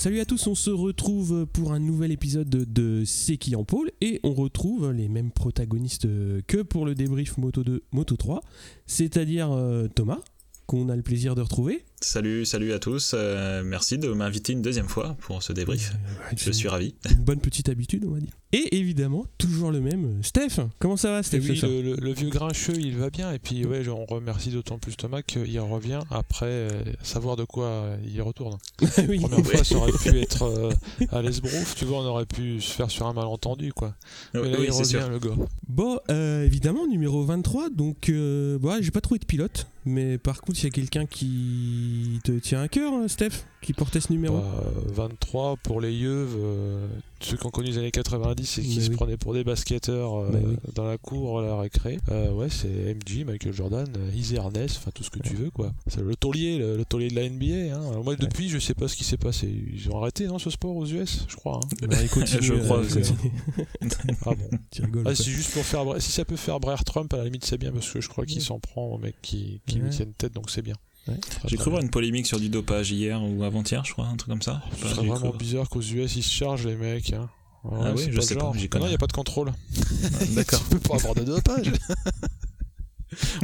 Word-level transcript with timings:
Salut 0.00 0.20
à 0.20 0.24
tous, 0.24 0.46
on 0.46 0.54
se 0.54 0.70
retrouve 0.70 1.44
pour 1.44 1.74
un 1.74 1.78
nouvel 1.78 2.10
épisode 2.10 2.48
de 2.48 3.04
C'est 3.04 3.36
qui 3.36 3.54
en 3.54 3.64
pôle 3.64 3.90
et 4.00 4.18
on 4.22 4.32
retrouve 4.32 4.92
les 4.92 5.08
mêmes 5.08 5.30
protagonistes 5.30 6.08
que 6.46 6.62
pour 6.62 6.86
le 6.86 6.94
débrief 6.94 7.36
Moto 7.36 7.62
2, 7.62 7.82
Moto 7.92 8.16
3, 8.16 8.40
c'est-à-dire 8.86 9.52
euh, 9.52 9.88
Thomas, 9.88 10.20
qu'on 10.64 10.88
a 10.88 10.96
le 10.96 11.02
plaisir 11.02 11.34
de 11.34 11.42
retrouver. 11.42 11.84
Salut, 12.02 12.46
salut 12.46 12.72
à 12.72 12.78
tous. 12.78 13.12
Euh, 13.14 13.62
merci 13.62 13.98
de 13.98 14.08
m'inviter 14.08 14.54
une 14.54 14.62
deuxième 14.62 14.88
fois 14.88 15.18
pour 15.20 15.42
ce 15.42 15.52
débrief. 15.52 15.92
Euh, 15.92 16.34
Je 16.34 16.50
suis 16.50 16.66
ravi. 16.68 16.94
Une 17.10 17.16
bonne 17.22 17.40
petite 17.40 17.68
habitude, 17.68 18.06
on 18.08 18.12
va 18.12 18.20
dire. 18.20 18.30
Et 18.52 18.78
évidemment, 18.78 19.26
toujours 19.36 19.70
le 19.70 19.80
même, 19.82 20.22
Steph. 20.22 20.60
Comment 20.78 20.96
ça 20.96 21.10
va, 21.12 21.22
Steph 21.22 21.36
Et 21.36 21.40
oui, 21.40 21.46
ce 21.48 21.54
soir 21.66 21.70
le, 21.70 21.82
le- 21.82 21.96
le 21.96 22.12
vieux 22.14 22.30
grincheux, 22.30 22.72
il 22.78 22.96
va 22.96 23.10
bien. 23.10 23.30
Et 23.32 23.38
puis, 23.38 23.66
ouais, 23.66 23.86
on 23.90 24.06
remercie 24.06 24.48
d'autant 24.48 24.78
plus 24.78 24.96
Thomas 24.96 25.20
qu'il 25.20 25.60
revient 25.60 26.00
après 26.10 26.46
euh, 26.46 26.70
savoir 27.02 27.36
de 27.36 27.44
quoi 27.44 27.66
euh, 27.66 27.96
il 28.10 28.20
retourne. 28.22 28.56
oui. 29.06 29.18
La 29.18 29.28
première 29.28 29.44
fois, 29.50 29.64
ça 29.64 29.76
aurait 29.76 29.92
pu 29.92 30.18
être 30.18 30.42
euh, 30.44 30.72
à 31.12 31.20
l'esbrouf, 31.20 31.74
tu 31.76 31.84
vois, 31.84 31.98
on 31.98 32.06
aurait 32.06 32.26
pu 32.26 32.62
se 32.62 32.72
faire 32.72 32.90
sur 32.90 33.06
un 33.08 33.12
malentendu, 33.12 33.74
quoi. 33.74 33.94
Mais 34.32 34.40
là, 34.48 34.56
oui, 34.58 34.64
il 34.68 34.70
revient, 34.72 34.84
sûr. 34.88 35.08
le 35.10 35.18
gars. 35.18 35.34
Bon, 35.68 36.00
euh, 36.10 36.44
évidemment, 36.46 36.86
numéro 36.88 37.22
23. 37.26 37.68
Donc, 37.68 38.08
euh, 38.08 38.58
bon, 38.58 38.70
ouais, 38.70 38.82
j'ai 38.82 38.90
pas 38.90 39.02
trouvé 39.02 39.18
de 39.18 39.26
pilote. 39.26 39.66
Mais 39.86 40.18
par 40.18 40.42
contre, 40.42 40.58
il 40.60 40.64
y 40.64 40.66
a 40.66 40.70
quelqu'un 40.70 41.06
qui 41.06 41.89
te 42.24 42.32
tient 42.32 42.60
à 42.62 42.68
cœur, 42.68 42.92
hein, 42.92 43.08
Steph, 43.08 43.44
qui 43.62 43.72
portait 43.72 44.00
ce 44.00 44.12
numéro. 44.12 44.36
Bah, 44.38 44.64
23 44.92 45.56
pour 45.62 45.80
les 45.80 45.92
yeux, 45.92 46.26
euh, 46.36 46.86
ceux 47.20 47.36
qui 47.36 47.46
ont 47.46 47.50
connu 47.50 47.68
les 47.68 47.78
années 47.78 47.90
90 47.90 48.58
et 48.58 48.62
qui 48.62 48.76
Mais 48.76 48.82
se 48.84 48.90
oui. 48.90 48.96
prenaient 48.96 49.16
pour 49.16 49.34
des 49.34 49.44
basketteurs 49.44 50.14
euh, 50.18 50.30
oui. 50.32 50.56
dans 50.74 50.84
la 50.86 50.98
cour 50.98 51.40
à 51.40 51.42
la 51.42 51.56
récré. 51.58 51.98
Euh, 52.10 52.32
ouais, 52.32 52.48
c'est 52.50 52.68
MJ, 52.94 53.24
Michael 53.24 53.52
Jordan, 53.52 53.86
euh, 53.96 54.10
Easy 54.16 54.36
Ernest, 54.36 54.76
enfin 54.78 54.90
tout 54.94 55.02
ce 55.04 55.10
que 55.10 55.20
tu 55.20 55.34
veux, 55.34 55.50
quoi. 55.50 55.72
C'est 55.86 56.02
le 56.02 56.16
taulier, 56.16 56.58
le, 56.58 56.76
le 56.76 56.84
taulier 56.84 57.08
de 57.08 57.14
la 57.16 57.28
NBA. 57.28 57.74
Hein. 57.76 57.90
Alors 57.90 58.04
moi, 58.04 58.16
depuis, 58.16 58.48
je 58.48 58.58
sais 58.58 58.74
pas 58.74 58.88
ce 58.88 58.96
qui 58.96 59.04
s'est 59.04 59.16
passé. 59.18 59.48
Ils 59.72 59.90
ont 59.90 59.98
arrêté, 60.00 60.26
non, 60.26 60.38
ce 60.38 60.50
sport 60.50 60.76
aux 60.76 60.86
US, 60.86 61.24
je 61.28 61.36
crois. 61.36 61.60
hein. 61.62 61.86
Bah, 61.88 61.96
continue, 62.12 62.42
Je 62.42 62.54
crois 62.54 62.78
euh, 62.78 62.86
que- 62.86 63.86
Ah 64.26 64.30
bon. 64.34 64.58
tu 64.70 64.82
rigoles. 64.82 65.04
Ah, 65.06 65.14
c'est 65.14 65.30
juste 65.30 65.52
pour 65.52 65.64
faire. 65.64 65.84
Si 66.00 66.10
ça 66.12 66.24
peut 66.24 66.36
faire 66.36 66.60
braire 66.60 66.84
Trump, 66.84 67.12
à 67.14 67.18
la 67.18 67.24
limite, 67.24 67.44
c'est 67.44 67.58
bien 67.58 67.72
parce 67.72 67.90
que 67.90 68.00
je 68.00 68.08
crois 68.08 68.26
qu'il 68.26 68.40
s'en 68.42 68.58
prend 68.58 68.86
aux 68.86 68.98
mecs 68.98 69.20
qui, 69.22 69.60
qui 69.66 69.76
Ouais. 69.76 69.84
lui 69.84 69.90
tiennent 69.90 70.12
tête, 70.12 70.32
donc 70.34 70.50
c'est 70.50 70.62
bien. 70.62 70.74
Ouais. 71.10 71.16
J'ai 71.46 71.56
cru 71.56 71.70
voir 71.70 71.82
une 71.82 71.90
polémique 71.90 72.26
sur 72.26 72.38
du 72.38 72.48
dopage 72.48 72.90
hier 72.92 73.20
ou 73.22 73.42
avant-hier, 73.44 73.84
je 73.84 73.92
crois, 73.92 74.06
un 74.06 74.16
truc 74.16 74.30
comme 74.30 74.42
ça. 74.42 74.62
Ce 74.80 74.88
serait 74.88 74.94
cru 74.94 75.06
vraiment 75.08 75.34
bizarre 75.34 75.68
qu'aux 75.68 75.80
US 75.82 76.16
ils 76.16 76.22
se 76.22 76.30
chargent 76.32 76.66
les 76.66 76.76
mecs. 76.76 77.12
Hein. 77.12 77.28
Ouais, 77.64 77.78
Ah 77.82 77.92
oui, 77.94 78.08
je 78.10 78.20
sais 78.20 78.34
pas, 78.34 78.40
genre. 78.40 78.54
j'y 78.56 78.68
connais 78.68 78.84
Non, 78.84 78.86
il 78.88 78.90
n'y 78.90 78.94
a 78.94 78.98
pas 78.98 79.06
de 79.06 79.12
contrôle. 79.12 79.52
D'accord. 80.34 80.60
tu 80.62 80.76
peux 80.76 80.88
pas 80.88 80.94
avoir 80.94 81.14
de 81.14 81.24
dopage. 81.24 81.72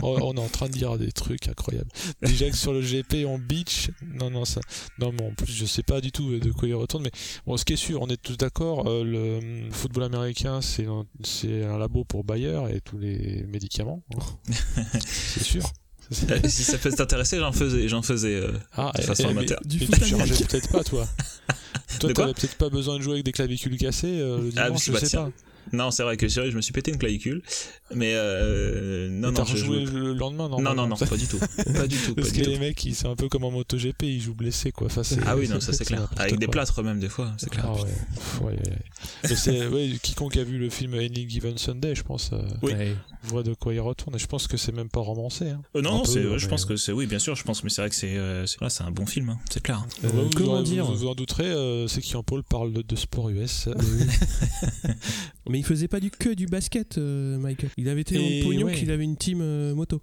On 0.02 0.32
est 0.36 0.40
en 0.40 0.48
train 0.48 0.66
de 0.68 0.72
dire 0.72 0.96
des 0.96 1.10
trucs 1.10 1.48
incroyables. 1.48 1.90
Déjà 2.22 2.48
que 2.48 2.56
sur 2.56 2.72
le 2.72 2.80
GP 2.80 3.24
on 3.26 3.36
beach, 3.38 3.90
non 4.14 4.30
non 4.30 4.44
ça, 4.44 4.60
non 5.00 5.10
mais 5.12 5.26
en 5.26 5.34
plus 5.34 5.52
je 5.52 5.66
sais 5.66 5.82
pas 5.82 6.00
du 6.00 6.12
tout 6.12 6.38
de 6.38 6.52
quoi 6.52 6.68
il 6.68 6.74
retourne. 6.74 7.02
Mais 7.02 7.10
bon, 7.46 7.56
ce 7.56 7.64
qui 7.64 7.72
est 7.72 7.76
sûr, 7.76 8.00
on 8.00 8.06
est 8.06 8.16
tous 8.16 8.36
d'accord, 8.36 8.86
euh, 8.86 9.02
le 9.02 9.68
football 9.72 10.04
américain 10.04 10.60
c'est 10.62 10.86
un, 10.86 11.04
c'est 11.24 11.64
un 11.64 11.78
labo 11.78 12.04
pour 12.04 12.22
Bayer 12.22 12.60
et 12.72 12.80
tous 12.80 12.96
les 12.98 13.44
médicaments, 13.48 14.04
c'est 15.04 15.42
sûr. 15.42 15.64
Si 16.48 16.62
ça 16.64 16.78
peut 16.78 16.90
t'intéresser, 16.90 17.38
j'en 17.38 17.52
faisais, 17.52 17.88
j'en 17.88 18.02
faisais 18.02 18.34
euh, 18.36 18.52
Ah, 18.76 18.92
de 18.96 19.02
et- 19.02 19.04
façon 19.06 19.24
mais- 19.24 19.30
amateur. 19.30 19.60
Du 19.64 19.78
foot 19.86 19.94
tu 20.00 20.44
peut-être 20.44 20.70
pas 20.70 20.84
toi. 20.84 21.06
Toi 22.00 22.12
t'avais 22.12 22.34
peut-être 22.34 22.56
pas 22.56 22.68
besoin 22.68 22.96
de 22.98 23.02
jouer 23.02 23.14
avec 23.14 23.24
des 23.24 23.32
clavicules 23.32 23.76
cassées 23.78 24.18
euh, 24.20 24.38
le 24.38 24.50
Ah, 24.56 24.66
dimanche, 24.66 24.90
bah, 24.90 24.98
je 25.00 25.04
sais 25.04 25.10
tiens. 25.10 25.24
pas. 25.24 25.30
Non, 25.72 25.90
c'est 25.90 26.02
vrai 26.02 26.16
que 26.16 26.28
sérieux, 26.28 26.50
je 26.50 26.56
me 26.56 26.62
suis 26.62 26.72
pété 26.72 26.90
une 26.92 26.98
clavicule, 26.98 27.42
mais 27.94 28.12
euh, 28.14 29.08
non, 29.10 29.30
Et 29.30 29.32
non, 29.32 29.44
je 29.44 29.66
le 29.66 30.12
lendemain 30.14 30.48
non, 30.48 30.56
non, 30.58 30.62
normalement. 30.74 30.96
non, 31.00 31.06
pas 31.06 31.16
du 31.16 31.26
tout, 31.26 31.38
pas 31.74 31.86
du 31.86 31.96
tout, 31.96 32.14
pas 32.14 32.20
Parce 32.22 32.32
du 32.32 32.40
que 32.40 32.44
tout. 32.44 32.50
les 32.50 32.58
mecs, 32.58 32.88
c'est 32.92 33.06
un 33.08 33.16
peu 33.16 33.28
comme 33.28 33.44
en 33.44 33.50
MotoGP, 33.50 34.02
ils 34.04 34.20
jouent 34.22 34.34
blessés 34.34 34.70
quoi. 34.72 34.86
Enfin, 34.86 35.02
c'est- 35.02 35.18
Ah 35.26 35.36
oui, 35.36 35.48
non, 35.50 35.60
ça 35.60 35.72
c'est 35.72 35.84
clair. 35.84 36.08
Avec 36.16 36.38
des 36.38 36.46
plâtres 36.48 36.82
même 36.82 37.00
des 37.00 37.08
fois, 37.08 37.32
c'est 37.38 37.50
clair. 37.50 37.64
Ah 37.68 37.72
ouais. 37.74 37.88
Pff, 38.14 38.40
ouais, 38.42 38.46
ouais, 38.52 38.52
ouais. 38.70 38.78
Mais 39.24 39.36
c'est 39.36 39.66
ouais, 39.66 39.90
quiconque 40.02 40.36
a 40.36 40.44
vu 40.44 40.58
le 40.58 40.70
film 40.70 40.94
Any 40.94 41.28
Given 41.28 41.58
Sunday, 41.58 41.94
je 41.94 42.02
pense, 42.02 42.30
euh, 42.32 42.38
Oui. 42.62 42.72
Voit 43.24 43.42
de 43.42 43.54
quoi 43.54 43.74
il 43.74 43.80
retourne. 43.80 44.14
Et 44.14 44.18
je 44.20 44.26
pense 44.28 44.46
que 44.46 44.56
c'est 44.56 44.70
même 44.70 44.88
pas 44.88 45.00
romancé. 45.00 45.48
Hein. 45.50 45.60
Euh, 45.74 45.82
non, 45.82 45.94
non, 45.98 46.02
peu, 46.04 46.30
mais- 46.32 46.38
je 46.38 46.46
pense 46.46 46.64
que 46.64 46.76
c'est, 46.76 46.92
oui, 46.92 47.06
bien 47.06 47.18
sûr, 47.18 47.34
je 47.34 47.42
pense, 47.42 47.64
mais 47.64 47.70
c'est 47.70 47.82
vrai 47.82 47.88
que 47.90 47.96
c'est, 47.96 48.16
euh, 48.16 48.46
c'est, 48.46 48.58
voilà, 48.60 48.70
c'est 48.70 48.84
un 48.84 48.92
bon 48.92 49.04
film, 49.04 49.30
hein, 49.30 49.38
c'est 49.50 49.60
clair. 49.62 49.84
Vous, 50.04 50.30
comment 50.36 50.62
dire 50.62 50.84
vous, 50.86 51.08
en 51.08 51.14
douterez, 51.16 51.52
c'est 51.88 52.00
qui 52.02 52.16
en 52.16 52.22
Paul 52.22 52.44
parle 52.44 52.72
de, 52.72 52.82
de 52.82 52.96
sport 52.96 53.28
US. 53.30 53.68
Mais 55.56 55.60
il 55.60 55.64
faisait 55.64 55.88
pas 55.88 56.00
du 56.00 56.10
que 56.10 56.34
du 56.34 56.44
basket, 56.44 56.98
euh, 56.98 57.38
Michael. 57.38 57.70
Il 57.78 57.88
avait 57.88 58.02
été 58.02 58.18
en 58.18 58.44
pognon 58.44 58.66
ouais. 58.66 58.74
qu'il 58.74 58.90
avait 58.90 59.04
une 59.04 59.16
team 59.16 59.40
euh, 59.40 59.74
moto. 59.74 60.02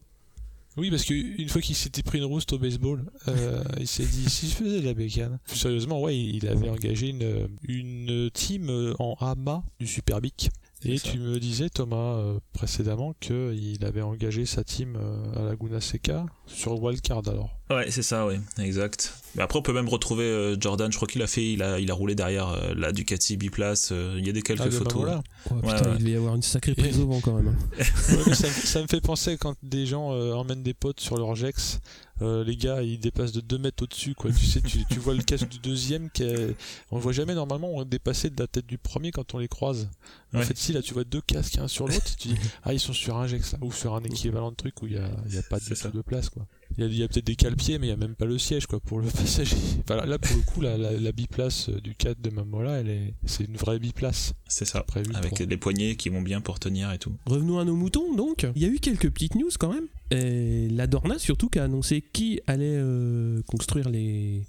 Oui, 0.78 0.90
parce 0.90 1.04
qu'une 1.06 1.48
fois 1.50 1.62
qu'il 1.62 1.76
s'était 1.76 2.02
pris 2.02 2.18
une 2.18 2.24
rouste 2.24 2.54
au 2.54 2.58
baseball, 2.58 3.06
euh, 3.28 3.64
il 3.80 3.86
s'est 3.86 4.06
dit 4.06 4.28
si 4.28 4.50
je 4.50 4.56
faisais 4.56 4.82
de 4.82 4.86
la 4.86 4.96
bécane. 4.96 5.38
Sérieusement, 5.46 6.02
ouais, 6.02 6.18
il 6.18 6.48
avait 6.48 6.70
engagé 6.70 7.10
une, 7.10 7.48
une 7.68 8.32
team 8.34 8.70
euh, 8.70 8.96
en 8.98 9.16
AMA 9.20 9.64
du 9.80 9.86
Superbic. 9.86 10.50
Et 10.86 10.98
ça. 10.98 11.12
tu 11.12 11.20
me 11.20 11.40
disais, 11.40 11.70
Thomas, 11.70 12.16
euh, 12.16 12.40
précédemment, 12.52 13.14
qu'il 13.20 13.86
avait 13.86 14.02
engagé 14.02 14.46
sa 14.46 14.64
team 14.64 14.98
euh, 14.98 15.42
à 15.42 15.44
Laguna 15.44 15.80
Seca 15.80 16.26
sur 16.48 16.82
Wildcard 16.82 17.28
alors. 17.28 17.56
Ouais, 17.70 17.90
c'est 17.90 18.04
ça, 18.04 18.26
ouais, 18.28 18.40
exact. 18.60 19.14
Mais 19.36 19.42
après, 19.42 19.58
on 19.58 19.62
peut 19.64 19.74
même 19.74 19.88
retrouver 19.90 20.26
euh, 20.26 20.56
Jordan. 20.60 20.92
Je 20.92 20.98
crois 20.98 21.08
qu'il 21.08 21.22
a 21.24 21.28
fait, 21.28 21.54
il 21.54 21.64
a, 21.64 21.80
il 21.80 21.90
a 21.90 21.94
roulé 21.96 22.14
derrière 22.14 22.50
euh, 22.50 22.74
la 22.76 22.92
Ducati 22.92 23.36
biplace. 23.36 23.90
euh, 23.92 24.16
il 24.20 24.28
y 24.28 24.30
a 24.30 24.34
des 24.34 24.44
quelques 24.44 24.62
Ah, 24.62 24.66
de 24.66 24.70
photos. 24.72 25.10
Oh, 25.50 25.54
Ouais, 25.56 25.62
putain, 25.62 25.90
ouais. 25.90 25.96
il 25.98 26.00
devait 26.00 26.12
y 26.12 26.16
avoir 26.16 26.36
une 26.36 26.42
sacrée 26.44 26.76
prise 26.76 27.00
au 27.00 27.08
vent 27.08 27.20
quand 27.22 27.34
même. 27.34 27.48
hein. 27.48 27.56
Ouais, 28.28 28.34
ça, 28.36 28.48
me- 28.48 28.54
ça 28.54 28.82
me 28.82 28.88
fait 28.88 29.02
penser 29.02 29.38
quand 29.38 29.56
des 29.64 29.86
gens 29.88 30.12
euh, 30.14 30.34
emmènent 30.34 30.62
des 30.62 30.74
potes 30.76 31.00
sur 31.00 31.18
leur 31.18 31.34
Jex, 31.36 31.80
euh, 32.22 32.44
les 32.44 32.56
gars 32.58 32.84
ils 32.84 33.00
dépassent 33.00 33.32
de 33.32 33.42
2 33.42 33.58
mètres 33.58 33.84
au-dessus 33.84 34.14
quoi. 34.14 34.30
Tu 34.32 34.46
sais, 34.46 34.62
tu, 34.62 34.86
tu 34.86 35.00
vois 35.00 35.16
le 35.16 35.24
casque 35.24 35.48
du 35.50 35.58
deuxième 35.58 36.12
qui 36.12 36.24
est... 36.24 36.56
on 36.92 36.98
le 36.98 37.02
voit 37.02 37.12
jamais 37.12 37.34
normalement 37.34 37.72
on 37.74 37.84
dépasser 37.86 38.30
de 38.30 38.40
la 38.40 38.46
tête 38.48 38.68
du 38.68 38.78
premier 38.78 39.12
quand 39.12 39.34
on 39.34 39.40
les 39.40 39.48
croise. 39.48 39.90
En 40.36 40.42
fait 40.42 40.58
si 40.58 40.74
là 40.74 40.82
tu 40.84 40.94
vois 40.94 41.04
deux 41.06 41.22
casques 41.22 41.58
un 41.58 41.68
sur 41.68 41.88
l'autre, 41.88 42.16
tu 42.20 42.28
dis 42.30 42.36
ah 42.64 42.74
ils 42.74 42.80
sont 42.80 42.94
sur 42.94 43.18
un 43.18 43.26
Jex 43.26 43.54
là, 43.54 43.58
ou 43.62 43.72
sur 43.72 43.96
un 43.96 44.04
équivalent 44.04 44.52
de 44.52 44.56
truc 44.56 44.80
où 44.84 44.88
il 44.88 44.94
y 44.94 44.98
a, 44.98 45.10
il 45.28 45.34
y 45.34 45.38
a 45.40 45.44
pas 45.44 45.60
tout 45.60 45.74
de 45.92 46.02
place 46.02 46.30
quoi. 46.30 46.46
Il 46.78 46.94
y 46.96 47.04
a, 47.04 47.08
peut-être 47.08 47.26
des 47.26 47.36
cale-pieds 47.36 47.78
mais 47.80 47.88
il 47.88 47.90
y 47.90 47.94
a 47.94 47.98
même 47.98 48.16
pas 48.16 48.26
le 48.26 48.38
siège 48.38 48.66
quoi 48.68 48.80
pour 48.80 49.00
le 49.00 49.08
passager. 49.12 49.56
Là 49.90 50.18
pour 50.18 50.36
le 50.38 50.42
coup 50.44 50.62
la, 50.62 50.78
la, 50.78 50.92
la 50.92 51.12
biplace 51.12 51.70
euh, 51.70 51.80
du 51.82 51.96
4 51.96 52.22
de 52.22 52.30
Mamola 52.30 52.80
elle 52.80 52.90
est 52.90 53.14
c'est 53.26 53.44
une 53.46 53.56
vraie 53.58 53.80
biplace 53.80 54.34
C'est 54.48 54.66
ça. 54.66 54.82
prévue 54.84 55.14
Avec 55.16 55.36
pour- 55.36 55.46
les 55.48 55.58
poignées 55.58 55.96
qui 55.96 56.10
vont 56.10 56.22
bien 56.22 56.42
pour 56.42 56.60
tenir 56.60 56.92
et 56.92 56.98
tout. 56.98 57.14
Revenons 57.26 57.60
à 57.60 57.66
nos 57.66 57.76
moutons 57.76 58.14
donc. 58.16 58.48
Il 58.56 58.62
y 58.62 58.66
a 58.66 58.70
eu 58.70 58.80
quelques 58.80 59.10
petites 59.10 59.36
news 59.36 59.50
quand 59.60 59.74
même. 59.74 59.88
Et 60.12 60.68
la 60.70 60.86
Dorna 60.88 61.18
surtout 61.20 61.50
qui 61.50 61.60
a 61.60 61.64
annoncé 61.64 62.02
qui 62.14 62.40
allait 62.48 62.66
euh, 62.78 63.42
construire 63.48 63.90
les 63.90 64.44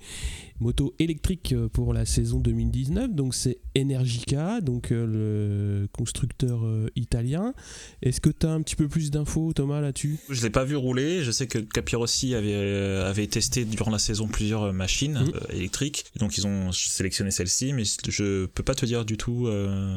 motos 0.60 0.94
électriques 0.98 1.52
euh, 1.52 1.68
pour 1.68 1.92
la 1.94 2.04
saison 2.04 2.38
2019. 2.40 3.12
Donc 3.14 3.34
c'est 3.34 3.58
Energica, 3.76 4.60
donc 4.60 4.92
euh, 4.92 5.06
le 5.82 5.88
constructeur 5.88 6.64
euh, 6.64 6.88
italien. 6.96 7.54
Est-ce 8.02 8.20
que 8.20 8.30
tu 8.30 8.46
as 8.46 8.50
un 8.52 8.60
petit 8.62 8.76
peu 8.76 8.88
plus 8.88 9.10
d'infos 9.10 9.52
Thomas 9.52 9.80
là-dessus? 9.80 10.18
Je 10.28 10.42
l'ai 10.42 10.50
pas 10.50 10.64
vu 10.64 10.76
rouler. 10.76 11.22
Je 11.22 11.30
sais 11.30 11.46
que 11.46 11.58
Capirossi 11.58 12.13
avait, 12.34 12.54
euh, 12.54 13.08
avait 13.08 13.26
testé 13.26 13.64
durant 13.64 13.90
la 13.90 13.98
saison 13.98 14.28
plusieurs 14.28 14.62
euh, 14.64 14.72
machines 14.72 15.18
Mhm. 15.20 15.32
euh, 15.34 15.40
électriques. 15.54 16.04
Donc 16.16 16.38
ils 16.38 16.46
ont 16.46 16.70
sélectionné 16.72 17.30
celle-ci, 17.30 17.72
mais 17.72 17.84
je 18.08 18.46
peux 18.46 18.62
pas 18.62 18.74
te 18.74 18.86
dire 18.86 19.04
du 19.04 19.16
tout. 19.16 19.46
euh, 19.48 19.96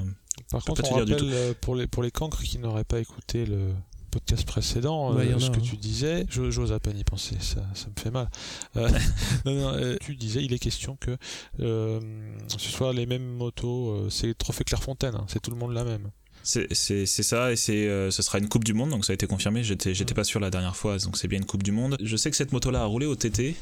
Par 0.51 0.63
contre, 0.63 0.83
on 0.91 0.95
rappelle 0.95 1.17
euh, 1.21 1.53
pour 1.61 1.75
les, 1.75 1.87
pour 1.87 2.03
les 2.03 2.11
cancres 2.11 2.41
qui 2.43 2.57
n'auraient 2.59 2.83
pas 2.83 2.99
écouté 2.99 3.45
le 3.45 3.69
podcast 4.11 4.45
précédent, 4.47 5.13
Ouais, 5.13 5.27
euh, 5.27 5.35
a, 5.35 5.39
ce 5.39 5.51
que 5.51 5.57
hein. 5.57 5.61
tu 5.63 5.75
disais, 5.77 6.25
j'ose 6.29 6.71
à 6.71 6.79
peine 6.79 6.97
y 6.97 7.03
penser, 7.03 7.35
ça, 7.39 7.61
ça 7.73 7.87
me 7.87 8.01
fait 8.01 8.09
mal. 8.09 8.29
Euh, 8.77 8.89
non, 9.45 9.53
non, 9.55 9.73
euh, 9.75 9.95
tu 9.99 10.15
disais, 10.15 10.43
il 10.43 10.53
est 10.53 10.59
question 10.59 10.95
que 10.99 11.17
euh, 11.59 11.99
ce 12.47 12.69
soit 12.69 12.93
les 12.93 13.05
mêmes 13.05 13.27
motos, 13.27 13.89
euh, 13.91 14.09
c'est 14.09 14.27
le 14.27 14.33
trophée 14.35 14.63
Clairefontaine, 14.63 15.13
hein, 15.15 15.25
c'est 15.27 15.41
tout 15.41 15.51
le 15.51 15.57
monde 15.57 15.73
la 15.73 15.83
même. 15.83 16.09
C'est 16.47 17.05
ça, 17.07 17.51
et 17.51 17.57
c'est 17.57 17.87
euh, 17.87 18.09
ce 18.09 18.21
sera 18.21 18.39
une 18.39 18.47
Coupe 18.47 18.63
du 18.63 18.73
Monde, 18.73 18.91
donc 18.91 19.03
ça 19.03 19.11
a 19.11 19.15
été 19.15 19.27
confirmé. 19.27 19.63
J'étais 19.63 19.93
j'étais 19.93 20.13
pas 20.13 20.23
sûr 20.23 20.39
la 20.39 20.49
dernière 20.49 20.77
fois, 20.77 20.97
donc 20.97 21.17
c'est 21.17 21.27
bien 21.27 21.39
une 21.39 21.45
Coupe 21.45 21.63
du 21.63 21.73
Monde. 21.73 21.97
Je 22.01 22.15
sais 22.15 22.31
que 22.31 22.37
cette 22.37 22.53
moto-là 22.53 22.81
a 22.83 22.85
roulé 22.85 23.05
au 23.05 23.15
TT, 23.15 23.55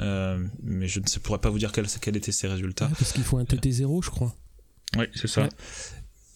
euh, 0.00 0.44
mais 0.62 0.88
je 0.88 0.98
ne 0.98 1.04
pourrais 1.20 1.38
pas 1.38 1.50
vous 1.50 1.58
dire 1.58 1.70
quels 1.70 1.86
quels 1.86 2.16
étaient 2.16 2.32
ses 2.32 2.48
résultats. 2.48 2.86
Ouais, 2.86 2.92
Parce 2.98 3.12
qu'il 3.12 3.22
faut 3.22 3.38
un 3.38 3.44
TT0 3.44 4.04
je 4.04 4.10
crois. 4.10 4.34
Oui, 4.96 5.04
c'est 5.14 5.28
ça. 5.28 5.42
Ouais. 5.42 5.48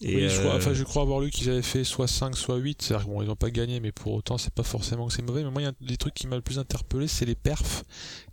Et 0.01 0.15
oui, 0.15 0.29
je 0.29 0.39
crois, 0.39 0.53
euh, 0.53 0.57
enfin, 0.57 0.73
je 0.73 0.83
crois 0.83 1.01
avoir 1.01 1.19
lu 1.19 1.29
qu'ils 1.29 1.49
avaient 1.49 1.61
fait 1.61 1.83
soit 1.83 2.07
5, 2.07 2.37
soit 2.37 2.55
8. 2.55 2.81
C'est-à-dire 2.81 3.07
bon, 3.07 3.21
ils 3.21 3.27
n'ont 3.27 3.35
pas 3.35 3.49
gagné, 3.51 3.79
mais 3.81 3.91
pour 3.91 4.13
autant, 4.13 4.37
c'est 4.37 4.53
pas 4.53 4.63
forcément 4.63 5.07
que 5.07 5.13
c'est 5.13 5.21
mauvais. 5.21 5.43
Mais 5.43 5.51
moi, 5.51 5.61
il 5.61 5.65
y 5.65 5.67
a 5.67 5.73
des 5.81 5.97
trucs 5.97 6.13
qui 6.13 6.25
m'a 6.27 6.37
le 6.37 6.41
plus 6.41 6.57
interpellé, 6.57 7.07
c'est 7.09 7.25
les 7.25 7.35
perfs 7.35 7.83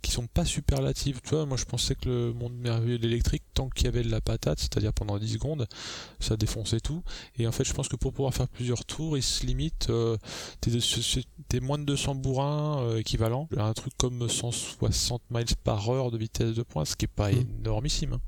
qui 0.01 0.11
sont 0.11 0.27
pas 0.27 0.45
superlatives. 0.45 1.19
Tu 1.23 1.31
vois, 1.35 1.45
moi, 1.45 1.57
je 1.57 1.65
pensais 1.65 1.95
que 1.95 2.07
le 2.07 2.33
monde 2.33 2.53
merveilleux 2.53 2.97
de 2.99 3.03
l'électrique, 3.07 3.43
tant 3.53 3.67
qu'il 3.69 3.85
y 3.85 3.87
avait 3.89 4.03
de 4.03 4.09
la 4.09 4.21
patate, 4.21 4.59
c'est-à-dire 4.59 4.93
pendant 4.93 5.17
10 5.19 5.33
secondes, 5.33 5.67
ça 6.21 6.37
défonçait 6.37 6.79
tout. 6.79 7.03
Et 7.37 7.47
en 7.47 7.51
fait, 7.51 7.65
je 7.65 7.73
pense 7.73 7.89
que 7.89 7.97
pour 7.97 8.13
pouvoir 8.13 8.33
faire 8.33 8.47
plusieurs 8.47 8.85
tours, 8.85 9.17
ils 9.17 9.23
se 9.23 9.45
limitent. 9.45 9.87
Euh, 9.89 10.17
t'es, 10.61 11.59
moins 11.59 11.77
de 11.77 11.83
200 11.83 12.15
bourrins 12.15 12.79
euh, 12.81 12.97
équivalent. 12.99 13.49
Un 13.57 13.73
truc 13.73 13.93
comme 13.97 14.29
160 14.29 15.21
miles 15.31 15.45
par 15.63 15.89
heure 15.89 16.11
de 16.11 16.17
vitesse 16.17 16.53
de 16.53 16.63
pointe, 16.63 16.87
ce 16.87 16.95
qui 16.95 17.05
est 17.05 17.07
pas 17.09 17.31
Mm. 17.31 17.45
énormissime. 17.61 18.13
hein. 18.13 18.21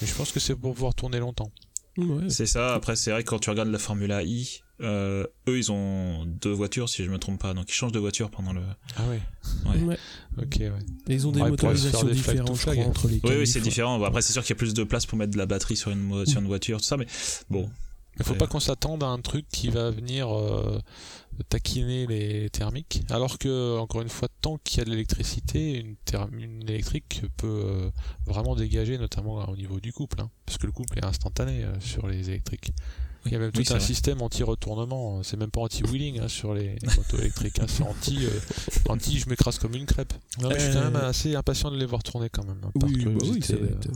Mais 0.00 0.06
je 0.06 0.14
pense 0.14 0.30
que 0.32 0.40
c'est 0.40 0.54
pour 0.54 0.74
pouvoir 0.74 0.94
tourner 0.94 1.18
longtemps. 1.18 1.50
Ouais. 1.98 2.30
C'est 2.30 2.46
ça. 2.46 2.74
Après, 2.74 2.96
c'est 2.96 3.10
vrai 3.10 3.24
que 3.24 3.28
quand 3.28 3.38
tu 3.40 3.50
regardes 3.50 3.68
la 3.70 3.78
Formula 3.78 4.22
I, 4.22 4.62
Euh, 4.80 5.26
eux, 5.48 5.58
ils 5.58 5.72
ont 5.72 6.24
deux 6.24 6.52
voitures, 6.52 6.88
si 6.88 7.02
je 7.04 7.10
me 7.10 7.18
trompe 7.18 7.40
pas, 7.40 7.52
donc 7.52 7.68
ils 7.68 7.72
changent 7.72 7.90
de 7.90 7.98
voiture 7.98 8.30
pendant 8.30 8.52
le. 8.52 8.60
Ah 8.96 9.02
ouais. 9.08 9.20
Ouais. 9.68 9.82
Ouais. 9.82 9.98
Ok, 10.40 10.56
ouais. 10.60 10.70
Et 11.08 11.14
ils 11.14 11.26
ont 11.26 11.32
des 11.32 11.40
motorisations 11.42 12.04
des 12.06 12.12
différentes, 12.12 12.54
je 12.56 12.62
crois, 12.70 12.84
entre 12.84 13.08
les 13.08 13.18
Oui, 13.24 13.32
oui, 13.40 13.46
c'est 13.48 13.60
différent. 13.60 13.98
Bon, 13.98 14.04
après, 14.04 14.22
c'est 14.22 14.32
sûr 14.32 14.42
qu'il 14.42 14.50
y 14.50 14.56
a 14.56 14.60
plus 14.60 14.74
de 14.74 14.84
place 14.84 15.04
pour 15.04 15.18
mettre 15.18 15.32
de 15.32 15.36
la 15.38 15.46
batterie 15.46 15.76
sur 15.76 15.90
une, 15.90 15.98
mo- 15.98 16.24
sur 16.24 16.40
une 16.40 16.46
voiture, 16.46 16.78
tout 16.78 16.84
ça, 16.84 16.96
mais 16.96 17.06
bon. 17.50 17.68
Il 18.20 18.24
faut 18.24 18.32
Ouais. 18.34 18.38
pas 18.38 18.46
qu'on 18.46 18.60
s'attende 18.60 19.02
à 19.02 19.06
un 19.08 19.18
truc 19.20 19.46
qui 19.50 19.68
va 19.68 19.90
venir 19.90 20.28
euh, 20.32 20.78
taquiner 21.42 22.06
les 22.06 22.50
thermiques, 22.50 23.02
alors 23.10 23.38
que 23.38 23.78
encore 23.78 24.02
une 24.02 24.08
fois, 24.08 24.28
tant 24.40 24.58
qu'il 24.64 24.78
y 24.78 24.80
a 24.82 24.84
de 24.84 24.90
l'électricité, 24.90 25.78
une, 25.80 25.96
une 26.38 26.62
électrique 26.68 27.22
peut 27.36 27.62
euh, 27.64 27.90
vraiment 28.26 28.54
dégager, 28.56 28.98
notamment 28.98 29.48
au 29.48 29.56
niveau 29.56 29.80
du 29.80 29.92
couple, 29.92 30.20
hein, 30.20 30.30
parce 30.46 30.58
que 30.58 30.66
le 30.66 30.72
couple 30.72 30.98
est 30.98 31.04
instantané 31.04 31.64
euh, 31.64 31.78
sur 31.80 32.06
les 32.08 32.28
électriques. 32.30 32.72
Il 33.26 33.32
y 33.32 33.34
a 33.34 33.40
même 33.40 33.50
Oui, 33.56 33.64
tout 33.64 33.72
un 33.74 33.78
vrai. 33.78 33.84
système 33.86 34.22
anti-retournement, 34.22 35.22
c'est 35.22 35.36
même 35.36 35.50
pas 35.50 35.60
anti-wheeling 35.60 36.20
hein, 36.20 36.28
sur 36.28 36.54
les 36.54 36.76
motos 36.96 37.18
électriques, 37.18 37.58
hein, 37.58 37.66
c'est 37.68 37.82
anti, 37.82 38.24
euh, 38.24 38.30
anti 38.88 39.18
je 39.18 39.28
m'écrase 39.28 39.58
comme 39.58 39.74
une 39.74 39.86
crêpe. 39.86 40.14
Non, 40.40 40.48
mais 40.48 40.54
Je 40.58 40.64
suis 40.64 40.72
quand 40.72 40.78
Euh, 40.80 40.90
même 40.90 40.96
assez 41.04 41.34
impatient 41.34 41.70
de 41.70 41.76
les 41.76 41.84
voir 41.84 42.02
tourner 42.02 42.30
quand 42.30 42.44
même. 42.46 42.60
hein, 42.64 42.70
par 42.78 42.88
Oui, 42.88 43.04
bah 43.04 43.10
oui, 43.14 43.18
curiosité, 43.18 43.46
ça 43.54 43.56
va 43.56 43.66
euh. 43.66 43.70
être... 43.70 43.88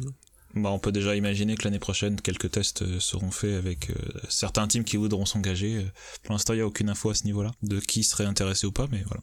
Bah, 0.55 0.71
on 0.71 0.79
peut 0.79 0.93
déjà 0.93 1.17
imaginer 1.17 1.55
que 1.55 1.65
l'année 1.65 1.79
prochaine, 1.79 2.21
quelques 2.21 2.51
tests 2.51 2.83
euh, 2.83 3.01
seront 3.01 3.31
faits 3.31 3.55
avec 3.55 3.91
euh, 3.91 3.95
certains 4.29 4.67
teams 4.69 4.85
qui 4.85 4.99
voudront 4.99 5.25
s'engager. 5.25 5.77
Euh, 5.77 5.85
Pour 6.23 6.35
l'instant, 6.35 6.53
il 6.53 6.57
n'y 6.57 6.63
a 6.63 6.67
aucune 6.67 6.91
info 6.91 7.09
à 7.11 7.15
ce 7.15 7.25
niveau-là, 7.25 7.53
de 7.63 7.81
qui 7.81 8.05
serait 8.05 8.27
intéressé 8.27 8.67
ou 8.67 8.73
pas, 8.73 8.87
mais 8.91 9.03
voilà. 9.07 9.23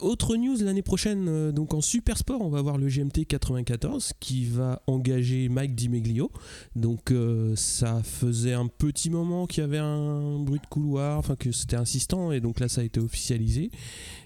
Autre 0.00 0.34
news 0.34 0.56
l'année 0.64 0.82
prochaine, 0.82 1.52
donc 1.52 1.74
en 1.74 1.80
super 1.80 2.18
sport, 2.18 2.40
on 2.40 2.48
va 2.48 2.60
voir 2.60 2.76
le 2.76 2.88
GMT 2.88 3.24
94 3.28 4.14
qui 4.18 4.44
va 4.46 4.82
engager 4.88 5.48
Mike 5.48 5.76
Dimeglio. 5.76 6.32
Donc 6.74 7.14
ça 7.54 8.02
faisait 8.02 8.52
un 8.52 8.66
petit 8.66 9.10
moment 9.10 9.46
qu'il 9.46 9.60
y 9.60 9.64
avait 9.64 9.78
un 9.78 10.40
bruit 10.40 10.58
de 10.58 10.66
couloir, 10.66 11.18
enfin 11.18 11.36
que 11.36 11.52
c'était 11.52 11.76
insistant 11.76 12.32
et 12.32 12.40
donc 12.40 12.58
là 12.58 12.68
ça 12.68 12.80
a 12.80 12.84
été 12.84 12.98
officialisé. 12.98 13.70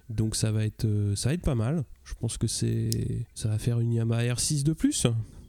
Donc 0.09 0.35
ça 0.35 0.51
va 0.51 0.65
être, 0.65 0.87
ça 1.15 1.29
va 1.29 1.35
être 1.35 1.43
pas 1.45 1.55
mal. 1.55 1.85
Je 2.05 2.15
pense 2.15 2.39
que 2.39 2.47
c'est, 2.47 3.27
ça 3.35 3.51
va 3.51 3.59
faire 3.59 3.81
une 3.81 3.93
Yamaha 3.93 4.23
R6 4.37 4.63
de 4.63 4.73
plus. 4.73 5.07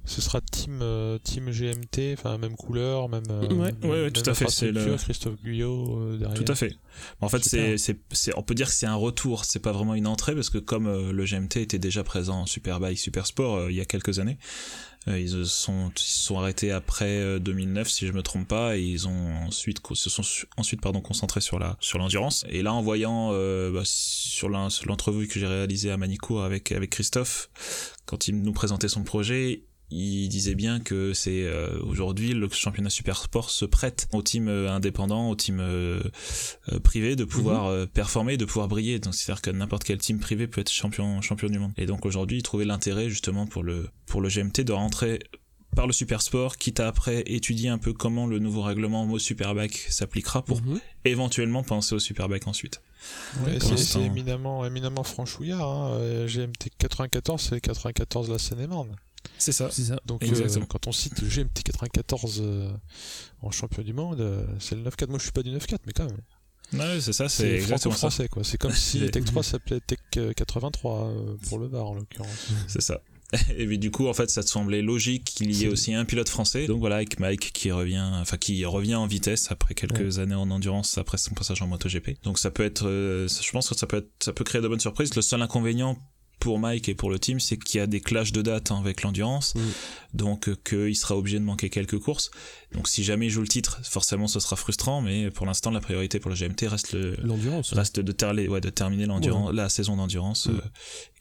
Ce 0.07 0.22
sera 0.22 0.40
team, 0.42 0.80
euh, 0.81 1.18
team 1.18 1.50
GMT, 1.52 2.13
enfin 2.13 2.38
même 2.38 2.56
couleur, 2.56 3.10
même. 3.10 3.24
euh, 3.30 3.42
Ouais. 3.48 3.72
même- 3.72 3.75
Ouais, 3.92 4.02
ouais, 4.04 4.12
tout 4.12 4.22
à 4.30 4.34
fait, 4.36 4.50
c'est 4.50 4.72
le- 4.72 4.96
Christophe 4.98 5.42
Guyot 5.44 6.00
euh, 6.00 6.18
derrière. 6.18 6.44
Tout 6.44 6.52
à 6.52 6.56
fait. 6.56 6.75
En 7.22 7.30
fait, 7.30 7.44
c'est, 7.78 7.96
c'est, 8.12 8.38
on 8.38 8.44
peut 8.44 8.54
dire 8.56 8.68
que 8.68 8.74
c'est 8.74 8.86
un 8.86 8.96
retour, 8.96 9.46
c'est 9.46 9.60
pas 9.60 9.72
vraiment 9.72 9.96
une 9.96 10.07
entrée, 10.07 10.36
parce 10.36 10.50
que 10.52 10.60
comme 10.60 10.86
euh, 10.88 11.12
le 11.12 11.25
GMT 11.25 11.57
était 11.62 11.80
déjà 11.80 12.04
présent 12.04 12.42
en 12.42 12.46
Superbike 12.46 13.00
Super 13.00 13.25
Sport 13.25 13.56
euh, 13.57 13.72
il 13.72 13.75
y 13.78 13.81
a 13.81 13.86
quelques 13.86 14.19
années, 14.19 14.38
euh, 15.07 15.19
ils, 15.19 15.30
se 15.30 15.44
sont, 15.44 15.92
ils 15.96 16.00
se 16.00 16.19
sont 16.25 16.38
arrêtés 16.40 16.72
après 16.72 17.06
euh, 17.19 17.40
2009, 17.40 17.90
si 17.90 18.06
je 18.07 18.12
me 18.13 18.22
trompe 18.22 18.48
pas, 18.48 18.78
et 18.78 18.81
ils 18.84 19.07
ont 19.07 19.34
ensuite, 19.48 19.80
se 19.94 20.10
sont 20.12 20.24
su- 20.24 20.46
ensuite 20.57 20.81
pardon, 20.81 21.02
concentrés 21.02 21.42
sur, 21.42 21.57
la, 21.60 21.78
sur 21.80 21.98
l'endurance. 21.98 22.46
Et 22.50 22.62
là, 22.62 22.74
en 22.74 22.81
voyant 22.84 23.31
euh, 23.34 23.72
bah, 23.72 23.81
sur 23.86 24.50
l'entrevue 24.50 25.28
que 25.28 25.40
j'ai 25.40 25.48
réalisée 25.48 25.90
à 25.92 25.98
Manicourt 25.98 26.44
avec, 26.44 26.72
avec 26.72 26.92
Christophe, 26.92 27.50
quand 28.06 28.28
il 28.28 28.42
nous 28.42 28.54
présentait 28.54 28.88
son 28.88 29.04
projet, 29.04 29.63
il 29.91 30.27
disait 30.29 30.55
bien 30.55 30.79
que 30.79 31.13
c'est 31.13 31.43
euh, 31.43 31.79
aujourd'hui 31.83 32.33
le 32.33 32.49
championnat 32.49 32.89
super 32.89 33.17
sport 33.17 33.49
se 33.49 33.65
prête 33.65 34.07
aux 34.13 34.21
teams 34.23 34.47
euh, 34.47 34.69
indépendants, 34.71 35.29
aux 35.29 35.35
teams 35.35 35.59
euh, 35.59 36.01
euh, 36.71 36.79
privés 36.79 37.15
de 37.15 37.23
pouvoir 37.23 37.65
euh, 37.67 37.85
performer, 37.85 38.37
de 38.37 38.45
pouvoir 38.45 38.67
briller. 38.67 38.99
Donc 38.99 39.13
c'est-à-dire 39.13 39.41
que 39.41 39.51
n'importe 39.51 39.83
quel 39.83 39.97
team 39.99 40.19
privé 40.19 40.47
peut 40.47 40.61
être 40.61 40.71
champion 40.71 41.21
champion 41.21 41.49
du 41.49 41.59
monde. 41.59 41.71
Et 41.77 41.85
donc 41.85 42.05
aujourd'hui, 42.05 42.37
il 42.37 42.43
trouvait 42.43 42.65
l'intérêt 42.65 43.09
justement 43.09 43.45
pour 43.45 43.63
le 43.63 43.89
pour 44.07 44.21
le 44.21 44.29
GMT 44.29 44.61
de 44.61 44.73
rentrer 44.73 45.19
par 45.75 45.87
le 45.87 45.93
super 45.93 46.21
sport, 46.21 46.55
quitte 46.55 46.79
à 46.79 46.87
après 46.87 47.23
étudier 47.27 47.67
un 47.67 47.77
peu 47.77 47.91
comment 47.91 48.27
le 48.27 48.39
nouveau 48.39 48.61
règlement 48.61 49.03
au 49.11 49.19
Superbike 49.19 49.75
s'appliquera 49.89 50.41
pour 50.41 50.61
Mhm. 50.61 50.79
éventuellement 51.03 51.63
penser 51.63 51.93
au 51.95 51.99
Superbike 51.99 52.47
ensuite. 52.47 52.81
Ouais, 53.45 53.57
c'est, 53.59 53.99
éminemment, 54.01 54.65
éminemment 54.65 55.03
franchouillard. 55.03 55.67
Hein. 55.67 56.25
GMT 56.27 56.69
94, 56.79 57.41
c'est 57.49 57.59
94 57.59 58.29
la 58.29 58.37
Seine-et-Marne. 58.39 58.95
C'est 59.37 59.51
ça. 59.51 59.69
Ça. 59.71 59.99
Donc 60.05 60.23
euh, 60.23 60.65
quand 60.67 60.87
on 60.87 60.91
cite 60.91 61.21
le 61.21 61.27
GMT 61.27 61.63
94 61.63 62.41
euh, 62.41 62.71
en 63.41 63.51
champion 63.51 63.83
du 63.83 63.93
monde, 63.93 64.21
euh, 64.21 64.45
c'est 64.59 64.75
le 64.75 64.83
9-4. 64.83 65.09
Moi 65.09 65.19
je 65.19 65.23
suis 65.23 65.31
pas 65.31 65.43
du 65.43 65.51
9-4, 65.51 65.79
mais 65.85 65.93
quand 65.93 66.05
même. 66.05 66.17
Ouais, 66.73 66.99
c'est 66.99 67.13
ça, 67.13 67.29
c'est 67.29 67.55
exactement 67.55 67.95
ça. 67.95 68.27
quoi. 68.27 68.43
C'est 68.43 68.57
comme 68.57 68.73
si 68.73 68.99
Tech 69.11 69.23
3 69.23 69.43
s'appelait 69.43 69.79
Tech 69.81 69.99
euh, 70.17 70.33
83 70.33 71.07
euh, 71.07 71.35
pour 71.47 71.59
le 71.59 71.67
Var 71.67 71.85
en 71.85 71.93
l'occurrence. 71.93 72.49
C'est 72.67 72.81
ça. 72.81 73.01
Et 73.57 73.65
du 73.77 73.91
coup, 73.91 74.07
en 74.07 74.13
fait, 74.13 74.29
ça 74.29 74.43
te 74.43 74.49
semblait 74.49 74.81
logique 74.81 75.25
qu'il 75.25 75.51
y 75.51 75.65
ait 75.65 75.67
aussi 75.67 75.93
un 75.93 76.05
pilote 76.05 76.29
français. 76.29 76.67
Donc 76.67 76.79
voilà, 76.79 76.97
avec 76.97 77.19
Mike 77.19 77.51
qui 77.53 77.71
revient, 77.71 78.07
enfin 78.13 78.37
qui 78.37 78.63
revient 78.65 78.95
en 78.95 79.07
vitesse 79.07 79.51
après 79.51 79.73
quelques 79.73 80.19
années 80.19 80.35
en 80.35 80.49
endurance 80.51 80.97
après 80.97 81.17
son 81.17 81.33
passage 81.33 81.61
en 81.61 81.67
MotoGP. 81.67 82.21
Donc 82.23 82.37
ça 82.39 82.51
peut 82.51 82.63
être, 82.63 82.87
euh, 82.87 83.27
je 83.27 83.51
pense 83.51 83.69
que 83.69 83.75
ça 83.75 83.87
peut 83.87 83.97
être, 83.97 84.11
ça 84.23 84.31
peut 84.31 84.43
créer 84.43 84.61
de 84.61 84.67
bonnes 84.67 84.79
surprises. 84.79 85.13
Le 85.15 85.21
seul 85.21 85.41
inconvénient 85.41 85.97
pour 86.39 86.59
Mike 86.59 86.89
et 86.89 86.95
pour 86.95 87.09
le 87.09 87.19
team, 87.19 87.39
c'est 87.39 87.57
qu'il 87.57 87.79
y 87.79 87.81
a 87.81 87.87
des 87.87 88.01
clashs 88.01 88.31
de 88.31 88.41
date 88.41 88.71
hein, 88.71 88.77
avec 88.79 89.01
l'endurance, 89.01 89.55
Mm. 89.55 89.59
Donc 90.15 90.50
euh, 90.50 90.56
qu'il 90.63 90.95
sera 90.95 91.15
obligé 91.17 91.38
de 91.39 91.44
manquer 91.44 91.69
quelques 91.69 92.00
courses. 92.00 92.31
Donc 92.73 92.88
si 92.88 93.03
jamais 93.03 93.27
il 93.27 93.29
joue 93.29 93.41
le 93.41 93.47
titre, 93.47 93.79
forcément 93.83 94.27
ce 94.27 94.39
sera 94.39 94.56
frustrant, 94.56 95.01
mais 95.01 95.29
pour 95.31 95.45
l'instant 95.45 95.71
la 95.71 95.79
priorité 95.81 96.19
pour 96.19 96.29
le 96.31 96.35
GMT 96.35 96.67
reste 96.67 96.94
le, 96.94 97.15
L'endurance. 97.23 97.73
reste 97.73 98.00
de, 98.00 98.47
ouais, 98.47 98.62
de 98.62 98.69
terminer 98.69 99.06
l'endurance, 99.06 99.53
la 99.53 99.69
saison 99.69 99.95
d'endurance, 99.97 100.47
euh, 100.47 100.59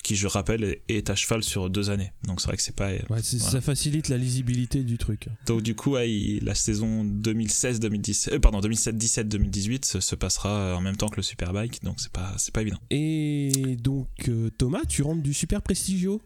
qui 0.03 0.17
je 0.17 0.27
rappelle 0.27 0.79
est- 0.89 1.09
à 1.11 1.15
cheval 1.15 1.43
sur 1.43 1.71
deux 1.71 1.91
années. 1.91 2.13
Donc 2.25 2.41
c'est 2.41 2.47
vrai 2.49 2.57
que 2.57 2.63
c'est 2.63 2.75
pas. 2.77 2.91
C'est- 2.91 3.05
Voilà. 3.09 3.23
Ça 3.53 3.61
facilite 3.61 4.09
la 4.09 4.17
lisibilité 4.19 4.83
du 4.83 4.99
truc. 4.99 5.29
Donc 5.47 5.63
du 5.63 5.75
coup, 5.75 5.97
il- 5.99 6.45
la 6.45 6.55
saison 6.55 7.05
2016-2017, 7.05 8.35
euh, 8.35 8.39
pardon 8.39 8.61
2017-17-2018 8.61 9.85
se, 9.85 10.01
se 10.01 10.15
passera 10.15 10.77
en 10.77 10.81
même 10.81 10.97
temps 10.97 11.09
que 11.09 11.17
le 11.17 11.23
Superbike, 11.23 11.83
donc 11.83 12.01
c'est 12.01 12.13
pas 12.13 12.35
c'est 12.39 12.53
pas 12.53 12.63
évident. 12.63 12.79
Et 12.91 13.77
donc 13.81 14.09
euh, 14.29 14.51
Thomas, 14.59 14.83
tu 14.89 15.03
rentres 15.03 15.23
du 15.23 15.35
super 15.35 15.63
prestigio? 15.63 16.21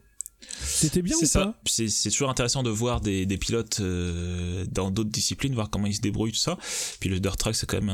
C'était 0.61 1.01
bien 1.01 1.15
ou 1.15 1.19
C'est 1.19 1.25
ça. 1.25 1.45
pas? 1.45 1.59
C'est 1.65 2.09
toujours 2.09 2.29
intéressant 2.29 2.63
de 2.63 2.69
voir 2.69 3.01
des, 3.01 3.25
des 3.25 3.37
pilotes 3.37 3.79
euh, 3.81 4.65
dans 4.71 4.91
d'autres 4.91 5.09
disciplines, 5.09 5.53
voir 5.53 5.69
comment 5.69 5.87
ils 5.87 5.95
se 5.95 6.01
débrouillent 6.01 6.31
tout 6.31 6.37
ça. 6.37 6.57
Puis 6.99 7.09
le 7.09 7.19
dirt 7.19 7.37
track 7.37 7.55
c'est 7.55 7.65
quand 7.65 7.77
même 7.81 7.89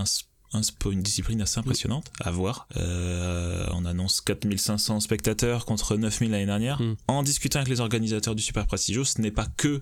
un, 0.53 0.61
une 0.91 1.01
discipline 1.01 1.41
assez 1.41 1.59
impressionnante 1.59 2.11
à 2.19 2.31
voir. 2.31 2.67
Euh, 2.77 3.65
on 3.73 3.85
annonce 3.85 4.21
4500 4.21 4.99
spectateurs 5.01 5.65
contre 5.65 5.97
9000 5.97 6.31
l'année 6.31 6.45
dernière. 6.45 6.81
Mm. 6.81 6.95
En 7.07 7.23
discutant 7.23 7.59
avec 7.59 7.69
les 7.69 7.81
organisateurs 7.81 8.35
du 8.35 8.43
Super 8.43 8.67
Prestigio, 8.67 9.03
ce 9.03 9.19
n'est 9.21 9.31
pas 9.31 9.47
que 9.57 9.81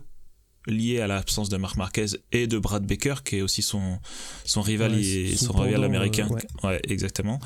lié 0.65 1.01
à 1.01 1.07
l'absence 1.07 1.49
de 1.49 1.57
Marc 1.57 1.75
Marquez 1.75 2.05
et 2.31 2.47
de 2.47 2.57
Brad 2.57 2.85
Baker 2.87 3.15
qui 3.25 3.35
est 3.35 3.41
aussi 3.41 3.61
son 3.61 3.99
son 4.45 4.61
rival 4.61 4.93
Ouais, 4.93 5.01
et 5.03 5.35
son 5.35 5.47
son, 5.47 5.53
rival 5.53 5.73
pendant, 5.73 5.87
américain 5.87 6.29
euh, 6.31 6.67
ouais. 6.69 6.81
exactement 6.87 7.39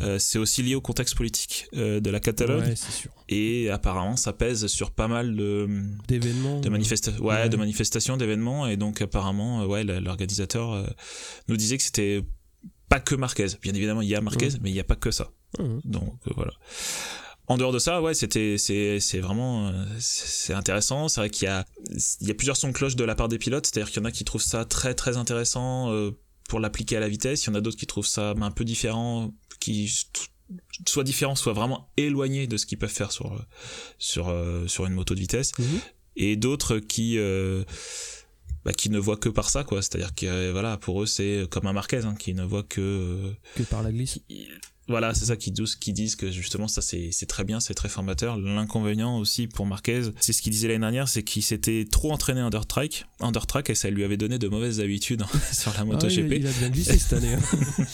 Euh, 0.00 0.18
c'est 0.18 0.38
aussi 0.40 0.60
lié 0.64 0.74
au 0.74 0.80
contexte 0.80 1.14
politique 1.14 1.68
de 1.72 2.10
la 2.10 2.18
Catalogne 2.18 2.70
Ouais, 2.70 2.74
c'est 2.76 2.90
sûr. 2.90 3.12
Et 3.28 3.70
apparemment 3.70 4.16
ça 4.16 4.32
pèse 4.32 4.66
sur 4.66 4.90
pas 4.90 5.08
mal 5.08 5.34
de 5.36 5.68
D'événements. 6.08 6.60
de, 6.60 6.68
manifesta- 6.68 7.18
ouais, 7.18 7.34
Ouais. 7.34 7.48
de 7.48 7.56
manifestations, 7.56 8.16
d'événements, 8.16 8.66
et 8.66 8.76
donc 8.76 9.00
apparemment, 9.02 9.62
euh, 9.62 9.66
ouais, 9.66 9.84
l'organisateur 9.84 10.72
euh, 10.72 10.86
nous 11.48 11.56
disait 11.56 11.76
que 11.78 11.82
c'était 11.82 12.22
pas 12.88 13.00
que 13.00 13.14
Marquez. 13.14 13.46
Bien 13.62 13.74
évidemment, 13.74 14.02
il 14.02 14.08
y 14.08 14.14
a 14.14 14.20
Marquez, 14.20 14.48
mais 14.60 14.70
il 14.70 14.74
n'y 14.74 14.80
a 14.80 14.84
pas 14.84 14.96
que 14.96 15.10
ça. 15.10 15.30
Donc 15.84 16.14
euh, 16.28 16.32
voilà. 16.36 16.52
En 17.46 17.58
dehors 17.58 17.72
de 17.72 17.78
ça, 17.78 18.00
ouais, 18.00 18.14
c'était, 18.14 18.56
c'est, 18.56 19.00
c'est 19.00 19.20
vraiment, 19.20 19.70
c'est 19.98 20.54
intéressant. 20.54 21.08
C'est 21.08 21.20
vrai 21.20 21.28
qu'il 21.30 21.44
y 21.44 21.50
a, 21.50 21.66
il 22.22 22.28
y 22.28 22.30
a 22.30 22.34
plusieurs 22.34 22.56
sons 22.56 22.68
de 22.68 22.72
cloche 22.72 22.96
de 22.96 23.04
la 23.04 23.14
part 23.14 23.28
des 23.28 23.38
pilotes. 23.38 23.66
C'est-à-dire 23.66 23.90
qu'il 23.92 24.00
y 24.00 24.02
en 24.02 24.06
a 24.06 24.10
qui 24.12 24.24
trouvent 24.24 24.40
ça 24.42 24.64
très 24.64 24.94
très 24.94 25.18
intéressant 25.18 25.92
pour 26.48 26.58
l'appliquer 26.58 26.96
à 26.96 27.00
la 27.00 27.08
vitesse. 27.10 27.44
Il 27.44 27.48
y 27.48 27.50
en 27.50 27.54
a 27.54 27.60
d'autres 27.60 27.76
qui 27.76 27.86
trouvent 27.86 28.06
ça 28.06 28.30
un 28.40 28.50
peu 28.50 28.64
différent, 28.64 29.30
qui 29.60 29.92
soit 30.86 31.04
différent, 31.04 31.34
soit 31.34 31.52
vraiment 31.52 31.90
éloigné 31.96 32.46
de 32.46 32.56
ce 32.56 32.66
qu'ils 32.66 32.78
peuvent 32.78 32.90
faire 32.90 33.12
sur 33.12 33.44
sur 33.98 34.28
euh, 34.28 34.66
sur 34.66 34.86
une 34.86 34.92
moto 34.94 35.14
de 35.14 35.20
vitesse 35.20 35.52
Mhm. 35.58 35.80
et 36.16 36.36
d'autres 36.36 36.78
qui 36.78 37.18
euh, 37.18 37.64
bah, 38.64 38.72
qui 38.72 38.88
ne 38.90 38.98
voient 38.98 39.16
que 39.16 39.28
par 39.28 39.48
ça 39.50 39.64
quoi 39.64 39.82
c'est 39.82 39.96
à 39.96 39.98
dire 39.98 40.14
que 40.14 40.50
voilà 40.52 40.76
pour 40.76 41.02
eux 41.02 41.06
c'est 41.06 41.46
comme 41.50 41.66
un 41.66 41.72
Marquez 41.72 42.04
hein, 42.04 42.14
qui 42.18 42.34
ne 42.34 42.44
voit 42.44 42.62
que 42.62 42.80
euh, 42.80 43.32
Que 43.56 43.62
par 43.62 43.82
la 43.82 43.92
glisse. 43.92 44.20
qui- 44.28 44.48
voilà 44.88 45.14
c'est 45.14 45.24
ça 45.26 45.36
qui 45.36 45.50
disent 45.50 45.76
qui 45.76 45.92
disent 45.92 46.14
que 46.16 46.30
justement 46.30 46.68
ça 46.68 46.82
c'est 46.82 47.10
très 47.26 47.44
bien 47.44 47.58
c'est 47.60 47.72
très 47.74 47.88
formateur 47.88 48.36
l'inconvénient 48.36 49.16
aussi 49.18 49.46
pour 49.46 49.64
Marquez 49.66 50.02
c'est 50.20 50.32
ce 50.34 50.42
qu'il 50.42 50.52
disait 50.52 50.68
l'année 50.68 50.80
dernière 50.80 51.08
c'est 51.08 51.22
qu'il 51.22 51.42
s'était 51.42 51.86
trop 51.90 52.12
entraîné 52.12 52.40
under 52.40 52.66
track 52.66 53.06
under 53.20 53.46
track 53.46 53.70
et 53.70 53.74
ça 53.74 53.88
lui 53.88 54.04
avait 54.04 54.16
donné 54.18 54.38
de 54.38 54.48
mauvaises 54.48 54.80
habitudes 54.80 55.24
sur 55.52 55.72
la 55.74 55.84
moto 55.84 56.00
Ah 56.02 56.06
ouais, 56.08 56.14
GP 56.22 56.32
il 56.40 56.46
a 56.46 56.50
bien 56.52 56.68
glissé 56.70 56.98
cette 56.98 57.14
année. 57.14 57.32
hein. 57.34 57.40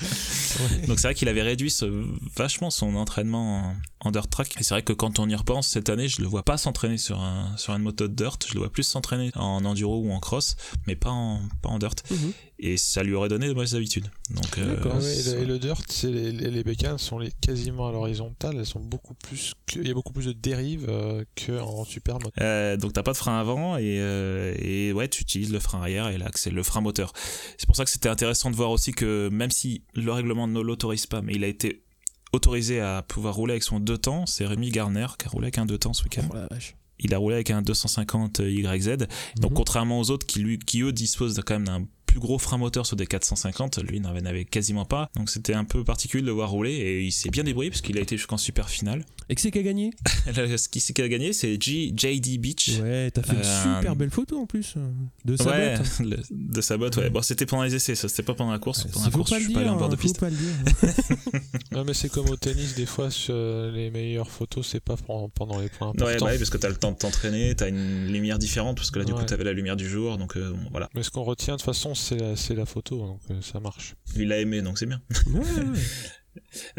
donc 0.86 0.98
c'est 0.98 1.08
vrai 1.08 1.14
qu'il 1.14 1.28
avait 1.28 1.42
réduit 1.42 1.70
ce- 1.70 2.04
vachement 2.36 2.70
son 2.70 2.94
entraînement 2.94 3.74
en 4.00 4.10
dirt 4.10 4.28
track. 4.28 4.54
Et 4.58 4.62
c'est 4.62 4.74
vrai 4.74 4.82
que 4.82 4.92
quand 4.92 5.18
on 5.18 5.28
y 5.28 5.34
repense, 5.34 5.68
cette 5.68 5.88
année, 5.88 6.08
je 6.08 6.22
le 6.22 6.28
vois 6.28 6.44
pas 6.44 6.56
s'entraîner 6.56 6.98
sur 6.98 7.20
un 7.20 7.56
sur 7.56 7.74
une 7.74 7.82
moto 7.82 8.08
de 8.08 8.14
dirt. 8.14 8.38
Je 8.46 8.54
le 8.54 8.60
vois 8.60 8.70
plus 8.70 8.84
s'entraîner 8.84 9.30
en 9.34 9.64
enduro 9.64 10.00
ou 10.00 10.12
en 10.12 10.20
cross, 10.20 10.56
mais 10.86 10.96
pas 10.96 11.10
en 11.10 11.40
pas 11.62 11.68
en 11.68 11.78
dirt. 11.78 11.96
Mhm. 12.10 12.32
Et 12.60 12.76
ça 12.76 13.04
lui 13.04 13.14
aurait 13.14 13.28
donné 13.28 13.46
de 13.46 13.52
mauvaises 13.52 13.76
habitudes. 13.76 14.10
Donc 14.30 14.58
euh, 14.58 14.82
ouais, 14.82 15.18
et, 15.18 15.22
le, 15.22 15.42
et 15.42 15.44
le 15.44 15.58
dirt, 15.60 15.80
c'est 15.88 16.10
les, 16.10 16.32
les, 16.32 16.50
les 16.50 16.64
bécanes 16.64 16.98
sont 16.98 17.20
les, 17.20 17.30
quasiment 17.40 17.86
à 17.88 17.92
l'horizontale, 17.92 18.56
elles 18.58 18.66
sont 18.66 18.80
beaucoup 18.80 19.14
plus 19.14 19.54
que, 19.66 19.78
il 19.78 19.86
y 19.86 19.90
a 19.92 19.94
beaucoup 19.94 20.12
plus 20.12 20.26
de 20.26 20.32
dérives 20.32 20.86
euh, 20.88 21.24
qu'en 21.36 21.84
super 21.84 22.14
moto. 22.14 22.32
Euh, 22.40 22.76
donc 22.76 22.94
t'as 22.94 23.04
pas 23.04 23.12
de 23.12 23.16
frein 23.16 23.38
avant 23.38 23.76
et, 23.76 23.98
euh, 24.00 24.54
et 24.58 24.92
ouais 24.92 25.08
tu 25.08 25.22
utilises 25.22 25.52
le 25.52 25.60
frein 25.60 25.78
arrière 25.78 26.08
et 26.08 26.18
là 26.18 26.30
c'est 26.34 26.50
le 26.50 26.64
frein 26.64 26.80
moteur. 26.80 27.12
C'est 27.58 27.66
pour 27.66 27.76
ça 27.76 27.84
que 27.84 27.90
c'était 27.90 28.08
intéressant 28.08 28.50
de 28.50 28.56
voir 28.56 28.70
aussi 28.70 28.90
que 28.90 29.28
même 29.30 29.52
si 29.52 29.84
le 29.94 30.10
règlement 30.10 30.48
ne 30.48 30.60
l'autorise 30.60 31.06
pas, 31.06 31.22
mais 31.22 31.34
il 31.34 31.44
a 31.44 31.48
été 31.48 31.84
autorisé 32.32 32.80
à 32.80 33.02
pouvoir 33.02 33.34
rouler 33.34 33.52
avec 33.52 33.62
son 33.62 33.80
deux 33.80 33.98
temps, 33.98 34.26
c'est 34.26 34.46
Rémi 34.46 34.70
Garner 34.70 35.06
qui 35.18 35.26
a 35.26 35.30
roulé 35.30 35.46
avec 35.46 35.58
un 35.58 35.66
deux 35.66 35.78
temps 35.78 35.92
ce 35.92 36.02
week-end. 36.04 36.26
Oh 36.30 36.34
la 36.34 36.46
vache. 36.50 36.74
Il 37.00 37.14
a 37.14 37.18
roulé 37.18 37.36
avec 37.36 37.50
un 37.50 37.62
250 37.62 38.40
YZ. 38.40 38.96
Donc 39.40 39.50
Mhm. 39.52 39.56
contrairement 39.56 40.00
aux 40.00 40.10
autres 40.10 40.26
qui 40.26 40.40
lui 40.40 40.58
qui 40.58 40.82
eux 40.82 40.92
disposent 40.92 41.34
de- 41.34 41.42
quand 41.42 41.54
même 41.54 41.64
d'un 41.66 41.86
plus 42.08 42.18
gros 42.20 42.38
frein 42.38 42.56
moteur 42.58 42.86
sur 42.86 42.96
des 42.96 43.06
450, 43.06 43.78
lui 43.84 44.00
n'en 44.00 44.14
avait 44.14 44.44
quasiment 44.44 44.84
pas. 44.84 45.10
Donc 45.14 45.30
c'était 45.30 45.54
un 45.54 45.64
peu 45.64 45.84
particulier 45.84 46.22
de 46.22 46.26
le 46.26 46.32
voir 46.32 46.50
rouler 46.50 46.72
et 46.72 47.02
il 47.02 47.12
s'est 47.12 47.28
bien 47.30 47.44
débrouillé 47.44 47.70
parce 47.70 47.82
qu'il 47.82 47.96
a 47.98 48.00
été 48.00 48.16
jusqu'en 48.16 48.36
super 48.38 48.68
finale. 48.68 49.04
Et 49.28 49.34
que 49.34 49.40
c'est 49.40 49.50
qui 49.50 49.58
a 49.58 49.62
gagné? 49.62 49.90
Ce 50.58 50.68
qui, 50.68 50.80
ce 50.80 50.92
qui 50.92 51.02
a 51.02 51.08
gagné 51.08 51.32
c'est 51.32 51.54
JD 51.62 52.38
Beach. 52.40 52.78
Ouais, 52.82 53.10
t'as 53.10 53.22
fait 53.22 53.34
une 53.34 53.40
Euh, 53.42 53.76
super 53.76 53.94
belle 53.96 54.10
photo 54.10 54.40
en 54.40 54.46
plus 54.46 54.74
euh, 54.76 54.88
de 55.26 55.36
sa 55.36 55.50
ouais, 55.50 55.76
botte. 55.76 55.98
le- 56.00 56.18
de 56.30 56.60
sa 56.62 56.76
botte, 56.78 56.96
ouais. 56.96 57.10
Bon, 57.10 57.20
c'était 57.22 57.44
pendant 57.46 57.62
les 57.64 57.74
essais, 57.74 57.94
ça, 57.94 58.08
c'était 58.08 58.22
pas 58.22 58.34
pendant 58.34 58.52
la 58.52 58.58
course. 58.58 58.84
Ouais, 58.84 58.90
pendant 58.92 59.04
la 59.06 59.10
course, 59.12 59.30
pas 59.30 59.38
je 59.38 59.44
suis 59.44 59.52
pas 59.52 59.60
allé 59.60 59.68
en 59.68 59.76
bord 59.76 59.88
de 59.90 59.94
hein, 59.94 59.98
piste. 60.00 60.16
faut 60.16 60.26
pas 60.26 60.30
le 60.30 60.36
dire. 60.36 60.54
Non, 61.72 61.84
mais 61.84 61.94
c'est 61.94 62.08
comme 62.08 62.28
au 62.30 62.36
tennis, 62.36 62.74
des 62.74 62.86
fois, 62.86 63.08
les 63.28 63.90
meilleures 63.90 64.30
photos, 64.30 64.66
c'est 64.66 64.80
pas 64.80 64.96
pen- 64.96 65.28
pendant 65.34 65.60
les 65.60 65.68
points 65.68 65.88
importants. 65.90 66.06
Ouais, 66.06 66.16
bah 66.18 66.26
ouais, 66.26 66.38
parce 66.38 66.50
que 66.50 66.56
t'as 66.56 66.68
le 66.70 66.76
temps 66.76 66.92
de 66.92 66.96
t'entraîner, 66.96 67.54
t'as 67.54 67.68
une 67.68 68.06
lumière 68.10 68.38
différente, 68.38 68.76
parce 68.76 68.90
que 68.90 68.98
là, 68.98 69.04
du 69.04 69.12
coup, 69.12 69.22
t'avais 69.22 69.44
la 69.44 69.52
lumière 69.52 69.76
du 69.76 69.88
jour, 69.88 70.16
donc 70.18 70.36
euh, 70.36 70.50
bon, 70.52 70.68
voilà. 70.70 70.88
Mais 70.94 71.02
ce 71.02 71.10
qu'on 71.10 71.22
retient, 71.24 71.54
de 71.54 71.58
toute 71.58 71.66
façon, 71.66 71.94
c'est 72.36 72.54
la, 72.54 72.66
photo, 72.66 72.98
donc 72.98 73.20
euh, 73.30 73.40
ça 73.42 73.60
marche. 73.60 73.94
Il 74.16 74.28
l'a 74.28 74.38
aimé, 74.38 74.62
donc 74.62 74.78
c'est 74.78 74.86
bien. 74.86 75.00
Ouais, 75.26 75.40
ouais. 75.40 75.78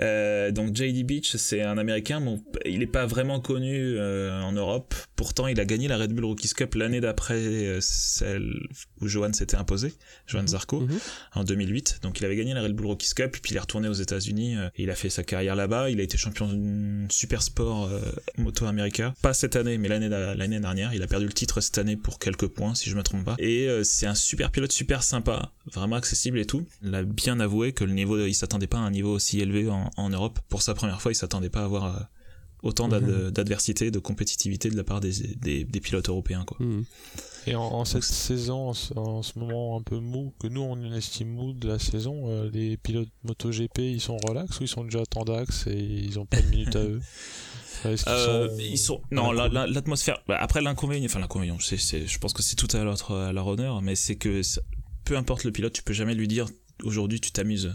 Euh, 0.02 0.52
donc 0.52 0.76
JD 0.76 1.06
Beach, 1.06 1.36
c'est 1.36 1.62
un 1.62 1.78
Américain. 1.78 2.22
Bon, 2.22 2.42
il 2.66 2.80
n'est 2.80 2.88
pas 2.88 3.06
vraiment 3.06 3.40
connu 3.40 3.76
euh, 3.98 4.42
en 4.42 4.52
Europe. 4.52 4.94
Pourtant, 5.16 5.48
il 5.48 5.60
a 5.60 5.66
gagné 5.66 5.88
la 5.88 5.98
Red 5.98 6.14
Bull 6.14 6.26
Rookies 6.26 6.50
Cup 6.56 6.76
l'année 6.76 7.02
d'après 7.02 7.36
euh, 7.36 7.78
celle 7.82 8.54
où 9.02 9.08
Johan 9.08 9.34
s'était 9.34 9.58
imposé, 9.58 9.94
Johan 10.28 10.48
Zarco, 10.48 10.82
Mhm. 10.82 11.00
en 11.36 11.44
2008. 11.44 12.00
Donc, 12.04 12.20
il 12.20 12.26
avait 12.26 12.36
gagné 12.36 12.54
la 12.54 12.62
Red 12.62 12.74
Bull 12.74 12.88
Rookies 12.88 13.14
Cup, 13.16 13.38
puis 13.42 13.52
il 13.54 13.58
est 13.58 13.60
retourné 13.60 13.88
aux 13.88 13.94
États-Unis. 13.94 14.56
il 14.78 14.90
a 14.90 14.96
fait 14.96 15.10
sa 15.10 15.24
carrière 15.24 15.56
là-bas. 15.56 15.90
Il 15.90 16.00
a 16.00 16.04
été 16.04 16.18
champion 16.18 16.48
de 16.48 17.12
Super 17.12 17.42
Sport 17.42 17.90
Moto 18.38 18.66
America. 18.66 19.14
Pas 19.22 19.34
cette 19.34 19.56
année, 19.56 19.78
mais 19.78 19.88
l'année 19.88 20.60
dernière. 20.60 20.94
Il 20.94 21.02
a 21.04 21.08
perdu 21.08 21.26
le 21.26 21.34
titre 21.34 21.62
cette 21.62 21.78
année 21.78 21.96
pour 21.98 22.20
quelques 22.20 22.48
points, 22.48 22.76
si 22.76 22.90
je 22.90 22.96
me 22.96 23.04
trompe 23.04 23.26
pas. 23.26 23.36
Et 23.40 23.68
c'est 23.84 24.06
un 24.06 24.16
super 24.16 24.52
pilote, 24.52 24.72
super 24.72 25.04
sympa, 25.04 25.52
vraiment 25.74 25.96
accessible 25.98 26.40
et 26.40 26.46
tout. 26.46 26.66
Il 26.84 26.94
a 26.96 27.04
bien 27.04 27.40
avoué 27.40 27.74
que 27.74 27.84
le 27.84 27.94
niveau, 27.94 28.26
il 28.26 28.34
s'attendait 28.34 28.68
pas 28.68 28.78
à 28.78 28.82
un 28.82 28.92
niveau 28.92 29.14
aussi 29.14 29.40
élevé 29.40 29.49
en, 29.70 29.90
en 29.98 30.10
Europe. 30.10 30.40
Pour 30.50 30.62
sa 30.62 30.74
première 30.74 31.02
fois, 31.02 31.12
il 31.12 31.16
s'attendait 31.16 31.50
pas 31.50 31.62
à 31.62 31.66
avoir 31.66 31.86
euh, 31.86 32.00
autant 32.64 32.88
Mhm. 32.88 33.32
d'adversité, 33.32 33.90
de 33.92 34.00
compétitivité 34.00 34.70
de 34.70 34.76
la 34.78 34.84
part 34.84 35.00
des, 35.00 35.12
des, 35.38 35.64
des 35.64 35.80
pilotes 35.80 36.10
européens, 36.10 36.44
quoi. 36.46 36.58
Mhm. 36.60 36.86
Et 37.48 37.56
en, 37.56 37.62
en 37.64 37.86
cette 37.86 38.04
saison, 38.04 38.70
en 38.70 38.74
ce, 38.74 38.94
en 38.96 39.24
ce 39.24 39.40
moment 39.40 39.78
un 39.78 39.82
peu 39.82 39.98
mou, 40.00 40.34
que 40.40 40.48
nous 40.48 40.62
on 40.62 40.92
estime 40.94 41.30
mou 41.30 41.54
de 41.54 41.68
la 41.70 41.80
saison, 41.80 42.30
euh, 42.30 42.50
les 42.52 42.76
pilotes 42.78 43.10
MotoGP 43.24 43.80
ils 43.80 44.02
sont 44.02 44.18
relax 44.18 44.60
ou 44.60 44.64
ils 44.64 44.68
sont 44.68 44.84
déjà 44.84 45.04
d'axe 45.26 45.66
et 45.68 45.78
ils 45.80 46.20
ont 46.20 46.26
pas 46.26 46.42
de 46.42 46.48
minutes 46.48 46.76
à 46.76 46.80
eux? 46.84 47.02
Qu'ils 47.82 47.96
Euh, 48.08 48.50
sont- 48.50 48.58
ils 48.60 48.78
sont 48.78 49.02
non 49.10 49.32
la- 49.32 49.48
la- 49.48 49.66
l'atmosphère 49.66 50.22
bah, 50.28 50.38
après 50.38 50.62
l'inconvénient 50.62 51.06
enfin 51.06 51.20
l'inconvénient 51.20 51.58
c'est 51.62 51.78
c'est 51.78 52.06
je 52.08 52.20
pense 52.20 52.34
que 52.34 52.44
c'est 52.44 52.58
tout 52.58 52.68
à 52.76 52.84
leur 52.84 53.10
à 53.10 53.32
leur 53.32 53.48
honneur 53.48 53.82
mais 53.82 53.96
c'est 53.96 54.18
que 54.18 54.42
peu 55.06 55.16
importe 55.16 55.46
le 55.46 55.54
pilote 55.54 55.72
tu 55.72 55.82
peux 55.82 55.94
jamais 55.94 56.14
lui 56.14 56.28
dire 56.28 56.46
aujourd'hui 56.84 57.22
tu 57.22 57.32
t'amuses 57.32 57.74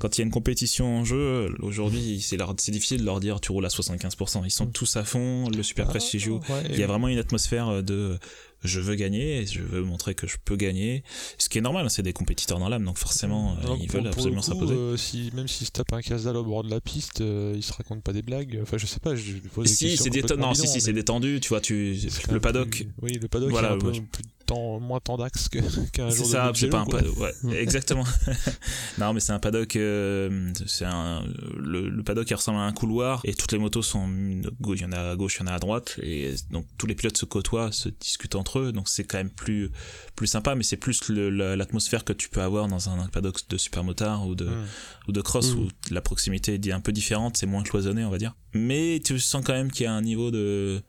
quand 0.00 0.16
il 0.16 0.20
y 0.20 0.22
a 0.22 0.26
une 0.26 0.30
compétition 0.32 0.98
en 0.98 1.04
jeu 1.04 1.54
aujourd'hui 1.60 2.20
c'est 2.20 2.36
difficile 2.72 3.00
de 3.00 3.04
leur 3.04 3.20
dire 3.20 3.40
tu 3.40 3.52
roules 3.52 3.66
à 3.66 3.68
75% 3.70 4.42
ils 4.44 4.50
sont 4.50 4.66
Mm. 4.66 4.72
tous 4.72 4.96
à 4.96 5.04
fond 5.04 5.48
le 5.50 5.62
super 5.62 5.86
Ah, 5.88 5.92
joue. 6.18 6.36
ouais, 6.48 6.64
il 6.70 6.78
y 6.78 6.82
a 6.82 6.86
vraiment 6.86 7.08
une 7.08 7.18
atmosphère 7.18 7.82
de 7.82 8.18
je 8.64 8.80
veux 8.80 8.96
gagner 8.96 9.46
je 9.46 9.60
veux 9.62 9.82
montrer 9.82 10.14
que 10.16 10.26
je 10.26 10.36
peux 10.44 10.56
gagner. 10.56 11.04
Ce 11.38 11.48
qui 11.48 11.58
est 11.58 11.60
normal 11.60 11.90
c'est 11.90 12.02
des 12.02 12.12
compétiteurs 12.12 12.58
dans 12.58 12.68
l'âme 12.68 12.84
donc 12.84 12.98
forcément 12.98 13.56
euh, 13.62 13.66
Donc, 13.68 13.78
ils 13.82 13.88
veulent 13.90 14.06
absolument 14.08 14.42
s'imposer. 14.42 14.74
euh, 14.74 14.96
si, 14.96 15.30
même 15.34 15.46
s'ils 15.46 15.66
se 15.68 15.72
tapent 15.72 15.92
un 15.92 16.02
casse-dalle 16.02 16.36
au 16.36 16.44
bord 16.44 16.64
de 16.64 16.70
la 16.70 16.80
piste, 16.80 17.20
euh, 17.20 17.52
ils 17.56 17.62
se 17.62 17.72
racontent 17.72 18.00
pas 18.00 18.12
des 18.12 18.22
blagues. 18.22 18.58
Enfin, 18.62 18.76
je 18.76 18.86
sais 18.86 18.98
pas, 19.00 19.14
je 19.14 19.34
pose 19.54 19.66
des 19.68 19.72
si 19.72 19.84
questions 19.86 20.04
c'est 20.04 20.10
détendu 20.10 20.32
si 20.66 20.80
c'est 20.80 20.92
tu 21.40 21.48
vois 21.50 21.60
tu 21.60 21.96
le 22.32 22.40
paddock. 22.40 22.68
plus- 22.70 22.88
Oui, 23.02 23.12
le 23.12 23.28
paddock, 23.28 23.50
Voilà, 23.50 23.68
il 23.68 23.70
a 23.72 23.74
un 23.74 23.78
peu 23.78 23.86
ouais, 23.88 23.94
je- 23.94 24.00
plus 24.00 24.24
moins 24.56 25.00
temps 25.00 25.16
d'axe 25.16 25.48
que- 25.48 25.58
qu'un 25.92 26.10
jour 26.10 26.26
de 26.26 26.30
ça, 26.32 26.50
c'est 26.54 26.68
pas 26.68 26.80
un 26.80 26.86
paddock. 26.86 27.16
Ouais, 27.18 27.32
exactement. 27.60 28.04
non, 28.98 29.12
mais 29.12 29.20
c'est 29.20 29.32
un 29.32 29.38
paddock. 29.38 29.76
euh, 29.76 30.50
c'est 30.66 30.84
un 30.84 31.22
le, 31.56 31.88
le 31.88 32.02
paddock 32.02 32.26
qui 32.26 32.34
ressemble 32.34 32.58
à 32.58 32.62
un 32.62 32.72
couloir 32.72 33.20
et 33.24 33.34
toutes 33.34 33.52
les 33.52 33.58
motos 33.58 33.82
sont 33.82 34.08
il 34.08 34.80
y 34.80 34.84
en 34.84 34.92
a 34.92 35.10
à 35.12 35.16
gauche, 35.16 35.36
il 35.36 35.40
y 35.40 35.44
en 35.44 35.52
a 35.52 35.54
à 35.54 35.58
droite 35.58 35.98
et 36.02 36.34
donc 36.50 36.66
tous 36.78 36.86
les 36.86 36.94
pilotes 36.94 37.16
se 37.16 37.24
côtoient, 37.24 37.72
se 37.72 37.88
discutent 37.88 38.34
entre 38.34 38.58
eux. 38.60 38.72
Donc 38.72 38.88
c'est 38.88 39.04
quand 39.04 39.18
même 39.18 39.30
plus 39.30 39.70
plus 40.16 40.26
sympa, 40.26 40.54
mais 40.54 40.62
c'est 40.64 40.76
plus 40.76 41.08
l'atmosphère 41.10 42.04
que 42.04 42.12
tu 42.12 42.28
peux 42.28 42.42
avoir 42.42 42.68
dans 42.68 42.88
un 42.88 43.06
paddock 43.08 43.40
de 43.48 43.56
supermotard 43.56 44.26
ou 44.26 44.34
de 44.34 44.46
Hum. 44.48 44.66
ou 45.08 45.12
de 45.12 45.20
cross 45.20 45.54
Mm. 45.54 45.58
où 45.58 45.68
la 45.90 46.00
proximité 46.00 46.54
est 46.54 46.72
un 46.72 46.80
peu 46.80 46.92
différente, 46.92 47.36
c'est 47.36 47.46
moins 47.46 47.62
cloisonné, 47.62 48.04
on 48.04 48.10
va 48.10 48.18
dire. 48.18 48.34
Mais 48.54 49.00
tu 49.04 49.18
sens 49.20 49.42
quand 49.44 49.52
même 49.52 49.70
qu'il 49.70 49.84
y 49.84 49.86
a 49.86 49.92
un 49.92 50.00
niveau 50.02 50.30
de 50.30 50.82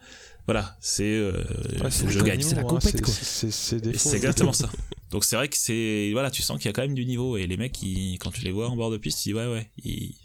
voilà, 0.50 0.76
c'est 0.82 1.04
euh, 1.04 1.44
Ouais, 1.80 1.92
je 1.92 2.20
gagne. 2.22 2.42
c'est 2.42 2.56
la 2.56 2.62
hein, 2.62 2.64
compète, 2.64 3.02
quoi. 3.02 3.14
C'est 3.14 4.16
exactement 4.16 4.52
ça. 4.64 4.68
Donc 5.12 5.24
c'est 5.24 5.36
vrai 5.36 5.48
que 5.48 5.56
c'est 5.56 6.10
voilà, 6.12 6.32
tu 6.32 6.42
sens 6.42 6.58
qu'il 6.58 6.66
y 6.66 6.70
a 6.70 6.74
quand 6.74 6.82
même 6.82 6.96
du 6.96 7.06
niveau 7.06 7.38
et 7.38 7.46
les 7.46 7.56
mecs 7.56 7.80
ils, 7.84 8.18
quand 8.18 8.32
tu 8.32 8.42
les 8.42 8.52
vois 8.52 8.68
en 8.68 8.76
bord 8.76 8.90
de 8.90 8.98
piste, 8.98 9.24
ils 9.26 9.30
disent 9.30 9.36
ouais 9.36 9.48
ouais, 9.48 9.72
ils 9.78 10.16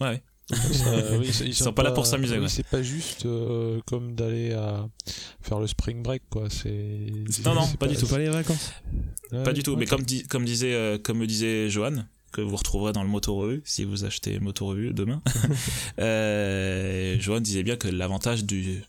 ouais 0.00 0.08
ouais. 0.08 0.22
Euh, 0.86 1.18
oui, 1.18 1.30
ils, 1.44 1.54
sont 1.54 1.74
pas 1.74 1.82
là 1.82 1.90
pour 1.90 2.06
s'amuser, 2.06 2.36
oui, 2.36 2.44
ouais. 2.44 2.48
C'est 2.48 2.66
pas 2.66 2.82
juste 2.82 3.26
euh, 3.26 3.80
comme 3.84 4.14
d'aller 4.14 4.52
à 4.52 4.88
faire 5.42 5.60
le 5.60 5.66
spring 5.66 6.02
break, 6.02 6.22
quoi. 6.30 6.48
C'est 6.48 7.12
Non, 7.44 7.54
non, 7.54 7.66
pas 7.78 7.86
du 7.86 7.94
C'est 7.94 8.08
pas 8.08 8.16
les 8.16 8.30
vacances. 8.30 8.72
Ouais, 9.30 9.42
Pas 9.42 9.52
du 9.52 9.62
tout, 9.62 9.76
mais 9.76 9.84
comme 9.84 10.04
dit, 10.04 10.26
comme 10.26 10.46
disait 10.46 10.72
euh, 10.72 10.96
comme 10.96 11.18
me 11.18 11.26
disait 11.26 11.68
Johan 11.68 12.06
que 12.32 12.40
vous 12.40 12.56
retrouverez 12.56 12.92
dans 12.92 13.02
le 13.02 13.08
Moto 13.10 13.36
Revue 13.36 13.62
si 13.64 13.84
vous 13.84 14.04
achetez 14.06 14.38
Moto 14.38 14.66
Revue 14.66 14.94
demain. 14.94 15.22
euh, 15.98 17.16
Johan 17.18 17.40
disait 17.40 17.62
bien 17.62 17.76
que 17.76 17.88
l'avantage 17.88 18.44
du 18.44 18.82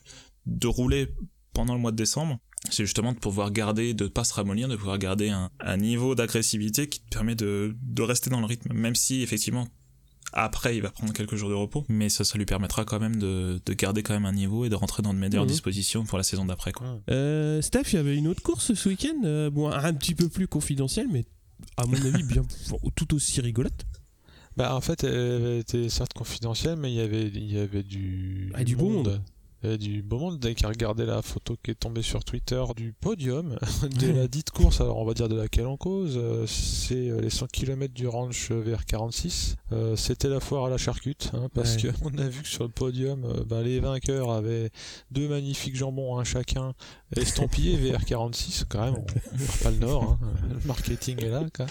de 0.50 0.66
rouler 0.66 1.08
pendant 1.54 1.74
le 1.74 1.80
mois 1.80 1.90
de 1.92 1.96
décembre, 1.96 2.38
c'est 2.70 2.84
justement 2.84 3.12
de 3.12 3.18
pouvoir 3.18 3.50
garder, 3.52 3.94
de 3.94 4.06
pas 4.06 4.24
se 4.24 4.34
ramollir, 4.34 4.68
de 4.68 4.76
pouvoir 4.76 4.98
garder 4.98 5.30
un, 5.30 5.50
un 5.60 5.76
niveau 5.78 6.14
d'agressivité 6.14 6.88
qui 6.88 7.00
te 7.00 7.08
permet 7.08 7.34
de, 7.34 7.74
de 7.82 8.02
rester 8.02 8.28
dans 8.28 8.40
le 8.40 8.46
rythme, 8.46 8.72
même 8.74 8.94
si 8.94 9.22
effectivement 9.22 9.66
après 10.32 10.76
il 10.76 10.82
va 10.82 10.90
prendre 10.90 11.12
quelques 11.12 11.34
jours 11.34 11.48
de 11.48 11.54
repos, 11.54 11.84
mais 11.88 12.08
ça, 12.08 12.22
ça 12.24 12.38
lui 12.38 12.44
permettra 12.46 12.84
quand 12.84 13.00
même 13.00 13.16
de, 13.16 13.60
de 13.64 13.72
garder 13.74 14.02
quand 14.04 14.12
même 14.14 14.26
un 14.26 14.32
niveau 14.32 14.64
et 14.64 14.68
de 14.68 14.76
rentrer 14.76 15.02
dans 15.02 15.12
de 15.14 15.18
meilleures 15.18 15.42
Mhm. 15.44 15.48
dispositions 15.50 16.04
pour 16.04 16.18
la 16.18 16.24
saison 16.24 16.44
d'après. 16.44 16.70
Quoi. 16.72 16.92
Ouais. 16.92 17.00
Euh, 17.10 17.62
Steph, 17.62 17.92
il 17.92 17.96
y 17.96 17.98
avait 17.98 18.16
une 18.16 18.28
autre 18.28 18.42
course 18.42 18.74
ce 18.74 18.88
week-end, 18.88 19.20
euh, 19.24 19.50
bon, 19.50 19.68
un 19.70 19.94
petit 19.94 20.14
peu 20.14 20.28
plus 20.28 20.46
confidentielle, 20.46 21.08
mais 21.10 21.24
à 21.76 21.84
mon 21.86 21.94
avis 21.94 22.22
bien 22.22 22.42
tout 22.94 23.14
aussi 23.14 23.40
rigolote. 23.40 23.86
Bah, 24.56 24.74
en 24.76 24.80
fait, 24.80 25.02
elle 25.04 25.58
était 25.60 25.88
certes 25.88 26.12
confidentielle, 26.12 26.76
mais 26.76 26.92
il 26.92 26.96
y 26.96 27.00
avait, 27.00 27.26
il 27.26 27.52
y 27.52 27.58
avait 27.58 27.82
du, 27.82 28.52
Ah, 28.54 28.62
du 28.64 28.76
beau 28.76 28.88
monde. 28.90 29.20
Avait 29.62 29.78
du 29.78 30.02
beau 30.02 30.18
monde. 30.18 30.38
Dès 30.38 30.54
qu'il 30.54 30.66
a 30.66 30.70
regardé 30.70 31.04
la 31.06 31.22
photo 31.22 31.56
qui 31.62 31.70
est 31.70 31.74
tombée 31.74 32.02
sur 32.02 32.24
Twitter 32.24 32.62
du 32.76 32.92
podium 32.92 33.56
de 34.00 34.08
la 34.12 34.28
dite 34.28 34.50
course, 34.50 34.80
alors 34.80 34.98
on 34.98 35.04
va 35.04 35.14
dire 35.14 35.28
de 35.28 35.36
laquelle 35.36 35.66
en 35.66 35.76
cause, 35.76 36.14
euh, 36.16 36.46
c'est 36.46 37.08
euh, 37.10 37.20
les 37.20 37.30
100 37.30 37.46
km 37.48 37.92
du 37.94 38.06
ranch 38.08 38.50
vers 38.50 38.84
46. 38.86 39.56
Euh, 39.72 39.96
C'était 39.96 40.28
la 40.28 40.40
foire 40.40 40.64
à 40.66 40.70
la 40.70 40.78
charcute, 40.78 41.30
hein, 41.34 41.48
parce 41.54 41.76
Ouais. 41.76 41.92
qu'on 42.02 42.16
a 42.18 42.28
vu 42.28 42.42
que 42.42 42.48
sur 42.48 42.64
le 42.64 42.70
podium, 42.70 43.24
euh, 43.24 43.44
bah, 43.44 43.62
les 43.62 43.80
vainqueurs 43.80 44.30
avaient 44.30 44.70
deux 45.10 45.28
magnifiques 45.28 45.76
jambons, 45.76 46.18
un 46.18 46.24
chacun, 46.24 46.72
estampillés 47.16 47.76
VR 47.92 48.04
46. 48.04 48.64
Quand 48.68 48.84
même, 48.84 48.94
on 48.96 49.02
perd 49.02 49.62
pas 49.62 49.70
le 49.70 49.76
nord. 49.78 50.02
hein. 50.04 50.18
Le 50.48 50.66
marketing 50.66 51.22
est 51.24 51.28
là. 51.28 51.44
Quoi. 51.54 51.66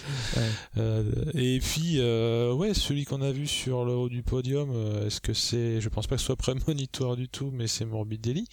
Euh, 0.78 1.04
et 1.34 1.58
puis, 1.60 1.96
euh, 1.98 2.52
ouais, 2.52 2.74
celui 2.74 3.04
qu'on 3.04 3.22
a 3.22 3.30
vu 3.32 3.46
sur 3.46 3.84
le 3.84 3.92
haut 3.92 4.08
du 4.08 4.22
podium, 4.22 4.70
euh, 4.72 5.06
est-ce 5.06 5.20
que 5.20 5.32
c'est, 5.34 5.80
je 5.80 5.88
pense 5.88 6.06
pas 6.06 6.16
que 6.16 6.20
ce 6.20 6.26
soit 6.26 6.36
prémonitoire 6.36 7.16
du 7.16 7.28
tout, 7.28 7.50
mais 7.52 7.66
c'est 7.66 7.79
c'est 7.80 7.84
Morbidelli. 7.86 8.46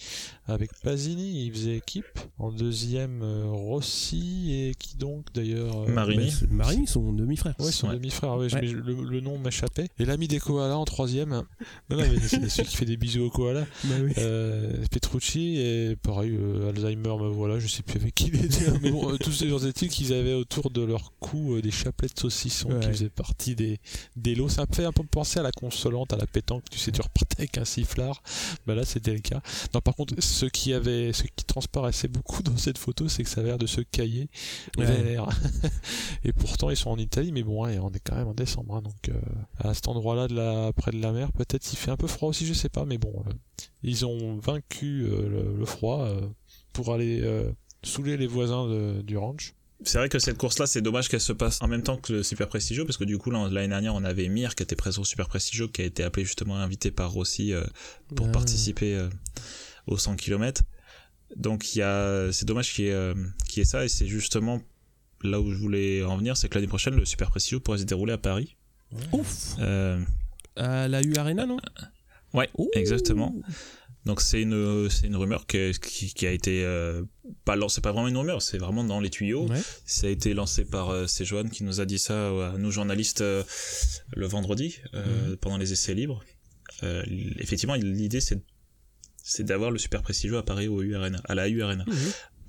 Avec 0.46 0.70
Pasini, 0.82 1.46
il 1.46 1.52
faisait 1.52 1.76
équipe. 1.76 2.06
En 2.38 2.50
deuxième, 2.50 3.22
Rossi 3.68 4.52
et 4.52 4.74
qui 4.78 4.96
donc 4.96 5.26
d'ailleurs 5.34 5.88
Marini. 5.88 6.32
Bah, 6.42 6.46
Marini, 6.50 6.86
son 6.86 7.12
demi-frère. 7.12 7.54
Ouais, 7.58 7.70
son 7.72 7.88
Ouais. 7.88 7.94
demi-frère. 7.94 8.36
Ouais, 8.36 8.48
le, 8.48 9.04
le 9.04 9.20
nom 9.20 9.38
m'échappait. 9.38 9.88
Et 9.98 10.04
l'ami 10.04 10.28
des 10.28 10.38
koalas 10.38 10.76
en 10.76 10.84
troisième. 10.84 11.30
Non, 11.30 11.44
non, 11.90 11.96
mais 11.98 12.18
c'est 12.20 12.48
celui 12.48 12.68
qui 12.68 12.76
fait 12.76 12.84
des 12.84 12.96
bisous 12.96 13.22
aux 13.24 13.30
koalas. 13.30 13.66
Bah 13.84 13.94
oui. 14.02 14.12
Euh, 14.18 14.84
Petrucci 14.90 15.56
et 15.58 15.96
pareil 15.96 16.36
euh, 16.38 16.70
Alzheimer 16.70 17.16
me 17.20 17.28
voilà 17.28 17.58
je 17.58 17.66
sais 17.68 17.82
plus 17.82 17.98
avec 18.00 18.14
qui 18.14 18.28
il 18.32 18.44
était 18.44 18.70
mais 18.82 18.90
bon 18.90 19.12
euh, 19.12 19.16
tous 19.16 19.32
ces 19.32 19.48
gens 19.48 19.58
étaient 19.60 19.88
qu'ils 19.88 20.12
avaient 20.12 20.34
autour 20.34 20.70
de 20.70 20.82
leur 20.82 21.12
cou 21.20 21.54
euh, 21.54 21.62
des 21.62 21.70
chapelets 21.70 22.08
de 22.08 22.18
saucisson 22.18 22.68
Ouais. 22.70 22.80
qui 22.80 22.88
faisaient 22.88 23.08
partie 23.08 23.54
des, 23.54 23.78
des 24.16 24.34
lots 24.34 24.48
ça 24.48 24.64
me 24.68 24.74
fait 24.74 24.84
un 24.84 24.92
peu 24.92 25.04
penser 25.04 25.38
à 25.38 25.42
la 25.42 25.52
consolante 25.52 26.12
à 26.12 26.16
la 26.16 26.26
pétanque 26.26 26.64
tu 26.70 26.78
sais 26.78 26.90
tu 26.92 27.00
repartais 27.00 27.36
avec 27.40 27.58
un 27.58 27.64
sifflard 27.64 28.22
bah 28.66 28.74
là 28.74 28.84
c'était 28.84 29.17
cas 29.20 29.40
non 29.74 29.80
par 29.80 29.94
contre 29.94 30.14
ce 30.20 30.46
qui 30.46 30.72
avait 30.72 31.12
ce 31.12 31.22
qui 31.24 31.44
transparaissait 31.44 32.08
beaucoup 32.08 32.42
dans 32.42 32.56
cette 32.56 32.78
photo 32.78 33.08
c'est 33.08 33.22
que 33.24 33.28
ça 33.30 33.40
avait 33.40 33.50
l'air 33.50 33.58
de 33.58 33.66
se 33.66 33.80
cailler 33.80 34.28
Ouais. 34.76 34.86
et 36.24 36.32
pourtant 36.32 36.70
ils 36.70 36.76
sont 36.76 36.90
en 36.90 36.98
Italie 36.98 37.32
mais 37.32 37.42
bon 37.42 37.64
ouais, 37.64 37.78
on 37.78 37.90
est 37.90 38.00
quand 38.00 38.16
même 38.16 38.28
en 38.28 38.34
décembre 38.34 38.76
hein, 38.76 38.82
donc 38.82 39.08
euh, 39.08 39.20
à 39.58 39.74
cet 39.74 39.88
endroit 39.88 40.14
là 40.16 40.28
de 40.28 40.34
la 40.34 40.72
près 40.72 40.90
de 40.92 41.00
la 41.00 41.12
mer 41.12 41.32
peut-être 41.32 41.72
il 41.72 41.76
fait 41.76 41.90
un 41.90 41.96
peu 41.96 42.06
froid 42.06 42.28
aussi 42.28 42.46
je 42.46 42.52
sais 42.54 42.68
pas 42.68 42.84
mais 42.84 42.98
bon 42.98 43.12
euh, 43.26 43.32
ils 43.82 44.06
ont 44.06 44.36
vaincu 44.38 45.04
euh, 45.04 45.28
le, 45.28 45.56
le 45.56 45.64
froid 45.66 46.08
pour 46.72 46.92
aller 46.92 47.22
saouler 47.82 48.16
les 48.16 48.26
voisins 48.26 48.66
de- 48.68 49.02
du 49.02 49.16
ranch. 49.16 49.54
C'est 49.84 49.98
vrai 49.98 50.08
que 50.08 50.18
cette 50.18 50.36
course-là, 50.38 50.66
c'est 50.66 50.82
dommage 50.82 51.08
qu'elle 51.08 51.20
se 51.20 51.32
passe 51.32 51.62
en 51.62 51.68
même 51.68 51.82
temps 51.82 51.96
que 51.96 52.12
le 52.12 52.22
Super 52.24 52.48
Prestigio, 52.48 52.84
parce 52.84 52.96
que 52.96 53.04
du 53.04 53.16
coup, 53.16 53.30
l'année 53.30 53.68
dernière, 53.68 53.94
on 53.94 54.02
avait 54.02 54.28
Mir 54.28 54.54
qui 54.56 54.62
était 54.64 54.74
présent 54.76 55.02
au 55.02 55.04
Super 55.04 55.28
Prestigio, 55.28 55.68
qui 55.68 55.82
a 55.82 55.84
été 55.84 56.02
appelé 56.02 56.24
justement 56.26 56.56
invité 56.56 56.90
par 56.90 57.12
Rossi 57.12 57.52
euh, 57.52 57.62
pour 58.16 58.26
Ah. 58.28 58.32
participer 58.32 58.96
euh, 58.96 59.08
aux 59.86 59.96
100 59.96 60.16
km. 60.16 60.62
Donc, 61.36 61.74
il 61.76 61.78
y 61.78 61.82
a, 61.82 62.32
c'est 62.32 62.44
dommage 62.46 62.72
qu'il 62.74 62.86
y, 62.86 62.88
ait, 62.88 62.92
euh, 62.92 63.14
qu'il 63.48 63.58
y 63.58 63.62
ait 63.62 63.64
ça, 63.64 63.84
et 63.84 63.88
c'est 63.88 64.06
justement 64.06 64.60
là 65.22 65.40
où 65.40 65.50
je 65.52 65.56
voulais 65.58 66.02
en 66.02 66.16
venir, 66.16 66.36
c'est 66.36 66.48
que 66.48 66.54
l'année 66.56 66.66
prochaine, 66.68 66.94
le 66.96 67.04
Super 67.04 67.30
Prestigio 67.30 67.60
pourrait 67.60 67.78
se 67.78 67.84
dérouler 67.84 68.14
à 68.14 68.18
Paris. 68.18 68.56
Ouf 69.12 69.54
Euh, 69.60 70.00
À 70.56 70.88
la 70.88 71.02
U 71.02 71.14
Arena, 71.16 71.46
non? 71.46 71.58
Ouais, 72.34 72.48
Ouh. 72.58 72.68
exactement. 72.74 73.32
Donc 74.08 74.20
c'est 74.22 74.40
une 74.42 74.88
c'est 74.90 75.06
une 75.06 75.16
rumeur 75.16 75.46
qui, 75.46 75.70
qui, 75.80 76.12
qui 76.14 76.26
a 76.26 76.32
été 76.32 76.64
euh, 76.64 77.02
pas 77.44 77.56
lancée, 77.56 77.80
pas 77.82 77.92
vraiment 77.92 78.08
une 78.08 78.16
rumeur, 78.16 78.40
c'est 78.42 78.56
vraiment 78.58 78.82
dans 78.82 79.00
les 79.00 79.10
tuyaux. 79.10 79.46
Ouais. 79.48 79.60
Ça 79.84 80.06
a 80.06 80.10
été 80.10 80.32
lancé 80.32 80.64
par 80.64 80.88
euh, 80.90 81.04
qui 81.52 81.62
nous 81.62 81.80
a 81.80 81.84
dit 81.84 81.98
ça 81.98 82.14
euh, 82.14 82.54
à 82.54 82.58
nous 82.58 82.70
journalistes 82.70 83.20
euh, 83.20 83.44
le 84.16 84.26
vendredi 84.26 84.76
euh, 84.94 85.04
Mhm. 85.30 85.36
pendant 85.36 85.58
les 85.58 85.72
essais 85.72 85.92
libres. 85.94 86.24
Effectivement, 87.38 87.74
l'idée 87.74 88.20
c'est 88.20 88.42
c'est 89.22 89.44
d'avoir 89.44 89.70
le 89.70 89.78
super 89.78 90.02
prestigieux 90.02 90.38
à 90.38 90.42
Paris 90.42 90.68
au 90.68 90.80
U 90.82 90.94
Arena, 90.96 91.20
à 91.28 91.34
la 91.34 91.48
U 91.48 91.62
Arena. 91.62 91.84
Mhm. 91.86 91.94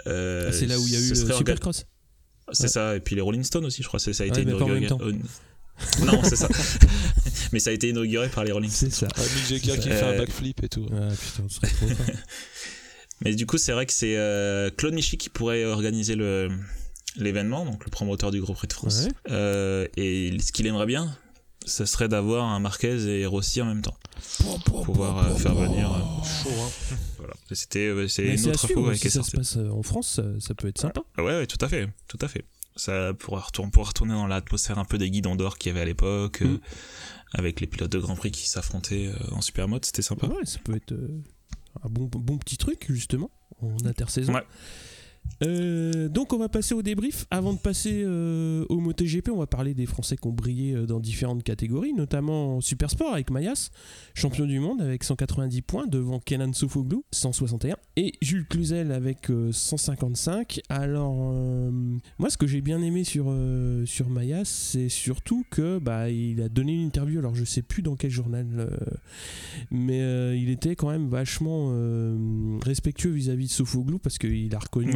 Ah, 0.06 0.52
c'est 0.54 0.66
là 0.66 0.80
où 0.80 0.88
il 0.88 0.94
y 0.94 0.96
a 0.96 1.00
eu 1.00 1.10
le 1.10 1.16
Supercross. 1.34 1.86
C'est 2.54 2.64
Ouais. 2.64 2.70
ça, 2.70 2.96
et 2.96 3.00
puis 3.02 3.16
les 3.16 3.22
Rolling 3.22 3.44
Stones 3.44 3.66
aussi, 3.66 3.84
je 3.84 3.88
crois. 3.88 4.00
c'est- 4.00 4.14
Ça 4.14 4.24
a 4.24 4.28
été 4.28 4.44
Ouais, 4.46 4.54
euh, 5.02 5.14
non, 6.06 6.24
c'est 6.24 6.36
ça. 6.36 6.48
mais 7.54 7.60
ça 7.60 7.70
a 7.70 7.74
été 7.74 7.90
inauguré 7.90 8.30
par 8.30 8.44
les 8.44 8.52
Rolling 8.52 8.70
Stones. 8.70 8.92
C'est 8.92 9.06
ça. 9.06 9.08
Ah, 9.16 9.22
Mick 9.36 9.48
Jagger 9.48 9.80
qui 9.80 9.90
fait 9.90 10.02
un 10.02 10.18
backflip 10.18 10.64
et 10.64 10.70
tout. 10.70 10.86
Ah 10.92 11.10
putain, 11.10 11.44
on 11.46 11.50
serait 11.50 11.68
trop. 11.68 11.88
Mais 13.22 13.36
du 13.36 13.46
coup, 13.46 13.58
c'est 13.58 13.74
vrai 13.74 13.86
que 13.86 13.92
c'est 13.92 14.16
euh, 14.16 14.70
Claude 14.70 14.94
Michy 14.94 15.18
qui 15.18 15.30
pourrait 15.30 15.66
organiser 15.66 16.16
le 16.16 16.50
l'événement, 17.16 17.66
donc 17.66 17.86
le 17.86 17.92
promoteur 17.92 18.32
du 18.32 18.42
Grand 18.42 18.54
Prix 18.54 18.68
de 18.68 18.74
France. 18.74 19.06
Ouais. 19.06 19.12
Euh, 19.32 19.88
et 19.98 20.38
ce 20.40 20.52
qu'il 20.52 20.68
aimerait 20.68 20.86
bien, 20.86 21.16
ce 21.66 21.86
serait 21.86 22.08
d'avoir 22.08 22.46
un 22.46 22.60
Marquez 22.60 23.08
et 23.08 23.26
Rossi 23.26 23.62
en 23.62 23.66
même 23.66 23.82
temps. 23.82 23.98
Pouvoir 24.66 25.26
euh, 25.26 25.36
faire 25.36 25.56
venir. 25.56 25.92
euh, 25.92 26.24
Chaud, 26.24 26.56
hein. 26.62 26.96
voilà. 27.18 27.34
C'était 27.52 27.94
c'est 28.08 28.24
une 28.24 28.48
autre 28.48 28.66
info 28.66 28.88
ouais, 28.88 28.96
si 28.96 29.10
ça 29.10 29.24
se 29.24 29.32
passe 29.32 29.58
en 29.58 29.84
France, 29.84 30.20
ça, 30.40 30.54
peut 30.54 30.68
être 30.68 30.80
sympa. 30.80 31.02
Ouais, 31.18 31.24
ouais, 31.24 31.48
tout 31.48 31.64
à 31.64 31.70
fait, 31.70 31.88
tout 32.08 32.20
à 32.22 32.28
fait. 32.28 32.46
Ça 32.80 33.14
pourra 33.14 33.42
retourner, 33.42 33.72
pourra 33.72 33.88
retourner 33.90 34.14
dans 34.14 34.26
l'atmosphère 34.28 34.80
un 34.80 34.86
peu 34.86 34.98
des 34.98 35.10
guidons 35.12 35.36
d'or 35.36 35.58
qu'il 35.58 35.70
y 35.70 35.72
avait 35.72 35.82
à 35.82 35.86
l'époque, 35.86 36.42
euh, 36.42 36.46
Mm. 36.48 36.60
avec 37.34 37.60
les 37.60 37.68
pilotes 37.68 37.92
de 37.92 38.00
Grand 38.00 38.16
Prix 38.16 38.32
qui 38.32 38.48
s'affrontaient 38.48 39.08
euh, 39.08 39.36
en 39.36 39.42
super 39.42 39.68
mode, 39.68 39.86
c'était 39.86 40.02
sympa. 40.02 40.28
Ouais, 40.28 40.46
ça 40.46 40.60
peut 40.64 40.76
être 40.76 40.94
euh, 40.94 41.22
un 41.84 41.90
bon, 41.90 42.06
bon 42.06 42.38
petit 42.38 42.58
truc, 42.58 42.86
justement, 42.90 43.30
en 43.62 43.76
intersaison. 43.86 44.34
Ouais. 44.34 44.44
Euh, 45.44 46.10
donc 46.10 46.34
on 46.34 46.38
va 46.38 46.50
passer 46.50 46.74
au 46.74 46.82
débrief. 46.82 47.26
Avant 47.32 47.54
de 47.54 47.60
passer 47.60 48.04
euh, 48.04 48.66
au 48.70 48.80
MotoGP, 48.80 49.30
on 49.30 49.38
va 49.38 49.48
parler 49.48 49.74
des 49.74 49.86
Français 49.86 50.18
qui 50.18 50.28
ont 50.28 50.34
brillé 50.34 50.74
euh, 50.74 50.86
dans 50.86 51.00
différentes 51.00 51.44
catégories, 51.44 51.94
notamment 51.94 52.58
en 52.58 52.62
Super 52.62 52.90
Sport 52.90 53.14
avec 53.14 53.32
Mayas, 53.32 53.70
champion 54.16 54.46
du 54.46 54.60
monde 54.60 54.82
avec 54.82 55.04
190 55.04 55.62
points 55.62 55.88
devant 55.88 56.20
Kenan 56.20 56.54
Sofoglou 56.54 57.06
161 57.12 57.78
et 57.96 58.14
Jules 58.22 58.48
Cluzel 58.48 58.92
avec 58.92 59.30
euh, 59.30 59.52
155. 59.52 60.62
Alors 60.70 61.32
euh, 61.34 61.72
moi 62.18 62.30
ce 62.30 62.38
que 62.38 62.48
j'ai 62.48 62.62
bien 62.62 62.82
aimé 62.82 63.04
sur 63.04 63.34
sur 63.86 64.10
Mayas, 64.10 64.46
c'est 64.46 64.90
surtout 64.90 65.46
que 65.50 65.80
bah 65.80 66.10
il 66.10 66.42
a 66.42 66.50
donné 66.50 66.74
une 66.74 66.86
interview. 66.86 67.20
Alors 67.20 67.36
je 67.36 67.46
sais 67.46 67.62
plus 67.62 67.82
dans 67.82 67.96
quel 67.96 68.12
journal, 68.12 68.46
mais 69.72 70.00
il 70.38 70.50
était 70.50 70.76
quand 70.76 70.90
même 70.90 71.08
vachement 71.08 71.74
respectueux 72.64 73.12
vis-à-vis 73.12 73.48
de 73.48 73.52
Sofoglou 73.52 74.00
parce 74.00 74.18
qu'il 74.18 74.54
a 74.56 74.60
reconnu. 74.60 74.92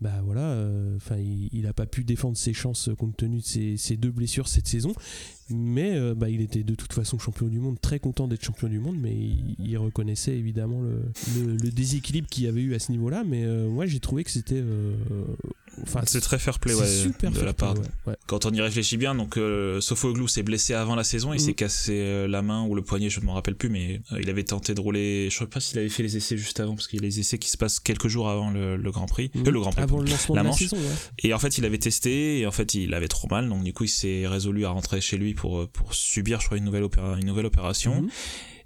Bah 0.00 0.20
voilà, 0.24 0.68
enfin 0.96 1.16
il, 1.16 1.48
il 1.52 1.66
a 1.66 1.72
pas 1.72 1.86
pu 1.86 2.04
défendre 2.04 2.36
ses 2.36 2.52
chances 2.52 2.88
euh, 2.88 2.94
compte 2.94 3.16
tenu 3.16 3.38
de 3.38 3.76
ses, 3.76 3.96
deux 3.96 4.10
blessures 4.10 4.48
cette 4.48 4.68
saison. 4.68 4.92
Mais 5.48 5.96
euh, 5.96 6.14
bah, 6.14 6.28
il 6.28 6.40
était 6.40 6.62
de 6.62 6.74
toute 6.74 6.92
façon 6.92 7.18
champion 7.18 7.48
du 7.48 7.58
monde, 7.58 7.80
très 7.80 7.98
content 7.98 8.28
d'être 8.28 8.44
champion 8.44 8.68
du 8.68 8.78
monde, 8.78 8.96
mais 9.00 9.14
il, 9.58 9.76
reconnaissait 9.78 10.36
évidemment 10.36 10.80
le, 10.82 11.70
déséquilibre 11.70 12.28
qu'il 12.28 12.44
y 12.44 12.46
avait 12.46 12.60
eu 12.60 12.74
à 12.74 12.78
ce 12.78 12.92
niveau-là. 12.92 13.24
Mais 13.26 13.44
euh, 13.44 13.68
moi 13.68 13.86
j'ai 13.86 14.00
trouvé 14.00 14.24
que 14.24 14.30
c'était. 14.30 14.62
Enfin, 15.82 16.00
C'est 16.06 16.20
très 16.20 16.38
fair 16.38 16.58
play 16.58 16.74
ouais, 16.74 16.86
super 16.86 17.30
de 17.30 17.36
fair 17.36 17.44
la 17.46 17.52
play, 17.52 17.66
part 17.66 17.74
ouais, 17.78 17.84
ouais. 18.08 18.16
quand 18.26 18.44
on 18.44 18.50
y 18.50 18.60
réfléchit 18.60 18.96
bien, 18.96 19.14
donc 19.14 19.36
euh, 19.38 19.80
Sofoglou 19.80 20.28
s'est 20.28 20.42
blessé 20.42 20.74
avant 20.74 20.94
la 20.94 21.04
saison, 21.04 21.32
il 21.32 21.36
Mm. 21.36 21.38
s'est 21.38 21.54
cassé 21.54 21.92
euh, 22.00 22.28
la 22.28 22.42
main 22.42 22.64
ou 22.66 22.74
le 22.74 22.82
poignet, 22.82 23.08
je 23.08 23.20
ne 23.20 23.24
m'en 23.24 23.32
rappelle 23.34 23.54
plus, 23.54 23.68
mais 23.70 24.02
euh, 24.12 24.20
il 24.20 24.28
avait 24.28 24.44
tenté 24.44 24.74
de 24.74 24.80
rouler. 24.80 25.28
Je 25.30 25.36
ne 25.36 25.38
sais 25.40 25.46
pas 25.46 25.60
s'il 25.60 25.78
avait 25.78 25.88
fait 25.88 26.02
les 26.02 26.16
essais 26.16 26.36
juste 26.36 26.60
avant, 26.60 26.74
parce 26.74 26.86
qu'il 26.88 27.00
y 27.00 27.02
a 27.02 27.06
les 27.06 27.20
essais 27.20 27.38
qui 27.38 27.48
se 27.48 27.56
passent 27.56 27.80
quelques 27.80 28.08
jours 28.08 28.28
avant 28.28 28.50
le, 28.50 28.76
le 28.76 28.90
Grand 28.90 29.06
Prix, 29.06 29.30
Mhm. 29.34 29.46
Euh, 29.46 29.50
le 29.50 29.60
Grand 29.60 29.70
Prix. 29.72 29.82
Avant 29.82 30.00
le 30.00 30.10
lancement 30.10 30.34
La 30.34 30.42
de 30.42 30.46
la 30.46 30.50
manche. 30.50 30.58
saison. 30.60 30.76
Et 31.20 31.32
en 31.32 31.38
fait, 31.38 31.56
il 31.58 31.64
avait 31.64 31.78
testé, 31.78 32.40
et 32.40 32.46
en 32.46 32.50
fait, 32.52 32.74
il 32.74 32.92
avait 32.92 33.08
trop 33.08 33.28
mal, 33.30 33.48
donc 33.48 33.62
du 33.64 33.72
coup, 33.72 33.84
il 33.84 33.88
s'est 33.88 34.26
résolu 34.26 34.64
à 34.66 34.70
rentrer 34.70 35.00
chez 35.00 35.16
lui 35.16 35.34
pour 35.34 35.68
pour 35.70 35.94
subir, 35.94 36.40
je 36.40 36.46
crois, 36.46 36.58
une 36.58 36.64
nouvelle 36.64 36.84
opéra- 36.84 37.18
une 37.18 37.26
nouvelle 37.26 37.46
opération. 37.46 38.02
Mhm. 38.02 38.08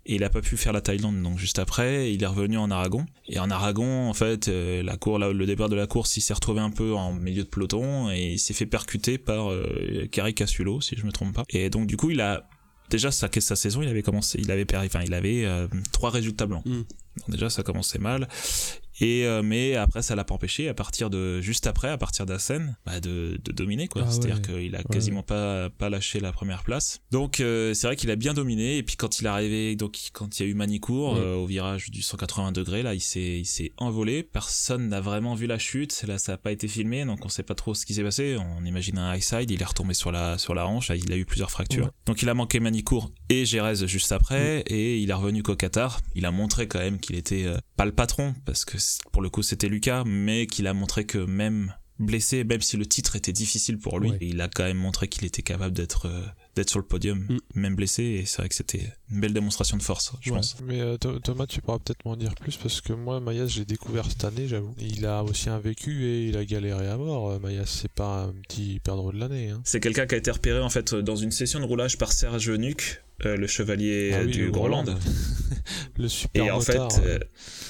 Et 0.06 0.16
il 0.16 0.24
a 0.24 0.30
pas 0.30 0.42
pu 0.42 0.56
faire 0.56 0.72
la 0.72 0.82
Thaïlande, 0.82 1.22
donc 1.22 1.38
juste 1.38 1.58
après, 1.58 2.12
il 2.12 2.22
est 2.22 2.26
revenu 2.26 2.58
en 2.58 2.70
Aragon. 2.70 3.06
Et 3.26 3.38
en 3.38 3.50
Aragon, 3.50 4.08
en 4.08 4.12
fait, 4.12 4.48
euh, 4.48 4.82
la 4.82 4.96
cour, 4.96 5.18
là, 5.18 5.32
le 5.32 5.46
départ 5.46 5.70
de 5.70 5.76
la 5.76 5.86
course, 5.86 6.16
il 6.18 6.20
s'est 6.20 6.34
retrouvé 6.34 6.60
un 6.60 6.70
peu 6.70 6.94
en 6.94 7.14
milieu 7.14 7.42
de 7.42 7.48
peloton 7.48 8.10
et 8.10 8.32
il 8.32 8.38
s'est 8.38 8.52
fait 8.52 8.66
percuter 8.66 9.16
par 9.16 9.50
euh, 9.50 10.06
Kari 10.10 10.34
Casulo, 10.34 10.82
si 10.82 10.94
je 10.96 11.06
me 11.06 11.12
trompe 11.12 11.34
pas. 11.34 11.44
Et 11.48 11.70
donc 11.70 11.86
du 11.86 11.96
coup, 11.96 12.10
il 12.10 12.20
a 12.20 12.46
déjà 12.90 13.10
sa, 13.10 13.28
sa 13.32 13.56
saison, 13.56 13.80
il 13.80 13.88
avait 13.88 14.02
commencé, 14.02 14.38
il 14.38 14.50
avait 14.50 14.66
perdu, 14.66 14.86
enfin, 14.86 15.00
il 15.04 15.14
avait 15.14 15.44
euh, 15.46 15.68
trois 15.92 16.10
résultats 16.10 16.46
blancs. 16.46 16.64
Mm. 16.66 16.82
Donc 17.18 17.30
déjà, 17.30 17.48
ça 17.48 17.62
commençait 17.62 17.98
mal. 17.98 18.28
Et 19.00 19.26
euh, 19.26 19.42
mais 19.42 19.74
après, 19.74 20.02
ça 20.02 20.14
l'a 20.14 20.24
pas 20.24 20.34
empêché 20.34 20.68
à 20.68 20.74
partir 20.74 21.10
de 21.10 21.40
juste 21.40 21.66
après, 21.66 21.88
à 21.88 21.98
partir 21.98 22.26
d'Assen, 22.26 22.76
bah, 22.86 23.00
de, 23.00 23.38
de 23.42 23.52
dominer 23.52 23.88
quoi. 23.88 24.02
Ah 24.06 24.10
C'est-à-dire 24.10 24.40
ouais. 24.48 24.62
qu'il 24.62 24.76
a 24.76 24.82
quasiment 24.82 25.22
pas 25.22 25.70
pas 25.70 25.90
lâché 25.90 26.20
la 26.20 26.32
première 26.32 26.62
place. 26.62 27.00
Donc 27.10 27.40
euh, 27.40 27.74
c'est 27.74 27.86
vrai 27.86 27.96
qu'il 27.96 28.10
a 28.10 28.16
bien 28.16 28.34
dominé. 28.34 28.78
Et 28.78 28.82
puis 28.82 28.96
quand 28.96 29.20
il 29.20 29.26
est 29.26 29.28
arrivé, 29.28 29.76
donc 29.76 29.98
quand 30.12 30.38
il 30.38 30.42
y 30.42 30.46
a 30.46 30.48
eu 30.48 30.54
Manicourt 30.54 31.16
euh, 31.16 31.34
au 31.34 31.46
virage 31.46 31.90
du 31.90 32.02
180 32.02 32.52
degrés, 32.52 32.82
là, 32.82 32.94
il 32.94 33.00
s'est 33.00 33.38
il 33.38 33.46
s'est 33.46 33.72
envolé. 33.78 34.22
Personne 34.22 34.88
n'a 34.88 35.00
vraiment 35.00 35.34
vu 35.34 35.46
la 35.46 35.58
chute. 35.58 36.04
Là, 36.06 36.18
ça 36.18 36.34
a 36.34 36.36
pas 36.36 36.52
été 36.52 36.68
filmé, 36.68 37.04
donc 37.04 37.24
on 37.24 37.28
sait 37.28 37.42
pas 37.42 37.54
trop 37.54 37.74
ce 37.74 37.86
qui 37.86 37.94
s'est 37.94 38.02
passé. 38.02 38.36
On 38.38 38.64
imagine 38.64 38.98
un 38.98 39.14
high 39.14 39.22
side. 39.22 39.50
Il 39.50 39.60
est 39.60 39.64
retombé 39.64 39.94
sur 39.94 40.12
la 40.12 40.38
sur 40.38 40.54
la 40.54 40.66
hanche. 40.66 40.88
Là, 40.88 40.96
il 40.96 41.12
a 41.12 41.16
eu 41.16 41.24
plusieurs 41.24 41.50
fractures. 41.50 41.90
Donc 42.06 42.22
il 42.22 42.28
a 42.28 42.34
manqué 42.34 42.60
Manicourt 42.60 43.10
et 43.28 43.44
Gérez 43.44 43.86
juste 43.86 44.12
après. 44.12 44.60
Et 44.66 44.98
il 44.98 45.10
est 45.10 45.14
revenu 45.14 45.42
qu'au 45.42 45.56
Qatar. 45.56 46.00
Il 46.14 46.26
a 46.26 46.30
montré 46.30 46.68
quand 46.68 46.78
même 46.78 46.98
qu'il 46.98 47.16
était 47.16 47.44
euh, 47.46 47.58
pas 47.76 47.84
le 47.84 47.92
patron 47.92 48.34
parce 48.44 48.64
que 48.64 48.78
pour 49.12 49.22
le 49.22 49.28
coup 49.30 49.42
c'était 49.42 49.68
Lucas, 49.68 50.04
mais 50.06 50.46
qu'il 50.46 50.66
a 50.66 50.74
montré 50.74 51.04
que 51.04 51.18
même 51.18 51.74
blessé, 52.00 52.42
même 52.42 52.60
si 52.60 52.76
le 52.76 52.86
titre 52.86 53.14
était 53.14 53.32
difficile 53.32 53.78
pour 53.78 54.00
lui, 54.00 54.10
Ouais. 54.10 54.18
il 54.20 54.40
a 54.40 54.48
quand 54.48 54.64
même 54.64 54.78
montré 54.78 55.06
qu'il 55.06 55.24
était 55.24 55.42
capable 55.42 55.72
d'être 55.74 56.06
euh, 56.06 56.24
d'être 56.56 56.70
sur 56.70 56.78
le 56.80 56.84
podium, 56.84 57.18
Mm. 57.28 57.38
même 57.56 57.74
blessé. 57.76 58.02
Et 58.04 58.26
c'est 58.26 58.38
vrai 58.38 58.48
que 58.48 58.54
c'était 58.54 58.92
une 59.10 59.20
belle 59.20 59.32
démonstration 59.32 59.76
de 59.76 59.82
force, 59.82 60.12
je 60.20 60.30
Ouais. 60.30 60.36
pense. 60.36 60.56
Mais 60.64 60.80
euh, 60.80 60.96
Tho- 60.96 61.18
Thomas, 61.20 61.46
tu 61.46 61.60
pourras 61.60 61.78
peut-être 61.80 62.04
m'en 62.04 62.14
dire 62.16 62.34
plus 62.36 62.56
parce 62.56 62.80
que 62.80 62.92
moi, 62.92 63.18
Mayas, 63.20 63.46
j'ai 63.48 63.64
découvert 63.64 64.08
cette 64.08 64.22
année, 64.24 64.46
j'avoue. 64.48 64.72
Il 64.78 65.04
a 65.06 65.22
aussi 65.24 65.48
un 65.50 65.58
vécu 65.58 66.04
et 66.04 66.28
il 66.28 66.36
a 66.36 66.44
galéré 66.44 66.88
à 66.88 66.96
mort. 66.96 67.30
Euh, 67.30 67.38
Mayas, 67.40 67.66
c'est 67.66 67.90
pas 67.90 68.24
un 68.24 68.32
petit 68.48 68.80
perdreau 68.80 69.10
de 69.12 69.18
l'année. 69.18 69.50
Hein. 69.50 69.62
C'est 69.64 69.80
quelqu'un 69.80 70.06
qui 70.06 70.14
a 70.14 70.18
été 70.18 70.30
repéré 70.32 70.60
en 70.60 70.70
fait 70.70 70.94
dans 70.94 71.16
une 71.16 71.30
session 71.32 71.58
de 71.60 71.64
roulage 71.64 71.96
par 71.98 72.12
Serge 72.12 72.50
Nuc, 72.50 73.02
euh, 73.24 73.36
le 73.36 73.46
chevalier 73.46 74.12
Ah 74.14 74.22
oui, 74.24 74.30
du. 74.32 74.50
Groland. 74.50 74.84
le 75.98 76.08
super 76.08 76.44
Et 76.44 76.50
en 76.50 76.60
fait, 76.60 76.78
euh, 77.04 77.18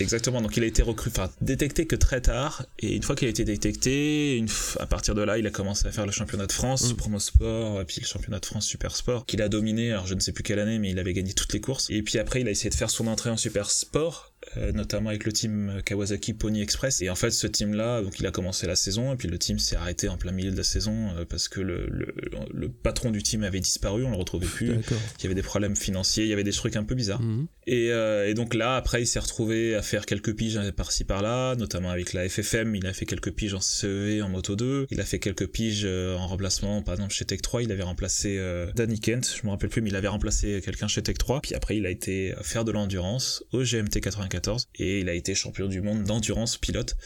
exactement. 0.00 0.40
Donc 0.40 0.56
il 0.56 0.62
a 0.62 0.66
été 0.66 0.82
recruté, 0.82 1.20
enfin 1.20 1.30
détecté 1.40 1.86
que 1.86 1.96
très 1.96 2.20
tard. 2.20 2.64
Et 2.78 2.94
une 2.96 3.02
fois 3.02 3.14
qu'il 3.14 3.26
a 3.26 3.30
été 3.30 3.44
détecté, 3.44 4.36
une 4.36 4.46
f- 4.46 4.76
à 4.80 4.86
partir 4.86 5.14
de 5.14 5.22
là, 5.22 5.38
il 5.38 5.46
a 5.46 5.50
commencé 5.50 5.86
à 5.86 5.92
faire 5.92 6.06
le 6.06 6.12
championnat 6.12 6.46
de 6.46 6.52
France, 6.52 6.92
Mm. 6.92 6.96
promo 6.96 7.18
sport, 7.18 7.80
et 7.80 7.84
puis 7.84 7.98
le 8.00 8.06
championnat 8.06 8.40
de 8.40 8.46
France 8.46 8.66
super 8.66 8.96
sport, 8.96 9.26
qu'il 9.26 9.42
a 9.42 9.48
dominé. 9.48 9.92
Alors 9.92 10.06
je 10.06 10.14
ne 10.14 10.20
sais 10.20 10.32
plus 10.32 10.42
quelle 10.42 10.58
année, 10.58 10.78
mais 10.78 10.90
il 10.90 10.98
avait 10.98 11.12
gagné 11.12 11.32
toutes 11.34 11.52
les 11.52 11.60
courses. 11.60 11.88
Et 11.90 12.02
puis 12.02 12.18
après, 12.18 12.40
il 12.40 12.48
a 12.48 12.50
essayé 12.50 12.70
de 12.70 12.74
faire 12.74 12.90
son 12.90 13.06
entrée 13.06 13.30
en 13.30 13.36
super 13.36 13.70
sport. 13.70 14.32
Euh, 14.56 14.72
notamment 14.72 15.10
avec 15.10 15.24
le 15.24 15.32
team 15.32 15.80
Kawasaki 15.84 16.32
Pony 16.34 16.62
Express. 16.62 17.02
Et 17.02 17.10
en 17.10 17.14
fait, 17.14 17.30
ce 17.30 17.46
team-là, 17.46 18.02
donc 18.02 18.18
il 18.20 18.26
a 18.26 18.30
commencé 18.30 18.66
la 18.66 18.76
saison, 18.76 19.12
et 19.12 19.16
puis 19.16 19.28
le 19.28 19.38
team 19.38 19.58
s'est 19.58 19.76
arrêté 19.76 20.08
en 20.08 20.16
plein 20.16 20.32
milieu 20.32 20.50
de 20.50 20.56
la 20.56 20.62
saison 20.62 21.10
euh, 21.16 21.24
parce 21.24 21.48
que 21.48 21.60
le, 21.60 21.86
le, 21.90 22.14
le, 22.52 22.68
patron 22.68 23.10
du 23.10 23.22
team 23.22 23.42
avait 23.42 23.60
disparu, 23.60 24.04
on 24.04 24.10
le 24.10 24.16
retrouvait 24.16 24.46
plus. 24.46 24.68
Il 24.68 25.22
y 25.22 25.26
avait 25.26 25.34
des 25.34 25.42
problèmes 25.42 25.76
financiers, 25.76 26.24
il 26.24 26.30
y 26.30 26.32
avait 26.32 26.44
des 26.44 26.52
trucs 26.52 26.76
un 26.76 26.84
peu 26.84 26.94
bizarres. 26.94 27.22
Mhm. 27.22 27.46
Et, 27.66 27.90
euh, 27.90 28.28
et, 28.28 28.34
donc 28.34 28.54
là, 28.54 28.76
après, 28.76 29.02
il 29.02 29.06
s'est 29.06 29.18
retrouvé 29.18 29.74
à 29.74 29.82
faire 29.82 30.06
quelques 30.06 30.34
piges 30.34 30.60
par-ci 30.76 31.04
par-là, 31.04 31.54
notamment 31.56 31.90
avec 31.90 32.12
la 32.12 32.28
FFM. 32.28 32.74
Il 32.76 32.86
a 32.86 32.92
fait 32.92 33.06
quelques 33.06 33.32
piges 33.32 33.54
en 33.54 33.60
CEV, 33.60 34.22
en 34.22 34.28
Moto 34.28 34.56
2. 34.56 34.86
Il 34.90 35.00
a 35.00 35.04
fait 35.04 35.18
quelques 35.18 35.46
piges 35.46 35.86
en 35.86 36.26
remplacement, 36.26 36.82
par 36.82 36.94
exemple 36.94 37.12
chez 37.12 37.24
Tech 37.24 37.40
3, 37.42 37.62
il 37.62 37.72
avait 37.72 37.82
remplacé 37.82 38.40
Danny 38.74 39.00
Kent, 39.00 39.36
je 39.40 39.46
me 39.46 39.50
rappelle 39.50 39.70
plus, 39.70 39.82
mais 39.82 39.90
il 39.90 39.96
avait 39.96 40.08
remplacé 40.08 40.60
quelqu'un 40.64 40.88
chez 40.88 41.02
Tech 41.02 41.16
3. 41.18 41.40
Puis 41.40 41.54
après, 41.54 41.76
il 41.76 41.86
a 41.86 41.90
été 41.90 42.34
faire 42.42 42.64
de 42.64 42.72
l'endurance 42.72 43.44
au 43.52 43.62
GMT 43.62 44.00
94 44.34 44.68
et 44.76 45.00
il 45.00 45.08
a 45.08 45.14
été 45.14 45.34
champion 45.34 45.66
du 45.66 45.80
monde 45.80 46.04
d'endurance 46.04 46.56
pilote 46.56 46.96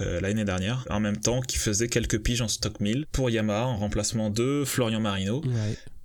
euh, 0.00 0.20
l'année 0.20 0.44
dernière, 0.44 0.86
en 0.90 1.00
même 1.00 1.18
temps 1.18 1.40
qu'il 1.40 1.60
faisait 1.60 1.88
quelques 1.88 2.20
piges 2.22 2.40
en 2.40 2.48
stock 2.48 2.80
1000 2.80 3.06
pour 3.12 3.28
Yamaha 3.28 3.66
en 3.66 3.76
remplacement 3.76 4.30
de 4.30 4.64
Florian 4.64 5.00
Marino. 5.00 5.42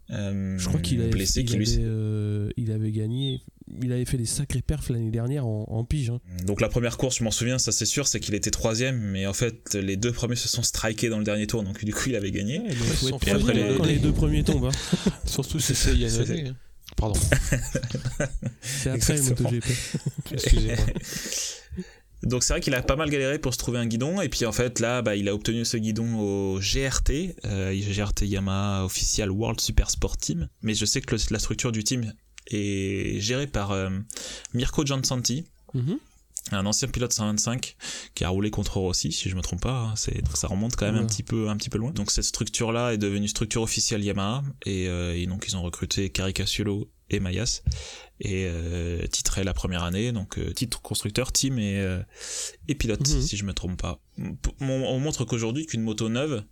Euh, 0.09 0.57
je 0.57 0.67
crois 0.67 0.79
qu'il 0.79 1.01
avait, 1.01 1.09
blessé, 1.09 1.41
il, 1.41 1.55
avait, 1.55 1.65
euh, 1.79 2.49
il 2.55 2.71
avait 2.71 2.91
gagné, 2.91 3.41
il 3.81 3.91
avait 3.91 4.05
fait 4.05 4.17
des 4.17 4.25
sacrés 4.25 4.61
perfs 4.61 4.89
l'année 4.89 5.11
dernière 5.11 5.45
en, 5.45 5.65
en 5.67 5.83
pige. 5.83 6.09
Hein. 6.09 6.19
Donc 6.45 6.61
la 6.61 6.69
première 6.69 6.97
course, 6.97 7.17
je 7.17 7.25
m'en 7.25 7.31
souviens, 7.31 7.59
ça 7.59 7.73
c'est 7.73 7.85
sûr, 7.85 8.07
c'est 8.07 8.21
qu'il 8.21 8.33
était 8.33 8.51
troisième, 8.51 8.97
mais 8.97 9.25
en 9.25 9.33
fait 9.33 9.73
les 9.73 9.97
deux 9.97 10.13
premiers 10.13 10.37
se 10.37 10.47
sont 10.47 10.63
strikés 10.63 11.09
dans 11.09 11.17
le 11.17 11.25
dernier 11.25 11.45
tour, 11.45 11.63
donc 11.63 11.83
du 11.83 11.93
coup 11.93 12.03
il 12.07 12.15
avait 12.15 12.31
gagné. 12.31 12.55
et 12.55 13.31
après 13.31 13.53
les... 13.53 13.75
quand 13.75 13.85
les 13.85 13.99
deux 13.99 14.13
premiers 14.13 14.43
tombent. 14.43 14.65
Hein. 14.71 15.11
Surtout 15.25 15.59
si 15.61 15.75
c'est 15.75 15.95
Yann 15.95 16.55
Pardon. 16.97 17.19
c'est 18.61 18.89
après 18.89 19.15
le 19.15 19.23
MotoGP. 19.23 19.65
Excusez-moi. 20.31 20.85
Donc 22.23 22.43
c'est 22.43 22.53
vrai 22.53 22.61
qu'il 22.61 22.73
a 22.73 22.81
pas 22.81 22.95
mal 22.95 23.09
galéré 23.09 23.37
pour 23.37 23.53
se 23.53 23.59
trouver 23.59 23.77
un 23.77 23.85
guidon 23.85 24.19
et 24.21 24.27
puis 24.27 24.45
en 24.45 24.51
fait 24.51 24.79
là 24.79 25.03
bah, 25.03 25.15
il 25.15 25.29
a 25.29 25.35
obtenu 25.35 25.63
ce 25.63 25.77
guidon 25.77 26.19
au 26.19 26.59
GRT, 26.59 27.35
euh, 27.45 27.73
GRT 27.73 28.23
Yamaha 28.23 28.83
Official 28.83 29.29
World 29.29 29.61
Super 29.61 29.89
Sport 29.89 30.17
Team. 30.17 30.49
Mais 30.63 30.73
je 30.73 30.85
sais 30.85 30.99
que 30.99 31.15
la 31.29 31.39
structure 31.39 31.71
du 31.71 31.83
team 31.83 32.11
est 32.47 33.19
gérée 33.19 33.47
par 33.47 33.71
euh, 33.71 33.89
Mirko 34.53 34.85
Giansanti, 34.85 35.45
mm 35.73 35.95
un 36.55 36.65
ancien 36.65 36.87
pilote 36.87 37.13
125 37.13 37.75
qui 38.15 38.23
a 38.23 38.29
roulé 38.29 38.49
contre 38.49 38.77
Rossi 38.77 39.11
si 39.11 39.29
je 39.29 39.35
me 39.35 39.41
trompe 39.41 39.61
pas. 39.61 39.79
Hein. 39.79 39.93
C'est 39.95 40.21
ça 40.35 40.47
remonte 40.47 40.75
quand 40.75 40.85
même 40.85 41.01
un 41.01 41.05
petit 41.05 41.23
peu 41.23 41.49
un 41.49 41.57
petit 41.57 41.69
peu 41.69 41.77
loin. 41.77 41.91
Donc 41.91 42.11
cette 42.11 42.23
structure 42.23 42.71
là 42.71 42.93
est 42.93 42.97
devenue 42.97 43.27
structure 43.27 43.61
officielle 43.61 44.03
Yamaha 44.03 44.43
et, 44.65 44.87
euh, 44.87 45.15
et 45.15 45.25
donc 45.25 45.45
ils 45.47 45.55
ont 45.55 45.61
recruté 45.61 46.09
Caricaciolo 46.09 46.89
et 47.09 47.19
Mayas 47.19 47.61
et 48.19 48.47
euh, 48.47 49.05
titré 49.07 49.43
la 49.43 49.53
première 49.53 49.83
année, 49.83 50.11
donc 50.11 50.37
euh, 50.37 50.51
titre 50.53 50.81
constructeur, 50.81 51.31
team 51.31 51.59
et, 51.59 51.79
euh, 51.79 52.01
et 52.67 52.75
pilote, 52.75 53.07
mhm. 53.07 53.21
si 53.21 53.37
je 53.37 53.43
me 53.43 53.53
trompe 53.53 53.79
pas. 53.79 54.01
On, 54.59 54.99
montre 54.99 55.25
qu'aujourd'hui 55.25 55.65
qu'une 55.67 55.83
moto 55.83 56.09
neuve, 56.09 56.43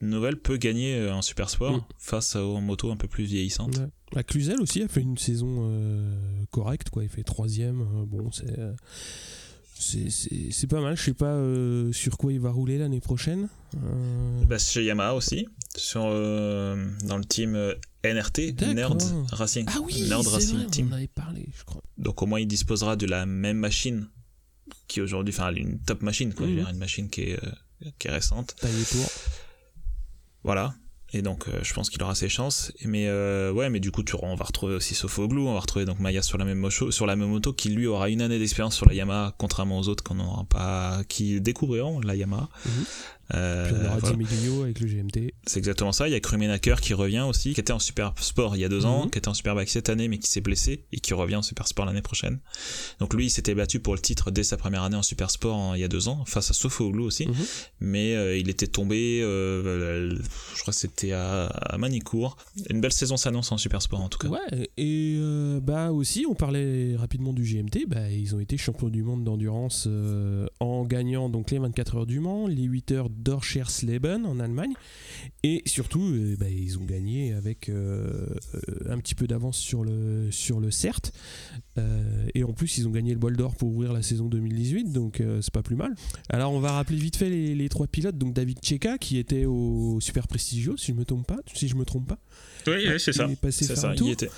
nouvelle, 0.00 0.36
peut 0.36 0.56
gagner 0.56 1.10
en 1.10 1.22
super 1.22 1.50
sport 1.50 1.72
mhm. 1.72 1.82
face 1.98 2.36
aux 2.36 2.60
motos 2.60 2.90
un 2.90 2.96
peu 2.96 3.08
plus 3.08 3.24
vieillissantes. 3.24 3.76
Ouais. 3.78 3.88
La 4.12 4.22
Cluzel 4.22 4.60
aussi 4.60 4.82
a 4.82 4.88
fait 4.88 5.02
une 5.02 5.18
saison 5.18 5.70
correcte, 6.50 6.90
quoi. 6.90 7.04
Il 7.04 7.10
fait 7.10 7.24
troisième. 7.24 7.84
bon, 8.06 8.30
c'est 8.32 8.56
c'est 9.80 10.66
pas 10.66 10.80
mal. 10.80 10.96
Je 10.96 11.02
sais 11.02 11.14
pas 11.14 11.38
sur 11.92 12.16
quoi 12.16 12.32
il 12.32 12.40
va 12.40 12.50
rouler 12.50 12.78
l'année 12.78 13.00
prochaine. 13.00 13.48
Bah, 14.46 14.58
chez 14.58 14.84
Yamaha 14.84 15.14
aussi. 15.14 15.46
Sur, 15.76 16.02
dans 16.02 17.18
le 17.18 17.24
team 17.24 17.52
NRT, 18.04 18.74
Nerd 18.74 19.02
Racing. 19.32 19.66
Ah 19.68 19.78
oui, 19.82 20.08
Nerd 20.08 20.26
Racing 20.26 20.66
Team. 20.66 20.88
On 20.90 20.96
avait 20.96 21.08
parlé, 21.08 21.48
je 21.56 21.64
crois. 21.64 21.82
Donc 21.96 22.22
au 22.22 22.26
moins 22.26 22.40
il 22.40 22.46
disposera 22.46 22.96
de 22.96 23.06
la 23.06 23.26
même 23.26 23.58
machine 23.58 24.08
qui 24.86 25.00
aujourd'hui, 25.00 25.34
enfin 25.34 25.52
une 25.52 25.78
top 25.80 26.02
machine, 26.02 26.32
quoi. 26.34 26.46
Mmh. 26.46 26.66
Une 26.70 26.78
machine 26.78 27.08
qui 27.08 27.22
est, 27.22 27.44
euh, 27.44 27.90
qui 27.98 28.08
est 28.08 28.10
récente. 28.10 28.56
Voilà. 30.44 30.74
Et 31.12 31.22
donc 31.22 31.48
euh, 31.48 31.58
je 31.62 31.72
pense 31.72 31.88
qu'il 31.88 32.02
aura 32.02 32.14
ses 32.14 32.28
chances. 32.28 32.72
Mais 32.84 33.06
euh, 33.08 33.50
ouais, 33.50 33.70
mais 33.70 33.80
du 33.80 33.90
coup 33.90 34.02
tu, 34.02 34.14
on 34.20 34.34
va 34.34 34.44
retrouver 34.44 34.74
aussi 34.74 34.94
Sofoglou, 34.94 35.48
on 35.48 35.54
va 35.54 35.60
retrouver 35.60 35.84
donc 35.84 36.00
Maya 36.00 36.20
sur 36.22 36.36
la 36.36 36.44
même 36.44 36.58
moto, 36.58 36.90
sur 36.90 37.06
la 37.06 37.16
même 37.16 37.30
moto, 37.30 37.52
qui 37.52 37.70
lui 37.70 37.86
aura 37.86 38.10
une 38.10 38.20
année 38.20 38.38
d'expérience 38.38 38.76
sur 38.76 38.86
la 38.86 38.94
Yamaha, 38.94 39.34
contrairement 39.38 39.78
aux 39.78 39.88
autres 39.88 40.04
qu'on 40.04 40.16
n'aura 40.16 40.44
pas, 40.44 41.02
qui 41.08 41.40
découvriront 41.40 42.00
la 42.00 42.14
Yamaha. 42.14 42.48
Mmh. 42.66 42.70
Euh, 43.34 43.66
Puis 43.66 43.74
on 43.74 43.84
aura 43.84 43.98
voilà. 43.98 44.16
avec 44.62 44.80
le 44.80 44.86
GMT. 44.86 45.34
C'est 45.46 45.58
exactement 45.58 45.92
ça. 45.92 46.08
Il 46.08 46.12
y 46.12 46.14
a 46.14 46.20
Krumenacker 46.20 46.80
qui 46.80 46.94
revient 46.94 47.24
aussi, 47.28 47.52
qui 47.52 47.60
était 47.60 47.72
en 47.72 47.78
Super 47.78 48.14
Sport 48.20 48.56
il 48.56 48.60
y 48.60 48.64
a 48.64 48.68
deux 48.68 48.86
ans, 48.86 49.04
mhm. 49.04 49.10
qui 49.10 49.18
était 49.18 49.28
en 49.28 49.34
Superbike 49.34 49.68
cette 49.68 49.90
année, 49.90 50.08
mais 50.08 50.18
qui 50.18 50.28
s'est 50.28 50.40
blessé 50.40 50.84
et 50.92 51.00
qui 51.00 51.14
revient 51.14 51.36
en 51.36 51.42
Super 51.42 51.66
Sport 51.68 51.86
l'année 51.86 52.02
prochaine. 52.02 52.38
Donc 53.00 53.14
lui, 53.14 53.26
il 53.26 53.30
s'était 53.30 53.54
battu 53.54 53.80
pour 53.80 53.94
le 53.94 54.00
titre 54.00 54.30
dès 54.30 54.44
sa 54.44 54.56
première 54.56 54.82
année 54.82 54.96
en 54.96 55.02
Super 55.02 55.30
Sport 55.30 55.76
il 55.76 55.80
y 55.80 55.84
a 55.84 55.88
deux 55.88 56.08
ans, 56.08 56.24
face 56.24 56.50
à 56.50 56.54
Sofoglou 56.54 57.04
aussi. 57.04 57.26
Mhm. 57.26 57.34
Mais 57.80 58.14
euh, 58.14 58.36
il 58.36 58.48
était 58.48 58.66
tombé, 58.66 59.20
euh, 59.22 60.16
je 60.54 60.60
crois 60.60 60.72
que 60.72 60.78
c'était 60.78 61.12
à, 61.12 61.46
à, 61.46 61.76
Manicourt. 61.78 62.36
Une 62.70 62.80
belle 62.80 62.92
saison 62.92 63.16
s'annonce 63.16 63.52
en 63.52 63.58
Super 63.58 63.82
Sport 63.82 64.00
en 64.00 64.08
tout 64.08 64.18
cas. 64.18 64.28
Ouais, 64.28 64.70
et 64.76 65.18
bah 65.62 65.92
aussi, 65.92 66.24
on 66.28 66.34
parlait 66.34 66.96
rapidement 66.96 67.32
du 67.32 67.42
GMT. 67.42 67.86
Bah, 67.88 68.10
ils 68.10 68.34
ont 68.34 68.40
été 68.40 68.56
champions 68.56 68.88
du 68.88 69.02
monde 69.02 69.24
d'endurance 69.24 69.88
en 70.60 70.84
gagnant 70.84 71.28
donc 71.28 71.50
les 71.50 71.58
24 71.58 71.96
heures 71.96 72.06
du 72.06 72.20
Mans, 72.20 72.46
les 72.46 72.62
8 72.62 72.92
heures 72.92 73.10
Dorchersleben 73.18 74.24
en 74.26 74.40
Allemagne. 74.40 74.72
Et 75.42 75.62
surtout, 75.66 76.02
euh, 76.02 76.36
bah, 76.38 76.48
ils 76.48 76.78
ont 76.78 76.84
gagné 76.84 77.32
avec 77.32 77.68
euh, 77.68 78.26
euh, 78.54 78.92
un 78.92 78.98
petit 78.98 79.14
peu 79.14 79.26
d'avance 79.26 79.58
sur 79.58 79.84
le, 79.84 80.30
sur 80.30 80.60
le 80.60 80.70
CERT. 80.70 81.12
et 82.34 82.42
en 82.42 82.52
plus, 82.52 82.78
ils 82.78 82.88
ont 82.88 82.90
gagné 82.90 83.12
le 83.12 83.18
bol 83.18 83.36
d'or 83.36 83.54
pour 83.54 83.68
ouvrir 83.68 83.92
la 83.92 84.02
saison 84.02 84.26
2018, 84.26 84.92
donc 84.92 85.22
c'est 85.40 85.52
pas 85.52 85.62
plus 85.62 85.76
mal. 85.76 85.94
Alors, 86.28 86.52
on 86.52 86.60
va 86.60 86.72
rappeler 86.72 86.96
vite 86.96 87.16
fait 87.16 87.30
les, 87.30 87.68
trois 87.68 87.86
pilotes. 87.86 88.18
Donc, 88.18 88.34
David 88.34 88.58
Cheka, 88.62 88.98
qui 88.98 89.18
était 89.18 89.44
au 89.44 89.98
Super 90.00 90.26
Prestigio, 90.26 90.76
si 90.76 90.92
je 90.92 90.96
me 90.96 91.04
trompe 91.04 91.26
pas. 91.26 91.38
Si 91.54 91.68
je 91.68 91.76
me 91.76 91.84
trompe 91.84 92.08
pas. 92.08 92.18
Oui, 92.66 92.88
c'est 92.98 93.12
ça. 93.12 93.28
C'est 93.50 93.76
ça, 93.76 93.94
il 93.94 94.10
était. 94.10 94.28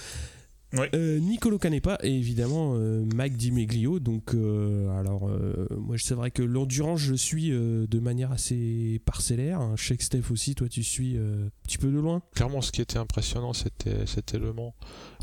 Euh, 0.74 1.18
Nicolo 1.18 1.58
Canepa 1.58 1.98
et 2.02 2.14
évidemment 2.16 2.74
euh, 2.74 3.04
Mike 3.14 3.36
Dimeglio. 3.36 3.98
Donc, 3.98 4.34
euh, 4.34 4.88
alors, 4.98 5.28
moi, 5.76 5.96
c'est 5.98 6.14
vrai 6.14 6.30
que 6.30 6.42
l'endurance, 6.42 7.00
je 7.00 7.14
suis 7.14 7.50
de 7.50 7.98
manière 7.98 8.32
assez 8.32 9.00
parcellaire. 9.04 9.60
Hein. 9.60 9.74
Je 9.76 9.94
Steph 10.00 10.30
aussi, 10.30 10.54
toi, 10.54 10.68
tu 10.68 10.82
suis 10.82 11.16
un 11.16 11.50
petit 11.64 11.78
peu 11.78 11.88
de 11.88 11.98
loin. 11.98 12.22
Clairement, 12.34 12.62
ce 12.62 12.72
qui 12.72 12.80
était 12.80 12.98
impressionnant, 12.98 13.52
c'était, 13.52 14.06
c'était 14.06 14.38
Le 14.38 14.52
Mans. 14.52 14.74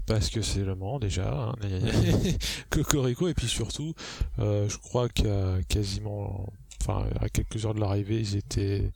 Parce 0.05 0.29
que 0.29 0.41
c'est 0.41 0.63
Le 0.63 0.75
Mans 0.75 0.99
déjà. 0.99 1.33
Hein. 1.33 1.55
Cocorico. 2.69 3.27
Et 3.27 3.33
puis 3.33 3.47
surtout, 3.47 3.93
je 4.37 4.77
crois 4.77 5.07
a 5.09 5.61
quasiment. 5.63 6.47
Enfin, 6.81 7.07
à 7.19 7.27
quelques 7.27 7.65
heures 7.65 7.73
de 7.73 7.79
l'arrivée, 7.79 8.19
ils 8.19 8.35
étaient 8.35 8.91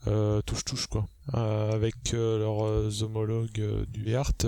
touche-touche, 0.45 0.87
quoi. 0.87 1.07
Euh, 1.35 1.71
avec 1.71 2.15
euh, 2.15 2.39
leurs 2.39 2.65
euh, 2.65 2.89
homologues 3.03 3.85
du 3.93 4.15
Hart 4.15 4.43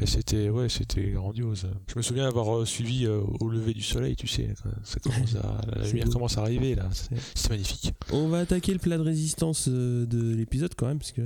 et 0.00 0.06
c'était 0.06 0.50
ouais 0.50 0.68
c'était 0.68 1.12
grandiose. 1.12 1.68
Je 1.86 1.94
me 1.96 2.02
souviens 2.02 2.26
avoir 2.26 2.66
suivi 2.66 3.06
au 3.06 3.48
lever 3.48 3.74
du 3.74 3.82
soleil 3.82 4.16
tu 4.16 4.26
sais 4.26 4.48
ça 4.82 4.98
commence 4.98 5.36
à, 5.36 5.60
la 5.76 5.86
lumière 5.86 6.08
commence 6.10 6.36
à 6.36 6.42
arriver 6.42 6.74
là. 6.74 6.88
C'est 7.34 7.48
magnifique. 7.50 7.94
On 8.12 8.26
va 8.26 8.40
attaquer 8.40 8.72
le 8.72 8.80
plat 8.80 8.98
de 8.98 9.02
résistance 9.02 9.68
de 9.68 10.34
l'épisode 10.34 10.74
quand 10.76 10.88
même 10.88 10.98
parce 10.98 11.12
que 11.12 11.22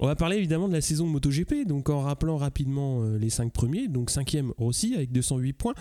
on 0.00 0.06
va 0.06 0.16
parler 0.16 0.36
évidemment 0.36 0.66
de 0.66 0.74
la 0.74 0.80
saison 0.80 1.06
de 1.06 1.12
MotoGP. 1.12 1.66
Donc 1.68 1.88
en 1.88 2.00
rappelant 2.00 2.38
rapidement 2.38 3.04
les 3.04 3.30
5 3.30 3.52
premiers 3.52 3.86
donc 3.86 4.10
5ème 4.10 4.50
Rossi 4.58 4.94
avec 4.96 5.12
208 5.12 5.52
points. 5.52 5.74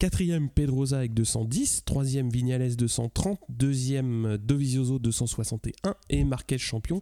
4ème 0.00 0.48
Pedrosa 0.48 0.98
avec 0.98 1.14
210 1.14 1.84
3ème 1.86 2.30
Vignales 2.30 2.74
230 2.74 3.38
2ème 3.56 4.36
Dovizioso 4.36 4.98
261 4.98 5.94
et 6.10 6.24
Marquez 6.24 6.58
champion 6.58 7.00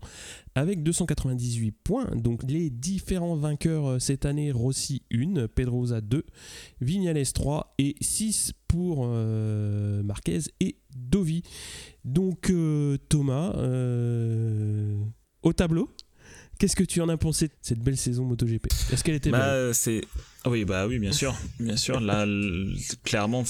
avec 0.54 0.82
298 0.82 1.72
points. 1.72 2.08
Donc 2.14 2.42
les 2.48 2.70
différents 2.70 3.36
vainqueurs 3.36 3.86
euh, 3.86 3.98
cette 3.98 4.24
année, 4.24 4.52
Rossi 4.52 5.02
1, 5.12 5.48
Pedrosa 5.48 6.00
2, 6.00 6.24
Vignales 6.80 7.32
3 7.32 7.74
et 7.78 7.96
6 8.00 8.52
pour 8.68 9.04
euh, 9.04 10.02
Marquez 10.02 10.40
et 10.60 10.76
Dovi. 10.94 11.42
Donc 12.04 12.50
euh, 12.50 12.96
Thomas, 13.08 13.52
au 15.42 15.52
tableau 15.52 15.90
Qu'est-ce 16.58 16.76
que 16.76 16.84
tu 16.84 17.00
en 17.00 17.08
as 17.08 17.16
pensé 17.16 17.48
de 17.48 17.54
cette 17.62 17.78
belle 17.78 17.96
saison 17.96 18.26
MotoGP? 18.26 18.66
Est-ce 18.92 19.02
qu'elle 19.02 19.14
était 19.14 19.30
bah, 19.30 19.38
belle 19.38 19.74
c'est... 19.74 20.02
Ah 20.44 20.50
oui, 20.50 20.66
bah 20.66 20.86
oui, 20.86 20.98
bien 20.98 21.12
sûr. 21.12 21.34
Bien 21.58 21.78
sûr, 21.78 22.00
là, 22.00 22.26
clairement, 23.02 23.44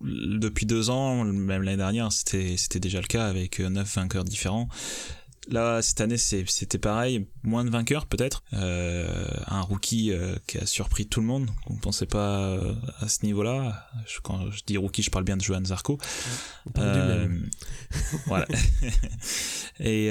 depuis 0.00 0.64
deux 0.64 0.88
ans, 0.88 1.22
même 1.24 1.62
l'année 1.62 1.76
dernière, 1.76 2.10
c'était, 2.10 2.56
c'était 2.56 2.80
déjà 2.80 3.02
le 3.02 3.06
cas 3.06 3.26
avec 3.26 3.60
neuf 3.60 3.94
vainqueurs 3.94 4.24
différents 4.24 4.70
Là, 5.50 5.82
cette 5.82 6.00
année, 6.00 6.16
c'était 6.16 6.78
pareil, 6.78 7.26
moins 7.42 7.64
de 7.64 7.70
vainqueurs 7.70 8.06
peut-être. 8.06 8.44
Euh, 8.52 9.26
un 9.48 9.62
rookie 9.62 10.12
euh, 10.12 10.36
qui 10.46 10.58
a 10.58 10.66
surpris 10.66 11.06
tout 11.06 11.20
le 11.20 11.26
monde. 11.26 11.50
On 11.66 11.74
ne 11.74 11.80
pensait 11.80 12.06
pas 12.06 12.40
euh, 12.40 12.74
à 13.00 13.08
ce 13.08 13.26
niveau-là. 13.26 13.88
Quand 14.22 14.48
je 14.52 14.62
dis 14.64 14.76
rookie, 14.76 15.02
je 15.02 15.10
parle 15.10 15.24
bien 15.24 15.36
de 15.36 15.42
Johan 15.42 15.64
Zarco. 15.64 15.98
voilà. 18.26 18.46
et, 19.80 20.06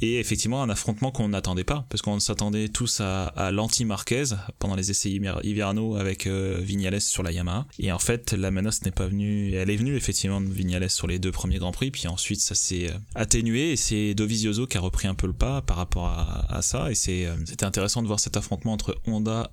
et, 0.00 0.20
effectivement, 0.20 0.62
un 0.62 0.70
affrontement 0.70 1.10
qu'on 1.10 1.30
n'attendait 1.30 1.64
pas, 1.64 1.84
parce 1.88 2.00
qu'on 2.00 2.20
s'attendait 2.20 2.68
tous 2.68 3.00
à, 3.00 3.24
à 3.24 3.50
l'anti-Marquez 3.50 4.24
pendant 4.60 4.76
les 4.76 4.92
essais 4.92 5.10
hivernaux 5.10 5.96
avec 5.96 6.28
Vignales 6.28 7.00
sur 7.00 7.24
la 7.24 7.32
Yamaha. 7.32 7.66
Et 7.80 7.90
en 7.90 7.98
fait, 7.98 8.32
la 8.34 8.52
menace 8.52 8.84
n'est 8.84 8.90
pas 8.92 9.08
venue. 9.08 9.52
Elle 9.54 9.70
est 9.70 9.76
venue 9.76 9.96
effectivement 9.96 10.40
de 10.40 10.48
Vignales 10.48 10.88
sur 10.90 11.08
les 11.08 11.18
deux 11.18 11.32
premiers 11.32 11.58
grands 11.58 11.72
prix, 11.72 11.90
puis 11.90 12.06
ensuite 12.06 12.40
ça 12.40 12.54
s'est 12.54 12.88
atténué 13.16 13.72
et 13.72 13.76
c'est 13.76 14.14
Dovizioso 14.14 14.59
qui 14.66 14.76
a 14.76 14.80
repris 14.80 15.08
un 15.08 15.14
peu 15.14 15.26
le 15.26 15.32
pas 15.32 15.62
par 15.62 15.76
rapport 15.76 16.06
à, 16.06 16.62
ça. 16.62 16.90
Et 16.90 17.26
euh, 17.26 17.36
c'était 17.46 17.64
intéressant 17.64 18.02
de 18.02 18.06
voir 18.06 18.20
cet 18.20 18.36
affrontement 18.36 18.72
entre 18.72 18.96
Honda 19.06 19.50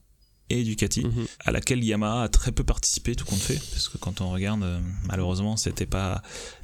et 0.49 0.63
Ducati, 0.63 1.03
mhm. 1.03 1.25
à 1.45 1.51
laquelle 1.51 1.83
Yamaha 1.83 2.23
a 2.23 2.29
très 2.29 2.51
peu 2.51 2.63
participé, 2.63 3.15
tout 3.15 3.25
compte 3.25 3.39
fait, 3.39 3.59
parce 3.71 3.89
que 3.89 3.97
quand 3.97 4.21
on 4.21 4.31
regarde, 4.31 4.63
euh, 4.63 4.79
malheureusement, 5.05 5.57
c'était 5.57 5.85
pas 5.85 6.21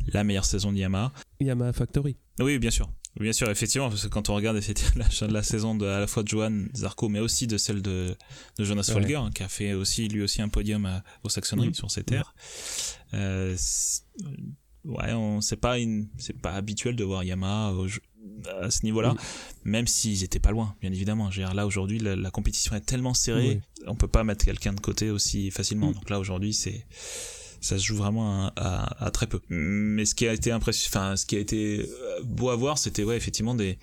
la 0.08 0.24
meilleure 0.24 0.46
saison 0.46 0.72
de 0.72 0.78
Yamaha. 0.78 1.12
Yamaha 1.42 1.74
Factory. 1.74 2.16
Oui, 2.40 2.60
bien 2.60 2.72
sûr. 2.72 2.90
Bien 3.20 3.34
sûr, 3.34 3.50
effectivement, 3.50 3.90
parce 3.90 4.04
que 4.04 4.08
quand 4.08 4.30
on 4.30 4.36
regarde 4.36 4.60
la, 4.96 5.28
la 5.28 5.44
saison 5.44 5.76
de, 5.76 5.86
à 5.86 6.00
la 6.00 6.08
fois 6.08 6.24
de 6.24 6.28
Johan 6.28 6.66
Zarco, 6.76 7.10
mais 7.10 7.20
aussi 7.20 7.46
de 7.46 7.58
celle 7.58 7.82
de, 7.82 8.16
Jonas 8.58 8.90
Folger, 8.92 9.16
hein, 9.16 9.30
qui 9.36 9.44
a 9.44 9.48
fait 9.50 9.74
aussi 9.74 10.08
lui 10.08 10.24
aussi 10.24 10.42
un 10.42 10.50
podium 10.50 11.02
au 11.24 11.30
Saxonnerie 11.30 11.68
mhm. 11.68 11.74
sur 11.74 11.92
ses 11.92 12.04
terres. 12.04 12.34
Euh, 13.14 13.56
ouais, 14.86 15.14
on 15.14 15.42
c'est 15.42 15.58
pas 15.58 15.78
une, 15.78 16.08
c'est 16.18 16.40
pas 16.40 16.54
habituel 16.54 16.96
de 16.96 17.04
voir 17.04 17.24
Yamaha 17.24 17.74
à 18.62 18.72
ce 18.72 18.84
niveau-là, 18.84 19.16
même 19.64 19.88
s'ils 19.88 20.24
étaient 20.24 20.40
pas 20.40 20.52
loin, 20.52 20.76
bien 20.82 20.92
évidemment. 20.92 21.30
là 21.54 21.66
aujourd'hui, 21.66 22.00
la, 22.00 22.32
compétition 22.32 22.76
est 22.76 22.82
tellement 22.82 23.14
serrée, 23.14 23.62
on 23.88 23.96
peut 23.96 24.08
pas 24.08 24.24
mettre 24.24 24.46
quelqu'un 24.46 24.74
de 24.74 24.80
côté 24.80 25.10
aussi 25.10 25.52
facilement. 25.52 25.92
Donc 25.92 26.10
là 26.10 26.20
aujourd'hui, 26.20 26.54
c'est 26.54 26.86
ça 27.62 27.80
se 27.80 27.86
joue 27.86 27.96
vraiment 27.96 28.52
à, 28.58 29.10
très 29.14 29.26
peu. 29.26 29.40
Mais 29.50 30.06
ce 30.06 30.16
qui 30.16 30.28
a 30.28 30.34
été 30.34 30.52
impressionnant, 30.52 31.06
enfin 31.06 31.16
ce 31.16 31.26
qui 31.26 31.38
a 31.38 31.40
été 31.40 31.80
euh, 31.80 32.22
beau 32.24 32.50
à 32.50 32.58
voir, 32.58 32.78
c'était 32.78 33.04
ouais 33.04 33.16
effectivement 33.16 33.56
des 33.56 33.78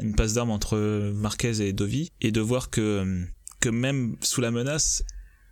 une 0.00 0.14
passe 0.14 0.34
d'armes 0.34 0.50
entre 0.50 0.76
Marquez 1.14 1.62
et 1.62 1.72
Dovi 1.72 2.10
et 2.20 2.30
de 2.30 2.40
voir 2.40 2.70
que 2.70 3.24
que 3.60 3.68
même 3.70 4.16
sous 4.20 4.40
la 4.40 4.50
menace, 4.50 5.02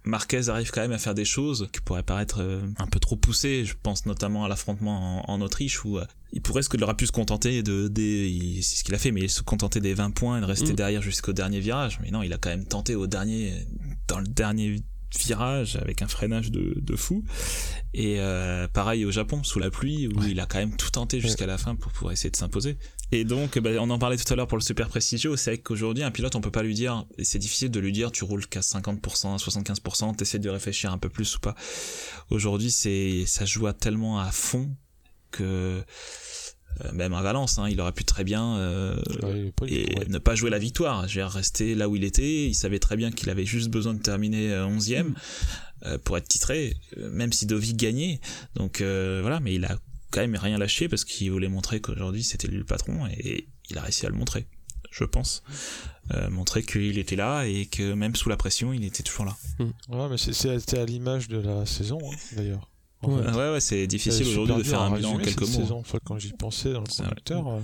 Marquez 0.05 0.49
arrive 0.49 0.71
quand 0.71 0.81
même 0.81 0.93
à 0.93 0.99
faire 0.99 1.15
des 1.15 1.25
choses 1.25 1.69
qui 1.73 1.81
pourraient 1.81 2.03
paraître 2.03 2.41
euh, 2.41 2.63
un 2.79 2.87
peu 2.87 2.99
trop 2.99 3.17
poussées. 3.17 3.65
Je 3.65 3.75
pense 3.81 4.07
notamment 4.07 4.45
à 4.45 4.49
l'affrontement 4.49 5.31
en, 5.31 5.41
Autriche 5.41 5.85
où 5.85 5.99
euh, 5.99 6.05
il 6.33 6.41
pourrait 6.41 6.63
ce 6.63 6.69
qu'il 6.69 6.83
aurait 6.83 6.95
pu 6.95 7.07
se 7.07 7.13
contenter 7.13 7.63
de 7.63 7.89
des 7.89 8.61
c'est 8.63 8.77
ce 8.77 8.85
qu'il 8.85 8.95
a 8.95 8.99
fait 8.99 9.11
mais 9.11 9.29
se 9.29 9.43
contenter 9.43 9.81
des 9.81 9.95
20 9.95 10.11
points 10.11 10.39
et 10.39 10.41
de 10.41 10.47
rester 10.47 10.73
mm. 10.73 10.77
derrière 10.77 11.03
jusqu'au 11.03 11.33
dernier 11.33 11.61
virage. 11.61 11.99
Mais 12.03 12.11
non, 12.11 12.23
il 12.23 12.33
a 12.33 12.39
quand 12.39 12.51
même 12.51 12.65
tenté 12.65 12.95
au 12.95 13.07
dernier 13.07 13.53
dans 14.09 14.21
le 14.21 14.27
dernier 14.27 14.83
virage 15.19 15.77
avec 15.77 16.03
un 16.03 16.09
freinage 16.09 16.51
de, 16.51 16.75
de 16.81 16.97
fou. 16.97 17.25
Et 17.95 18.17
euh, 18.21 18.69
pareil 18.69 19.05
au 19.05 19.11
Japon, 19.11 19.43
sous 19.43 19.59
la 19.59 19.71
pluie, 19.71 20.09
où 20.09 20.23
il 20.25 20.39
a 20.41 20.47
quand 20.47 20.59
même 20.59 20.77
tout 20.77 20.91
tenté 20.91 21.21
jusqu'à 21.21 21.47
la 21.47 21.59
fin 21.59 21.75
pour 21.75 21.93
pouvoir 21.93 22.13
essayer 22.13 22.31
de 22.31 22.37
s'imposer. 22.37 22.77
Et 23.13 23.25
donc, 23.25 23.59
bah, 23.59 23.71
on 23.81 23.91
en 23.91 23.99
parlait 23.99 24.17
tout 24.17 24.33
à 24.33 24.37
l'heure 24.37 24.47
pour 24.47 24.59
le 24.59 24.63
super 24.63 24.89
prestigieux, 24.89 25.37
c'est 25.37 25.59
qu'aujourd'hui, 25.59 26.05
un 26.05 26.11
pilote, 26.11 26.35
on 26.37 26.41
peut 26.41 26.51
pas 26.51 26.63
lui 26.63 26.75
dire, 26.75 27.05
et 27.19 27.25
c'est 27.25 27.39
difficile 27.39 27.71
de 27.71 27.81
lui 27.81 27.93
dire, 27.93 28.13
tu 28.13 28.25
roules 28.25 28.47
qu'à 28.47 28.61
50%, 28.61 29.01
75%, 29.39 30.17
t'essaies 30.17 30.39
de 30.39 30.49
réfléchir 30.49 30.93
un 30.93 30.99
peu 30.99 31.09
plus 31.09 31.37
ou 31.37 31.41
pas. 31.41 31.55
Aujourd'hui, 32.31 32.71
c'est, 32.71 33.25
ça 33.27 33.45
joue 33.45 33.67
à 33.67 33.73
tellement 33.73 34.21
à 34.21 34.31
fond 34.31 34.71
que 35.31 35.83
euh, 36.85 36.93
même 36.93 37.13
à 37.13 37.23
Valence, 37.23 37.59
hein, 37.59 37.69
il 37.69 37.81
aurait 37.81 37.93
pu 37.93 38.05
très 38.05 38.25
bien 38.25 38.57
euh, 38.57 38.97
et 39.67 39.87
ne 40.09 40.19
pas 40.19 40.35
jouer 40.35 40.51
la 40.51 40.59
victoire. 40.59 41.09
J'ai 41.09 41.23
rester 41.23 41.75
là 41.75 41.89
où 41.89 41.97
il 41.97 42.05
était. 42.05 42.47
Il 42.47 42.55
savait 42.55 42.79
très 42.79 42.97
bien 42.97 43.11
qu'il 43.11 43.29
avait 43.31 43.45
juste 43.45 43.71
besoin 43.71 43.95
de 43.95 44.01
terminer 44.01 44.51
11e 44.51 45.15
euh, 45.85 45.97
mm. 45.97 45.99
pour 45.99 46.17
être 46.17 46.29
titré, 46.29 46.77
même 46.97 47.33
si 47.33 47.47
Dovi 47.47 47.75
gagnait. 47.75 48.21
Donc 48.55 48.81
voilà, 48.81 49.41
mais 49.41 49.55
il 49.55 49.65
a 49.65 49.77
quand 50.11 50.21
même 50.21 50.37
rien 50.37 50.59
lâché 50.59 50.89
parce 50.89 51.05
qu'il 51.05 51.31
voulait 51.31 51.49
montrer 51.49 51.81
qu'aujourd'hui 51.81 52.23
c'était 52.23 52.49
lui 52.49 52.59
le 52.59 52.65
patron 52.65 53.07
et 53.07 53.49
il 53.69 53.79
a 53.79 53.83
réussi 53.83 54.07
à 54.07 54.09
le 54.09 54.17
montrer, 54.17 54.47
je 54.91 55.05
pense. 55.05 55.43
montrer 56.31 56.63
qu'il 56.63 56.99
était 56.99 57.17
là 57.17 57.45
et 57.45 57.67
que 57.67 57.93
même 57.93 58.17
sous 58.17 58.29
la 58.29 58.37
pression, 58.37 58.73
il 58.73 58.85
était 58.85 59.03
toujours 59.03 59.27
là. 59.27 59.37
Mm. 59.59 59.95
Ouais, 59.95 60.09
mais 60.11 60.17
c'est 60.19 60.79
à 60.79 60.85
l'image 60.85 61.29
de 61.29 61.39
la 61.39 61.67
saison 61.67 61.99
hein, 62.03 62.17
d'ailleurs. 62.37 62.71
Ouais, 63.03 63.51
ouais, 63.53 63.61
c'est 63.61 63.87
difficile 63.87 64.27
aujourd'hui 64.29 64.57
de 64.57 64.63
faire 64.63 64.83
un 64.83 64.95
bilan 64.95 65.15
en 65.15 65.19
quelques 65.19 65.41
mots. 65.41 65.47
Saison. 65.47 65.83
quand 66.05 66.19
j'y 66.19 66.33
pensais 66.33 66.73
dans 66.73 66.83
le 66.83 66.87
conducteur, 66.87 67.49
euh, 67.49 67.61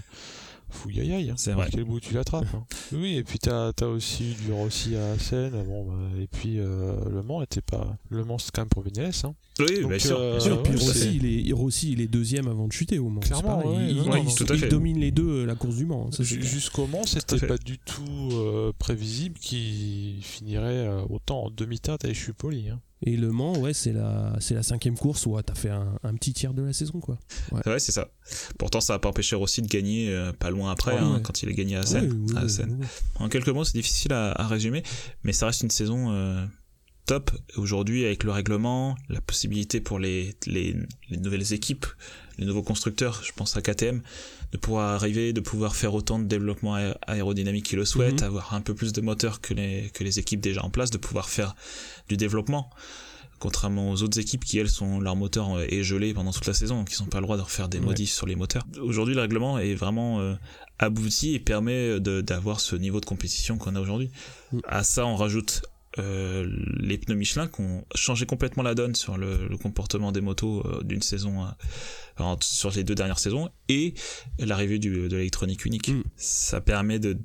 fouillaille, 0.68 1.30
hein. 1.30 1.34
c'est 1.36 1.52
vrai. 1.52 1.68
quel 1.70 1.84
bout 1.84 2.00
tu 2.00 2.14
l'attrapes. 2.14 2.46
Hein. 2.54 2.64
oui, 2.92 3.16
et 3.16 3.24
puis 3.24 3.38
t'as 3.38 3.72
as 3.80 3.86
aussi 3.86 4.34
du 4.44 4.52
Rossi 4.52 4.96
à 4.96 5.18
Seine, 5.18 5.64
bon, 5.64 5.84
bah, 5.84 5.94
et 6.20 6.26
puis 6.26 6.58
euh, 6.58 6.94
Le 7.10 7.22
Mans 7.22 7.42
était 7.42 7.60
pas. 7.60 7.96
Le 8.10 8.24
Mans 8.24 8.38
c'est 8.38 8.50
quand 8.52 8.62
même 8.62 8.68
pour 8.68 8.82
Vignales. 8.82 9.12
Hein. 9.24 9.34
Oui, 9.60 9.84
bien 9.86 9.98
sûr. 9.98 10.18
Euh, 10.18 10.56
puis 10.62 10.76
Rossi, 10.76 11.16
il 11.16 11.48
est, 11.48 11.52
Rossi, 11.52 11.92
il 11.92 12.00
est 12.00 12.08
deuxième 12.08 12.48
avant 12.48 12.66
de 12.66 12.72
chuter 12.72 12.98
au 12.98 13.08
Mans. 13.08 13.20
Clairement, 13.20 13.62
il, 13.78 13.98
il, 13.98 14.68
domine 14.68 14.98
les 14.98 15.10
deux 15.10 15.44
la 15.44 15.54
course 15.54 15.76
du 15.76 15.86
Mans. 15.86 16.10
Jusqu'au 16.20 16.86
Mans, 16.86 17.04
c'était 17.06 17.46
pas 17.46 17.58
du 17.58 17.78
tout 17.78 18.72
prévisible 18.78 19.38
qu'il 19.38 20.22
finirait 20.22 20.88
autant 21.08 21.44
en 21.44 21.50
demi-teinte 21.50 22.04
avec 22.04 22.16
Chupoli. 22.16 22.68
Hein. 22.68 22.80
Et 23.08 23.16
Le 23.16 23.30
Mans, 23.30 23.56
ouais, 23.58 23.72
c'est 23.72 23.92
la, 23.92 24.36
c'est 24.40 24.54
la 24.54 24.64
cinquième 24.64 24.98
course 24.98 25.26
où 25.26 25.36
tu 25.36 25.44
t'as 25.44 25.54
fait 25.54 25.70
un, 25.70 26.14
petit 26.16 26.32
tiers 26.32 26.52
de 26.52 26.62
la 26.62 26.72
saison, 26.72 26.98
quoi. 26.98 27.16
Ouais, 27.52 27.78
c'est 27.78 27.92
ça. 27.92 28.10
Pourtant, 28.58 28.80
ça 28.80 28.94
n'a 28.94 28.98
pas 28.98 29.08
empêché 29.08 29.36
aussi 29.36 29.62
de 29.62 29.68
gagner 29.68 30.10
euh, 30.10 30.32
pas 30.32 30.50
loin 30.50 30.72
après, 30.72 30.98
hein, 30.98 31.20
quand 31.22 31.40
il 31.44 31.48
a 31.48 31.52
gagné 31.52 31.76
à 31.76 31.86
Seine. 31.86 32.26
En 33.14 33.28
quelques 33.28 33.48
mots, 33.48 33.62
c'est 33.62 33.78
difficile 33.78 34.12
à, 34.12 34.46
résumer, 34.48 34.82
mais 35.22 35.32
ça 35.32 35.46
reste 35.46 35.62
une 35.62 35.70
saison 35.70 36.10
euh, 36.10 36.44
top. 37.06 37.30
Aujourd'hui, 37.56 38.04
avec 38.04 38.24
le 38.24 38.32
règlement, 38.32 38.96
la 39.08 39.20
possibilité 39.20 39.80
pour 39.80 40.00
les, 40.00 40.34
les, 40.46 40.74
les 41.08 41.16
nouvelles 41.16 41.52
équipes, 41.52 41.86
les 42.38 42.44
nouveaux 42.44 42.64
constructeurs, 42.64 43.22
je 43.24 43.30
pense 43.32 43.56
à 43.56 43.62
KTM, 43.62 44.02
de 44.56 44.60
pouvoir 44.60 44.94
arriver, 44.94 45.32
de 45.32 45.40
pouvoir 45.40 45.76
faire 45.76 45.94
autant 45.94 46.18
de 46.18 46.24
développement 46.24 46.76
aérodynamique 47.06 47.66
qu'ils 47.66 47.78
le 47.78 47.84
souhaitent, 47.84 48.22
mhm. 48.22 48.28
avoir 48.28 48.54
un 48.54 48.60
peu 48.60 48.74
plus 48.74 48.92
de 48.92 49.00
moteurs 49.00 49.40
que 49.40 49.54
les, 49.54 49.90
que 49.92 50.02
les 50.02 50.18
équipes 50.18 50.40
déjà 50.40 50.64
en 50.64 50.70
place, 50.70 50.90
de 50.90 50.98
pouvoir 50.98 51.28
faire 51.28 51.54
du 52.08 52.16
développement. 52.16 52.70
Contrairement 53.38 53.90
aux 53.90 54.02
autres 54.02 54.18
équipes 54.18 54.44
qui, 54.44 54.58
elles, 54.58 54.70
sont, 54.70 54.98
leur 54.98 55.14
moteur 55.14 55.60
est 55.60 55.82
gelé 55.82 56.14
pendant 56.14 56.32
toute 56.32 56.46
la 56.46 56.54
saison, 56.54 56.84
qui 56.84 57.00
n'ont 57.02 57.08
pas 57.08 57.18
le 57.18 57.24
droit 57.24 57.36
de 57.36 57.42
refaire 57.42 57.68
des 57.68 57.80
modifs 57.80 58.10
sur 58.10 58.26
les 58.26 58.34
moteurs. 58.34 58.66
Aujourd'hui, 58.80 59.14
le 59.14 59.20
règlement 59.20 59.58
est 59.58 59.74
vraiment 59.74 60.20
euh, 60.20 60.34
abouti 60.78 61.34
et 61.34 61.38
permet 61.38 62.00
d'avoir 62.00 62.60
ce 62.60 62.76
niveau 62.76 62.98
de 62.98 63.04
compétition 63.04 63.58
qu'on 63.58 63.76
a 63.76 63.80
aujourd'hui. 63.80 64.10
Mm. 64.52 64.58
À 64.66 64.82
ça, 64.84 65.04
on 65.04 65.16
rajoute 65.16 65.62
euh, 65.98 66.46
les 66.78 66.98
pneus 66.98 67.16
Michelin 67.16 67.46
qui 67.48 67.60
ont 67.60 67.84
changé 67.94 68.26
complètement 68.26 68.62
la 68.62 68.74
donne 68.74 68.94
sur 68.94 69.16
le, 69.16 69.48
comportement 69.62 70.12
des 70.12 70.20
motos 70.20 70.62
euh, 70.66 70.82
d'une 70.82 71.02
saison 71.02 71.46
sur 72.40 72.70
les 72.70 72.84
deux 72.84 72.94
dernières 72.94 73.18
saisons 73.18 73.50
et 73.68 73.94
l'arrivée 74.38 74.78
de 74.78 75.06
l'électronique 75.06 75.64
unique. 75.64 75.88
Mm. 75.88 76.02
Ça 76.16 76.60
permet 76.60 76.98
de 76.98 77.18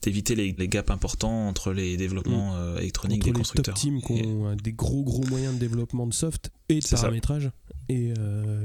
d'éviter 0.00 0.34
les, 0.34 0.54
gaps 0.54 0.90
importants 0.90 1.46
entre 1.46 1.72
les 1.72 1.98
développements 1.98 2.54
mm. 2.54 2.58
euh, 2.58 2.78
électroniques 2.78 3.24
des 3.24 3.32
constructeurs. 3.32 3.74
Les 3.74 3.80
top 3.90 4.02
teams 4.02 4.16
qui 4.16 4.26
ont 4.26 4.56
des 4.56 4.72
gros 4.72 5.02
gros 5.02 5.24
moyens 5.26 5.54
de 5.54 5.58
développement 5.58 6.06
de 6.06 6.14
soft 6.14 6.50
et 6.68 6.80
de 6.80 6.88
paramétrage 6.88 7.50
et 7.90 8.12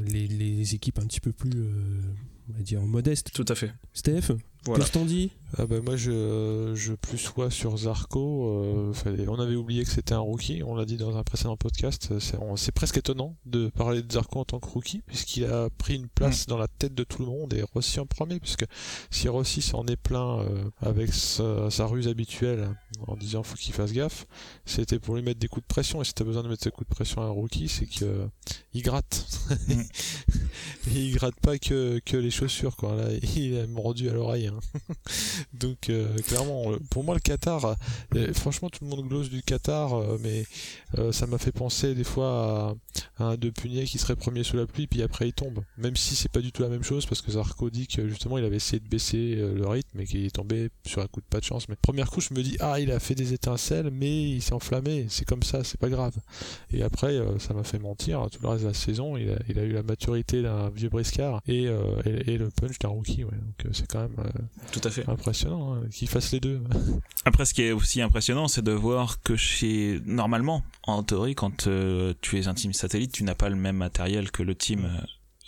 les, 0.07 0.27
les, 0.27 0.75
équipes 0.75 0.99
un 0.99 1.05
petit 1.05 1.21
peu 1.21 1.31
plus 1.31 1.51
on 2.49 2.53
va 2.53 2.61
dire 2.61 2.81
modestes. 2.81 3.31
Tout 3.33 3.45
à 3.47 3.55
fait. 3.55 3.73
Steph, 3.93 4.33
voilà. 4.65 4.85
dit 5.05 5.31
ah 5.57 5.67
bah 5.67 5.81
moi 5.81 5.95
je, 5.95 6.73
je 6.73 6.93
plus 6.93 7.19
sois 7.19 7.51
sur 7.51 7.77
Zarco. 7.77 8.63
Euh, 8.63 9.25
on 9.27 9.39
avait 9.39 9.55
oublié 9.55 9.83
que 9.83 9.91
c'était 9.91 10.15
un 10.15 10.19
rookie, 10.19 10.63
on 10.63 10.73
l'a 10.73 10.85
dit 10.85 10.97
dans 10.97 11.15
un 11.15 11.23
précédent 11.23 11.57
podcast. 11.57 12.13
C'est 12.19 12.71
presque 12.71 12.97
étonnant 12.97 13.35
de 13.45 13.67
parler 13.67 14.01
de 14.01 14.11
Zarco 14.11 14.39
en 14.39 14.45
tant 14.45 14.59
que 14.59 14.67
rookie, 14.67 15.03
puisqu'il 15.05 15.45
a 15.45 15.69
pris 15.69 15.95
une 15.95 16.07
place 16.07 16.47
mm. 16.47 16.49
dans 16.49 16.57
la 16.57 16.67
tête 16.67 16.95
de 16.95 17.03
tout 17.03 17.21
le 17.21 17.27
monde 17.27 17.53
et 17.53 17.61
Rossi 17.61 17.99
en 17.99 18.07
premier, 18.07 18.39
puisque 18.39 18.65
si 19.11 19.29
Rossi 19.29 19.61
s'en 19.61 19.85
est 19.85 19.95
plein 19.95 20.39
euh, 20.39 20.63
avec 20.81 21.13
sa, 21.13 21.85
ruse 21.85 22.07
habituelle 22.07 22.69
en 23.05 23.15
disant 23.15 23.43
faut 23.43 23.55
qu'il 23.55 23.73
fasse 23.73 23.91
gaffe, 23.91 24.25
c'était 24.65 24.97
pour 24.97 25.15
lui 25.15 25.21
mettre 25.21 25.39
des 25.39 25.47
coups 25.47 25.63
de 25.63 25.67
pression. 25.67 26.01
Et 26.01 26.05
si 26.05 26.13
t'as 26.13 26.23
besoin 26.23 26.41
de 26.41 26.47
mettre 26.47 26.63
des 26.63 26.71
coups 26.71 26.89
de 26.89 26.95
pression 26.95 27.21
à 27.21 27.25
un 27.25 27.29
rookie, 27.29 27.67
c'est 27.67 27.85
que 27.85 28.27
il 28.73 28.81
gratte. 28.81 29.27
Mm. 29.67 29.81
il 30.95 31.13
gratte 31.13 31.39
pas 31.41 31.59
que, 31.59 31.99
que 32.03 32.17
les 32.17 32.31
chaussures, 32.31 32.75
quoi. 32.75 32.95
Là, 32.95 33.09
il 33.35 33.53
est 33.53 33.67
mordu 33.67 34.09
à 34.09 34.13
l'oreille. 34.13 34.49
Hein. 34.53 34.79
Donc 35.53 35.89
euh, 35.89 36.15
clairement, 36.19 36.71
euh, 36.71 36.79
pour 36.89 37.03
moi 37.03 37.15
le 37.15 37.19
Qatar, 37.19 37.75
euh, 38.15 38.33
franchement 38.33 38.69
tout 38.69 38.83
le 38.83 38.89
monde 38.89 39.07
glose 39.07 39.29
du 39.29 39.41
Qatar, 39.41 40.01
mais 40.21 40.45
ça 41.11 41.27
m'a 41.27 41.37
fait 41.37 41.51
penser 41.51 41.95
des 41.95 42.03
fois 42.03 42.75
à, 43.17 43.23
un 43.23 43.35
De 43.35 43.49
Punier 43.49 43.85
qui 43.85 43.97
serait 43.97 44.15
premier 44.15 44.43
sous 44.43 44.57
la 44.57 44.65
pluie, 44.65 44.87
puis 44.87 45.01
après 45.01 45.29
il 45.29 45.33
tombe. 45.33 45.63
Même 45.77 45.95
si 45.95 46.15
c'est 46.15 46.31
pas 46.31 46.39
du 46.39 46.51
tout 46.51 46.61
la 46.61 46.69
même 46.69 46.83
chose, 46.83 47.05
parce 47.05 47.21
que 47.21 47.31
Zarco 47.31 47.69
dit 47.69 47.87
que 47.87 48.07
justement 48.07 48.37
il 48.37 48.45
avait 48.45 48.57
essayé 48.57 48.79
de 48.79 48.87
baisser 48.87 49.35
le 49.35 49.67
rythme 49.67 49.99
et 49.99 50.05
qu'il 50.05 50.25
est 50.25 50.35
tombé 50.35 50.69
sur 50.85 51.01
un 51.01 51.07
coup 51.07 51.21
de 51.21 51.25
pas 51.25 51.39
de 51.39 51.45
chance. 51.45 51.67
Mais 51.69 51.75
première 51.75 52.09
coup 52.09 52.21
je 52.21 52.33
me 52.33 52.43
dis 52.43 52.57
ah 52.59 52.79
il 52.79 52.91
a 52.91 52.99
fait 52.99 53.15
des 53.15 53.33
étincelles, 53.33 53.89
mais 53.91 54.31
il 54.31 54.41
s'est 54.41 54.53
enflammé, 54.53 55.07
c'est 55.09 55.25
comme 55.25 55.43
ça, 55.43 55.63
c'est 55.63 55.79
pas 55.79 55.89
grave. 55.89 56.15
Et 56.71 56.83
après 56.83 57.19
ça 57.39 57.53
m'a 57.53 57.63
fait 57.63 57.79
mentir. 57.79 58.27
Tout 58.31 58.39
le 58.41 58.49
reste 58.49 58.63
de 58.63 58.67
la 58.67 58.73
saison, 58.73 59.17
il 59.17 59.31
a, 59.31 59.63
eu 59.63 59.73
la 59.73 59.83
maturité 59.83 60.41
d'un 60.41 60.69
vieux 60.69 60.89
briscard 60.89 61.41
et, 61.47 61.65
le 61.65 62.49
punch 62.49 62.77
d'un 62.79 62.89
rookie. 62.89 63.21
Donc 63.21 63.73
c'est 63.73 63.87
quand 63.87 64.01
même 64.01 64.15
Tout 64.71 64.81
à 64.83 64.89
fait. 64.89 65.07
impressionnant 65.09 65.73
hein, 65.75 65.81
qu'il 65.91 66.07
fasse 66.09 66.31
les 66.31 66.39
deux. 66.39 66.61
Après, 67.25 67.45
ce 67.45 67.53
qui 67.53 67.61
est 67.63 67.71
aussi 67.71 68.01
impressionnant, 68.01 68.47
c'est 68.47 68.61
de 68.63 68.71
voir 68.71 69.21
que 69.21 69.35
chez 69.35 70.01
normalement, 70.05 70.63
en 70.83 71.03
théorie, 71.03 71.35
quand 71.35 71.67
euh, 71.67 72.13
tu 72.21 72.39
es 72.39 72.47
un 72.47 72.53
team 72.53 72.73
satellite, 72.73 73.11
tu 73.11 73.23
n'as 73.23 73.35
pas 73.35 73.49
le 73.49 73.55
même 73.55 73.77
matériel 73.77 74.31
que 74.31 74.43
le 74.43 74.55
team. 74.55 74.85
euh, 74.85 75.05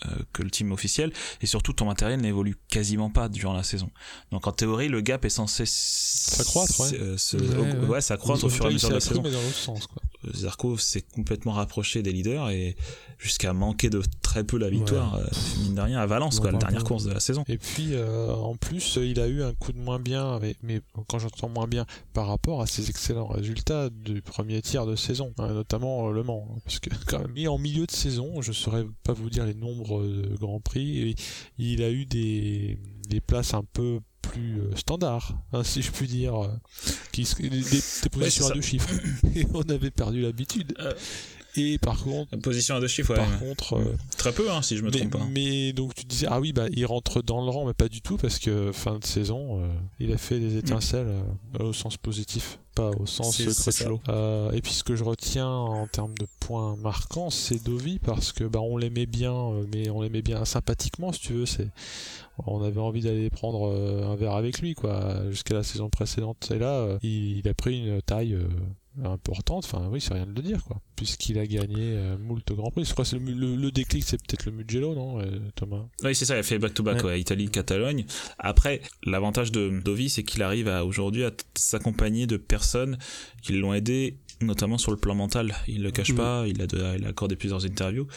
euh, 0.07 0.09
que 0.33 0.43
le 0.43 0.51
team 0.51 0.73
officiel 0.73 1.13
et 1.41 1.45
surtout 1.45 1.71
ton 1.71 1.85
matériel 1.85 2.19
n'évolue 2.19 2.57
quasiment 2.67 3.09
pas 3.09 3.29
durant 3.29 3.53
la 3.53 3.63
saison 3.63 3.89
donc 4.29 4.45
en 4.45 4.51
théorie 4.51 4.89
le 4.89 4.99
gap 4.99 5.23
est 5.23 5.29
censé 5.29 5.63
S'accroître, 5.65 6.77
ouais. 6.81 7.17
se- 7.17 7.37
Ouais, 7.37 7.57
ouais, 7.79 7.87
ouais. 7.87 8.01
s'accroître 8.01 8.43
au 8.43 8.49
fur 8.49 8.65
et 8.65 8.67
à 8.67 8.71
mesure 8.71 8.89
de 8.89 8.95
la 8.95 8.99
saison 8.99 9.21
mais 9.23 9.31
dans 9.31 9.41
l'autre 9.41 9.55
sens. 9.55 9.87
Quoi. 9.87 10.01
Zarco 10.33 10.77
s'est 10.77 11.01
complètement 11.01 11.53
rapproché 11.53 12.01
des 12.01 12.11
leaders 12.11 12.49
et 12.49 12.75
jusqu'à 13.17 13.53
manquer 13.53 13.89
de 13.89 14.01
très 14.21 14.43
peu 14.43 14.57
la 14.57 14.69
victoire, 14.69 15.15
euh, 15.15 15.25
mine 15.63 15.75
de 15.75 15.81
rien, 15.81 15.99
à 15.99 16.05
Valence, 16.05 16.39
quoi, 16.39 16.51
la 16.51 16.57
dernière 16.59 16.83
course 16.83 17.03
de 17.05 17.11
la 17.11 17.19
saison. 17.19 17.43
Et 17.47 17.57
puis 17.57 17.89
euh, 17.93 18.33
en 18.33 18.55
plus, 18.55 18.97
il 19.01 19.19
a 19.19 19.27
eu 19.27 19.43
un 19.43 19.53
coup 19.53 19.71
de 19.71 19.77
moins 19.79 19.99
bien, 19.99 20.33
avec- 20.35 20.57
mais 20.63 20.81
quand 21.07 21.19
j'entends 21.19 21.49
moins 21.49 21.67
bien, 21.67 21.85
par 22.13 22.27
rapport 22.27 22.61
à 22.61 22.67
ses 22.67 22.89
excellents 22.89 23.27
résultats 23.27 23.89
du 23.89 24.21
premier 24.21 24.61
tiers 24.61 24.85
de 24.85 24.95
saison, 24.95 25.33
hein, 25.37 25.53
notamment 25.53 26.09
euh, 26.09 26.11
Le 26.11 26.23
Mans, 26.23 26.47
hein, 26.51 26.59
parce 26.65 26.79
que 26.79 26.89
quand 27.07 27.19
même, 27.19 27.31
et 27.37 27.47
en 27.47 27.57
milieu 27.57 27.85
de 27.85 27.91
saison, 27.91 28.41
je 28.41 28.51
saurais 28.51 28.85
pas 29.03 29.13
vous 29.13 29.29
dire 29.29 29.45
les 29.45 29.53
nombres 29.53 30.03
de 30.03 30.35
grands 30.37 30.59
prix, 30.59 31.09
et 31.09 31.15
il 31.57 31.81
a 31.83 31.89
eu 31.91 32.05
des, 32.05 32.77
des 33.07 33.21
places 33.21 33.53
un 33.53 33.63
peu 33.73 33.99
plus 34.29 34.59
euh, 34.59 34.75
standards, 34.75 35.33
hein, 35.53 35.63
si 35.63 35.81
je 35.81 35.91
puis 35.91 36.07
dire, 36.07 36.43
euh, 36.43 36.47
qui 37.11 37.27
des, 37.39 37.49
des 37.49 38.09
positions 38.11 38.47
à 38.47 38.53
deux 38.53 38.61
chiffres. 38.61 38.89
Et 39.35 39.45
on 39.53 39.61
avait 39.61 39.91
perdu 39.91 40.21
l'habitude. 40.21 40.73
Euh. 40.79 40.93
Et 41.57 41.77
par 41.77 42.03
contre, 42.03 42.35
Position 42.37 42.75
à 42.75 42.79
deux 42.79 42.87
chiffres, 42.87 43.11
ouais. 43.11 43.15
par 43.15 43.39
contre, 43.39 43.73
euh, 43.77 43.95
Très 44.17 44.33
peu, 44.33 44.51
hein, 44.51 44.61
si 44.61 44.75
je 44.77 44.83
me 44.83 44.89
mais, 44.91 44.97
trompe 44.99 45.11
pas. 45.11 45.27
mais 45.31 45.73
donc 45.73 45.93
tu 45.95 46.03
disais 46.05 46.27
ah 46.29 46.39
oui 46.39 46.51
bah 46.51 46.65
il 46.71 46.85
rentre 46.85 47.21
dans 47.21 47.43
le 47.43 47.49
rang 47.49 47.65
mais 47.65 47.73
pas 47.73 47.87
du 47.87 48.01
tout 48.01 48.17
parce 48.17 48.39
que 48.39 48.71
fin 48.73 48.99
de 48.99 49.05
saison 49.05 49.61
euh, 49.61 49.67
il 49.99 50.11
a 50.11 50.17
fait 50.17 50.39
des 50.39 50.57
étincelles 50.57 51.07
euh, 51.59 51.63
au 51.63 51.73
sens 51.73 51.95
positif 51.97 52.59
pas 52.75 52.91
au 52.91 53.05
sens. 53.05 53.41
Crutchlow. 53.41 54.01
Euh, 54.09 54.51
et 54.51 54.61
puis 54.61 54.73
ce 54.73 54.83
que 54.83 54.95
je 54.95 55.03
retiens 55.03 55.47
en 55.47 55.87
termes 55.87 56.13
de 56.15 56.27
points 56.39 56.75
marquants 56.75 57.29
c'est 57.29 57.63
Dovi 57.63 57.99
parce 57.99 58.31
que 58.33 58.43
bah 58.43 58.59
on 58.59 58.77
l'aimait 58.77 59.05
bien 59.05 59.33
euh, 59.33 59.65
mais 59.73 59.89
on 59.89 60.01
l'aimait 60.01 60.21
bien 60.21 60.43
sympathiquement 60.45 61.11
si 61.11 61.21
tu 61.21 61.33
veux 61.33 61.45
c'est 61.45 61.69
on 62.45 62.61
avait 62.63 62.81
envie 62.81 63.01
d'aller 63.01 63.29
prendre 63.29 63.69
euh, 63.69 64.05
un 64.11 64.15
verre 64.15 64.33
avec 64.33 64.59
lui 64.59 64.75
quoi 64.75 65.29
jusqu'à 65.29 65.53
la 65.55 65.63
saison 65.63 65.89
précédente 65.89 66.51
et 66.53 66.59
là 66.59 66.97
il, 67.01 67.37
il 67.39 67.47
a 67.47 67.53
pris 67.53 67.79
une 67.79 68.01
taille 68.01 68.33
euh, 68.33 68.47
importante, 69.03 69.65
enfin 69.65 69.87
oui 69.91 69.99
c'est 70.01 70.13
rien 70.13 70.25
de 70.25 70.33
le 70.33 70.41
dire 70.41 70.63
quoi, 70.63 70.81
puisqu'il 70.95 71.37
a 71.39 71.45
gagné 71.45 71.75
euh, 71.95 72.17
moult 72.17 72.43
grands 72.53 72.71
prix. 72.71 72.85
Je 72.85 72.93
crois 72.93 73.03
que 73.05 73.15
le, 73.15 73.33
le- 73.33 73.55
le 73.55 73.71
déclic 73.71 74.03
c'est 74.03 74.17
peut-être 74.17 74.45
le 74.45 74.51
Mugello 74.51 74.95
non 74.95 75.19
euh, 75.21 75.39
Thomas? 75.55 75.85
Oui, 76.03 76.15
c'est 76.15 76.25
ça, 76.25 76.35
il 76.35 76.39
a 76.39 76.43
fait 76.43 76.59
back-to-back, 76.59 76.97
Ouais. 76.97 77.03
ouais, 77.11 77.19
Italie, 77.21 77.49
Catalogne. 77.49 78.05
Après, 78.39 78.81
l'avantage 79.03 79.51
de 79.51 79.81
Dovi, 79.83 80.09
c'est 80.09 80.23
qu'il 80.23 80.41
arrive 80.43 80.67
à 80.67 80.85
aujourd'hui 80.85 81.23
à 81.25 81.31
s'accompagner 81.55 82.27
de 82.27 82.37
personnes 82.37 82.97
qui 83.41 83.53
l'ont 83.53 83.73
aidé, 83.73 84.17
notamment 84.41 84.77
sur 84.77 84.91
le 84.91 84.97
plan 84.97 85.15
mental. 85.15 85.55
Il 85.67 85.83
le 85.83 85.91
cache 85.91 86.11
Mhm. 86.11 86.17
pas, 86.17 86.45
il 86.47 86.61
a, 86.61 86.67
de- 86.67 86.97
il 86.97 87.05
a 87.05 87.09
accordé 87.09 87.35
plusieurs 87.35 87.65
interviews, 87.65 88.07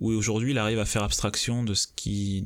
où 0.00 0.10
aujourd'hui 0.12 0.50
il 0.52 0.58
arrive 0.58 0.78
à 0.78 0.84
faire 0.84 1.02
abstraction 1.02 1.62
de 1.64 1.74
ce 1.74 1.86
qui. 1.94 2.44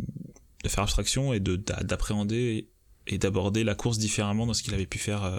de 0.63 0.69
faire 0.69 0.85
abstraction 0.85 1.33
et 1.33 1.41
de 1.41 1.57
d'a- 1.57 1.83
d'appréhender 1.83 2.69
et 3.07 3.19
d'aborder 3.19 3.65
la 3.65 3.75
course 3.75 3.99
différemment 3.99 4.47
de 4.47 4.53
ce 4.53 4.63
qu'il 4.63 4.75
avait 4.75 4.87
pu 4.87 4.99
faire 4.99 5.25
euh, 5.25 5.39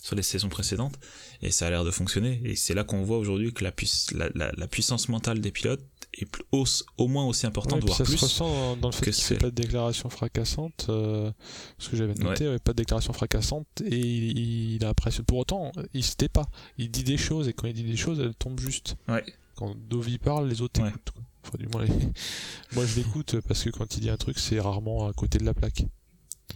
sur 0.00 0.16
les 0.16 0.22
saisons 0.22 0.48
précédentes. 0.48 0.98
Et 1.42 1.50
ça 1.50 1.66
a 1.66 1.70
l'air 1.70 1.84
de 1.84 1.90
fonctionner. 1.90 2.40
Et 2.44 2.56
c'est 2.56 2.74
là 2.74 2.84
qu'on 2.84 3.02
voit 3.02 3.18
aujourd'hui 3.18 3.52
que 3.52 3.64
la, 3.64 3.70
puiss- 3.70 4.14
la, 4.16 4.28
la- 4.34 4.52
la 4.52 4.66
puissance 4.68 5.08
mentale 5.08 5.40
des 5.40 5.50
pilotes 5.52 5.84
est 6.14 6.26
plus- 6.26 6.44
au, 6.52 6.64
au 6.98 7.08
moins 7.08 7.24
aussi 7.26 7.46
importante, 7.46 7.80
Ouais, 7.80 7.86
voire 7.86 7.96
ça 7.98 8.04
plus. 8.04 8.16
se 8.16 8.24
ressent 8.24 8.48
dans, 8.48 8.76
dans 8.76 8.88
le 8.88 8.94
fait 8.94 9.04
qu'il 9.06 9.14
fait 9.14 9.20
c'est- 9.34 9.40
pas 9.40 9.50
de 9.50 9.54
déclaration 9.54 10.08
fracassante, 10.10 10.86
euh, 10.88 11.30
ce 11.78 11.88
que 11.88 11.96
j'avais 11.96 12.14
noté, 12.14 12.48
ouais, 12.48 12.58
pas 12.58 12.72
de 12.72 12.76
déclaration 12.76 13.12
fracassante, 13.12 13.66
et 13.84 13.96
il, 13.98 14.74
il 14.74 14.84
a 14.84 14.90
impressionné. 14.90 15.24
Pour 15.26 15.38
autant, 15.38 15.72
il 15.94 16.04
se 16.04 16.14
tait 16.16 16.28
pas. 16.28 16.48
Il 16.78 16.90
dit 16.90 17.04
des 17.04 17.16
choses, 17.16 17.48
et 17.48 17.52
quand 17.52 17.66
il 17.66 17.74
dit 17.74 17.84
des 17.84 17.96
choses, 17.96 18.20
elles 18.20 18.34
tombent 18.34 18.60
juste. 18.60 18.96
Ouais. 19.08 19.24
Quand 19.54 19.74
Dovi 19.88 20.18
parle, 20.18 20.48
les 20.48 20.60
autres 20.60 20.80
écoutent. 20.86 21.12
Enfin, 21.44 21.58
du 21.58 21.66
moins, 21.68 21.82
les- 21.84 21.90
Moi, 22.74 22.84
je 22.86 22.96
l'écoute 22.96 23.36
parce 23.48 23.64
que 23.64 23.70
quand 23.70 23.96
il 23.96 24.00
dit 24.00 24.10
un 24.10 24.16
truc, 24.16 24.38
c'est 24.38 24.60
rarement 24.60 25.08
à 25.08 25.12
côté 25.12 25.38
de 25.38 25.44
la 25.44 25.54
plaque. 25.54 25.84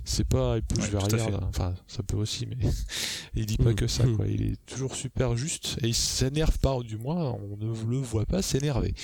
C'est 0.04 0.26
pas, 0.28 0.56
il 0.56 0.62
pousse 0.62 0.84
Ouais, 0.92 1.08
vers 1.08 1.30
là. 1.30 1.40
enfin, 1.48 1.74
ça 1.86 2.02
peut 2.02 2.16
aussi, 2.16 2.46
mais 2.46 2.56
il 3.34 3.46
dit 3.46 3.56
pas 3.58 3.70
Mm. 3.72 3.74
que 3.74 3.86
ça, 3.86 4.04
Mm. 4.06 4.16
quoi. 4.16 4.26
Il 4.26 4.42
est 4.42 4.66
toujours 4.66 4.94
super 4.94 5.36
juste, 5.36 5.78
et 5.82 5.88
il 5.88 5.94
s'énerve 5.94 6.58
pas, 6.58 6.76
ou 6.76 6.82
du 6.84 6.96
moins, 6.96 7.32
on 7.32 7.56
ne 7.56 7.66
le 7.90 7.98
voit 7.98 8.26
pas 8.26 8.42
s'énerver. 8.42 8.94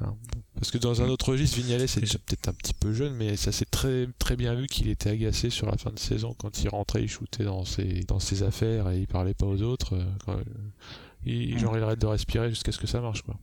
Hein. 0.00 0.14
Parce 0.54 0.70
que 0.70 0.78
dans 0.78 1.02
un 1.02 1.08
autre 1.08 1.30
registre, 1.32 1.56
Vignales 1.58 1.82
est 1.82 1.98
déjà 2.00 2.18
peut-être 2.18 2.48
un 2.48 2.52
petit 2.52 2.72
peu 2.74 2.92
jeune, 2.92 3.14
mais 3.14 3.36
ça 3.36 3.50
s'est 3.50 3.64
très, 3.64 4.06
très 4.20 4.36
bien 4.36 4.54
vu 4.54 4.66
qu'il 4.68 4.88
était 4.88 5.10
agacé 5.10 5.50
sur 5.50 5.66
la 5.66 5.76
fin 5.76 5.90
de 5.90 5.98
saison 5.98 6.34
quand 6.38 6.62
il 6.62 6.68
rentrait, 6.68 7.02
il 7.02 7.08
shootait 7.08 7.42
dans 7.44 7.64
ses, 7.64 8.04
dans 8.06 8.20
ses 8.20 8.44
affaires 8.44 8.88
et 8.90 9.00
il 9.00 9.06
parlait 9.08 9.34
pas 9.34 9.46
aux 9.46 9.60
autres. 9.62 9.94
euh, 9.96 10.04
quand, 10.24 10.34
euh, 10.36 10.44
il, 11.26 11.58
genre, 11.58 11.76
il 11.76 11.82
arrête 11.82 11.98
de 12.00 12.06
respirer 12.06 12.48
jusqu'à 12.48 12.70
ce 12.70 12.78
que 12.78 12.86
ça 12.86 13.00
marche, 13.00 13.22
quoi. 13.22 13.36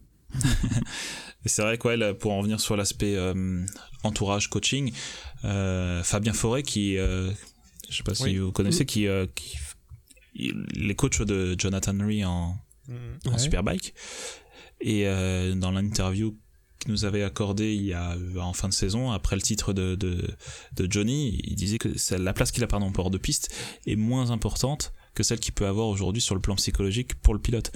C'est 1.45 1.61
vrai 1.61 1.77
que 1.77 1.87
ouais, 1.87 1.97
là, 1.97 2.13
pour 2.13 2.31
en 2.31 2.39
revenir 2.39 2.59
sur 2.59 2.75
l'aspect 2.75 3.15
euh, 3.15 3.63
entourage 4.03 4.49
coaching, 4.49 4.91
euh, 5.43 6.01
Fabien 6.03 6.33
Forêt 6.33 6.63
qui, 6.63 6.97
euh, 6.97 7.31
je 7.89 7.97
sais 7.97 8.03
pas 8.03 8.15
si 8.15 8.23
Oui. 8.23 8.37
vous 8.37 8.51
connaissez, 8.51 8.85
qui, 8.85 9.07
euh, 9.07 9.27
qui 9.35 9.57
il 10.33 10.89
est 10.91 10.95
coach 10.95 11.21
de 11.21 11.55
Jonathan 11.57 11.95
Ree 11.99 12.25
en, 12.25 12.57
en 12.89 13.31
Ouais. 13.31 13.37
Superbike. 13.37 13.93
Et 14.81 15.07
euh, 15.07 15.53
dans 15.55 15.71
l'interview 15.71 16.35
qu'il 16.79 16.91
nous 16.91 17.05
avait 17.05 17.23
accordé 17.23 17.73
il 17.73 17.83
y 17.83 17.93
a 17.93 18.17
en 18.39 18.51
fin 18.53 18.67
de 18.67 18.73
saison, 18.73 19.11
après 19.11 19.35
le 19.37 19.41
titre 19.41 19.71
de, 19.71 19.95
de, 19.95 20.27
de 20.75 20.91
Johnny, 20.91 21.39
il 21.43 21.55
disait 21.55 21.77
que 21.77 21.97
c'est- 21.97 22.17
la 22.17 22.33
place 22.33 22.51
qu'il 22.51 22.63
a 22.63 22.67
pardon, 22.67 22.91
pour 22.91 23.05
hors 23.05 23.11
de 23.11 23.17
piste 23.17 23.53
est 23.85 23.95
moins 23.95 24.31
importante 24.31 24.91
que 25.15 25.23
celle 25.23 25.39
qu'il 25.39 25.53
peut 25.53 25.65
avoir 25.65 25.87
aujourd'hui 25.87 26.21
sur 26.21 26.35
le 26.35 26.41
plan 26.41 26.55
psychologique 26.55 27.15
pour 27.15 27.33
le 27.33 27.39
pilote. 27.39 27.71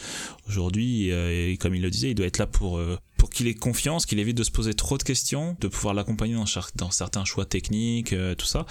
Aujourd'hui, 0.48 1.12
euh, 1.12 1.56
comme 1.58 1.74
il 1.74 1.82
le 1.82 1.90
disait, 1.90 2.12
il 2.12 2.16
doit 2.16 2.28
être 2.28 2.38
là 2.38 2.48
pour, 2.48 2.78
euh, 2.78 2.98
pour 3.18 3.30
qu'il 3.30 3.48
ait 3.48 3.56
confiance, 3.56 4.06
qu'il 4.06 4.20
évite 4.20 4.38
de 4.38 4.44
se 4.44 4.52
poser 4.52 4.74
trop 4.74 4.98
de 4.98 5.04
questions, 5.04 5.58
de 5.60 5.68
pouvoir 5.68 5.94
l'accompagner 5.94 6.36
dans, 6.76 6.92
certains 6.92 7.26
choix 7.26 7.46
techniques, 7.46 8.14
euh, 8.14 8.36
tout 8.36 8.46
ça, 8.46 8.66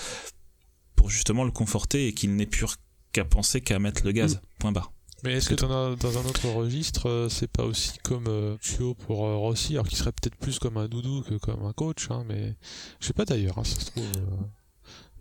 pour 0.94 1.11
justement 1.11 1.44
le 1.44 1.50
conforter 1.50 2.07
et 2.07 2.12
qu'il 2.12 2.37
n'ait 2.37 2.46
plus 2.46 2.66
qu'à 3.12 3.24
penser 3.24 3.61
qu'à 3.61 3.78
mettre 3.78 4.04
le 4.04 4.12
gaz. 4.12 4.40
Point 4.59 4.72
barre. 4.72 4.92
Mais 5.24 5.33
est-ce 5.33 5.48
que 5.48 5.54
dans 5.54 5.70
un, 5.70 5.96
dans 5.96 6.16
un 6.16 6.24
autre 6.26 6.48
registre, 6.48 7.09
euh, 7.09 7.28
c'est 7.28 7.50
pas 7.50 7.64
aussi 7.64 7.98
comme 8.04 8.28
euh, 8.28 8.57
Chio 8.61 8.94
pour 8.94 9.26
euh, 9.26 9.37
Rossi, 9.37 9.72
alors 9.72 9.88
qu'il 9.88 9.98
serait 9.98 10.12
peut-être 10.12 10.37
plus 10.37 10.61
comme 10.61 10.76
un 10.76 10.87
doudou 10.87 11.22
que 11.22 11.35
comme 11.35 11.64
un 11.64 11.72
coach, 11.72 12.09
hein, 12.11 12.24
mais 12.28 12.54
je 13.00 13.07
sais 13.07 13.12
pas 13.12 13.24
d'ailleurs, 13.24 13.59
hein, 13.59 13.64
ça 13.64 13.81
se 13.81 13.87
trouve. 13.87 14.07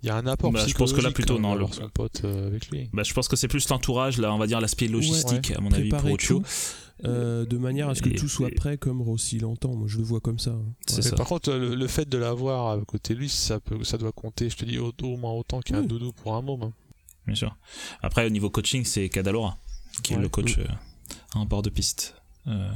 Il 0.03 0.07
y 0.07 0.09
a 0.09 0.15
un 0.15 0.27
apport 0.27 0.51
Bah, 0.51 0.63
je 0.67 0.73
pense 0.75 0.93
que 0.93 1.01
là, 1.01 1.11
plutôt, 1.11 1.33
même 1.33 1.41
non, 1.43 1.55
le- 1.55 1.65
son 1.67 1.89
pote 1.89 2.21
euh, 2.23 2.47
avec 2.47 2.69
lui. 2.69 2.89
Bah, 2.93 3.03
je 3.03 3.13
pense 3.13 3.27
que 3.27 3.35
c'est 3.35 3.47
plus 3.47 3.67
l'entourage, 3.69 4.17
là, 4.19 4.33
on 4.33 4.37
va 4.37 4.45
dire 4.47 4.61
l'aspect 4.61 4.87
logistique, 4.87 5.51
à 5.51 5.59
mon 5.61 5.71
avis, 5.71 5.89
pour 5.89 6.05
Ocho. 6.11 6.39
tout, 6.39 6.45
euh, 7.05 7.45
de 7.45 7.57
manière 7.57 7.89
à 7.89 7.95
ce 7.95 8.01
que 8.03 8.09
Et- 8.09 8.15
tout 8.15 8.27
soit 8.29 8.49
et- 8.49 8.55
prêt 8.55 8.77
comme 8.77 9.01
Rossi 9.01 9.39
l'entend. 9.39 9.73
Moi, 9.75 9.87
je 9.87 9.97
le 9.97 10.03
vois 10.03 10.19
comme 10.19 10.37
ça. 10.39 10.51
hein. 10.51 10.63
Ça. 10.87 11.15
par 11.15 11.25
contre, 11.27 11.51
le, 11.51 11.73
le 11.75 11.87
fait 11.87 12.07
de 12.07 12.17
l'avoir 12.17 12.77
à 12.79 12.85
côté 12.85 13.13
de 13.15 13.19
lui, 13.19 13.29
ça, 13.29 13.59
peut, 13.59 13.83
ça 13.83 13.97
doit 13.97 14.11
compter, 14.11 14.49
je 14.49 14.57
te 14.57 14.65
dis, 14.65 14.77
au, 14.77 14.93
au 15.01 15.17
moins 15.17 15.31
autant 15.31 15.61
qu'un 15.61 15.81
Oui. 15.81 15.87
doudou 15.87 16.11
pour 16.11 16.35
un 16.35 16.41
môme. 16.41 16.63
hein. 16.63 16.73
Bien 17.25 17.35
sûr. 17.35 17.55
Après, 18.01 18.25
au 18.25 18.29
niveau 18.29 18.49
coaching, 18.49 18.85
c'est 18.85 19.09
Cadalora, 19.09 19.57
qui 20.03 20.13
est 20.13 20.17
le 20.17 20.29
coach 20.29 20.59
euh, 20.59 20.65
en 21.33 21.45
bord 21.45 21.61
de 21.63 21.69
piste. 21.69 22.15
Euh, 22.47 22.69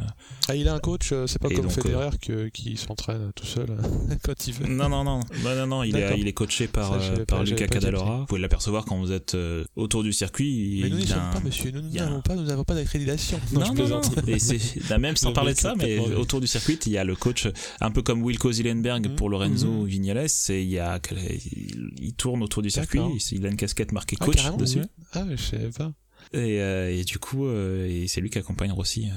Ah, 0.49 0.55
il 0.55 0.67
a 0.67 0.73
un 0.73 0.79
coach, 0.79 1.11
euh, 1.13 1.27
c'est 1.27 1.39
pas 1.39 1.47
Et 1.49 1.53
comme 1.55 1.65
donc, 1.65 1.73
Federer 1.73 2.09
que, 2.21 2.49
qui 2.49 2.75
s'entraîne 2.75 3.31
tout 3.35 3.45
seul 3.45 3.67
euh, 3.69 4.15
quand 4.23 4.47
il 4.47 4.53
veut. 4.53 4.67
Non, 4.67 4.89
non, 4.89 5.03
non, 5.05 5.19
non, 5.43 5.55
non, 5.55 5.67
non, 5.67 5.83
il, 5.83 5.95
est, 5.95 6.01
D'accord. 6.01 6.17
il 6.17 6.27
est 6.27 6.33
coaché 6.33 6.67
par, 6.67 6.93
Ça, 6.93 6.99
euh, 6.99 7.25
par 7.25 7.43
Luca 7.43 7.67
Cadalora. 7.67 8.17
Vous 8.19 8.25
pouvez 8.25 8.41
l'apercevoir 8.41 8.83
quand 8.85 8.97
vous 8.99 9.11
êtes 9.13 9.35
euh, 9.35 9.63
autour 9.77 10.03
du 10.03 10.11
circuit. 10.11 10.79
Mais 10.83 10.89
nous 10.89 10.97
n'y 10.97 11.07
sommes 11.07 11.19
un- 11.19 11.31
pas, 11.33 11.39
monsieur, 11.39 11.71
nous 11.71 11.81
n'avons 11.81 12.17
un- 12.17 12.21
pas, 12.21 12.35
nous 12.35 12.43
n'avons 12.43 12.63
pas 12.65 12.75
d'accréditation. 12.75 13.39
Non, 13.53 13.73
non, 13.73 13.87
non. 13.87 14.01
Et 14.27 14.39
c'est 14.39 14.59
là, 14.89 14.97
même 14.99 15.15
sans 15.15 15.29
Le 15.29 15.35
parler 15.35 15.53
de 15.53 15.59
ça, 15.59 15.73
mais 15.77 15.99
autour 15.99 16.41
du 16.41 16.47
circuit, 16.47 16.77
il 16.85 16.91
y 16.91 16.97
a 16.97 17.03
le 17.05 17.15
coach, 17.15 17.47
un 17.79 17.91
peu 17.91 18.01
comme 18.01 18.21
Wilco 18.23 18.51
Zillenberg 18.51 19.07
Mhm. 19.07 19.15
pour 19.15 19.29
Lorenzo 19.29 19.67
Mhm. 19.67 19.85
Vignales. 19.85 20.27
Et 20.49 20.63
il 20.63 20.69
y 20.69 20.79
a, 20.79 20.99
il, 21.11 21.91
il 22.01 22.13
tourne 22.13 22.43
autour 22.43 22.61
du 22.61 22.69
circuit. 22.69 22.99
Il 23.31 23.45
a 23.45 23.49
une 23.49 23.55
casquette 23.57 23.91
marquée 23.93 24.17
Ah, 24.19 24.25
coach 24.25 24.43
dessus. 24.57 24.79
ouais. 24.79 24.85
Ah, 25.13 25.23
je 25.29 25.41
savais 25.41 25.69
pas. 25.69 25.93
Et, 26.33 26.61
euh, 26.61 26.91
et 26.93 27.03
du 27.03 27.17
coup, 27.19 27.45
euh, 27.47 27.87
et 27.87 28.07
c'est 28.07 28.21
lui 28.21 28.29
qui 28.29 28.37
accompagne 28.37 28.71
Rossi 28.71 29.05
euh, 29.07 29.13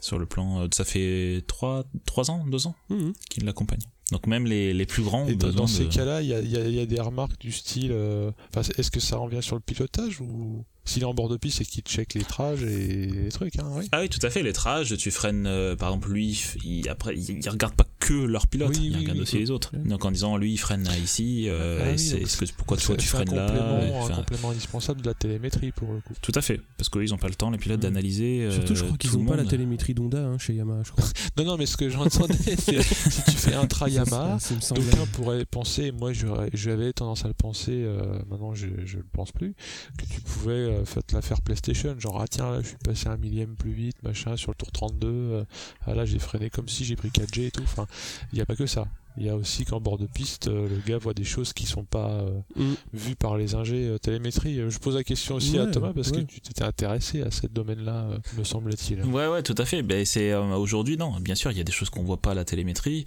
sur 0.00 0.18
le 0.18 0.26
plan. 0.26 0.60
euh, 0.62 0.68
ça 0.72 0.84
fait 0.84 1.42
3, 1.46 1.84
trois 2.06 2.30
ans, 2.30 2.44
2 2.46 2.66
ans 2.66 2.74
Mhm. 2.90 3.12
qu'il 3.30 3.44
l'accompagne. 3.44 3.80
Donc 4.12 4.26
même 4.26 4.46
les, 4.46 4.72
les 4.72 4.86
plus 4.86 5.02
grands 5.02 5.24
ont 5.24 5.28
Et 5.28 5.34
dans, 5.34 5.48
besoin 5.48 5.60
dans 5.62 5.66
ces 5.66 5.84
de- 5.84 5.92
cas-là, 5.92 6.22
il 6.22 6.28
y 6.28 6.34
a, 6.34 6.40
il 6.40 6.50
y 6.50 6.56
a- 6.56 6.66
il 6.66 6.74
y 6.74 6.80
a 6.80 6.86
des 6.86 7.00
remarques 7.00 7.38
du 7.40 7.52
style 7.52 7.90
euh, 7.92 8.30
est-ce 8.78 8.90
que 8.90 9.00
ça 9.00 9.16
revient 9.18 9.42
sur 9.42 9.54
le 9.56 9.60
pilotage 9.60 10.20
ou 10.20 10.64
s'il 10.88 11.02
est 11.02 11.06
en 11.06 11.14
bord 11.14 11.28
de 11.28 11.36
piste, 11.36 11.58
c'est 11.58 11.64
qu'il 11.64 11.82
check 11.82 12.14
les 12.14 12.24
trages 12.24 12.62
et 12.62 13.06
les 13.06 13.28
trucs, 13.30 13.58
hein, 13.58 13.66
oui. 13.72 13.88
Ah 13.92 14.00
oui, 14.00 14.08
tout 14.08 14.24
à 14.26 14.30
fait. 14.30 14.42
Les 14.42 14.52
trages, 14.52 14.96
tu 14.96 15.10
freines, 15.10 15.46
euh, 15.46 15.76
par 15.76 15.90
exemple, 15.90 16.10
lui, 16.10 16.42
il, 16.64 16.88
après, 16.88 17.14
il, 17.16 17.30
il 17.38 17.48
regarde 17.48 17.74
pas 17.74 17.84
que 18.00 18.14
leur 18.14 18.46
pilote, 18.46 18.70
Oui, 18.70 18.86
il 18.86 18.90
oui, 18.92 18.98
regarde 19.00 19.16
oui, 19.18 19.22
aussi 19.22 19.34
oui. 19.36 19.40
les 19.42 19.50
autres. 19.50 19.72
Donc 19.76 20.04
en 20.04 20.10
disant 20.10 20.36
lui 20.36 20.52
il 20.52 20.56
freine 20.56 20.84
là 20.84 20.96
ici, 20.96 21.44
euh, 21.48 21.80
Ah 21.92 21.98
c'est- 21.98 22.22
est-ce 22.22 22.36
que 22.36 22.44
pourquoi 22.56 22.76
toi 22.76 22.96
tu 22.96 23.06
C'est 23.06 23.16
un 23.16 23.24
freines 23.24 23.34
là 23.36 23.46
complément, 23.46 24.00
Enfin, 24.00 24.14
un 24.14 24.16
complément 24.18 24.50
indispensable 24.50 25.02
de 25.02 25.06
la 25.08 25.14
télémétrie 25.14 25.72
pour 25.72 25.92
le 25.92 26.00
coup. 26.00 26.14
Tout 26.22 26.32
à 26.34 26.40
fait, 26.40 26.60
parce 26.78 26.88
qu'ils 26.88 27.10
n'ont 27.10 27.18
pas 27.18 27.28
le 27.28 27.34
temps 27.34 27.50
les 27.50 27.58
pilotes 27.58 27.78
Mm. 27.78 27.82
d'analyser. 27.82 28.48
Surtout, 28.52 28.74
je 28.76 28.82
euh, 28.82 28.86
crois 28.86 28.96
qu'ils 28.98 29.12
n'ont 29.18 29.24
pas 29.26 29.36
la 29.36 29.44
télémétrie 29.44 29.94
d'Honda 29.94 30.18
hein, 30.24 30.38
chez 30.38 30.54
Yamaha, 30.54 30.82
je 30.84 30.92
crois. 30.92 31.04
Non, 31.36 31.44
non, 31.44 31.56
mais 31.58 31.66
ce 31.66 31.76
que 31.76 31.88
j'entendais, 31.90 32.34
c'est 32.58 32.82
si 32.82 33.24
tu 33.24 33.30
fais 33.32 33.54
un 33.54 33.66
tra 33.66 33.88
Yamaha. 33.88 34.38
D'aucuns 34.74 35.06
pourraient 35.12 35.44
penser, 35.44 35.92
moi 35.92 36.12
j'avais 36.54 36.92
tendance 36.92 37.24
à 37.24 37.28
le 37.28 37.34
penser, 37.34 37.72
euh, 37.72 38.18
maintenant 38.30 38.54
je, 38.54 38.66
je 38.84 38.98
le 38.98 39.06
pense 39.12 39.32
plus, 39.32 39.54
que 39.98 40.04
tu 40.06 40.20
pouvais 40.20 40.52
euh, 40.78 40.84
faire 40.84 41.02
l'affaire 41.12 41.42
PlayStation, 41.42 41.98
genre 41.98 42.20
ah 42.20 42.28
tiens 42.28 42.50
là 42.50 42.60
je 42.62 42.68
suis 42.68 42.76
passé 42.76 43.08
un 43.08 43.16
millième 43.16 43.56
plus 43.56 43.72
vite, 43.72 44.02
machin, 44.02 44.36
sur 44.36 44.50
le 44.50 44.56
tour 44.56 44.70
32, 44.72 45.08
euh, 45.08 45.44
ah 45.86 45.94
là 45.94 46.04
j'ai 46.04 46.18
freiné 46.18 46.50
comme 46.50 46.68
si 46.68 46.84
j'ai 46.84 46.96
pris 46.96 47.08
4G 47.08 47.46
et 47.46 47.50
tout, 47.50 47.62
enfin 47.62 47.86
il 48.32 48.36
n'y 48.36 48.42
a 48.42 48.46
pas 48.46 48.56
que 48.56 48.66
ça. 48.66 48.86
Il 49.18 49.26
y 49.26 49.28
a 49.28 49.36
aussi 49.36 49.64
qu'en 49.64 49.80
bord 49.80 49.98
de 49.98 50.06
piste, 50.06 50.48
euh, 50.48 50.68
le 50.68 50.80
gars 50.86 50.98
voit 50.98 51.12
des 51.14 51.24
choses 51.24 51.52
qui 51.52 51.66
sont 51.66 51.84
pas 51.84 52.10
euh, 52.10 52.30
Mm. 52.56 52.74
vues 52.94 53.16
par 53.16 53.36
les 53.36 53.54
ingés 53.54 53.88
euh, 53.88 53.98
télémétrie. 53.98 54.60
Je 54.68 54.78
pose 54.78 54.94
la 54.94 55.04
question 55.04 55.34
aussi 55.36 55.58
à 55.58 55.66
Thomas 55.66 55.92
parce 55.94 56.10
ouais. 56.10 56.24
que 56.24 56.30
tu 56.32 56.40
t'étais 56.40 56.62
intéressé 56.64 57.22
à 57.22 57.30
ce 57.30 57.46
domaine-là, 57.46 58.06
me 58.38 58.44
semble-t-il. 58.44 59.02
Ouais, 59.04 59.26
ouais, 59.26 59.42
tout 59.42 59.54
à 59.58 59.64
fait. 59.64 59.82
Ben, 59.82 60.04
c'est 60.04 60.32
euh, 60.32 60.42
aujourd'hui, 60.56 60.96
non. 60.96 61.18
Bien 61.20 61.34
sûr, 61.34 61.50
il 61.50 61.58
y 61.58 61.60
a 61.60 61.64
des 61.64 61.72
choses 61.72 61.90
qu'on 61.90 62.04
voit 62.04 62.16
pas 62.18 62.30
à 62.30 62.34
la 62.34 62.44
télémétrie. 62.44 63.04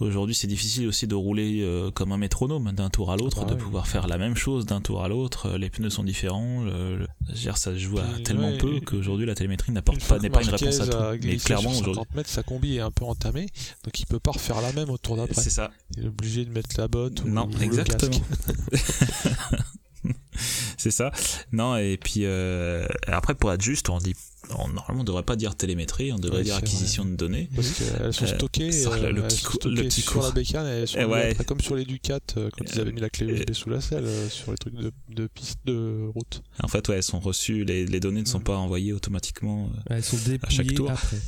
Aujourd'hui, 0.00 0.34
c'est 0.34 0.48
difficile 0.48 0.88
aussi 0.88 1.06
de 1.06 1.14
rouler 1.14 1.60
euh, 1.62 1.92
comme 1.92 2.10
un 2.10 2.16
métronome 2.18 2.72
d'un 2.72 2.90
tour 2.90 3.12
à 3.12 3.16
l'autre, 3.16 3.38
Ah 3.42 3.44
bah 3.44 3.54
de 3.54 3.60
pouvoir 3.60 3.86
faire 3.86 4.08
la 4.08 4.18
même 4.18 4.34
chose 4.34 4.66
d'un 4.66 4.80
tour 4.80 5.04
à 5.04 5.08
l'autre. 5.08 5.56
Les 5.56 5.70
pneus 5.70 5.90
sont 5.90 6.02
différents. 6.02 6.64
Le, 6.64 6.96
le- 6.96 7.06
je 7.28 7.32
veux 7.34 7.38
dire, 7.38 7.56
ça 7.56 7.72
se 7.72 7.78
joue 7.78 7.98
à 7.98 8.02
Puis, 8.14 8.22
tellement 8.24 8.48
ouais, 8.50 8.58
peu 8.58 8.80
qu'aujourd'hui, 8.80 9.26
la 9.26 9.36
télémétrie 9.36 9.70
n'apporte 9.70 10.02
pas, 10.04 10.18
n'est 10.18 10.28
pas 10.30 10.42
une 10.42 10.48
réponse 10.50 10.80
à 10.80 10.86
tout. 10.88 11.18
Mais 11.22 11.36
clairement, 11.36 11.70
aujourd'hui, 11.70 11.94
50 11.94 12.14
mètres, 12.16 12.28
sa 12.30 12.42
combi 12.42 12.76
est 12.76 12.80
un 12.80 12.90
peu 12.90 13.04
entamée, 13.04 13.46
donc 13.84 14.00
il 14.00 14.06
peut 14.06 14.18
pas 14.18 14.32
refaire 14.32 14.60
la 14.60 14.72
même 14.72 14.90
au 14.90 14.98
tour 14.98 15.16
d'après. 15.16 15.40
c'est 15.40 15.50
ça. 15.52 15.70
Il 15.96 16.04
est 16.04 16.08
obligé 16.08 16.44
de 16.44 16.50
mettre 16.50 16.70
la 16.78 16.88
botte 16.88 17.22
ou, 17.24 17.28
Non, 17.28 17.46
ou 17.48 17.56
le 17.56 17.62
exactement. 17.62 18.10
casque. 18.10 18.22
c'est 20.76 20.90
ça. 20.90 21.12
Non, 21.52 21.76
et 21.76 21.96
puis 22.02 22.22
euh, 22.24 22.86
après, 23.06 23.34
pour 23.34 23.52
être 23.52 23.62
juste, 23.62 23.88
on 23.88 23.98
dit, 23.98 24.14
on, 24.50 24.68
normalement, 24.68 25.02
on 25.02 25.04
devrait 25.04 25.22
pas 25.22 25.36
dire 25.36 25.54
télémétrie, 25.54 26.12
on 26.12 26.18
devrait 26.18 26.42
dire 26.42 26.54
c'est 26.56 26.62
acquisition 26.62 27.04
de 27.04 27.14
données. 27.14 27.48
Parce 27.54 27.70
qu'elles 27.70 28.12
sont 28.12 28.24
Euh, 28.24 28.34
stockées, 28.36 28.72
ça, 28.84 28.96
le- 28.98 29.04
euh, 29.04 29.12
le 29.12 29.22
petit 29.22 29.42
coup- 29.44 29.58
le 29.64 29.82
petit 29.82 30.00
sur 30.00 30.12
coup. 30.14 30.20
la 30.20 30.30
bécane, 30.32 30.66
elles 30.66 30.88
sont 30.88 30.98
ouais. 31.04 31.30
après, 31.30 31.44
comme 31.44 31.60
sur 31.60 31.76
les 31.76 31.84
Ducat 31.84 32.18
euh, 32.36 32.50
quand 32.56 32.64
ils 32.72 32.80
avaient 32.80 32.92
mis 32.92 33.00
la 33.00 33.10
clé 33.10 33.26
Euh, 33.26 33.36
USB 33.36 33.52
sous 33.52 33.70
la 33.70 33.80
selle 33.80 34.04
euh, 34.04 34.28
sur 34.28 34.50
les 34.50 34.58
trucs 34.58 34.74
de, 34.74 34.90
de 35.10 35.26
piste 35.28 35.58
de 35.66 36.08
route. 36.12 36.42
En 36.62 36.68
fait, 36.68 36.88
ouais, 36.88 36.96
elles 36.96 37.02
sont 37.04 37.20
reçues, 37.20 37.64
les, 37.64 37.86
les 37.86 38.00
données 38.00 38.22
ne 38.22 38.26
sont 38.26 38.40
pas 38.40 38.56
envoyées 38.56 38.92
automatiquement. 38.92 39.70
euh, 39.90 39.94
Elles 39.96 40.02
sont 40.04 40.18
chaque 40.48 40.74
tour. 40.74 40.90
après. 40.90 41.18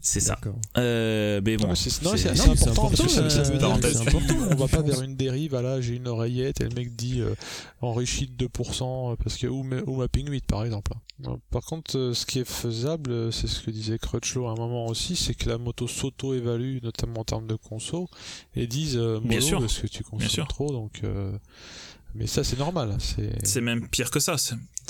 C'est 0.00 0.20
ça. 0.20 0.38
Euh, 0.76 1.40
mais 1.44 1.56
Non, 1.56 1.68
bon, 1.68 1.74
c'est 1.74 1.88
important 1.98 2.88
parce 2.88 3.02
que 3.02 3.08
ça, 3.08 3.20
important, 3.20 3.30
ça 3.30 3.42
veut 3.42 3.54
euh, 3.56 3.58
dire 3.58 3.68
parenthèse. 3.68 4.00
que 4.04 4.52
on 4.52 4.56
va 4.56 4.68
pas 4.68 4.82
vers 4.86 5.02
une 5.02 5.16
dérive. 5.16 5.54
Ah 5.54 5.62
là, 5.62 5.80
j'ai 5.80 5.96
une 5.96 6.06
oreillette 6.06 6.60
et 6.60 6.64
le 6.64 6.74
mec 6.74 6.94
dit 6.94 7.20
euh, 7.20 7.34
enrichi 7.80 8.26
de 8.28 8.46
2% 8.46 9.12
euh, 9.12 9.16
parce 9.22 9.36
que 9.36 9.46
ou, 9.48 9.62
ma- 9.64 9.82
ou 9.86 9.96
mapping 9.96 10.28
8 10.30 10.46
par 10.46 10.64
exemple. 10.64 10.92
Par 11.50 11.62
contre, 11.62 11.98
euh, 11.98 12.14
ce 12.14 12.24
qui 12.26 12.38
est 12.38 12.48
faisable, 12.48 13.32
c'est 13.32 13.48
ce 13.48 13.60
que 13.60 13.72
disait 13.72 13.98
Crutchlow 13.98 14.46
à 14.46 14.52
un 14.52 14.54
moment 14.54 14.86
aussi, 14.86 15.16
c'est 15.16 15.34
que 15.34 15.48
la 15.48 15.58
moto 15.58 15.88
s'auto-évalue, 15.88 16.78
notamment 16.82 17.20
en 17.20 17.24
termes 17.24 17.46
de 17.48 17.56
conso, 17.56 18.08
et 18.54 18.66
disent 18.68 18.96
euh, 18.96 19.18
Bien 19.22 19.40
sûr. 19.40 19.58
parce 19.58 19.78
que 19.80 19.88
tu 19.88 20.04
consommes 20.04 20.46
trop, 20.46 20.70
donc. 20.70 21.00
euh, 21.02 21.32
Mais 22.14 22.26
ça, 22.28 22.44
c'est 22.44 22.58
normal. 22.58 22.96
C'est 23.42 23.60
même 23.60 23.88
pire 23.88 24.10
que 24.12 24.20
ça. 24.20 24.36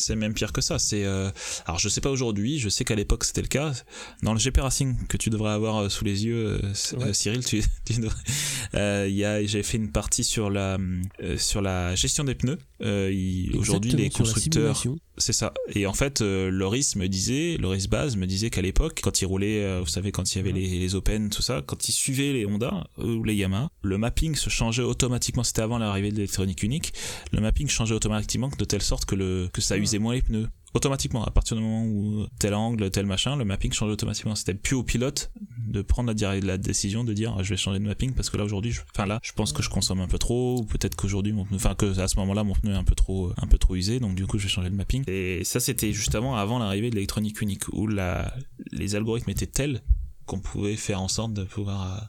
C'est- 0.00 0.16
même 0.16 0.34
pire 0.34 0.52
que 0.52 0.60
ça. 0.60 0.78
C'est 0.78 1.04
euh, 1.04 1.30
alors 1.66 1.78
je 1.78 1.88
sais 1.88 2.00
pas 2.00 2.10
aujourd'hui. 2.10 2.58
Je 2.58 2.68
sais 2.68 2.84
qu'à 2.84 2.94
l'époque 2.94 3.24
c'était 3.24 3.42
le 3.42 3.48
cas. 3.48 3.72
Dans 4.22 4.32
le 4.34 4.38
GP 4.40 4.58
Racing 4.60 5.06
que 5.08 5.16
tu 5.16 5.30
devrais 5.30 5.52
avoir 5.52 5.76
euh, 5.78 5.88
sous 5.88 6.04
les 6.04 6.24
yeux, 6.24 6.58
euh, 6.62 6.98
Ouais. 6.98 7.12
Cyril, 7.12 7.44
tu, 7.44 7.62
tu 7.84 7.94
devrais. 8.00 8.14
Euh, 8.74 9.08
y 9.10 9.24
a, 9.24 9.44
j'ai 9.44 9.62
fait 9.62 9.76
une 9.78 9.90
partie 9.92 10.24
sur 10.24 10.50
la 10.50 10.78
sur 11.36 11.60
la 11.62 11.94
gestion 11.94 12.24
des 12.24 12.34
pneus. 12.34 12.58
Aujourd'hui 13.58 13.90
les 13.92 14.10
constructeurs, 14.10 14.82
c'est 15.16 15.32
ça. 15.32 15.52
Et 15.74 15.86
en 15.86 15.92
fait, 15.94 16.20
Loris 16.20 16.94
me 16.96 17.06
disait, 17.08 17.56
Loris 17.58 17.88
Baz 17.88 18.16
me 18.16 18.26
disait 18.26 18.50
qu'à 18.50 18.62
l'époque, 18.62 19.00
quand 19.02 19.20
il 19.20 19.26
roulait, 19.26 19.80
vous 19.80 19.86
savez, 19.86 20.12
quand 20.12 20.32
il 20.32 20.38
y 20.38 20.40
avait 20.40 20.52
les, 20.52 20.78
les 20.78 20.94
Open, 20.94 21.28
tout 21.30 21.42
ça, 21.42 21.62
quand 21.66 21.88
il 21.88 21.92
suivait 21.92 22.32
les 22.32 22.46
Honda 22.46 22.86
ou 22.98 23.24
les 23.24 23.34
Yamaha, 23.34 23.70
le 23.82 23.98
mapping 23.98 24.34
se 24.36 24.48
changeait 24.50 24.82
automatiquement. 24.82 25.42
C'était 25.42 25.62
avant 25.62 25.78
l'arrivée 25.78 26.10
de 26.10 26.16
l'électronique 26.16 26.62
unique. 26.62 26.92
Le 27.32 27.40
mapping 27.40 27.68
changeait 27.68 27.94
automatiquement 27.94 28.50
de 28.56 28.64
telle 28.64 28.82
sorte 28.82 29.04
que 29.06 29.14
le 29.14 29.48
que 29.52 29.60
ça 29.60 29.74
Ah. 29.74 29.78
Usait 29.88 29.98
moins 29.98 30.14
les 30.14 30.22
pneus. 30.22 30.48
Automatiquement, 30.74 31.24
à 31.24 31.30
partir 31.30 31.56
du 31.56 31.62
moment 31.62 31.84
où 31.86 32.26
tel 32.38 32.52
angle, 32.54 32.90
tel 32.90 33.06
machin, 33.06 33.36
le 33.36 33.44
mapping 33.46 33.72
changeait 33.72 33.92
automatiquement. 33.92 34.34
C'était 34.34 34.52
plus 34.52 34.76
au 34.76 34.82
pilote 34.82 35.32
de 35.66 35.80
prendre 35.80 36.12
la, 36.12 36.40
la 36.40 36.58
décision 36.58 37.04
de 37.04 37.14
dire 37.14 37.34
ah, 37.38 37.42
je 37.42 37.48
vais 37.50 37.56
changer 37.56 37.78
de 37.78 37.84
mapping 37.86 38.12
parce 38.12 38.28
que 38.28 38.36
là 38.36 38.44
aujourd'hui, 38.44 38.70
je- 38.72 38.82
enfin 38.94 39.06
là, 39.06 39.18
je 39.22 39.32
pense 39.32 39.54
que 39.54 39.62
je 39.62 39.70
consomme 39.70 40.00
un 40.00 40.08
peu 40.08 40.18
trop 40.18 40.58
ou 40.60 40.64
peut-être 40.64 40.94
qu'aujourd'hui 40.94 41.32
mon 41.32 41.46
pneu, 41.46 41.56
enfin 41.56 41.74
que 41.74 41.98
à 41.98 42.06
ce 42.06 42.16
moment-là 42.18 42.44
mon 42.44 42.52
pneu 42.52 42.72
est 42.72 42.76
un 42.76 42.84
peu 42.84 42.94
trop, 42.94 43.32
un 43.38 43.46
peu 43.46 43.56
trop 43.56 43.76
usé, 43.76 43.98
donc 43.98 44.14
du 44.14 44.26
coup 44.26 44.38
je 44.38 44.42
vais 44.44 44.48
changer 44.50 44.68
de 44.68 44.74
mapping. 44.74 45.04
Et 45.08 45.42
ça 45.42 45.58
c'était 45.58 45.92
justement 45.94 46.36
avant 46.36 46.58
l'arrivée 46.58 46.90
de 46.90 46.96
l'électronique 46.96 47.40
unique 47.40 47.66
où 47.72 47.86
la, 47.86 48.32
les 48.70 48.94
algorithmes 48.94 49.30
étaient 49.30 49.46
tels 49.46 49.82
qu'on 50.26 50.38
pouvait 50.40 50.76
faire 50.76 51.00
en 51.00 51.08
sorte 51.08 51.32
de 51.32 51.44
pouvoir 51.44 51.94
euh, 51.94 52.04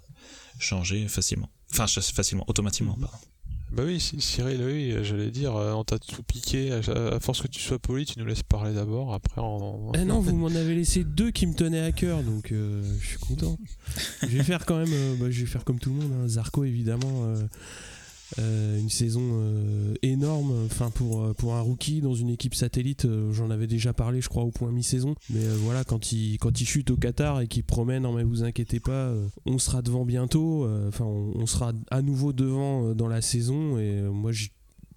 changer 0.60 1.08
facilement. 1.08 1.50
Enfin, 1.72 1.86
facilement, 1.88 2.44
automatiquement, 2.48 2.96
Mhm. 2.98 3.04
pardon. 3.06 3.18
Bah 3.72 3.84
oui, 3.86 4.00
Cy- 4.00 4.20
Cyril, 4.20 4.62
oui, 4.64 4.96
j'allais 5.04 5.30
dire, 5.30 5.56
euh, 5.56 5.74
on 5.74 5.84
t'a 5.84 6.00
tout 6.00 6.24
piqué. 6.24 6.72
À, 6.72 6.78
à 7.16 7.20
force 7.20 7.42
que 7.42 7.48
tu 7.48 7.60
sois 7.60 7.78
poli, 7.80 8.06
tu 8.06 8.18
nous 8.18 8.26
laisses 8.26 8.42
parler 8.44 8.74
d'abord. 8.74 9.14
Après, 9.14 9.40
on. 9.42 9.92
Eh 9.94 10.06
non, 10.06 10.20
vous 10.20 10.36
m'en 10.36 10.48
avez 10.48 10.74
laissé 10.76 11.04
deux 11.04 11.30
qui 11.32 11.46
me 11.46 11.54
tenaient 11.54 11.82
à 11.82 11.92
cœur, 11.92 12.24
donc 12.24 12.52
euh, 12.52 12.82
je 13.00 13.06
suis 13.08 13.20
content. 13.20 13.58
je 14.24 14.28
vais 14.28 14.44
faire 14.44 14.66
quand 14.66 14.78
même, 14.78 14.92
euh, 14.92 15.16
bah, 15.20 15.28
je 15.30 15.42
vais 15.42 15.46
faire 15.46 15.64
comme 15.64 15.78
tout 15.80 15.92
le 15.92 15.98
monde. 15.98 16.12
hein. 16.24 16.28
Zarco, 16.28 16.64
évidemment, 16.64 17.26
euh, 17.26 17.44
euh, 18.38 18.80
une 18.80 18.90
saison 18.90 19.22
euh, 19.24 19.96
énorme. 20.04 20.66
Enfin, 20.66 20.92
pour 20.92 21.24
euh, 21.24 21.34
pour 21.34 21.56
un 21.56 21.62
rookie 21.62 22.02
dans 22.02 22.14
une 22.14 22.30
équipe 22.30 22.54
satellite, 22.54 23.08
j'en 23.32 23.50
avais 23.50 23.68
déjà 23.68 23.94
parlé, 23.94 24.22
je 24.22 24.30
crois, 24.30 24.44
au 24.44 24.52
point 24.52 24.72
mi-saison. 24.72 25.16
Mais 25.30 25.46
voilà, 25.64 25.84
quand 25.84 26.12
il 26.12 26.38
quand 26.38 26.56
chute 26.58 26.92
au 26.92 26.98
Qatar 26.98 27.42
et 27.42 27.48
qu'il 27.48 27.64
promet, 27.64 28.00
non 28.00 28.14
mais 28.14 28.24
vous 28.24 28.44
inquiétez 28.44 28.80
pas, 28.80 29.14
on 29.46 29.58
sera 29.58 29.82
devant 29.82 30.06
bientôt. 30.06 30.68
Enfin, 30.88 31.06
on, 31.06 31.46
sera 31.46 31.74
à 31.90 32.02
nouveau 32.02 32.34
devant 32.34 32.94
dans 32.94 33.08
la 33.08 33.22
saison. 33.22 33.80
Et 33.80 34.02
moi, 34.02 34.32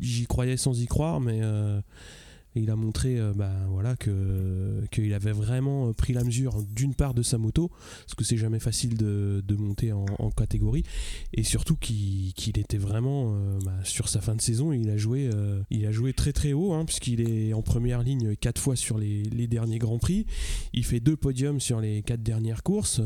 j'y 0.00 0.26
croyais 0.26 0.56
sans 0.56 0.80
y 0.80 0.86
croire, 0.86 1.20
mais 1.20 1.40
il 2.54 2.70
a 2.70 2.76
montré 2.76 3.18
euh, 3.18 3.32
bah, 3.34 3.52
voilà, 3.68 3.96
qu'il 3.96 5.14
avait 5.14 5.32
vraiment 5.32 5.88
euh, 5.88 5.92
pris 5.92 6.12
la 6.12 6.24
mesure 6.24 6.62
d'une 6.62 6.94
part 6.94 7.14
de 7.14 7.22
sa 7.22 7.38
moto, 7.38 7.68
parce 7.68 8.14
que 8.14 8.24
c'est 8.24 8.36
jamais 8.36 8.58
facile 8.58 8.96
de, 8.96 9.42
monter 9.56 9.92
en, 9.92 10.30
catégorie, 10.30 10.82
et 11.34 11.42
surtout 11.42 11.76
qu'il, 11.76 12.32
était 12.58 12.78
vraiment 12.78 13.34
euh, 13.34 13.58
bah, 13.64 13.72
sur 13.84 14.08
sa 14.08 14.20
fin 14.20 14.34
de 14.34 14.40
saison, 14.40 14.72
il 14.72 14.90
a 14.90 14.96
joué, 14.96 15.30
il 15.70 15.86
a 15.86 15.92
joué 15.92 16.12
très 16.12 16.32
très 16.32 16.52
haut, 16.52 16.72
hein, 16.72 16.84
puisqu'il 16.84 17.20
est 17.20 17.52
en 17.52 17.62
première 17.62 18.02
ligne 18.02 18.34
quatre 18.36 18.60
fois 18.60 18.76
sur 18.76 18.98
les, 18.98 19.22
derniers 19.46 19.78
Grands 19.78 19.98
Prix, 19.98 20.26
il 20.72 20.84
fait 20.84 21.00
deux 21.00 21.16
podiums 21.16 21.60
sur 21.60 21.80
les 21.80 22.02
quatre 22.02 22.22
dernières 22.22 22.62
courses, 22.62 23.00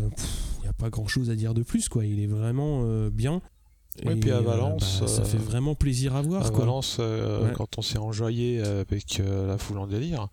il 0.58 0.62
n'y 0.62 0.68
a 0.68 0.72
pas 0.72 0.90
grand 0.90 1.06
chose 1.06 1.30
à 1.30 1.34
dire 1.34 1.54
de 1.54 1.62
plus, 1.62 1.88
quoi. 1.88 2.04
il 2.04 2.20
est 2.20 2.26
vraiment 2.26 3.08
bien. 3.08 3.42
Et, 4.02 4.14
puis 4.16 4.30
à 4.30 4.36
euh, 4.36 4.40
Valence, 4.40 5.00
bah, 5.00 5.06
ça 5.06 5.22
euh, 5.22 5.24
fait 5.24 5.38
vraiment 5.38 5.74
plaisir 5.74 6.14
à 6.16 6.22
voir. 6.22 6.46
À 6.46 6.50
quoi. 6.50 6.60
Valence, 6.60 6.98
euh, 7.00 7.44
Ouais. 7.46 7.52
quand 7.54 7.78
on 7.78 7.82
s'est 7.82 7.98
enjoyé 7.98 8.60
avec 8.60 9.18
la 9.18 9.58
foule 9.58 9.78
en 9.78 9.86
délire, 9.86 10.28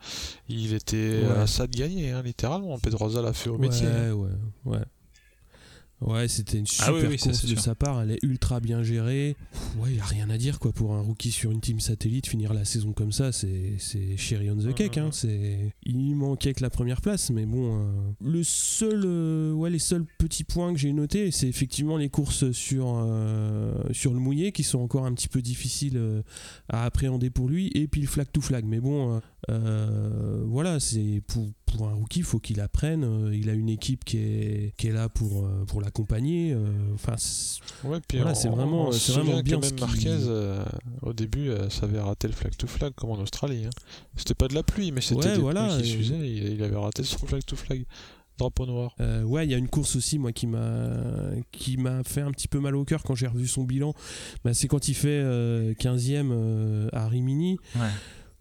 il 0.49 0.73
était 0.73 1.21
Ouais. 1.23 1.41
à 1.41 1.47
ça 1.47 1.67
de 1.67 1.75
gagner, 1.75 2.11
hein, 2.11 2.21
littéralement. 2.23 2.77
Pedrosa 2.79 3.21
l'a 3.21 3.33
fait 3.33 3.49
au 3.49 3.57
métier. 3.57 3.87
Ouais, 3.87 4.11
ouais, 4.11 4.29
ouais. 4.65 4.79
Ouais, 6.05 6.27
c'était 6.27 6.57
une 6.57 6.67
super 6.67 6.89
Ah 6.89 6.93
oui, 6.93 7.01
oui, 7.09 7.19
ça, 7.19 7.29
course 7.29 7.43
de 7.43 7.47
sûr. 7.49 7.59
sa 7.59 7.75
part. 7.75 8.01
Elle 8.01 8.11
est 8.11 8.23
ultra 8.23 8.59
bien 8.59 8.83
gérée. 8.83 9.35
Ouais, 9.77 9.93
il 9.93 9.99
a 9.99 10.05
rien 10.05 10.29
à 10.29 10.37
dire 10.37 10.59
quoi 10.59 10.71
pour 10.71 10.93
un 10.93 11.01
rookie 11.01 11.31
sur 11.31 11.51
une 11.51 11.61
team 11.61 11.79
satellite 11.79 12.27
finir 12.27 12.53
la 12.53 12.65
saison 12.65 12.91
comme 12.93 13.11
ça, 13.11 13.31
c'est 13.31 13.73
c'est 13.77 14.17
cherry 14.17 14.49
on 14.49 14.57
the 14.57 14.73
cake. 14.73 14.97
Hein. 14.97 15.09
C'est 15.11 15.73
il 15.83 16.15
manquait 16.15 16.53
que 16.53 16.61
la 16.61 16.69
première 16.69 17.01
place, 17.01 17.29
mais 17.29 17.45
bon, 17.45 17.79
euh, 17.79 17.91
le 18.21 18.43
seul, 18.43 19.03
euh, 19.05 19.53
ouais, 19.53 19.69
les 19.69 19.79
seuls 19.79 20.05
petits 20.17 20.43
points 20.43 20.73
que 20.73 20.79
j'ai 20.79 20.93
notés, 20.93 21.31
c'est 21.31 21.47
effectivement 21.47 21.97
les 21.97 22.09
courses 22.09 22.51
sur 22.51 22.95
euh, 22.97 23.73
sur 23.91 24.13
le 24.13 24.19
mouillé 24.19 24.51
qui 24.51 24.63
sont 24.63 24.79
encore 24.79 25.05
un 25.05 25.13
petit 25.13 25.29
peu 25.29 25.41
difficiles 25.41 25.99
à 26.69 26.85
appréhender 26.85 27.29
pour 27.29 27.47
lui, 27.47 27.71
et 27.73 27.87
puis 27.87 28.01
le 28.01 28.07
flag 28.07 28.27
to 28.31 28.41
flag. 28.41 28.65
Mais 28.65 28.79
bon, 28.79 29.21
voilà, 29.47 30.79
c'est 30.79 31.21
pour, 31.27 31.47
pour 31.75 31.87
un 31.87 31.93
rookie, 31.93 32.19
il 32.19 32.25
faut 32.25 32.39
qu'il 32.39 32.59
apprenne. 32.61 33.03
Euh, 33.03 33.35
il 33.35 33.49
a 33.49 33.53
une 33.53 33.69
équipe 33.69 34.03
qui 34.05 34.17
est, 34.17 34.73
qui 34.77 34.87
est 34.87 34.91
là 34.91 35.09
pour, 35.09 35.45
euh, 35.45 35.63
pour 35.67 35.81
l'accompagner. 35.81 36.53
Euh, 36.53 36.59
Enfin, 36.93 37.15
Ouais, 37.83 37.99
Voilà, 38.13 38.35
c'est 38.35 38.47
vraiment- 38.49 38.91
c'est 38.91 39.11
vraiment 39.13 39.41
bien 39.41 39.59
même 39.59 39.79
Marquez, 39.79 40.07
euh, 40.27 40.63
au 41.01 41.13
début, 41.13 41.49
euh, 41.49 41.69
ça 41.69 41.85
avait 41.85 41.99
raté 41.99 42.27
le 42.27 42.33
flag 42.33 42.55
to 42.55 42.67
flag 42.67 42.93
comme 42.95 43.09
en 43.11 43.19
Australie. 43.19 43.65
hein. 43.65 43.69
C'était 44.15 44.33
pas 44.35 44.47
de 44.47 44.53
la 44.55 44.63
pluie, 44.63 44.91
mais 44.91 45.01
c'était 45.01 45.27
Ouais, 45.27 45.35
des 45.35 45.41
voilà, 45.41 45.77
qui 45.81 45.87
s'usaient. 45.89 46.29
Il, 46.29 46.53
il 46.53 46.63
avait 46.63 46.75
raté 46.77 47.03
son 47.03 47.25
flag 47.25 47.43
to 47.45 47.55
flag. 47.55 47.85
Drapeau 48.39 48.65
noir. 48.65 48.95
euh, 48.99 49.21
ouais, 49.23 49.45
il 49.45 49.51
y 49.51 49.53
a 49.53 49.57
une 49.59 49.67
course 49.67 49.95
aussi, 49.95 50.17
moi, 50.17 50.31
qui 50.31 50.47
m'a 50.47 50.89
qui 51.51 51.77
m'a 51.77 52.03
fait 52.03 52.21
un 52.21 52.31
petit 52.31 52.47
peu 52.47 52.59
mal 52.59 52.75
au 52.75 52.83
cœur 52.83 53.03
quand 53.03 53.13
j'ai 53.13 53.27
revu 53.27 53.47
son 53.47 53.63
bilan. 53.63 53.93
Bah, 54.43 54.55
c'est 54.55 54.67
quand 54.67 54.87
il 54.87 54.95
fait 54.95 55.09
euh, 55.09 55.75
15e 55.75 56.29
euh, 56.31 56.89
à 56.93 57.07
Rimini. 57.07 57.59
Ouais. 57.75 57.81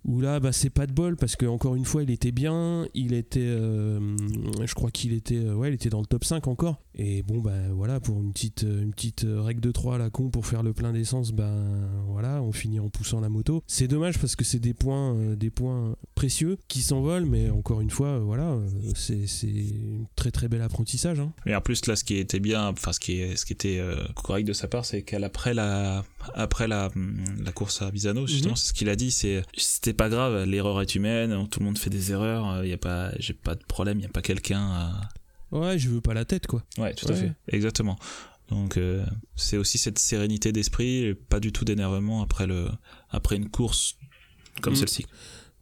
Où 0.05 0.21
là 0.21 0.41
bah 0.41 0.53
c'est 0.53 0.71
pas 0.71 0.87
de 0.87 0.93
bol 0.93 1.17
parce 1.17 1.37
que 1.37 1.47
encore 1.47 1.77
une 1.77 1.85
fois 1.85 2.03
il 2.03 2.11
était 2.11 2.33
bien 2.33 2.87
il 2.95 3.13
était 3.13 3.41
euh, 3.41 4.17
je 4.65 4.75
crois 4.75 4.91
qu'il 4.91 5.13
était 5.13 5.37
euh, 5.37 5.55
ouais 5.55 5.69
il 5.69 5.75
était 5.75 5.91
dans 5.91 6.01
le 6.01 6.07
top 6.07 6.25
5 6.25 6.49
encore 6.49 6.81
et 6.95 7.23
bon 7.23 7.39
bah 7.39 7.53
voilà 7.73 8.01
pour 8.01 8.21
une 8.21 8.33
petite 8.33 8.63
une 8.63 8.93
petite 8.93 9.25
règle 9.27 9.61
de 9.61 9.71
3 9.71 9.99
la 9.99 10.11
con 10.11 10.31
pour 10.31 10.47
faire 10.47 10.63
le 10.63 10.73
plein 10.73 10.93
d'essence 10.93 11.33
ben 11.33 11.89
voilà 12.09 12.43
on 12.43 12.53
finit 12.53 12.81
en 12.81 12.89
poussant 12.89 13.21
la 13.21 13.29
moto 13.29 13.63
c'est 13.67 13.89
dommage 13.89 14.19
parce 14.19 14.35
que 14.35 14.45
c'est 14.45 14.59
des 14.59 14.75
points 14.75 15.15
euh, 15.15 15.37
des 15.37 15.51
points 15.51 15.97
précieux 16.15 16.59
qui 16.69 16.83
s'envolent 16.83 17.27
mais 17.27 17.51
encore 17.51 17.81
une 17.81 17.91
fois 17.91 18.19
voilà 18.19 18.59
c'est 18.95 19.25
un 19.25 20.05
très 20.17 20.31
très 20.31 20.49
bel 20.49 20.63
apprentissage 20.63 21.21
hein. 21.21 21.33
mais 21.47 21.55
en 21.55 21.61
plus 21.61 21.87
là 21.87 21.95
ce 21.95 22.05
qui 22.05 22.17
était 22.17 22.41
bien 22.41 22.69
enfin 22.69 22.93
ce 22.93 23.01
qui 23.01 23.37
ce 23.37 23.45
qui 23.45 23.53
était 23.53 23.81
correct 24.23 24.47
de 24.47 24.53
sa 24.53 24.67
part 24.67 24.85
c'est 24.85 25.03
qu'après 25.03 25.55
la 25.55 26.05
après 26.35 26.69
la 26.69 26.91
la 27.43 27.53
course 27.53 27.83
à 27.83 27.91
Bisano 27.91 28.27
justement 28.27 28.53
mhm. 28.53 28.57
c'est 28.57 28.69
ce 28.69 28.73
qu'il 28.73 28.89
a 28.89 28.97
dit 28.97 29.11
c'est 29.11 29.43
c'était 29.57 29.93
pas 29.93 30.09
grave, 30.09 30.45
l'erreur 30.45 30.81
est 30.81 30.95
humaine, 30.95 31.49
tout 31.49 31.61
le 31.61 31.67
monde 31.67 31.79
fait 31.79 31.91
des 31.91 32.13
erreurs, 32.13 32.65
il 32.65 32.71
y 32.71 32.73
a 32.73 32.79
pas 32.79 33.13
j'ai 33.19 33.35
pas 33.35 33.55
de 33.55 33.65
problème, 33.65 33.99
il 33.99 34.03
y 34.03 34.07
a 34.07 34.11
pas 34.11 34.23
quelqu'un 34.23 34.61
à 34.61 35.09
Ouais, 35.51 35.79
je 35.79 35.91
veux 35.91 36.01
pas 36.01 36.15
la 36.15 36.25
tête 36.25 36.47
quoi. 36.47 36.65
Ouais, 36.79 36.95
tout 36.95 37.07
à 37.09 37.15
fait. 37.15 37.33
Exactement. 37.49 37.99
Donc 38.49 38.77
euh, 38.77 39.05
c'est 39.37 39.59
aussi 39.59 39.79
cette 39.79 39.99
sérénité 39.99 40.51
d'esprit, 40.51 41.15
pas 41.29 41.41
du 41.41 41.53
tout 41.53 41.65
d'énervement 41.65 42.23
après 42.23 42.47
le 42.47 42.69
après 43.11 43.37
une 43.37 43.51
course 43.51 43.97
comme 44.61 44.73
mm. 44.73 44.77
celle-ci. 44.77 45.07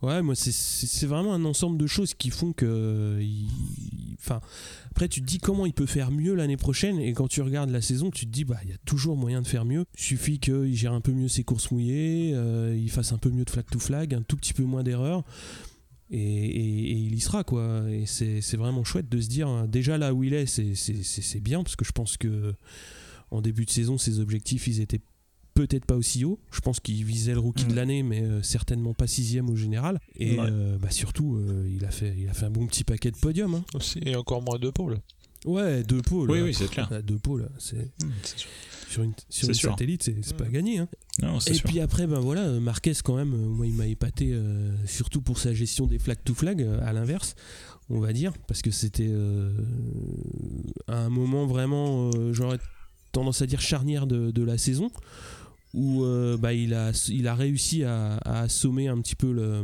Ouais, 0.03 0.23
moi, 0.23 0.35
c'est 0.35 1.07
vraiment 1.07 1.35
un 1.35 1.45
ensemble 1.45 1.77
de 1.77 1.87
choses 1.87 2.15
qui 2.15 2.31
font 2.31 2.55
que. 2.55 3.21
Enfin, 4.19 4.41
tu 5.09 5.20
te 5.20 5.26
dis 5.26 5.38
comment 5.38 5.66
il 5.66 5.72
peut 5.72 5.86
faire 5.86 6.11
mieux 6.11 6.34
l'année 6.34 6.57
prochaine, 6.57 6.98
et 6.98 7.12
quand 7.12 7.28
tu 7.28 7.42
regardes 7.42 7.70
la 7.70 7.80
saison, 7.80 8.11
tu 8.11 8.26
te 8.26 8.30
dis, 8.30 8.44
bah, 8.44 8.59
il 8.64 8.70
y 8.70 8.72
a 8.72 8.78
toujours 8.84 9.16
moyen 9.16 9.42
de 9.42 9.46
faire 9.46 9.64
mieux. 9.64 9.84
Il 9.96 10.03
suffit 10.03 10.38
qu'il 10.38 10.74
gère 10.74 10.92
un 10.92 11.01
peu 11.01 11.12
mieux 11.12 11.28
ses 11.28 11.44
courses 11.44 11.70
mouillées, 11.70 12.32
euh, 12.34 12.76
il 12.76 12.90
fasse 12.90 13.12
un 13.12 13.18
peu 13.18 13.30
mieux 13.30 13.44
de 13.44 13.51
flag 13.51 13.66
to 13.70 13.78
flag, 13.78 14.14
un 14.14 14.22
tout 14.22 14.36
petit 14.36 14.53
peu 14.53 14.64
moins 14.64 14.82
d'erreurs, 14.82 15.24
et, 16.11 16.96
il 16.98 17.14
y 17.14 17.20
sera, 17.20 17.44
quoi. 17.44 17.84
Et 17.90 18.05
c'est 18.07 18.57
vraiment 18.57 18.84
chouette 18.84 19.09
de 19.09 19.20
se 19.20 19.28
dire, 19.28 19.48
hein, 19.48 19.66
déjà 19.68 19.96
là 19.96 20.12
où 20.12 20.24
il 20.24 20.34
est, 20.34 20.46
c'est 20.46 21.40
bien, 21.40 21.62
parce 21.62 21.76
que 21.76 21.84
je 21.84 21.92
pense 21.92 22.16
que 22.16 22.55
en 23.30 23.40
début 23.40 23.64
de 23.64 23.70
saison, 23.70 23.96
ses 23.96 24.18
objectifs, 24.18 24.66
ils 24.66 24.80
étaient 24.80 25.01
peut-être 25.67 25.85
pas 25.85 25.97
aussi 25.97 26.25
haut. 26.25 26.39
Je 26.51 26.61
pense 26.61 26.81
qu'il 26.81 27.05
visait 27.05 27.35
le 27.35 27.41
rookie 27.41 27.65
de 27.65 27.73
mm. 27.73 27.77
l'année, 27.77 28.03
mais 28.03 28.23
euh, 28.23 28.43
certainement 28.43 28.95
pas 28.95 29.07
sixième 29.07 29.51
au 29.51 29.57
général. 29.57 30.01
Et 30.17 30.39
euh, 30.39 30.79
bah, 30.79 30.91
surtout, 30.91 31.37
euh, 31.37 31.71
il, 31.71 31.85
a 31.85 31.91
fait, 31.91 32.15
il 32.17 32.29
a 32.29 32.35
fait 32.35 32.47
un 32.47 32.51
bon 32.51 32.67
petit 32.67 32.85
paquet 32.85 33.11
de 33.11 33.17
podiums. 33.17 33.55
Hein. 33.55 33.79
Et 34.05 34.17
encore 34.17 34.43
moins 34.43 34.59
de 34.59 34.71
pôles. 34.71 34.99
Ouais, 35.45 35.83
deux 35.83 36.03
pôles. 36.03 36.31
Oui, 36.31 36.41
oui, 36.41 36.55
c'est 36.55 36.69
clair. 36.69 36.91
deux 37.03 37.19
pôles, 37.19 37.49
c'est. 37.59 37.91
Mm, 38.03 38.11
sur 38.89 39.03
une, 39.05 39.13
sur 39.29 39.49
une 39.49 39.55
satellite, 39.55 40.03
c'est 40.03 40.37
pas 40.37 40.47
mm. 40.47 40.53
gagné. 40.53 40.79
Hein. 40.79 40.89
Non, 41.23 41.39
et 41.39 41.59
puis 41.59 41.81
après, 41.81 42.07
ben 42.07 42.19
voilà, 42.19 42.49
Marquez, 42.61 42.93
quand 43.05 43.17
même, 43.17 43.31
moi, 43.31 43.67
il 43.67 43.75
m'a 43.75 43.87
épaté, 43.87 44.35
surtout 44.87 45.21
pour 45.21 45.39
sa 45.39 45.53
gestion 45.53 45.87
des 45.87 45.99
flag 45.99 46.19
to 46.25 46.35
flag, 46.35 46.67
à 46.83 46.93
l'inverse, 46.93 47.37
on 47.91 48.01
va 48.01 48.13
dire, 48.13 48.33
parce 48.49 48.63
que 48.63 48.71
c'était 48.71 49.11
à 50.89 50.97
un 50.97 51.11
moment 51.11 51.47
vraiment, 51.47 52.11
j'aurais 52.33 52.59
tendance 53.13 53.43
à 53.43 53.47
dire 53.47 53.61
charnière 53.61 54.07
de, 54.07 54.31
de 54.31 54.43
la 54.43 54.57
saison 54.57 54.91
où 55.73 56.05
euh, 56.05 56.37
bah, 56.37 56.53
il, 56.53 56.75
a, 56.75 56.91
il 57.09 57.29
a 57.29 57.35
réussi 57.35 57.85
à, 57.85 58.16
assommer 58.25 58.89
un 58.89 59.01
petit 59.01 59.14
peu 59.14 59.33
le, 59.33 59.62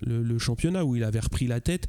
le, 0.00 0.38
championnat, 0.38 0.84
où 0.84 0.96
il 0.96 1.04
avait 1.04 1.20
repris 1.20 1.46
la 1.46 1.60
tête 1.60 1.88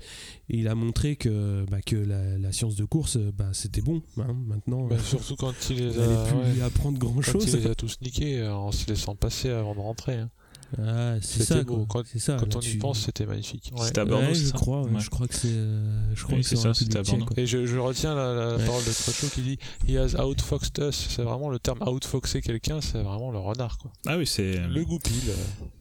et 0.50 0.58
il 0.58 0.68
a 0.68 0.76
montré 0.76 1.16
que, 1.16 1.66
bah, 1.70 1.82
que 1.82 1.96
la, 1.96 2.52
science 2.52 2.76
de 2.76 2.86
course, 2.86 3.18
bah, 3.18 3.50
c'était 3.54 3.82
bon. 3.82 4.02
Hein, 4.18 4.36
maintenant, 4.48 4.88
bah, 4.88 4.98
surtout 5.00 5.36
quand 5.36 5.54
il 5.70 5.78
les 5.78 6.00
a, 6.00 6.26
pu 6.26 6.62
apprendre 6.62 6.98
grand 6.98 7.22
chose. 7.22 7.46
il 7.48 7.60
les 7.60 7.68
a 7.68 7.76
tous 7.76 7.98
niqués 8.02 8.40
euh, 8.40 8.54
en 8.54 8.72
se 8.72 8.88
laissant 8.88 9.16
passer 9.16 9.50
avant 9.50 9.76
de 9.76 9.80
rentrer. 9.80 10.16
Hein. 10.16 10.30
Ah, 10.78 11.16
c'est 11.22 11.44
ça, 11.44 11.64
beau. 11.64 11.86
Quand, 11.86 12.04
ça, 12.18 12.38
quand 12.38 12.56
on 12.56 12.60
y 12.60 12.76
pense, 12.76 13.00
c'était 13.00 13.26
magnifique. 13.26 13.72
C'était 13.82 14.02
à 14.02 14.06
Bordeaux, 14.06 14.34
je 14.34 14.52
crois. 14.52 14.84
Je 15.00 15.10
crois 15.10 15.28
que 15.28 15.36
c'est. 15.36 15.48
Euh, 15.50 16.16
je 16.16 16.24
crois 16.24 16.38
que 16.38 16.44
c'est 16.44 16.56
ça. 16.56 16.74
C'était 16.74 17.00
à 17.00 17.04
Bordeaux. 17.04 17.26
Et 17.38 17.46
je, 17.46 17.66
je, 17.66 17.78
retiens 17.78 18.16
la, 18.16 18.34
la 18.34 18.66
parole 18.66 18.84
de 18.84 18.92
Crocho 18.92 19.28
qui 19.34 19.42
dit 19.42 19.60
He 19.88 19.98
has 19.98 20.16
outfoxed 20.20 20.80
us. 20.80 21.08
C'est 21.10 21.24
vraiment 21.24 21.50
le 21.50 21.60
terme 21.60 21.80
outfoxer 21.88 22.42
quelqu'un, 22.42 22.82
c'est 22.82 23.02
vraiment 23.02 23.32
le 23.32 23.40
renard. 23.40 23.78
Quoi. 23.78 23.92
Ah 24.06 24.18
oui, 24.18 24.28
c'est. 24.28 24.58
Le 24.68 24.84
goupil 24.84 25.14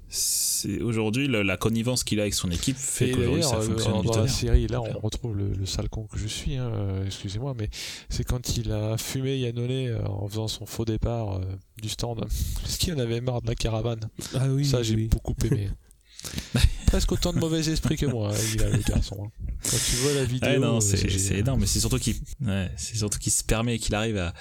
c'est 0.09 0.81
aujourd'hui 0.81 1.27
la, 1.27 1.57
connivence 1.57 2.05
qu'il 2.05 2.21
a 2.21 2.23
avec 2.23 2.35
son 2.35 2.51
équipe 2.51 2.77
fait 2.77 3.11
que 3.11 3.43
ça 3.43 3.57
euh, 3.57 3.61
fonctionne 3.61 4.03
dans 4.03 4.21
la 4.21 4.29
série 4.29 4.67
là 4.69 4.81
on 4.81 4.99
retrouve 5.01 5.37
le, 5.37 5.67
sale 5.67 5.89
con 5.89 6.07
que 6.07 6.19
je 6.19 6.29
suis 6.29 6.57
hein, 6.57 6.71
euh, 6.73 7.05
excusez-moi 7.05 7.55
mais 7.59 7.69
c'est 8.09 8.25
quand 8.25 8.57
il 8.57 8.71
a 8.71 8.97
fumé 8.99 9.37
Yannone 9.39 9.71
euh, 9.71 10.07
en 10.07 10.29
faisant 10.29 10.49
son 10.49 10.65
faux 10.65 10.85
départ 10.85 11.41
du 11.83 11.89
stand. 11.89 12.21
Parce 12.63 12.79
qu'il 12.79 12.95
en 12.95 12.99
avait 12.99 13.21
marre 13.21 13.43
de 13.43 13.49
la 13.49 13.55
caravane. 13.55 14.09
Ah 14.35 14.47
oui 14.49 14.65
ça 14.65 14.83
j'ai 14.83 14.97
beaucoup 14.97 15.35
aimé 15.45 15.69
presque 16.87 17.13
autant 17.13 17.33
de 17.33 17.39
mauvais 17.39 17.69
esprit 17.69 17.97
que 17.97 18.07
moi, 18.07 18.33
il 18.55 18.63
a 18.63 18.71
le 18.71 18.79
garçon. 18.79 19.25
Hein. 19.25 19.45
Quand 19.63 19.77
tu 19.77 19.97
vois 19.97 20.13
la 20.15 20.25
vidéo, 20.25 20.61
non, 20.61 20.81
c'est 20.81 21.39
énorme, 21.39 21.61
mais 21.61 21.67
c'est 21.67 21.81
surtout 21.81 21.99
qu'il, 21.99 22.17
ouais, 22.45 22.71
c'est 22.77 22.97
surtout 22.97 23.19
qu'il 23.19 23.33
se 23.33 23.45
permet, 23.45 23.79
qu'il 23.79 23.95
arrive 23.95 24.19
à, 24.19 24.33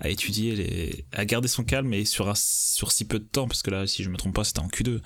à 0.00 0.08
étudier 0.08 0.56
les, 0.56 1.04
à 1.12 1.24
garder 1.24 1.48
son 1.48 1.64
calme 1.64 1.92
et 1.94 2.04
sur 2.04 2.28
un, 2.28 2.34
sur 2.34 2.92
si 2.92 3.04
peu 3.04 3.18
de 3.18 3.24
temps, 3.24 3.46
parce 3.46 3.62
que 3.62 3.70
là, 3.70 3.86
si 3.86 4.02
je 4.02 4.10
me 4.10 4.16
trompe 4.16 4.34
pas, 4.34 4.44
c'était 4.44 4.60
en 4.60 4.68
Q2, 4.68 5.00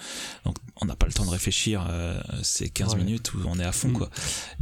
donc 0.44 0.56
on 0.80 0.86
n'a 0.86 0.96
pas 0.96 1.06
le 1.06 1.12
temps 1.12 1.24
de 1.24 1.30
réfléchir. 1.30 1.86
Euh, 1.90 2.20
c'est 2.42 2.68
15 2.68 2.96
minutes 2.96 3.34
où 3.34 3.38
on 3.46 3.58
est 3.58 3.64
à 3.64 3.72
fond, 3.72 3.88
mm. 3.88 3.92
quoi. 3.92 4.10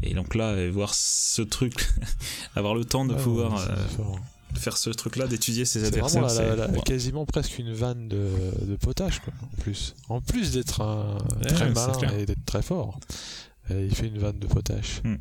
Et 0.03 0.15
donc 0.15 0.35
là, 0.35 0.71
voir 0.71 0.95
ce 0.95 1.43
truc, 1.43 1.75
avoir 2.57 2.75
le 2.75 2.85
temps 2.85 3.05
de 3.05 3.15
pouvoir. 3.15 3.69
Faire 4.57 4.77
ce 4.77 4.91
truc-là, 4.91 5.27
d'étudier 5.27 5.65
ses 5.65 5.85
adversaires. 5.85 6.29
C'est 6.31 6.85
quasiment 6.85 7.27
presque 7.27 7.59
une 7.59 7.73
vanne 7.73 8.09
de, 8.09 8.29
de 8.63 8.77
potage, 8.77 9.21
quoi, 9.21 9.33
en 9.43 9.63
plus. 9.63 9.95
En 10.09 10.21
plus 10.21 10.53
d'être 10.53 10.81
un 10.81 11.19
très 11.49 11.71
malin 11.71 12.17
et 12.19 12.27
d'être 12.27 12.45
très 12.47 12.63
fort, 12.63 12.99
euh, 13.71 13.87
il 13.89 13.95
fait 13.95 14.09
une 14.09 14.19
vanne 14.19 14.39
de 14.39 14.47
potage. 14.47 15.01
Hmm. 15.05 15.17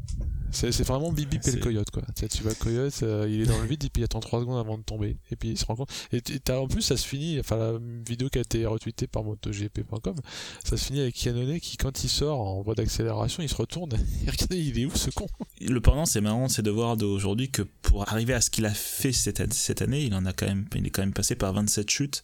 C'est 0.54 0.84
vraiment 0.84 1.12
et 1.16 1.52
le 1.52 1.60
coyote 1.60 1.90
quoi. 1.90 2.04
Tu, 2.16 2.28
tu 2.28 2.44
vois 2.44 2.54
coyote, 2.54 2.94
euh, 3.02 3.28
il 3.28 3.42
est 3.42 3.46
dans 3.46 3.60
le 3.60 3.68
vide 3.68 3.84
et 3.86 3.90
puis 3.90 4.02
il 4.02 4.06
attend 4.06 4.20
3 4.20 4.42
secondes 4.42 4.60
avant 4.60 4.78
de 4.78 4.84
tomber. 4.84 5.18
Et 5.32 5.36
puis 5.36 5.50
il 5.50 5.58
se 5.58 5.66
rend 5.66 5.76
compte. 5.76 5.90
Et 6.12 6.22
en 6.52 6.68
plus 6.68 6.84
ça 6.84 6.96
se 6.96 7.08
finit, 7.08 7.40
enfin 7.40 7.58
la 7.58 7.80
vidéo 8.08 8.30
qui 8.30 8.38
a 8.38 8.42
été 8.42 8.66
retweetée 8.66 9.08
par 9.08 9.24
MotoGP.com, 9.24 10.16
ça 10.64 10.78
se 10.78 10.86
finit 10.86 11.02
avec 11.02 11.24
Yannone 11.24 11.60
qui 11.60 11.78
quand 11.78 12.04
il 12.04 12.10
sort 12.10 12.40
en 12.40 12.62
voie 12.62 12.76
d'accélération, 12.76 13.42
il 13.42 13.50
se 13.50 13.56
retourne 13.56 13.94
et 14.28 14.30
regardez 14.30 14.60
il 14.60 14.80
est 14.80 14.86
où 14.86 14.96
ce 14.96 15.10
con? 15.10 15.28
Le 15.60 15.82
pendant 15.82 16.06
c'est 16.06 16.22
marrant, 16.22 16.48
c'est 16.50 16.62
de 16.62 16.72
voir 16.72 16.98
d'aujourd'hui 16.98 17.50
que 17.50 17.64
pour 17.82 18.08
arriver 18.08 18.34
à 18.34 18.42
ce 18.42 18.52
qu'il 18.52 18.66
a 18.68 18.74
fait 18.74 19.12
cette, 19.12 19.54
cette 19.54 19.82
année, 19.82 20.04
il 20.04 20.14
en 20.14 20.26
a 20.26 20.34
quand 20.34 20.46
même, 20.46 20.66
il 20.76 20.86
est 20.86 20.92
quand 20.92 21.02
même 21.02 21.14
passé 21.14 21.36
par 21.36 21.54
27 21.54 21.90
chutes 21.90 22.24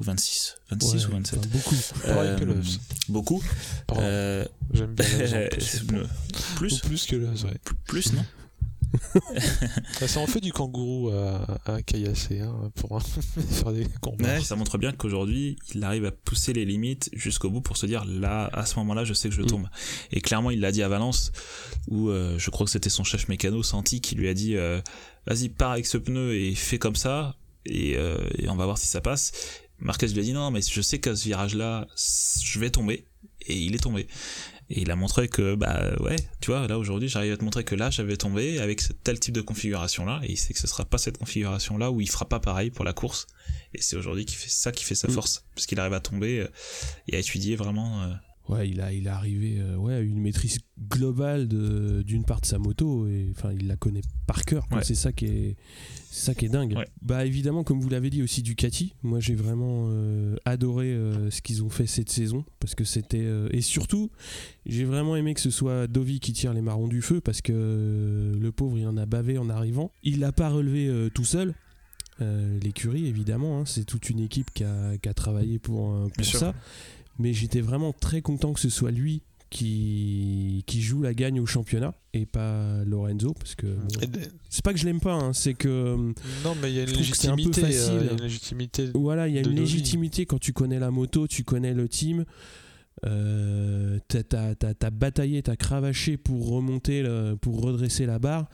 ou 0.00 0.04
26, 0.04 0.56
26 0.70 1.06
ou 1.06 1.10
27. 1.12 1.48
beaucoup. 1.48 1.74
Euh, 2.06 2.64
beaucoup. 3.08 3.42
Euh, 3.92 4.44
J'aime 4.72 4.94
bien. 4.94 5.04
plus. 6.56 7.06
Que 7.06 7.16
le. 7.16 7.28
Ouais. 7.28 7.60
Plus, 7.86 8.12
non 8.12 8.24
ça 10.06 10.20
en 10.20 10.26
fait 10.26 10.40
du 10.40 10.52
kangourou 10.52 11.10
à, 11.10 11.60
à 11.64 11.82
caillasser 11.82 12.40
hein, 12.40 12.70
pour 12.74 13.00
faire 13.50 13.72
des 13.72 13.86
combats. 14.00 14.24
Ouais, 14.24 14.40
ça 14.40 14.56
montre 14.56 14.78
bien 14.78 14.92
qu'aujourd'hui, 14.92 15.56
il 15.74 15.84
arrive 15.84 16.04
à 16.04 16.10
pousser 16.10 16.52
les 16.52 16.64
limites 16.64 17.08
jusqu'au 17.12 17.50
bout 17.50 17.60
pour 17.60 17.76
se 17.76 17.86
dire 17.86 18.04
là, 18.04 18.50
à 18.52 18.66
ce 18.66 18.76
moment-là, 18.76 19.04
je 19.04 19.14
sais 19.14 19.28
que 19.28 19.34
je 19.34 19.42
mm. 19.42 19.46
tombe. 19.46 19.68
Et 20.10 20.20
clairement, 20.20 20.50
il 20.50 20.60
l'a 20.60 20.72
dit 20.72 20.82
à 20.82 20.88
Valence, 20.88 21.32
où 21.88 22.08
euh, 22.08 22.38
je 22.38 22.50
crois 22.50 22.64
que 22.66 22.72
c'était 22.72 22.90
son 22.90 23.04
chef 23.04 23.28
mécano, 23.28 23.62
Santi, 23.62 24.00
qui 24.00 24.14
lui 24.14 24.28
a 24.28 24.34
dit 24.34 24.56
euh, 24.56 24.80
vas-y, 25.26 25.48
pars 25.48 25.72
avec 25.72 25.86
ce 25.86 25.98
pneu 25.98 26.34
et 26.34 26.54
fais 26.54 26.78
comme 26.78 26.96
ça, 26.96 27.36
et, 27.66 27.96
euh, 27.96 28.18
et 28.38 28.48
on 28.48 28.56
va 28.56 28.64
voir 28.64 28.78
si 28.78 28.86
ça 28.86 29.00
passe. 29.00 29.32
Marquez 29.80 30.08
lui 30.08 30.20
a 30.20 30.22
dit 30.22 30.32
non, 30.32 30.50
mais 30.50 30.60
je 30.62 30.80
sais 30.80 30.98
qu'à 30.98 31.16
ce 31.16 31.24
virage-là, 31.24 31.86
je 32.42 32.58
vais 32.58 32.70
tomber. 32.70 33.04
Et 33.46 33.56
il 33.56 33.74
est 33.74 33.82
tombé. 33.82 34.06
Et 34.68 34.82
il 34.82 34.90
a 34.90 34.96
montré 34.96 35.28
que, 35.28 35.56
bah 35.56 35.90
ouais, 35.98 36.16
tu 36.40 36.52
vois, 36.52 36.68
là 36.68 36.78
aujourd'hui, 36.78 37.08
j'arrive 37.08 37.32
à 37.32 37.36
te 37.36 37.44
montrer 37.44 37.64
que 37.64 37.74
là, 37.74 37.90
j'avais 37.90 38.16
tombé 38.16 38.60
avec 38.60 38.82
tel 39.02 39.18
type 39.18 39.34
de 39.34 39.40
configuration-là. 39.40 40.20
Et 40.22 40.32
il 40.32 40.36
sait 40.36 40.54
que 40.54 40.60
ce 40.60 40.68
sera 40.68 40.84
pas 40.84 40.98
cette 40.98 41.18
configuration-là 41.18 41.90
où 41.90 42.00
il 42.00 42.08
fera 42.08 42.28
pas 42.28 42.38
pareil 42.38 42.70
pour 42.70 42.84
la 42.84 42.92
course. 42.92 43.26
Et 43.74 43.82
c'est 43.82 43.96
aujourd'hui 43.96 44.24
qui 44.26 44.36
fait 44.36 44.48
ça 44.48 44.70
qui 44.70 44.84
fait 44.84 44.94
sa 44.94 45.08
mm. 45.08 45.12
force. 45.12 45.44
Parce 45.54 45.66
qu'il 45.66 45.80
arrive 45.80 45.94
à 45.94 46.00
tomber 46.00 46.40
euh, 46.40 46.48
et 47.08 47.16
à 47.16 47.18
étudier 47.18 47.56
vraiment. 47.56 48.04
Ouais, 48.50 48.68
il 48.68 48.80
a, 48.80 48.92
il 48.92 49.06
est 49.06 49.10
arrivé 49.10 49.58
euh, 49.60 49.76
ouais, 49.76 49.94
à 49.94 50.00
une 50.00 50.20
maîtrise 50.20 50.58
globale 50.88 51.46
d'une 51.46 52.24
part 52.24 52.40
de 52.40 52.46
sa 52.46 52.58
moto. 52.58 53.06
Et 53.06 53.28
enfin, 53.36 53.52
il 53.52 53.68
la 53.68 53.76
connaît 53.76 54.02
par 54.26 54.44
cœur. 54.44 54.66
C'est 54.82 54.94
ça 54.94 55.12
qui 55.12 55.26
est 55.26 55.56
c'est 56.10 56.26
ça 56.26 56.34
qui 56.34 56.46
est 56.46 56.48
dingue. 56.48 56.76
Bah 57.02 57.24
évidemment, 57.24 57.62
comme 57.62 57.80
vous 57.80 57.88
l'avez 57.88 58.10
dit 58.10 58.22
aussi 58.22 58.42
Ducati, 58.42 58.94
moi 59.02 59.20
j'ai 59.20 59.36
vraiment 59.36 59.86
euh, 59.90 60.36
adoré 60.44 60.86
euh, 60.86 61.30
ce 61.30 61.40
qu'ils 61.40 61.62
ont 61.62 61.70
fait 61.70 61.86
cette 61.86 62.10
saison 62.10 62.44
parce 62.58 62.74
que 62.74 62.84
c'était 62.84 63.26
et 63.52 63.60
surtout 63.60 64.10
j'ai 64.66 64.84
vraiment 64.84 65.14
aimé 65.14 65.34
que 65.34 65.40
ce 65.40 65.50
soit 65.50 65.86
Dovi 65.86 66.18
qui 66.18 66.32
tire 66.32 66.52
les 66.52 66.62
marrons 66.62 66.88
du 66.88 67.02
feu 67.02 67.20
parce 67.20 67.40
que 67.42 68.36
le 68.36 68.52
pauvre 68.52 68.78
il 68.78 68.86
en 68.88 68.96
a 68.96 69.06
bavé 69.06 69.38
en 69.38 69.48
arrivant. 69.48 69.92
Il 70.02 70.18
l'a 70.18 70.32
pas 70.32 70.48
relevé 70.48 71.08
tout 71.14 71.24
seul. 71.24 71.54
L'écurie 72.62 73.06
évidemment, 73.06 73.60
hein, 73.60 73.64
c'est 73.64 73.84
toute 73.84 74.10
une 74.10 74.20
équipe 74.20 74.50
qui 74.52 74.64
a, 74.64 74.98
qui 74.98 75.08
a 75.08 75.14
travaillé 75.14 75.58
pour, 75.58 76.10
pour 76.14 76.24
ça. 76.26 76.54
Mais 77.20 77.32
j'étais 77.34 77.60
vraiment 77.60 77.92
très 77.92 78.22
content 78.22 78.52
que 78.52 78.60
ce 78.60 78.70
soit 78.70 78.90
lui 78.90 79.22
qui, 79.50 80.62
qui 80.66 80.80
joue 80.80 81.02
la 81.02 81.12
gagne 81.12 81.40
au 81.40 81.46
championnat 81.46 81.92
et 82.14 82.24
pas 82.24 82.84
Lorenzo 82.84 83.34
parce 83.34 83.56
que 83.56 83.66
c'est 84.48 84.64
pas 84.64 84.72
que 84.72 84.78
je 84.78 84.84
l'aime 84.84 85.00
pas 85.00 85.14
hein, 85.14 85.32
c'est 85.32 85.54
que 85.54 85.96
non 86.44 86.54
mais 86.62 86.70
il 86.70 86.76
y 86.76 86.78
a 86.78 86.84
une 86.84 86.90
légitimité, 86.90 87.62
euh, 87.64 88.12
une 88.12 88.22
légitimité 88.22 88.90
voilà 88.94 89.26
il 89.26 89.34
y 89.34 89.38
a 89.38 89.40
une 89.40 89.56
légitimité 89.56 90.24
quand 90.24 90.38
tu 90.38 90.52
connais 90.52 90.78
la 90.78 90.92
moto 90.92 91.26
tu 91.26 91.42
connais 91.42 91.74
le 91.74 91.88
team 91.88 92.24
Euh, 93.06 93.98
t'as 94.08 94.90
bataillé, 94.90 95.42
t'as 95.42 95.56
cravaché 95.56 96.16
pour 96.16 96.48
remonter, 96.48 97.04
pour 97.40 97.60
redresser 97.62 98.06
la 98.06 98.18
barre. 98.18 98.48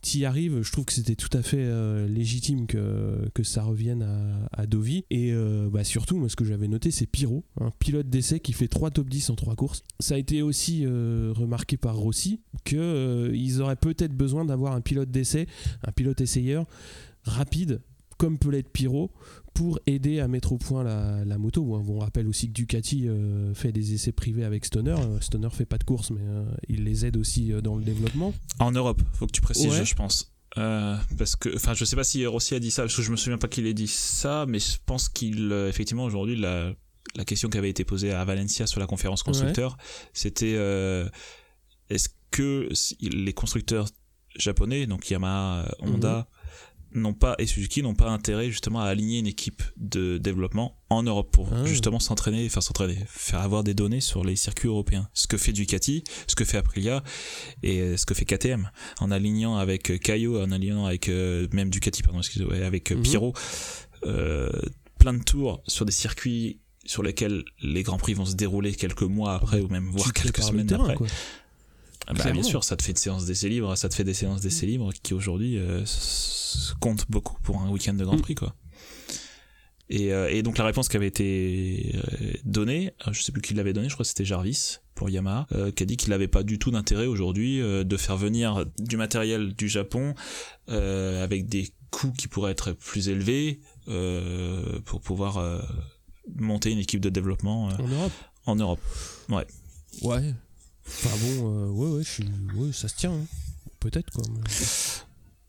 T'y 0.00 0.24
arrives, 0.24 0.62
je 0.62 0.72
trouve 0.72 0.84
que 0.84 0.92
c'était 0.92 1.14
tout 1.14 1.30
à 1.32 1.42
fait 1.42 1.60
euh, 1.60 2.08
légitime 2.08 2.66
que, 2.66 3.30
ça 3.42 3.62
revienne 3.62 4.06
à, 4.52 4.66
Dovi. 4.66 5.04
Et 5.10 5.32
euh, 5.32 5.68
bah 5.70 5.84
surtout, 5.84 6.16
moi, 6.16 6.28
ce 6.28 6.36
que 6.36 6.44
j'avais 6.44 6.68
noté, 6.68 6.90
c'est 6.90 7.06
Pyro, 7.06 7.44
un 7.60 7.70
pilote 7.70 8.08
d'essai 8.08 8.40
qui 8.40 8.52
fait 8.52 8.68
3 8.68 8.90
top 8.90 9.08
10 9.08 9.30
en 9.30 9.36
3 9.36 9.54
courses. 9.54 9.82
Ça 10.00 10.14
a 10.14 10.18
été 10.18 10.42
aussi 10.42 10.86
remarqué 10.86 11.76
par 11.76 11.96
Rossi 11.96 12.40
qu'ils 12.64 13.60
auraient 13.60 13.76
peut-être 13.76 14.14
besoin 14.14 14.44
d'avoir 14.44 14.74
un 14.74 14.80
pilote 14.80 15.10
d'essai, 15.10 15.46
un 15.86 15.92
pilote 15.92 16.20
essayeur 16.20 16.66
rapide, 17.24 17.80
comme 18.18 18.38
peut 18.38 18.50
l'être 18.50 18.70
Pyro, 18.70 19.10
pour 19.54 19.78
aider 19.86 20.20
à 20.20 20.28
mettre 20.28 20.52
au 20.52 20.58
point 20.58 20.82
la, 20.82 21.38
moto. 21.38 21.62
On 21.62 21.98
rappelle 21.98 22.26
aussi 22.26 22.48
que 22.48 22.52
Ducati 22.52 23.08
euh, 23.08 23.54
fait 23.54 23.72
des 23.72 23.94
essais 23.94 24.12
privés 24.12 24.44
avec 24.44 24.64
Stoner. 24.64 24.96
Euh, 24.98 25.20
Stoner 25.20 25.50
fait 25.50 25.64
pas 25.64 25.78
de 25.78 25.84
course, 25.84 26.10
mais 26.10 26.22
euh, 26.22 26.44
il 26.68 26.84
les 26.84 27.06
aide 27.06 27.16
aussi 27.16 27.52
dans 27.62 27.76
le 27.76 27.84
développement. 27.84 28.34
En 28.58 28.72
Europe, 28.72 29.02
faut 29.12 29.26
que 29.26 29.32
tu 29.32 29.40
précises, 29.40 29.84
je 29.84 29.94
pense. 29.94 30.32
parce 30.54 31.36
que, 31.36 31.54
enfin, 31.54 31.74
je 31.74 31.84
sais 31.84 31.96
pas 31.96 32.04
si 32.04 32.26
Rossi 32.26 32.54
a 32.54 32.60
dit 32.60 32.70
ça, 32.70 32.82
parce 32.82 32.96
que 32.96 33.02
je 33.02 33.10
me 33.10 33.16
souviens 33.16 33.38
pas 33.38 33.48
qu'il 33.48 33.66
ait 33.66 33.74
dit 33.74 33.88
ça, 33.88 34.46
mais 34.48 34.58
je 34.58 34.78
pense 34.84 35.08
qu'il, 35.08 35.52
effectivement, 35.68 36.04
aujourd'hui, 36.04 36.36
la, 36.36 36.72
la, 37.14 37.24
question 37.24 37.48
qui 37.48 37.58
avait 37.58 37.70
été 37.70 37.84
posée 37.84 38.12
à 38.12 38.24
Valencia 38.24 38.66
sur 38.66 38.80
la 38.80 38.86
conférence 38.86 39.22
constructeur, 39.22 39.76
c'était 40.12 40.52
est-ce 41.90 42.08
que 42.30 42.68
les 43.00 43.32
constructeurs 43.32 43.88
japonais, 44.36 44.86
donc 44.86 45.10
Yamaha, 45.10 45.74
Honda, 45.80 46.18
mhm 46.18 46.41
n'ont 46.94 47.14
pas 47.14 47.34
et 47.38 47.46
Suzuki 47.46 47.82
n'ont 47.82 47.94
pas 47.94 48.10
intérêt 48.10 48.50
justement 48.50 48.80
à 48.80 48.86
aligner 48.86 49.18
une 49.18 49.26
équipe 49.26 49.62
de 49.76 50.18
développement 50.18 50.78
en 50.90 51.02
Europe 51.02 51.30
pour 51.32 51.48
ah. 51.52 51.64
justement 51.64 52.00
s'entraîner, 52.00 52.44
enfin 52.46 52.60
s'entraîner, 52.60 52.98
faire 53.06 53.40
avoir 53.40 53.64
des 53.64 53.74
données 53.74 54.00
sur 54.00 54.24
les 54.24 54.36
circuits 54.36 54.68
européens. 54.68 55.08
Ce 55.14 55.26
que 55.26 55.36
fait 55.36 55.52
Ducati, 55.52 56.04
ce 56.26 56.34
que 56.34 56.44
fait 56.44 56.58
Aprilia 56.58 57.02
et 57.62 57.96
ce 57.96 58.06
que 58.06 58.14
fait 58.14 58.24
KTM 58.24 58.70
en 59.00 59.10
alignant 59.10 59.56
avec 59.56 60.00
Caio, 60.00 60.40
en 60.40 60.50
alignant 60.50 60.86
avec 60.86 61.08
euh, 61.08 61.46
même 61.52 61.70
Ducati 61.70 62.02
pardon, 62.02 62.20
excusez-moi, 62.20 62.56
avec 62.64 62.90
mhm. 62.90 63.02
Pyro, 63.02 63.34
euh, 64.04 64.50
plein 64.98 65.14
de 65.14 65.22
tours 65.22 65.62
sur 65.66 65.84
des 65.84 65.92
circuits 65.92 66.60
sur 66.84 67.02
lesquels 67.02 67.44
les 67.62 67.82
grands 67.82 67.98
prix 67.98 68.14
vont 68.14 68.24
se 68.24 68.34
dérouler 68.34 68.74
quelques 68.74 69.02
mois 69.02 69.34
après 69.34 69.60
ou 69.60 69.68
même 69.68 69.88
voire 69.90 70.12
quelques 70.12 70.42
semaines 70.42 70.72
après. 70.72 70.96
Ah 72.06 72.14
bah, 72.14 72.30
bien 72.30 72.42
sûr, 72.42 72.64
ça 72.64 72.76
te 72.76 72.82
fait 72.82 72.92
des 72.92 73.00
séances 73.00 73.26
d'essai 73.26 73.48
libre, 73.48 73.76
ça 73.76 73.88
te 73.88 73.94
fait 73.94 74.04
des 74.04 74.14
séances 74.14 74.40
d'essai 74.40 74.66
libre 74.66 74.92
qui 75.02 75.14
aujourd'hui 75.14 75.56
euh, 75.58 75.84
comptent 76.80 77.06
beaucoup 77.08 77.40
pour 77.42 77.60
un 77.60 77.70
week-end 77.70 77.94
de 77.94 78.04
Grand 78.04 78.16
mm. 78.16 78.22
Prix, 78.22 78.34
quoi. 78.34 78.54
Et, 79.88 80.12
euh, 80.12 80.30
et, 80.30 80.42
donc 80.42 80.56
la 80.56 80.64
réponse 80.64 80.88
qui 80.88 80.96
avait 80.96 81.08
été 81.08 81.94
euh, 81.94 82.32
donnée, 82.44 82.94
je 83.10 83.20
sais 83.20 83.30
plus 83.30 83.42
qui 83.42 83.52
l'avait 83.52 83.74
donnée, 83.74 83.88
je 83.88 83.94
crois 83.94 84.04
que 84.04 84.08
c'était 84.08 84.24
Jarvis 84.24 84.78
pour 84.94 85.10
Yamaha, 85.10 85.46
qui 85.76 85.82
a 85.82 85.86
dit 85.86 85.96
qu'il 85.96 86.10
n'avait 86.10 86.28
pas 86.28 86.42
du 86.42 86.58
tout 86.58 86.70
d'intérêt 86.70 87.06
aujourd'hui 87.06 87.60
de 87.60 87.96
faire 87.96 88.16
venir 88.16 88.64
du 88.78 88.96
matériel 88.96 89.52
du 89.54 89.68
Japon 89.68 90.14
avec 90.68 91.46
des 91.46 91.70
coûts 91.90 92.12
qui 92.12 92.28
pourraient 92.28 92.52
être 92.52 92.72
plus 92.72 93.08
élevés 93.08 93.60
pour 94.84 95.00
pouvoir 95.00 95.42
monter 96.36 96.70
une 96.70 96.78
équipe 96.78 97.00
de 97.00 97.08
développement 97.08 97.64
en 97.66 97.88
Europe. 97.88 98.12
En 98.46 98.56
Europe, 98.56 98.80
ouais. 99.28 99.46
Ouais, 100.02 100.34
Enfin 100.86 101.16
bon, 101.20 101.66
euh, 101.66 101.68
ouais, 101.70 101.96
ouais, 101.96 102.02
je 102.02 102.08
suis, 102.08 102.24
ouais, 102.56 102.72
ça 102.72 102.88
se 102.88 102.96
tient. 102.96 103.12
Hein. 103.12 103.26
Peut-être 103.80 104.10
quoi. 104.10 104.24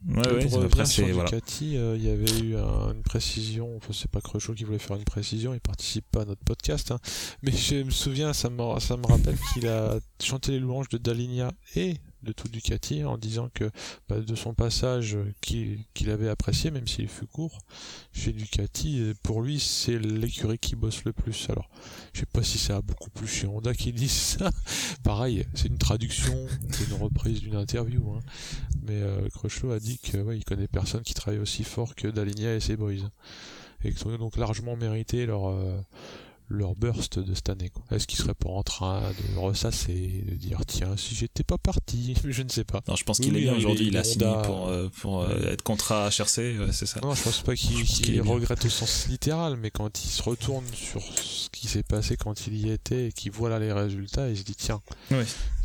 Ouais, 0.08 0.32
ouais, 0.34 0.66
après, 0.66 0.86
c'est. 0.86 1.12
Voilà. 1.12 1.30
Ducati, 1.30 1.78
euh, 1.78 1.96
il 1.96 2.04
y 2.04 2.10
avait 2.10 2.40
eu 2.40 2.56
une 2.56 3.04
précision, 3.04 3.78
enfin, 3.78 3.94
c'est 3.94 4.12
pas 4.12 4.20
Crechot 4.20 4.54
qui 4.54 4.66
voulait 4.66 4.80
faire 4.80 4.98
une 4.98 5.06
précision, 5.06 5.54
il 5.54 5.62
participe 5.62 6.06
pas 6.12 6.24
à 6.24 6.26
notre 6.26 6.44
podcast, 6.44 6.92
hein. 6.92 7.00
mais 7.42 7.54
je 7.54 7.84
me 7.84 7.90
souviens, 7.90 8.34
ça 8.34 8.50
me, 8.50 8.80
ça 8.80 8.98
me 8.98 9.06
rappelle 9.06 9.38
qu'il 9.54 9.68
a 9.68 10.00
chanté 10.22 10.52
les 10.52 10.60
louanges 10.60 10.90
de 10.90 10.98
Dalinia 10.98 11.54
et 11.76 11.96
de 12.24 12.32
tout 12.32 12.48
Ducati 12.48 13.04
en 13.04 13.18
disant 13.18 13.50
que 13.54 13.70
bah, 14.10 14.20
de 14.20 14.36
son 14.36 14.54
passage 14.54 15.18
qu'il 15.42 16.10
avait 16.10 16.30
apprécié, 16.30 16.72
même 16.72 16.88
s'il 16.88 17.08
fut 17.08 17.28
court, 17.28 17.60
chez 18.12 18.32
Ducati, 18.32 19.14
pour 19.24 19.42
lui 19.42 19.60
c'est 19.60 20.00
l'écurie 20.00 20.58
qui 20.58 20.76
bosse 20.76 21.04
le 21.04 21.14
plus. 21.14 21.50
Alors, 21.50 21.70
je 22.14 22.22
sais 22.22 22.26
pas 22.26 22.44
si 22.44 22.58
ça 22.58 22.78
a 22.78 22.82
beaucoup 22.82 23.10
plus 23.10 23.28
chez 23.28 23.48
Honda 23.48 23.74
qui 23.74 23.94
dit 23.94 24.10
ça. 24.10 24.50
Pareil, 25.04 25.46
c'est 25.54 25.68
une 25.68 25.78
traduction, 25.78 26.48
c'est 26.72 26.88
une 26.88 27.02
reprise 27.02 27.42
d'une 27.42 27.56
interview. 27.56 28.14
Hein. 28.14 28.20
Mais 28.84 29.02
euh, 29.02 29.28
a 29.72 29.80
dit 29.80 30.00
que 30.00 30.18
ouais, 30.18 30.40
connaît 30.42 30.68
personne 30.68 31.02
qui 31.02 31.14
travaille 31.14 31.40
aussi 31.40 31.64
fort 31.64 31.96
que 31.96 32.08
Dalinia 32.08 32.56
et 32.56 32.60
ses 32.60 32.76
boys. 32.76 32.94
Et 33.84 33.94
qu'ils 33.94 34.08
ont 34.08 34.18
donc 34.18 34.38
largement 34.38 34.76
mérité 34.76 35.26
leur, 35.26 35.50
euh, 35.50 35.78
leur 36.54 36.76
burst 36.76 37.20
de 37.20 37.34
cette 37.34 37.50
année. 37.50 37.72
Est-ce 37.92 38.08
qu'ils 38.08 38.20
seraient 38.20 38.34
pas 38.34 38.50
en 38.50 38.64
train 38.64 39.02
de 39.02 39.40
ressasser, 39.40 40.24
de 40.28 40.36
dire 40.36 40.62
tiens 40.66 40.96
si 40.98 41.16
j'étais 41.16 41.44
pas 41.44 41.58
parti, 41.58 42.16
je 42.28 42.44
ne 42.44 42.50
sais 42.50 42.64
pas. 42.64 42.82
Non, 42.88 42.96
je 42.96 43.04
pense 43.04 43.20
qu'il 43.20 43.36
est 43.36 43.42
bien 43.42 43.56
aujourd'hui, 43.56 43.88
il, 43.88 43.98
a 43.98 44.04
signé 44.04 44.32
pour, 44.44 44.68
euh, 44.68 44.90
pour 45.02 45.22
euh, 45.22 45.52
être 45.52 45.64
contrat 45.64 46.10
HRC, 46.10 46.72
c'est 46.72 46.86
ça. 46.86 47.00
Non, 47.02 47.14
je 47.14 47.24
pense 47.24 47.42
pas 47.42 47.56
qu'il 47.56 48.22
regrette 48.22 48.66
au 48.66 48.70
sens 48.70 49.08
littéral, 49.08 49.58
mais 49.58 49.72
quand 49.72 50.04
il 50.04 50.10
se 50.10 50.22
retourne 50.22 50.66
sur 50.74 51.02
ce 51.02 51.50
qui 51.50 51.68
s'est 51.68 51.84
passé 51.84 52.18
quand 52.18 52.48
il 52.48 52.56
y 52.56 52.72
était 52.72 53.08
et 53.08 53.12
qu'il 53.12 53.32
voit 53.32 53.50
là 53.50 53.60
les 53.60 53.72
résultats, 53.72 54.30
il 54.30 54.38
se 54.38 54.44
dit 54.44 54.56
tiens, 54.56 54.82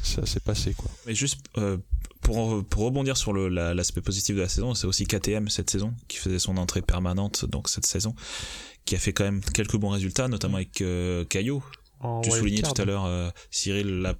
ça 0.02 0.26
s'est 0.26 0.40
passé 0.40 0.74
quoi. 0.74 0.90
Mais 1.06 1.14
juste 1.14 1.38
euh, 1.58 1.76
pour, 2.20 2.64
pour, 2.64 2.84
rebondir 2.84 3.16
sur 3.16 3.32
l'aspect 3.32 4.00
positif 4.00 4.36
de 4.36 4.42
la 4.42 4.48
saison, 4.48 4.74
c'est 4.74 4.86
aussi 4.86 5.06
KTM 5.06 5.48
cette 5.48 5.70
saison 5.70 5.94
qui 6.08 6.18
faisait 6.18 6.38
son 6.38 6.56
entrée 6.56 6.82
permanente 6.82 7.44
donc 7.44 7.68
cette 7.68 7.86
saison 7.86 8.14
qui 8.88 8.94
a 8.94 8.98
fait 8.98 9.12
quand 9.12 9.24
même 9.24 9.42
quelques 9.42 9.76
bons 9.76 9.90
résultats, 9.90 10.28
notamment 10.28 10.56
avec 10.56 10.80
euh, 10.80 11.22
Caillot. 11.26 11.62
tu 12.22 12.30
soulignais 12.30 12.62
tout 12.62 12.80
à 12.80 12.86
l'heure 12.86 13.04
euh, 13.04 13.28
Cyril 13.50 14.00
la... 14.00 14.14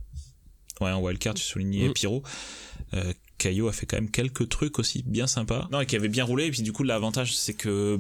ouais, 0.83 0.91
en 0.91 1.01
wildcard, 1.01 1.35
tu 1.35 1.43
soulignais 1.43 1.89
mm. 1.89 1.93
Pyro. 1.95 2.23
Euh, 2.93 3.15
Caillot 3.39 3.69
a 3.69 3.73
fait 3.73 3.87
quand 3.87 3.97
même 3.97 4.11
quelques 4.11 4.47
trucs 4.51 4.79
aussi 4.79 5.03
bien 5.07 5.27
sympas. 5.27 5.69
Non, 5.73 5.81
et 5.81 5.87
qui 5.87 5.97
avait 5.97 6.11
bien 6.11 6.25
roulé. 6.25 6.47
Et 6.47 6.51
puis 6.51 6.61
du 6.61 6.73
coup, 6.73 6.83
l'avantage, 6.83 7.35
c'est 7.35 7.55
que 7.55 7.99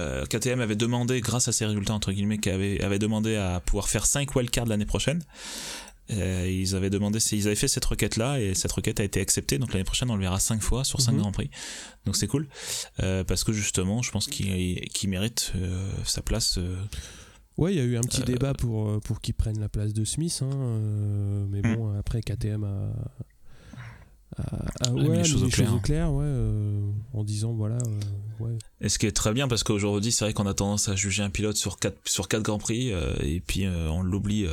euh, 0.00 0.26
KTM 0.26 0.60
avait 0.60 0.76
demandé, 0.76 1.22
grâce 1.22 1.48
à 1.48 1.52
ses 1.52 1.64
résultats 1.64 1.94
entre 1.94 2.12
guillemets, 2.12 2.46
avait, 2.46 2.82
avait 2.82 2.98
demandé 2.98 3.36
à 3.36 3.60
pouvoir 3.60 3.88
faire 3.88 4.04
5 4.04 4.34
wildcards 4.36 4.66
l'année 4.66 4.86
prochaine. 4.86 5.24
Euh, 6.10 6.46
ils 6.50 6.74
avaient 6.74 6.90
demandé, 6.90 7.18
ils 7.32 7.46
avaient 7.46 7.56
fait 7.56 7.68
cette 7.68 7.84
requête 7.84 8.16
là 8.16 8.38
et 8.38 8.54
cette 8.54 8.72
requête 8.72 9.00
a 9.00 9.04
été 9.04 9.20
acceptée. 9.20 9.58
Donc 9.58 9.72
l'année 9.72 9.84
prochaine, 9.84 10.10
on 10.10 10.16
le 10.16 10.20
verra 10.20 10.38
cinq 10.38 10.60
fois 10.60 10.84
sur 10.84 11.00
cinq 11.00 11.12
mhm. 11.12 11.20
grands 11.20 11.32
prix. 11.32 11.50
Donc 12.04 12.16
c'est 12.16 12.26
cool 12.26 12.46
euh, 13.02 13.24
parce 13.24 13.44
que 13.44 13.52
justement, 13.52 14.02
je 14.02 14.10
pense 14.10 14.26
qu'il 14.26 15.08
mérite 15.08 15.52
euh, 15.56 15.90
sa 16.04 16.22
place. 16.22 16.58
Ouais, 17.56 17.72
il 17.72 17.76
y 17.78 17.80
a 17.80 17.84
eu 17.84 17.96
un 17.96 18.02
petit 18.02 18.22
débat 18.22 18.52
pour 18.52 19.00
pour 19.00 19.20
qu'il 19.20 19.34
prenne 19.34 19.58
la 19.60 19.68
place 19.68 19.92
de 19.92 20.04
Smith, 20.04 20.42
hein, 20.42 21.46
mais 21.48 21.62
bon, 21.62 21.96
après 21.96 22.20
KTM 22.20 22.64
a, 22.64 22.92
a, 24.36 24.90
mis 24.90 25.08
les 25.08 25.24
choses, 25.24 25.44
au, 25.44 25.78
clair. 25.78 26.10
en 26.10 27.24
disant 27.24 27.52
voilà. 27.52 27.78
Ouais. 28.40 28.58
Et 28.80 28.88
ce 28.88 28.98
qui 28.98 29.06
est 29.06 29.12
très 29.12 29.32
bien 29.32 29.46
parce 29.46 29.62
qu'aujourd'hui, 29.62 30.10
c'est 30.10 30.24
vrai 30.24 30.34
qu'on 30.34 30.46
a 30.46 30.54
tendance 30.54 30.88
à 30.88 30.96
juger 30.96 31.22
un 31.22 31.30
pilote 31.30 31.56
sur 31.56 31.78
quatre 31.78 31.96
sur 32.04 32.26
quatre 32.26 32.42
grands 32.42 32.58
prix 32.58 32.88
et 33.22 33.40
puis 33.40 33.66
on 33.68 34.02
l'oublie, 34.02 34.46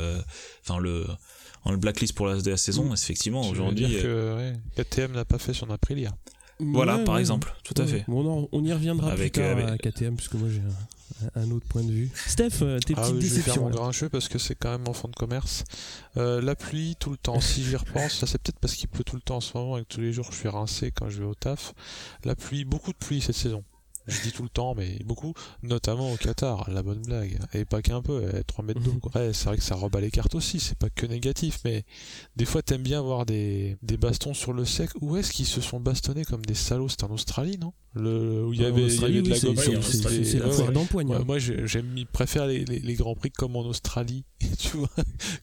enfin 0.63 0.79
le 0.79 1.07
en 1.63 1.71
le 1.71 1.77
blacklist 1.77 2.13
pour 2.13 2.27
la, 2.27 2.41
de 2.41 2.49
la 2.49 2.57
saison. 2.57 2.85
Mm. 2.85 2.93
Effectivement, 2.93 3.41
aujourd'hui. 3.47 3.87
dire 3.87 4.01
que 4.01 4.53
KTM 4.75 5.13
n'a 5.13 5.25
pas 5.25 5.37
fait 5.37 5.53
son 5.53 5.69
Aprilia. 5.69 6.15
Voilà, 6.61 6.99
par 6.99 7.17
exemple, 7.17 7.53
tout 7.63 7.73
à 7.77 7.85
fait. 7.85 8.05
Bon, 8.07 8.47
on 8.51 8.63
y 8.63 8.71
reviendra 8.71 9.11
avec, 9.11 9.33
plus 9.33 9.41
tard 9.41 9.57
euh, 9.57 9.73
à 9.73 9.77
KTM, 9.77 10.15
parce 10.15 10.27
que 10.27 10.37
moi 10.37 10.47
j'ai 10.49 10.61
un, 11.35 11.51
autre 11.51 11.65
point 11.67 11.83
de 11.83 11.91
vue. 11.91 12.11
Steph, 12.13 12.61
euh, 12.61 12.77
tes 12.79 12.93
ah, 12.97 13.01
petites 13.01 13.17
déceptions. 13.17 13.41
Je 13.41 13.45
vais 13.45 13.53
faire 13.53 13.63
mon 13.63 13.69
grincheux 13.69 14.09
parce 14.09 14.27
que 14.27 14.37
c'est 14.37 14.55
quand 14.55 14.71
même 14.71 14.83
mon 14.83 14.93
fond 14.93 15.07
de 15.07 15.15
commerce. 15.15 15.63
Euh, 16.17 16.41
la 16.41 16.55
pluie, 16.55 16.95
tout 16.99 17.09
le 17.09 17.17
temps, 17.17 17.39
si 17.41 17.63
j'y 17.63 17.75
repense, 17.75 18.13
ça 18.13 18.27
c'est 18.27 18.39
peut-être 18.39 18.59
parce 18.59 18.75
qu'il 18.75 18.89
pleut 18.89 19.03
tout 19.03 19.15
le 19.15 19.21
temps 19.21 19.37
en 19.37 19.41
ce 19.41 19.57
moment 19.57 19.77
et 19.77 19.81
que 19.81 19.87
tous 19.87 20.01
les 20.01 20.13
jours 20.13 20.27
je 20.31 20.37
suis 20.37 20.49
rincé 20.49 20.91
quand 20.91 21.09
je 21.09 21.19
vais 21.19 21.27
au 21.27 21.35
taf. 21.35 21.73
La 22.23 22.35
pluie, 22.35 22.63
beaucoup 22.63 22.91
de 22.91 22.97
pluie 22.97 23.21
cette 23.21 23.35
saison 23.35 23.63
je 24.07 24.21
dis 24.21 24.31
tout 24.31 24.43
le 24.43 24.49
temps, 24.49 24.75
mais 24.75 24.99
beaucoup, 25.05 25.33
notamment 25.63 26.11
au 26.11 26.17
Qatar, 26.17 26.69
la 26.69 26.83
bonne 26.83 27.01
blague, 27.01 27.37
et 27.53 27.65
pas 27.65 27.81
qu'un 27.81 28.01
peu, 28.01 28.23
3 28.47 28.65
mètres 28.65 28.81
d'eau. 28.81 28.99
Ouais, 29.15 29.31
c'est 29.33 29.45
vrai 29.45 29.57
que 29.57 29.63
ça 29.63 29.75
rebat 29.75 30.01
les 30.01 30.11
cartes 30.11 30.35
aussi, 30.35 30.59
c'est 30.59 30.77
pas 30.77 30.89
que 30.89 31.05
négatif, 31.05 31.59
mais 31.65 31.83
des 32.35 32.45
fois 32.45 32.61
t'aimes 32.61 32.83
bien 32.83 33.01
voir 33.01 33.25
des, 33.25 33.77
des 33.81 33.97
bastons 33.97 34.33
sur 34.33 34.53
le 34.53 34.65
sec. 34.65 34.89
Où 35.01 35.17
est-ce 35.17 35.31
qu'ils 35.31 35.45
se 35.45 35.61
sont 35.61 35.79
bastonnés 35.79 36.25
comme 36.25 36.45
des 36.45 36.55
salauds? 36.55 36.89
C'était 36.89 37.05
en 37.05 37.11
Australie, 37.11 37.57
non? 37.59 37.73
Le, 37.93 38.45
Où 38.45 38.53
il 38.53 38.61
y 38.61 38.65
avait, 38.65 38.87
de 38.87 39.29
la 39.29 39.37
gomme. 39.37 39.81
C'est 39.81 40.39
la 40.39 40.49
foire 40.49 40.71
d'empoigne. 40.71 41.13
Hein. 41.13 41.23
moi, 41.27 41.39
j'aime, 41.39 41.93
préfère 42.13 42.47
les, 42.47 42.63
les, 42.63 42.93
grands 42.93 43.15
prix 43.15 43.31
comme 43.31 43.57
en 43.57 43.65
Australie, 43.65 44.23
tu 44.57 44.77
vois, 44.77 44.87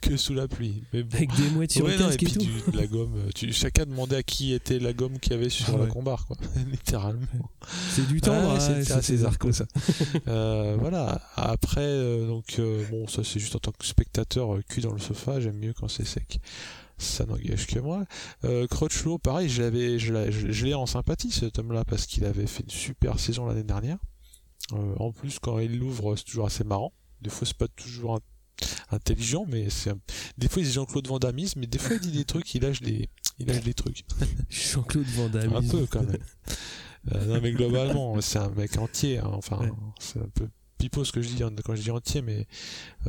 que 0.01 0.17
sous 0.17 0.33
la 0.33 0.49
pluie. 0.49 0.83
Mais 0.95 1.01
Avec 1.13 1.35
des 1.37 1.51
mouettes 1.51 1.73
sur 1.73 1.87
le 1.87 1.99
casque 1.99 2.23
et, 2.23 2.27
tout. 2.27 2.71
de 2.71 2.77
la 2.77 2.87
gomme. 2.87 3.17
Tu, 3.35 3.53
chacun 3.53 3.85
demandait 3.85 4.17
à 4.17 4.23
qui 4.23 4.55
était 4.55 4.79
la 4.79 4.95
gomme 4.95 5.19
qu'il 5.19 5.33
y 5.33 5.35
avait 5.35 5.51
sur 5.51 5.77
la 5.77 5.87
combar, 5.87 6.27
quoi. 6.27 6.37
Littéralement. 6.71 7.51
C'est 7.91 8.09
du 8.09 8.23
temps 8.23 8.48
assez 8.57 9.25
arco 9.25 9.53
ça. 9.53 9.67
Euh, 10.27 10.77
voilà. 10.79 11.21
Après, 11.37 11.81
euh, 11.81 12.27
donc 12.27 12.57
euh, 12.59 12.85
bon, 12.91 13.07
ça 13.07 13.25
c'est 13.25 13.41
juste 13.41 13.57
en 13.57 13.59
tant 13.59 13.73
que 13.73 13.85
spectateur 13.85 14.59
cuit 14.69 14.83
dans 14.83 14.93
le 14.93 14.99
sofa. 14.99 15.41
J'aime 15.41 15.59
mieux 15.59 15.73
quand 15.73 15.89
c'est 15.89 16.05
sec. 16.05 16.41
Ça 16.99 17.25
n'engage 17.27 17.67
que 17.67 17.79
moi. 17.79 18.05
Crutchlow, 18.71 19.19
pareil, 19.19 19.49
je 19.49 19.63
l'avais, 19.63 19.99
je 19.99 20.65
l'ai 20.65 20.75
en 20.75 20.87
sympathie 20.87 21.31
cet 21.31 21.59
homme-là 21.59 21.85
parce 21.85 22.07
qu'il 22.07 22.25
avait 22.25 22.47
fait 22.47 22.65
une 22.65 22.71
super 22.71 23.21
saison 23.21 23.47
l'année 23.47 23.63
dernière. 23.63 23.99
en 24.73 25.13
plus, 25.13 25.39
quand 25.39 25.61
il 25.61 25.79
l'ouvre, 25.79 26.17
c'est 26.17 26.25
toujours 26.25 26.47
assez 26.47 26.65
marrant. 26.65 26.93
Des 27.21 27.31
fois, 27.31 27.47
c'est 27.47 27.57
pas 27.57 27.69
toujours 27.69 28.21
intelligent, 28.91 29.45
mais 29.49 29.71
c'est 29.71 29.93
des 30.37 30.49
fois 30.49 30.63
il 30.63 30.67
dit 30.67 30.73
Jean-Claude 30.73 31.07
Van 31.07 31.19
mais 31.57 31.67
des 31.67 31.79
fois 31.79 31.97
il 31.97 32.01
dit 32.01 32.11
des 32.11 32.25
trucs, 32.25 32.55
il 32.55 32.63
lâche 32.63 32.81
des, 32.81 33.09
il 33.39 33.47
lâche 33.47 33.63
des 33.63 33.75
trucs. 33.75 34.05
Jean-Claude 34.51 35.07
Van 35.07 35.31
Un 35.35 35.63
peu 35.63 35.87
quand 35.87 36.03
même. 36.03 36.19
Euh, 37.15 37.25
non 37.27 37.41
mais 37.41 37.53
globalement, 37.53 38.19
c'est 38.21 38.39
un 38.39 38.51
mec 38.51 38.77
entier. 38.77 39.19
Hein, 39.19 39.31
enfin, 39.33 39.61
c'est 39.99 40.21
un 40.21 40.29
peu 40.35 40.49
pipeau 40.79 41.05
ce 41.05 41.11
que 41.11 41.21
je 41.21 41.29
dis 41.31 41.43
hein, 41.43 41.51
quand 41.65 41.75
je 41.75 41.83
dis 41.83 41.91
entier, 41.91 42.23
mais 42.23 42.47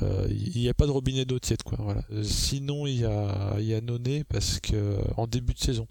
euh, 0.01 0.27
il 0.29 0.59
n'y 0.59 0.69
a 0.69 0.73
pas 0.73 0.87
de 0.87 0.91
robinet 0.91 1.25
d'eau 1.25 1.39
tiède 1.39 1.61
quoi. 1.63 1.77
Voilà. 1.81 2.01
Sinon 2.23 2.87
il 2.87 3.01
y 3.01 3.05
a 3.05 3.55
il 3.59 3.65
y 3.65 3.75
a 3.75 3.81
Noné 3.81 4.23
parce 4.23 4.59
que 4.59 4.97
en 5.17 5.27
début 5.27 5.53
de 5.53 5.59
saison 5.59 5.87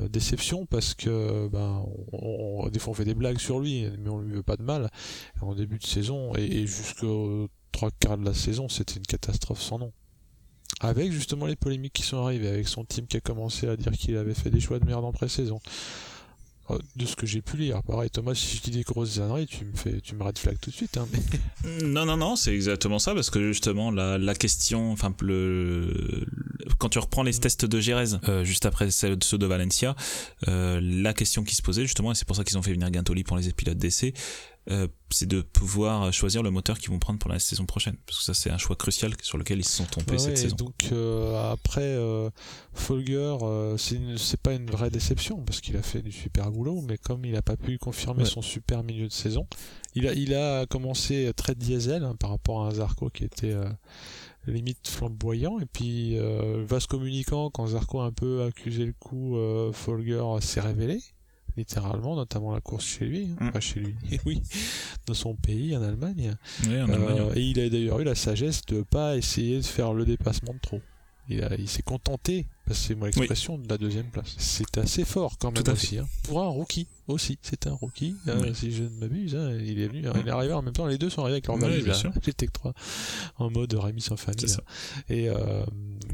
euh, 0.00 0.08
déception 0.08 0.66
parce 0.66 0.94
que 0.94 1.48
ben 1.48 1.84
on, 2.12 2.68
des 2.68 2.80
fois 2.80 2.92
on 2.92 2.94
fait 2.94 3.04
des 3.04 3.14
blagues 3.14 3.38
sur 3.38 3.60
lui, 3.60 3.86
mais 3.98 4.10
on 4.10 4.20
lui 4.20 4.34
veut 4.34 4.42
pas 4.42 4.56
de 4.56 4.62
mal. 4.62 4.90
En 5.40 5.54
début 5.54 5.78
de 5.78 5.86
saison 5.86 6.32
et, 6.36 6.44
et 6.44 6.66
jusqu'au 6.66 7.48
trois 7.72 7.90
quarts 7.90 8.18
de 8.18 8.24
la 8.24 8.34
saison, 8.34 8.68
c'était 8.68 8.96
une 8.96 9.06
catastrophe 9.06 9.60
sans 9.60 9.78
nom. 9.78 9.92
Avec 10.80 11.12
justement 11.12 11.46
les 11.46 11.56
polémiques 11.56 11.92
qui 11.92 12.02
sont 12.02 12.18
arrivées, 12.18 12.48
avec 12.48 12.68
son 12.68 12.84
team 12.84 13.06
qui 13.06 13.16
a 13.16 13.20
commencé 13.20 13.68
à 13.68 13.76
dire 13.76 13.92
qu'il 13.92 14.16
avait 14.16 14.34
fait 14.34 14.50
des 14.50 14.60
choix 14.60 14.78
de 14.78 14.86
merde 14.86 15.04
en 15.04 15.12
pré-saison. 15.12 15.60
Euh, 16.70 16.78
de 16.96 17.06
ce 17.06 17.16
que 17.16 17.26
j'ai 17.26 17.40
pu 17.40 17.56
lire. 17.56 17.82
Pareil, 17.82 18.10
Thomas, 18.10 18.34
si 18.34 18.56
je 18.56 18.62
dis 18.62 18.70
des 18.70 18.82
grosses 18.82 19.18
âneries, 19.18 19.46
tu 19.46 19.64
me 19.64 19.74
fais, 19.74 20.00
tu 20.00 20.14
me 20.14 20.22
red 20.22 20.38
flag 20.38 20.56
tout 20.60 20.70
de 20.70 20.74
suite. 20.74 20.96
Hein, 20.96 21.06
non, 21.84 22.04
non, 22.04 22.16
non, 22.16 22.36
c'est 22.36 22.54
exactement 22.54 22.98
ça, 22.98 23.14
parce 23.14 23.30
que 23.30 23.48
justement, 23.48 23.90
la, 23.90 24.18
la 24.18 24.34
question, 24.34 24.92
enfin, 24.92 25.14
le, 25.20 26.26
quand 26.78 26.88
tu 26.88 26.98
reprends 26.98 27.22
les 27.22 27.32
tests 27.32 27.64
de 27.64 27.80
Jerez, 27.80 28.16
euh, 28.28 28.44
juste 28.44 28.66
après 28.66 28.90
ceux 28.90 29.16
de 29.16 29.46
Valencia, 29.46 29.96
euh, 30.48 30.80
la 30.82 31.12
question 31.14 31.44
qui 31.44 31.54
se 31.54 31.62
posait, 31.62 31.82
justement, 31.82 32.12
et 32.12 32.14
c'est 32.14 32.26
pour 32.26 32.36
ça 32.36 32.44
qu'ils 32.44 32.58
ont 32.58 32.62
fait 32.62 32.72
venir 32.72 32.92
Gintoli 32.92 33.24
pour 33.24 33.36
les 33.36 33.50
pilotes 33.52 33.78
d'essai, 33.78 34.12
euh, 34.68 34.86
c'est 35.10 35.26
de 35.26 35.40
pouvoir 35.40 36.12
choisir 36.12 36.42
le 36.42 36.50
moteur 36.50 36.78
qu'ils 36.78 36.90
vont 36.90 36.98
prendre 36.98 37.18
pour 37.18 37.30
la 37.30 37.38
saison 37.38 37.64
prochaine. 37.64 37.96
Parce 38.06 38.18
que 38.18 38.24
ça, 38.24 38.34
c'est 38.34 38.50
un 38.50 38.58
choix 38.58 38.76
crucial 38.76 39.12
sur 39.22 39.38
lequel 39.38 39.58
ils 39.58 39.64
se 39.64 39.72
sont 39.72 39.84
trompés 39.84 40.18
cette 40.18 40.36
saison. 40.36 40.56
Donc, 40.56 40.88
euh, 40.92 41.50
après, 41.50 41.80
euh, 41.80 42.30
Folger, 42.74 43.36
c'est 43.78 44.40
pas 44.40 44.52
une 44.52 44.70
vraie 44.70 44.90
déception 44.90 45.42
parce 45.42 45.60
qu'il 45.60 45.76
a 45.76 45.82
fait 45.82 46.02
du 46.02 46.12
super 46.12 46.50
boulot, 46.50 46.82
mais 46.82 46.98
comme 46.98 47.24
il 47.24 47.32
n'a 47.32 47.42
pas 47.42 47.56
pu 47.56 47.78
confirmer 47.78 48.24
son 48.24 48.42
super 48.42 48.84
milieu 48.84 49.08
de 49.08 49.12
saison, 49.12 49.46
il 49.94 50.06
a, 50.06 50.12
il 50.12 50.34
a 50.34 50.66
commencé 50.66 51.32
très 51.34 51.54
diesel 51.54 52.04
hein, 52.04 52.14
par 52.18 52.30
rapport 52.30 52.64
à 52.64 52.68
un 52.68 52.74
Zarco 52.74 53.08
qui 53.08 53.24
était 53.24 53.56
limite 54.46 54.86
flamboyant. 54.86 55.58
Et 55.58 55.66
puis, 55.66 56.16
vaste 56.66 56.86
communicant, 56.86 57.50
quand 57.50 57.66
Zarco 57.68 58.00
a 58.00 58.04
un 58.04 58.12
peu 58.12 58.44
accusé 58.44 58.84
le 58.84 58.92
coup, 58.92 59.36
Folger 59.72 60.22
s'est 60.40 60.60
révélé 60.60 61.00
littéralement, 61.60 62.16
notamment 62.16 62.52
la 62.52 62.60
course 62.60 62.84
chez 62.84 63.04
lui, 63.04 63.28
hein. 63.38 63.46
mm. 63.46 63.52
pas 63.52 63.60
chez 63.60 63.80
lui, 63.80 63.94
oui, 64.26 64.42
dans 65.06 65.14
son 65.14 65.34
pays, 65.34 65.76
en 65.76 65.82
Allemagne. 65.82 66.34
Euh, 66.68 67.34
et 67.34 67.40
il 67.40 67.60
a 67.60 67.68
d'ailleurs 67.68 68.00
eu 68.00 68.04
la 68.04 68.14
sagesse 68.14 68.62
de 68.66 68.82
pas 68.82 69.16
essayer 69.16 69.58
de 69.58 69.64
faire 69.64 69.92
le 69.92 70.04
dépassement 70.04 70.54
de 70.54 70.58
trop. 70.58 70.80
Il, 71.28 71.46
il 71.58 71.68
s'est 71.68 71.82
contenté, 71.82 72.46
c'est 72.72 72.96
moi 72.96 73.06
l'expression, 73.06 73.56
de 73.56 73.68
la 73.68 73.78
deuxième 73.78 74.06
place. 74.06 74.34
C'est 74.38 74.78
assez 74.78 75.04
fort 75.04 75.38
quand 75.38 75.52
même 75.52 75.62
aussi. 75.72 75.98
Hein. 75.98 76.08
Pour 76.24 76.42
un 76.42 76.48
rookie 76.48 76.88
aussi, 77.06 77.38
c'est 77.42 77.68
un 77.68 77.72
rookie, 77.72 78.16
hein, 78.26 78.38
si 78.52 78.72
je 78.72 78.82
ne 78.82 78.88
m'abuse. 78.88 79.36
il 79.60 79.80
est 79.80 79.86
venu, 79.86 80.00
il 80.00 80.28
est 80.28 80.30
arrivé 80.30 80.52
en 80.52 80.62
même 80.62 80.72
temps, 80.72 80.86
les 80.86 80.98
deux 80.98 81.10
sont 81.10 81.22
arrivés 81.22 81.34
avec 81.34 81.46
leur 81.46 81.58
valise. 81.58 81.86
J'étais 82.24 82.46
que 82.46 82.52
trois 82.52 82.72
en 83.36 83.50
mode 83.50 83.72
Rémi 83.74 84.00
sans 84.00 84.16
famille. 84.16 84.56
Et, 85.08 85.28
euh, 85.28 85.64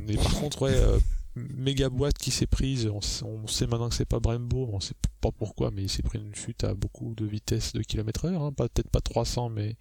et 0.09 0.16
par 0.16 0.34
contre, 0.34 0.62
ouais, 0.62 0.74
euh, 0.74 0.99
méga 1.37 1.89
boîte 1.89 2.18
qui 2.18 2.30
s'est 2.30 2.47
prise. 2.47 2.89
On, 2.89 3.01
sait 3.47 3.66
maintenant 3.66 3.89
que 3.89 3.95
c'est 3.95 4.05
pas 4.05 4.20
Brembo, 4.20 4.68
on 4.72 4.80
sait 4.80 4.95
pas 5.20 5.30
pourquoi, 5.30 5.70
mais 5.70 5.82
il 5.82 5.89
s'est 5.89 6.03
pris 6.03 6.18
une 6.18 6.34
chute 6.34 6.64
à 6.64 6.74
beaucoup 6.74 7.14
de 7.14 7.24
vitesse 7.24 7.72
de 7.72 7.82
kilomètres 7.82 8.24
heure, 8.26 8.43
hein. 8.43 8.53
peut-être 8.53 8.89
pas 8.89 9.01
300, 9.01 9.51
mais 9.51 9.76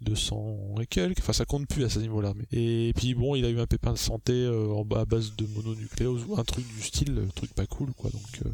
200 0.00 0.76
et 0.80 0.86
quelques. 0.86 1.20
Enfin, 1.20 1.32
ça 1.32 1.44
compte 1.44 1.66
plus 1.66 1.84
à 1.84 1.88
ce 1.88 1.98
niveau-là. 1.98 2.32
Mais... 2.34 2.46
Et 2.58 2.92
puis 2.94 3.14
bon, 3.14 3.34
il 3.34 3.44
a 3.44 3.50
eu 3.50 3.60
un 3.60 3.66
pépin 3.66 3.92
de 3.92 3.98
santé 3.98 4.32
euh, 4.32 4.82
à 4.96 5.04
base 5.04 5.36
de 5.36 5.46
mononucléose 5.46 6.24
ou 6.28 6.38
un 6.38 6.44
truc 6.44 6.66
du 6.66 6.82
style, 6.82 7.22
un 7.24 7.30
truc 7.30 7.54
pas 7.54 7.66
cool, 7.66 7.92
quoi. 7.92 8.10
Donc 8.10 8.46
euh, 8.46 8.50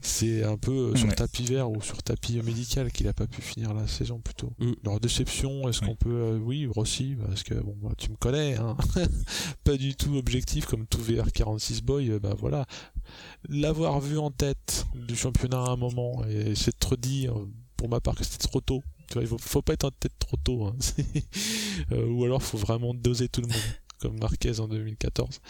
c'est 0.00 0.44
un 0.44 0.56
peu 0.56 0.92
euh, 0.92 0.96
sur 0.96 1.14
tapis 1.14 1.44
vert 1.44 1.70
ou 1.70 1.80
sur 1.82 2.02
tapis 2.02 2.40
médical 2.42 2.90
qu'il 2.92 3.08
a 3.08 3.12
pas 3.12 3.26
pu 3.26 3.42
finir 3.42 3.74
la 3.74 3.86
saison 3.86 4.20
plutôt. 4.20 4.52
Mm. 4.58 4.72
Leur 4.84 5.00
déception, 5.00 5.68
est-ce 5.68 5.80
qu'on 5.80 5.96
peut, 5.96 6.40
oui, 6.42 6.66
Rossi, 6.66 7.16
parce 7.26 7.42
que 7.42 7.54
bon, 7.54 7.76
bah, 7.82 7.90
tu 7.96 8.10
me 8.10 8.16
connais, 8.16 8.56
hein. 8.56 8.76
pas 9.64 9.76
du 9.76 9.94
tout 9.94 10.16
objectif 10.16 10.66
comme 10.66 10.86
tout 10.86 11.00
VR46 11.00 11.82
boy, 11.82 12.18
bah 12.20 12.34
voilà. 12.38 12.66
L'avoir 13.48 14.00
vu 14.00 14.18
en 14.18 14.30
tête 14.30 14.86
du 14.94 15.16
championnat 15.16 15.58
à 15.58 15.70
un 15.70 15.76
moment 15.76 16.24
et 16.26 16.54
s'être 16.54 16.96
dit, 16.96 17.28
pour 17.76 17.88
ma 17.88 18.00
part, 18.00 18.14
que 18.14 18.24
c'était 18.24 18.46
trop 18.48 18.60
tôt 18.60 18.82
tu 19.08 19.14
vois, 19.14 19.22
il 19.22 19.28
faut, 19.28 19.38
faut 19.38 19.62
pas 19.62 19.72
être 19.72 19.84
en 19.84 19.90
tête 19.90 20.18
trop 20.18 20.36
tôt. 20.36 20.66
Hein. 20.66 20.76
euh, 21.92 22.06
ou 22.08 22.24
alors, 22.24 22.42
faut 22.42 22.58
vraiment 22.58 22.92
doser 22.94 23.28
tout 23.28 23.40
le 23.40 23.48
monde, 23.48 23.56
comme 23.98 24.18
Marquez 24.18 24.60
en 24.60 24.68
2014. 24.68 25.40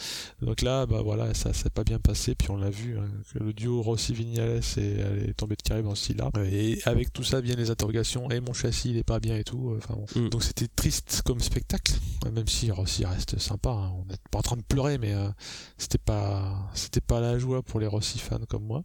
Donc 0.42 0.62
là, 0.62 0.86
bah 0.86 1.00
voilà, 1.02 1.34
ça 1.34 1.52
s'est 1.52 1.70
pas 1.70 1.84
bien 1.84 1.98
passé. 1.98 2.34
Puis 2.34 2.50
on 2.50 2.56
l'a 2.56 2.70
vu, 2.70 2.98
hein, 2.98 3.08
que 3.32 3.42
le 3.42 3.52
duo 3.52 3.82
Rossi-Vignales 3.82 4.60
est, 4.76 4.78
est 4.78 5.34
tombé 5.34 5.56
de 5.56 5.62
carré 5.62 5.82
aussi 5.82 6.14
là. 6.14 6.30
Et 6.50 6.78
avec 6.84 7.12
tout 7.12 7.24
ça 7.24 7.40
viennent 7.40 7.58
les 7.58 7.70
interrogations. 7.70 8.30
Et 8.30 8.40
mon 8.40 8.52
châssis, 8.52 8.90
il 8.90 8.96
est 8.96 9.04
pas 9.04 9.20
bien 9.20 9.36
et 9.36 9.44
tout. 9.44 9.74
Enfin 9.76 9.94
bon. 9.94 10.06
Mm. 10.20 10.28
Donc 10.30 10.42
c'était 10.42 10.68
triste 10.68 11.22
comme 11.24 11.40
spectacle, 11.40 11.92
même 12.32 12.48
si 12.48 12.70
Rossi 12.70 13.04
reste 13.04 13.38
sympa. 13.38 13.70
Hein. 13.70 13.92
On 13.98 14.04
n'est 14.06 14.16
pas 14.30 14.38
en 14.38 14.42
train 14.42 14.56
de 14.56 14.62
pleurer, 14.62 14.98
mais 14.98 15.14
euh, 15.14 15.28
c'était 15.76 15.98
pas, 15.98 16.70
c'était 16.74 17.00
pas 17.00 17.20
la 17.20 17.38
joie 17.38 17.62
pour 17.62 17.80
les 17.80 17.86
Rossi 17.86 18.18
fans 18.18 18.38
comme 18.48 18.64
moi. 18.64 18.84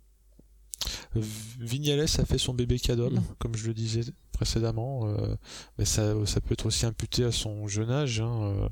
Vignales 1.59 2.01
a 2.01 2.25
fait 2.25 2.37
son 2.37 2.53
bébé 2.53 2.79
cadeau, 2.79 3.09
mm. 3.09 3.21
comme 3.39 3.55
je 3.55 3.67
le 3.67 3.73
disais 3.73 4.03
précédemment, 4.33 5.07
euh, 5.07 5.35
mais 5.77 5.85
ça, 5.85 6.13
ça 6.25 6.41
peut 6.41 6.53
être 6.53 6.65
aussi 6.65 6.85
imputé 6.85 7.23
à 7.23 7.31
son 7.31 7.67
jeune 7.67 7.91
âge. 7.91 8.19
Hein, 8.19 8.41
euh, 8.43 8.69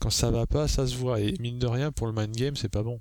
quand 0.00 0.10
ça 0.10 0.30
va 0.30 0.46
pas, 0.46 0.66
ça 0.66 0.86
se 0.86 0.96
voit. 0.96 1.20
Et 1.20 1.34
mine 1.38 1.58
de 1.58 1.66
rien, 1.66 1.92
pour 1.92 2.06
le 2.06 2.12
mind 2.12 2.34
game, 2.34 2.56
c'est 2.56 2.68
pas 2.68 2.82
bon. 2.82 3.00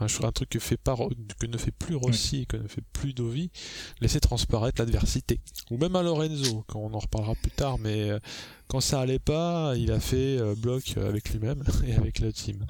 Un, 0.00 0.06
un 0.06 0.32
truc 0.32 0.48
que, 0.48 0.58
fait 0.58 0.76
pas, 0.76 0.96
que 1.38 1.46
ne 1.46 1.56
fait 1.56 1.70
plus 1.70 1.94
Rossi 1.94 2.46
que 2.48 2.56
ne 2.56 2.66
fait 2.66 2.82
plus 2.92 3.14
Dovi, 3.14 3.52
laisser 4.00 4.18
transparaître 4.18 4.82
l'adversité. 4.82 5.38
Ou 5.70 5.76
même 5.76 5.94
à 5.94 6.02
Lorenzo, 6.02 6.64
quand 6.66 6.80
on 6.80 6.92
en 6.94 6.98
reparlera 6.98 7.36
plus 7.36 7.52
tard, 7.52 7.78
mais 7.78 8.10
euh, 8.10 8.18
quand 8.66 8.80
ça 8.80 9.00
allait 9.00 9.20
pas, 9.20 9.74
il 9.76 9.92
a 9.92 10.00
fait 10.00 10.40
bloc 10.56 10.96
avec 10.96 11.30
lui-même 11.30 11.62
et 11.86 11.94
avec 11.94 12.18
la 12.18 12.32
team. 12.32 12.66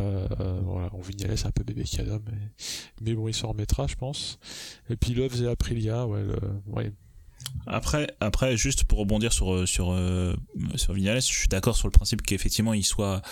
Euh, 0.00 0.26
voilà, 0.64 0.90
on 0.92 1.00
Vignales 1.00 1.36
c'est 1.36 1.46
un 1.46 1.50
peu 1.50 1.64
bébé 1.64 1.84
Cadom, 1.84 2.20
mais, 2.30 2.38
mais 3.02 3.14
bon, 3.14 3.28
il 3.28 3.34
s'en 3.34 3.48
remettra, 3.48 3.86
je 3.86 3.96
pense. 3.96 4.38
Et 4.88 4.96
puis 4.96 5.14
Loves 5.14 5.42
et 5.42 5.48
Aprilia, 5.48 6.06
ouais, 6.06 6.24
ouais. 6.68 6.92
Après, 7.66 8.14
après, 8.20 8.56
juste 8.56 8.84
pour 8.84 8.98
rebondir 8.98 9.32
sur 9.32 9.66
sur 9.66 9.92
euh, 9.92 10.34
sur 10.76 10.92
Vignales, 10.92 11.20
je 11.20 11.26
suis 11.26 11.48
d'accord 11.48 11.76
sur 11.76 11.88
le 11.88 11.92
principe 11.92 12.22
qu'effectivement 12.22 12.74
il 12.74 12.84
soit, 12.84 13.22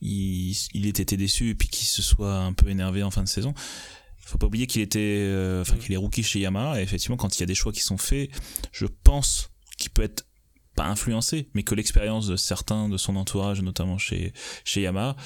il, 0.00 0.54
il 0.74 0.86
ait 0.86 0.90
été 0.90 1.16
déçu 1.16 1.50
et 1.50 1.54
puis 1.54 1.68
qu'il 1.68 1.86
se 1.86 2.02
soit 2.02 2.36
un 2.36 2.52
peu 2.52 2.68
énervé 2.68 3.02
en 3.02 3.10
fin 3.10 3.22
de 3.22 3.28
saison. 3.28 3.54
Faut 4.18 4.38
pas 4.38 4.46
oublier 4.46 4.66
qu'il 4.66 4.80
était, 4.80 5.00
euh, 5.00 5.62
enfin 5.62 5.76
qu'il 5.76 5.92
est 5.92 5.98
rookie 5.98 6.22
chez 6.22 6.40
Yamaha. 6.40 6.80
Et 6.80 6.82
effectivement, 6.82 7.16
quand 7.16 7.36
il 7.36 7.40
y 7.40 7.42
a 7.42 7.46
des 7.46 7.54
choix 7.54 7.72
qui 7.72 7.82
sont 7.82 7.98
faits, 7.98 8.30
je 8.72 8.86
pense 8.86 9.50
qu'il 9.76 9.90
peut 9.90 10.02
être 10.02 10.26
pas 10.74 10.86
influencé, 10.86 11.48
mais 11.54 11.62
que 11.62 11.74
l'expérience 11.74 12.26
de 12.26 12.36
certains 12.36 12.88
de 12.88 12.96
son 12.96 13.16
entourage, 13.16 13.60
notamment 13.62 13.98
chez 13.98 14.32
chez 14.64 14.82
Yamaha, 14.82 15.16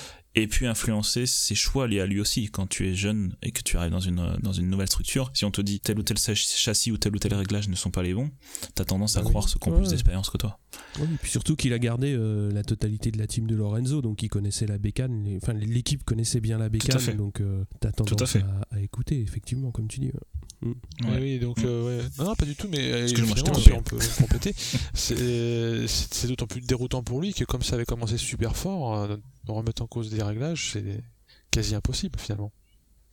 et 0.43 0.47
puis 0.47 0.67
influencer 0.67 1.27
ses 1.27 1.55
choix 1.55 1.87
liés 1.87 2.01
à 2.01 2.07
lui 2.07 2.21
aussi. 2.21 2.47
Quand 2.51 2.67
tu 2.67 2.89
es 2.89 2.95
jeune 2.95 3.35
et 3.43 3.51
que 3.51 3.63
tu 3.63 3.77
arrives 3.77 3.91
dans 3.91 4.01
une, 4.01 4.37
dans 4.43 4.53
une 4.53 4.69
nouvelle 4.69 4.89
structure, 4.89 5.31
si 5.35 5.45
on 5.45 5.51
te 5.51 5.61
dit 5.61 5.81
tel 5.81 5.99
ou 5.99 6.03
tel 6.03 6.19
châssis 6.19 6.93
ou 6.93 6.97
tel 6.97 7.15
ou 7.15 7.19
tel 7.19 7.35
réglage 7.35 7.69
ne 7.69 7.75
sont 7.75 7.91
pas 7.91 8.03
les 8.03 8.15
bons, 8.15 8.31
t'as 8.75 8.85
tendance 8.85 9.17
à 9.17 9.21
ah 9.21 9.25
croire 9.25 9.49
ceux 9.49 9.59
qui 9.59 9.69
ont 9.69 9.77
plus 9.77 9.91
d'expérience 9.91 10.31
que 10.31 10.39
toi. 10.39 10.59
Oui, 11.01 11.07
et 11.13 11.17
puis 11.21 11.31
surtout 11.31 11.57
qu'il 11.57 11.73
a 11.73 11.79
gardé 11.79 12.15
euh, 12.15 12.53
la 12.53 12.63
totalité 12.63 13.11
de 13.11 13.19
la 13.19 13.27
team 13.27 13.47
de 13.47 13.55
Lorenzo, 13.55 14.03
donc 14.03 14.23
il 14.23 14.29
connaissait 14.29 14.67
la 14.67 14.79
bécane, 14.79 15.39
enfin 15.43 15.53
l'équipe 15.55 16.05
connaissait 16.05 16.41
bien 16.41 16.59
la 16.59 16.69
bécane, 16.69 17.17
donc 17.17 17.41
euh, 17.41 17.65
t'as 17.81 17.93
tendance 17.93 18.37
à, 18.37 18.41
à, 18.71 18.81
écouter, 18.81 19.21
effectivement, 19.21 19.71
comme 19.71 19.89
tu 19.89 20.01
dis. 20.01 20.13
Mm. 20.61 20.73
Oui, 21.21 21.39
donc 21.39 21.59
euh, 21.61 22.01
ouais. 22.01 22.25
non, 22.25 22.35
pas 22.35 22.45
du 22.45 22.57
tout, 22.57 22.69
mais 22.69 23.09
si 23.09 23.73
on 23.73 23.83
peut 23.83 23.99
compléter. 24.19 24.55
C'est 24.95 26.27
d'autant 26.27 26.47
plus 26.47 26.61
déroutant 26.61 27.03
pour 27.03 27.21
lui 27.21 27.33
que 27.33 27.45
comme 27.45 27.63
ça 27.63 27.77
avait 27.77 27.85
commencé 27.85 28.19
super 28.19 28.57
fort, 28.57 29.09
de 29.09 29.53
remettre 29.53 29.83
en 29.83 29.87
cause 29.87 30.11
des 30.11 30.23
réglages, 30.23 30.73
c'est 30.73 31.03
quasi 31.51 31.75
impossible 31.75 32.19
finalement. 32.19 32.53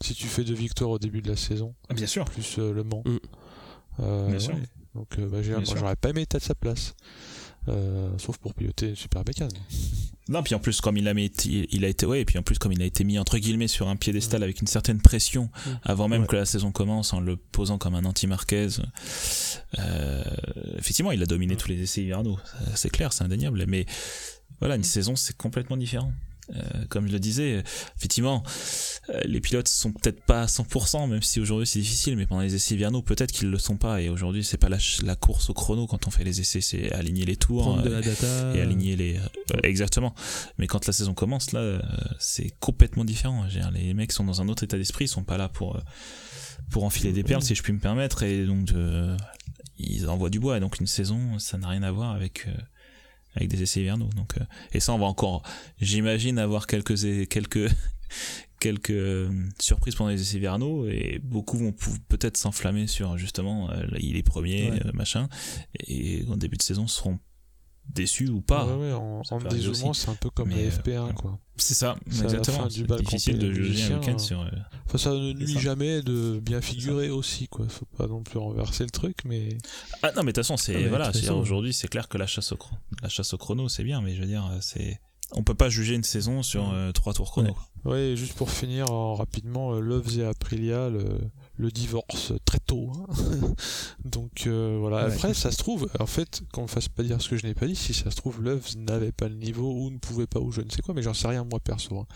Si 0.02 0.14
tu 0.14 0.28
fais 0.28 0.44
deux 0.44 0.54
victoires 0.54 0.90
au 0.90 1.00
début 1.00 1.22
de 1.22 1.30
la 1.30 1.38
saison, 1.38 1.74
ah, 1.90 1.94
bien 1.94 2.08
sûr, 2.08 2.26
plus 2.26 2.58
le 2.58 2.84
Mans, 2.84 3.04
mm. 3.06 3.18
euh, 4.02 4.40
donc 4.94 5.20
bah, 5.20 5.42
j'aurais 5.42 5.96
pas 5.96 6.10
aimé 6.10 6.22
être 6.22 6.36
à 6.36 6.40
sa 6.40 6.56
place. 6.56 6.96
Euh, 7.68 8.10
sauf 8.20 8.38
pour 8.38 8.54
piloter 8.54 8.90
une 8.90 8.96
super 8.96 9.24
bécane. 9.24 9.50
Non, 10.28 10.42
puis 10.42 10.56
en 10.56 10.60
plus 10.60 10.82
comme 10.82 10.98
il 10.98 11.08
a, 11.08 11.14
mis, 11.14 11.32
il 11.46 11.86
a 11.86 11.88
été 11.88 12.06
ouais, 12.06 12.22
et 12.22 12.26
puis 12.26 12.40
en 12.40 12.42
plus 12.42 12.58
comme 12.58 12.72
il 12.72 12.82
a 12.82 12.86
été 12.86 13.04
mis 13.04 13.20
entre 13.20 13.38
guillemets 13.38 13.68
sur 13.68 13.88
un 13.88 13.96
piédestal 13.96 14.42
avec 14.42 14.60
une 14.60 14.68
certaine 14.68 15.00
pression 15.00 15.50
avant 15.84 16.08
même 16.08 16.26
que 16.26 16.36
la 16.36 16.46
saison 16.46 16.72
commence 16.72 17.14
en 17.14 17.20
le 17.20 17.36
posant 17.36 17.78
comme 17.78 17.94
un 17.94 18.06
anti-Marquez. 18.06 18.70
Euh, 19.78 20.24
effectivement, 20.78 21.12
il 21.12 21.22
a 21.22 21.28
dominé 21.28 21.56
tous 21.56 21.70
les 21.70 21.80
essais 21.82 22.02
hivernaux, 22.02 22.40
c'est 22.74 22.90
clair, 22.90 23.14
c'est 23.14 23.24
indéniable. 23.24 23.64
Mais 23.68 23.86
voilà, 24.60 24.76
une 24.76 24.84
saison 24.84 25.16
c'est 25.16 25.38
complètement 25.38 25.78
différent. 25.78 26.12
Euh, 26.54 26.86
comme 26.90 27.08
je 27.08 27.14
le 27.14 27.20
disais, 27.20 27.64
effectivement, 27.98 28.44
euh, 29.10 29.20
les 29.26 29.42
pilotes 29.42 29.68
sont 29.68 29.92
peut-être 29.92 30.24
pas 30.24 30.44
à 30.44 30.46
100%, 30.46 31.10
même 31.10 31.22
si 31.22 31.40
aujourd'hui 31.40 31.66
c'est 31.66 31.80
difficile, 31.80 32.16
mais 32.18 32.26
pendant 32.26 32.42
les 32.42 32.54
essais 32.56 32.76
hivernaux, 32.76 33.02
peut-être 33.02 33.32
qu'ils 33.32 33.50
le 33.50 33.58
sont 33.58 33.78
pas. 33.78 34.02
Et 34.02 34.10
aujourd'hui, 34.10 34.44
c'est 34.44 34.58
pas 34.58 34.70
la, 34.70 34.78
la, 35.04 35.16
course 35.16 35.50
au 35.50 35.54
chrono 35.54 35.88
quand 35.88 36.08
on 36.08 36.12
fait 36.12 36.24
les 36.24 36.42
essais, 36.42 36.62
c'est 36.62 36.92
aligner 36.92 37.26
les 37.26 37.36
tours 37.36 37.78
data. 37.82 38.56
et 38.56 38.62
aligner 38.62 38.96
les. 38.96 39.20
exactement. 39.64 40.14
Mais 40.58 40.68
quand 40.68 40.86
la 40.86 40.94
saison 40.94 41.14
commence, 41.14 41.52
là, 41.52 41.82
c'est 42.20 42.52
complètement 42.60 43.06
différent. 43.06 43.46
Les 43.74 43.94
mecs 43.94 44.12
sont 44.12 44.24
dans 44.24 44.42
un 44.42 44.48
autre 44.50 44.64
état 44.64 44.78
d'esprit, 44.78 45.06
ils 45.06 45.10
sont 45.10 45.24
pas 45.24 45.38
là 45.38 45.50
pour 45.50 45.82
pour 46.72 46.84
enfiler 46.84 47.12
des 47.12 47.24
perles, 47.24 47.44
si 47.44 47.54
je 47.54 47.62
puis 47.62 47.74
me 47.74 47.80
permettre, 47.80 48.24
et 48.24 48.46
donc 48.46 48.70
ils 49.78 50.10
envoient 50.10 50.30
du 50.30 50.40
bois. 50.40 50.58
Et 50.58 50.60
donc 50.60 50.80
une 50.80 50.88
saison, 50.88 51.40
ça 51.40 51.58
n'a 51.58 51.70
rien 51.70 51.84
à 51.84 51.92
voir 51.92 52.12
avec 52.12 52.48
avec 53.36 53.50
des 53.50 53.62
essais 53.62 53.82
hivernaux. 53.82 54.10
Donc, 54.16 54.38
euh, 54.38 54.44
et 54.74 54.80
ça, 54.80 54.94
on 54.94 55.00
va 55.00 55.06
encore, 55.06 55.44
j'imagine, 55.80 56.38
avoir 56.40 56.68
quelques, 56.68 56.96
quelques, 57.28 57.70
quelques 58.60 58.90
euh, 58.92 59.30
surprises 59.60 59.96
pendant 59.96 60.10
les 60.10 60.22
essais 60.22 60.38
hivernaux 60.38 60.88
et 60.88 61.20
beaucoup 61.24 61.58
vont 61.58 61.74
peut-être 62.08 62.38
s'enflammer 62.38 62.88
sur 62.88 63.18
justement, 63.18 63.70
euh, 63.72 63.86
il 64.00 64.18
est 64.18 64.24
premier, 64.24 64.72
machin, 64.94 65.30
et 65.80 66.24
en 66.30 66.38
début 66.38 66.58
de 66.58 66.64
saison 66.64 66.88
seront 66.88 67.20
déçus 67.88 68.30
ou 68.30 68.42
pas. 68.42 68.66
Ouais, 68.66 68.88
ouais, 68.88 68.94
en, 68.94 69.22
en 69.30 69.38
dézoomant, 69.40 69.94
c'est 69.94 70.10
un 70.10 70.16
peu 70.16 70.30
comme 70.30 70.50
les 70.50 70.70
FP1, 70.70 71.14
quoi. 71.14 71.40
C'est 71.58 71.74
ça, 71.74 71.96
exactement. 72.08 72.70
C'est 72.70 72.86
difficile 72.98 73.40
de 73.40 73.54
juger 73.54 73.94
un 73.94 74.00
week-end 74.00 74.18
sur. 74.18 74.42
Euh, 74.42 74.50
enfin, 74.88 74.98
ça 74.98 75.12
ne 75.12 75.34
nuit 75.34 75.60
jamais 75.60 76.02
de 76.02 76.40
bien 76.40 76.62
figurer 76.62 77.10
aussi, 77.10 77.48
quoi. 77.48 77.68
Faut 77.70 77.86
pas 77.98 78.08
non 78.08 78.24
plus 78.24 78.40
renverser 78.40 78.84
le 78.84 78.90
truc, 78.90 79.20
mais. 79.26 79.58
Ah 80.04 80.12
non, 80.16 80.24
mais 80.24 80.32
de 80.32 80.36
toute 80.36 80.38
façon, 80.38 80.58
c'est. 80.58 80.86
Ah, 80.86 80.90
voilà, 80.90 81.12
aujourd'hui, 81.34 81.74
c'est 81.74 81.88
clair 81.88 82.10
que 82.10 82.18
la 82.18 82.28
chasse 82.28 82.52
au, 82.52 82.58
la 83.02 83.10
chasse 83.10 83.34
au 83.34 83.38
chrono, 83.38 83.70
c'est 83.70 83.84
bien, 83.84 84.02
mais 84.02 84.16
je 84.16 84.22
veux 84.22 84.28
dire, 84.28 84.50
c'est. 84.62 85.00
On 85.32 85.44
peut 85.44 85.56
pas 85.56 85.70
juger 85.70 85.96
une 85.96 86.04
saison 86.04 86.44
sur 86.44 86.72
euh, 86.72 86.92
trois 86.92 87.14
tours 87.14 87.32
chrono. 87.32 87.56
Ouais. 87.84 88.16
juste 88.16 88.34
pour 88.34 88.52
finir 88.52 88.88
rapidement, 88.90 89.74
euh, 89.74 89.80
Loves 89.80 90.20
et 90.20 90.26
Aprilia, 90.26 90.90
le 90.90 91.20
le 91.58 91.72
divorce 91.72 92.34
très 92.46 92.60
tôt. 92.60 92.92
Hein. 92.94 93.54
Donc 94.06 94.48
euh, 94.48 94.78
voilà. 94.80 95.00
Après, 95.00 95.34
ça 95.34 95.52
se 95.52 95.58
trouve, 95.58 95.90
en 96.00 96.06
fait, 96.06 96.42
qu'on 96.52 96.64
me 96.64 96.68
fasse 96.68 96.90
pas 96.90 97.04
dire 97.04 97.22
ce 97.22 97.30
que 97.30 97.38
je 97.38 97.46
n'ai 97.46 97.54
pas 97.54 97.68
dit, 97.68 97.76
si 97.76 97.94
ça 97.94 98.12
se 98.12 98.16
trouve, 98.16 98.42
Love 98.42 98.76
n'avait 98.78 99.12
pas 99.12 99.28
le 99.28 99.36
niveau 99.36 99.72
ou 99.72 99.90
ne 99.90 99.98
pouvait 99.98 100.28
pas 100.28 100.40
ou 100.40 100.52
je 100.52 100.62
ne 100.62 100.70
sais 100.70 100.82
quoi, 100.82 100.94
mais 100.94 101.02
j'en 101.02 101.14
sais 101.14 101.28
rien 101.28 101.44
moi 101.44 101.60
perso. 101.60 101.98
Hein. 101.98 102.08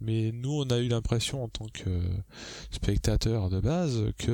Mais 0.00 0.30
nous, 0.32 0.52
on 0.52 0.70
a 0.70 0.78
eu 0.78 0.88
l'impression 0.88 1.42
en 1.42 1.48
tant 1.48 1.66
que 1.72 2.02
spectateur 2.70 3.48
de 3.48 3.60
base 3.60 4.04
que 4.18 4.30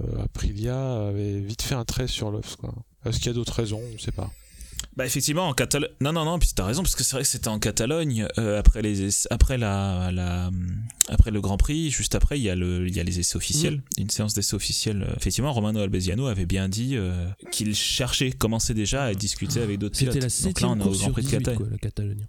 euh, 0.00 0.22
Aprilia 0.22 1.08
avait 1.08 1.40
vite 1.40 1.62
fait 1.62 1.74
un 1.74 1.84
trait 1.84 2.06
sur. 2.06 2.32
Quoi. 2.58 2.74
Est-ce 3.04 3.18
qu'il 3.18 3.26
y 3.26 3.30
a 3.30 3.34
d'autres 3.34 3.54
raisons? 3.54 3.82
On 3.86 3.92
ne 3.92 3.98
sait 3.98 4.12
pas. 4.12 4.30
Bah 4.96 5.06
effectivement 5.06 5.48
en 5.48 5.54
Catalogne. 5.54 5.90
Non 6.00 6.12
non 6.12 6.24
non, 6.24 6.38
puis 6.38 6.50
t'as 6.54 6.64
raison 6.64 6.82
parce 6.82 6.94
que 6.94 7.04
c'est 7.04 7.14
vrai 7.16 7.22
que 7.22 7.28
c'était 7.28 7.48
en 7.48 7.58
Catalogne 7.58 8.26
euh, 8.38 8.58
après 8.58 8.82
les 8.82 9.26
après 9.30 9.58
la, 9.58 10.10
la 10.12 10.50
après 11.08 11.30
le 11.30 11.40
Grand 11.40 11.56
Prix, 11.56 11.90
juste 11.90 12.14
après 12.14 12.38
il 12.38 12.42
y 12.42 12.50
a 12.50 12.54
le 12.54 12.86
il 12.86 12.96
y 12.96 13.00
a 13.00 13.02
les 13.02 13.18
essais 13.18 13.36
officiels, 13.36 13.76
mm. 13.76 14.00
une 14.00 14.10
séance 14.10 14.34
d'essais 14.34 14.54
officiels. 14.54 15.02
Euh, 15.02 15.14
effectivement, 15.16 15.52
Romano 15.52 15.80
Albesiano 15.80 16.26
avait 16.26 16.46
bien 16.46 16.68
dit 16.68 16.96
euh, 16.96 17.26
qu'il 17.50 17.74
cherchait, 17.74 18.32
commençait 18.32 18.74
déjà 18.74 19.04
à 19.04 19.14
discuter 19.14 19.60
avec 19.60 19.78
d'autres 19.78 19.98
pilotes. 19.98 20.14
C'était 20.14 20.24
la 20.24 20.30
septième 20.30 20.78
Donc 20.78 20.78
là, 20.78 20.86
on 20.86 20.90
est 20.90 20.94
au 20.94 20.98
Grand 20.98 21.10
Prix 21.12 21.22
de 21.22 21.30
Catalogne. 21.30 21.68
la 21.70 21.78
Catalogne. 21.78 22.26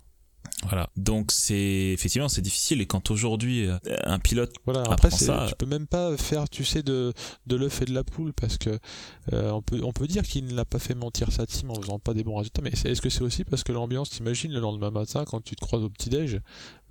Voilà. 0.68 0.90
Donc 0.96 1.32
c'est 1.32 1.92
effectivement 1.94 2.30
c'est 2.30 2.42
difficile. 2.42 2.82
Et 2.82 2.86
quand 2.86 3.12
aujourd'hui 3.12 3.68
euh, 3.68 3.78
un 4.04 4.20
pilote 4.20 4.54
voilà. 4.66 4.84
après 4.90 5.12
ça, 5.12 5.46
tu 5.50 5.56
peux 5.56 5.66
même 5.66 5.88
pas 5.88 6.16
faire 6.18 6.50
tu 6.50 6.64
sais 6.64 6.84
de 6.84 7.14
de 7.48 7.56
l'œuf 7.56 7.82
et 7.82 7.86
de 7.86 7.94
la 7.94 8.04
poule 8.04 8.34
parce 8.34 8.58
que 8.58 8.80
euh, 9.32 9.52
on 9.52 9.62
peut 9.62 9.82
on 9.84 9.92
peut 9.92 10.08
dire 10.08 10.24
qu'il 10.24 10.46
ne 10.46 10.54
l'a 10.54 10.66
pas 10.66 10.80
fait 10.80 10.96
mentir 10.96 11.32
sa 11.32 11.46
team 11.46 11.72
en 11.72 11.76
faisant 11.76 12.00
pas 12.00 12.14
des 12.14 12.24
bons 12.24 12.38
résultats. 12.38 12.62
Mais 12.62 12.72
est-ce 12.72 13.02
que 13.02 13.10
c'est 13.10 13.24
aussi 13.24 13.44
parce 13.44 13.64
que 13.64 13.72
l'ambiance 13.72 14.10
t'imagines 14.10 14.52
le 14.52 14.60
lendemain 14.60 14.92
matin 14.92 15.26
quand 15.26 15.42
tu 15.42 15.56
te 15.56 15.62
croises 15.62 15.84
au 15.84 15.90
petit 15.90 16.10
déj 16.10 16.40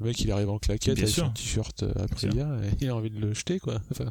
le 0.01 0.07
mec 0.07 0.21
il 0.21 0.31
arrive 0.31 0.51
en 0.51 0.59
claquette 0.59 0.99
avec 0.99 1.09
son 1.09 1.31
t-shirt 1.31 1.83
euh, 1.83 1.93
Aprilia 2.03 2.49
et 2.65 2.85
il 2.85 2.89
a 2.91 2.97
envie 2.97 3.11
de 3.11 3.21
le 3.21 3.35
jeter 3.35 3.59
quoi. 3.59 3.81
Enfin, 3.91 4.11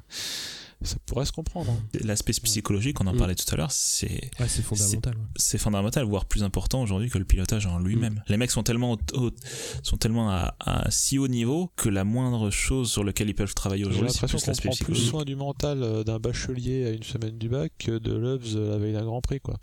ça 0.84 0.98
pourrait 1.06 1.26
se 1.26 1.32
comprendre. 1.32 1.72
Hein. 1.72 2.00
L'aspect 2.04 2.34
psychologique, 2.34 3.00
on 3.02 3.08
en 3.08 3.14
mm. 3.14 3.18
parlait 3.18 3.36
tout 3.36 3.46
à 3.54 3.56
l'heure, 3.56 3.72
c'est 3.72 4.32
c'est 4.48 4.64
fondamental. 4.64 5.14
C'est 5.36 5.58
fondamental, 5.58 6.06
voire 6.06 6.26
plus 6.26 6.44
important 6.44 6.82
aujourd'hui 6.82 7.10
que 7.10 7.18
le 7.18 7.26
pilotage 7.26 7.68
en 7.68 7.80
lui-même. 7.80 8.16
Mm. 8.16 8.24
Les 8.30 8.38
mecs 8.38 8.52
sont 8.52 8.64
tellement 8.64 8.98
sont 9.84 9.98
tellement 9.98 10.30
à, 10.32 10.56
si 10.90 11.18
haut 11.18 11.28
niveau 11.28 11.72
que 11.76 11.90
la 11.90 12.04
moindre 12.04 12.50
chose 12.50 12.90
sur 12.90 13.04
laquelle 13.04 13.30
ils 13.30 13.36
peuvent 13.36 13.54
travailler 13.54 13.86
aujourd'hui, 13.86 14.12
c'est 14.12 14.28
plus 14.28 14.46
l'aspect 14.48 14.70
psychologique. 14.70 14.86
plus 14.86 14.96
soin 14.96 15.24
du 15.24 15.36
mental 15.36 15.84
euh, 15.84 16.04
d'un 16.04 16.20
bachelier 16.20 16.86
à 16.86 16.90
une 16.92 17.04
semaine 17.04 17.38
du 17.38 17.50
bac 17.50 17.72
que 17.78 17.98
de 17.98 18.14
Loves 18.14 18.58
la 18.58 18.78
veille 18.78 18.94
d'un 18.94 19.06
Grand 19.06 19.22
Prix, 19.22 19.40
quoi. 19.40 19.58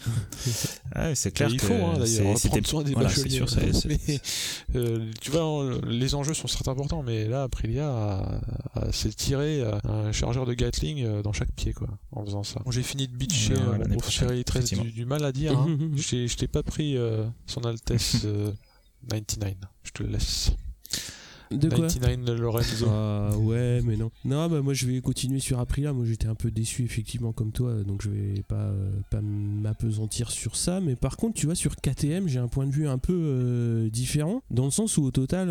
ah, 0.92 1.14
c'est 1.14 1.32
clair. 1.32 1.48
il 1.50 1.60
faut 1.60 1.72
hein, 1.72 1.98
d'ailleurs 1.98 2.34
prendre 2.34 2.66
soin 2.66 2.82
des 2.82 2.94
bacheliers. 2.94 3.42
Euh, 4.74 5.10
tu 5.20 5.30
vois, 5.30 5.80
les 5.86 6.14
enjeux 6.14 6.34
sont 6.34 6.46
certes 6.46 6.68
importants, 6.68 7.02
mais 7.02 7.26
là, 7.26 7.44
Aprilia 7.44 8.40
s'est 8.92 9.10
tiré 9.10 9.62
un 9.84 10.12
chargeur 10.12 10.46
de 10.46 10.54
Gatling 10.54 11.07
euh, 11.08 11.22
dans 11.22 11.32
chaque 11.32 11.52
pied 11.52 11.72
quoi 11.72 11.88
en 12.12 12.24
faisant 12.24 12.42
ça. 12.42 12.60
Bon, 12.64 12.70
j'ai 12.70 12.82
fini 12.82 13.08
de 13.08 13.16
bitcher 13.16 13.54
euh, 13.54 13.78
mon 13.78 13.94
pauvre 13.94 14.10
chéri 14.10 14.44
13 14.44 14.70
du, 14.72 14.92
du, 14.92 15.04
mal 15.04 15.24
à 15.24 15.32
dire. 15.32 15.58
Hein. 15.58 15.78
je 15.96 16.36
t'ai 16.36 16.48
pas 16.48 16.62
pris 16.62 16.96
euh, 16.96 17.26
son 17.46 17.64
Altesse 17.64 18.26
99. 19.08 19.56
Je 19.82 19.90
te 19.92 20.02
le 20.02 20.10
laisse. 20.10 20.52
De 21.50 21.70
quoi 21.70 21.86
99 21.86 22.38
Lorenzo. 22.38 22.86
Ah 22.90 23.30
ouais, 23.38 23.80
mais 23.82 23.96
non. 23.96 24.10
Non, 24.26 24.48
bah 24.48 24.60
moi 24.60 24.74
je 24.74 24.86
vais 24.86 25.00
continuer 25.00 25.40
sur 25.40 25.58
Aprilia. 25.58 25.94
Moi 25.94 26.04
j'étais 26.04 26.26
un 26.26 26.34
peu 26.34 26.50
déçu 26.50 26.84
effectivement 26.84 27.32
comme 27.32 27.52
toi, 27.52 27.82
donc 27.84 28.02
je 28.02 28.10
vais 28.10 28.42
pas, 28.42 28.70
pas 29.10 29.22
m'apesantir 29.22 30.30
sur 30.30 30.56
ça. 30.56 30.80
Mais 30.80 30.94
par 30.94 31.16
contre, 31.16 31.40
tu 31.40 31.46
vois, 31.46 31.54
sur 31.54 31.74
KTM, 31.76 32.28
j'ai 32.28 32.38
un 32.38 32.48
point 32.48 32.66
de 32.66 32.72
vue 32.72 32.86
un 32.86 32.98
peu 32.98 33.88
différent, 33.90 34.42
dans 34.50 34.66
le 34.66 34.70
sens 34.70 34.98
où 34.98 35.04
au 35.04 35.10
total, 35.10 35.48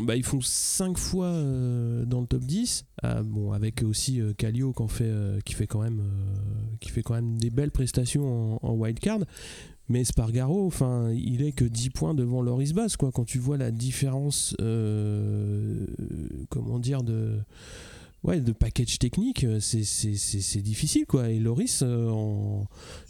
bah, 0.00 0.16
ils 0.16 0.24
font 0.24 0.40
5 0.40 0.96
fois 0.96 1.26
euh, 1.26 2.04
dans 2.04 2.20
le 2.20 2.26
top 2.26 2.42
10. 2.44 2.84
Ah, 3.02 3.22
bon, 3.22 3.52
avec 3.52 3.82
aussi 3.82 4.20
euh, 4.20 4.32
Calio 4.32 4.72
qui, 4.72 4.88
fait, 4.88 5.04
euh, 5.04 5.40
qui, 5.44 5.54
fait 5.54 5.66
quand 5.66 5.82
même, 5.82 6.02
qui 6.80 6.90
fait 6.90 7.02
quand 7.02 7.14
même 7.14 7.38
des 7.38 7.50
belles 7.50 7.70
prestations 7.70 8.58
en, 8.64 8.72
wildcard. 8.72 9.20
Mais 9.88 10.04
Spargaro, 10.04 10.66
enfin, 10.66 11.10
il 11.12 11.42
est 11.42 11.52
que 11.52 11.64
10 11.64 11.90
points 11.90 12.14
devant 12.14 12.40
Loris 12.40 12.72
Bass, 12.72 12.96
quoi. 12.96 13.10
Quand 13.12 13.24
tu 13.24 13.38
vois 13.38 13.58
la 13.58 13.70
différence, 13.70 14.54
comment 16.48 16.78
dire, 16.78 17.02
de, 17.02 17.40
ouais, 18.22 18.40
de 18.40 18.52
package 18.52 18.98
technique, 18.98 19.44
c'est 19.60 20.62
difficile, 20.62 21.04
quoi. 21.04 21.28
Et 21.30 21.38
Loris, 21.40 21.84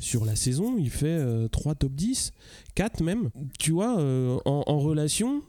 sur 0.00 0.24
la 0.24 0.34
saison, 0.34 0.76
il 0.78 0.90
fait 0.90 1.48
3 1.50 1.74
top 1.76 1.92
10, 1.92 2.32
4 2.74 3.02
même. 3.04 3.30
Tu 3.60 3.70
vois, 3.70 3.94
en, 3.94 4.64
en 4.66 4.78
relation, 4.80 5.42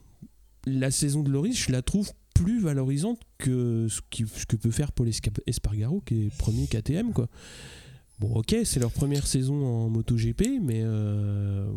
la 0.66 0.92
saison 0.92 1.24
de 1.24 1.30
Loris, 1.30 1.58
je 1.58 1.72
la 1.72 1.82
trouve 1.82 2.12
plus 2.34 2.60
valorisante 2.60 3.20
que 3.38 3.88
ce, 3.90 4.02
que 4.46 4.56
peut 4.56 4.72
faire 4.72 4.92
Paul 4.92 5.10
Espargaro, 5.48 6.02
qui 6.02 6.26
est 6.26 6.38
premier 6.38 6.68
KTM. 6.68 7.14
Quoi. 7.14 7.30
Bon, 8.20 8.34
ok, 8.36 8.56
c'est 8.64 8.80
leur 8.80 8.92
première 8.92 9.28
saison 9.28 9.66
en 9.66 9.90
MotoGP, 9.90 10.60
mais 10.62 10.82
euh, 10.84 11.68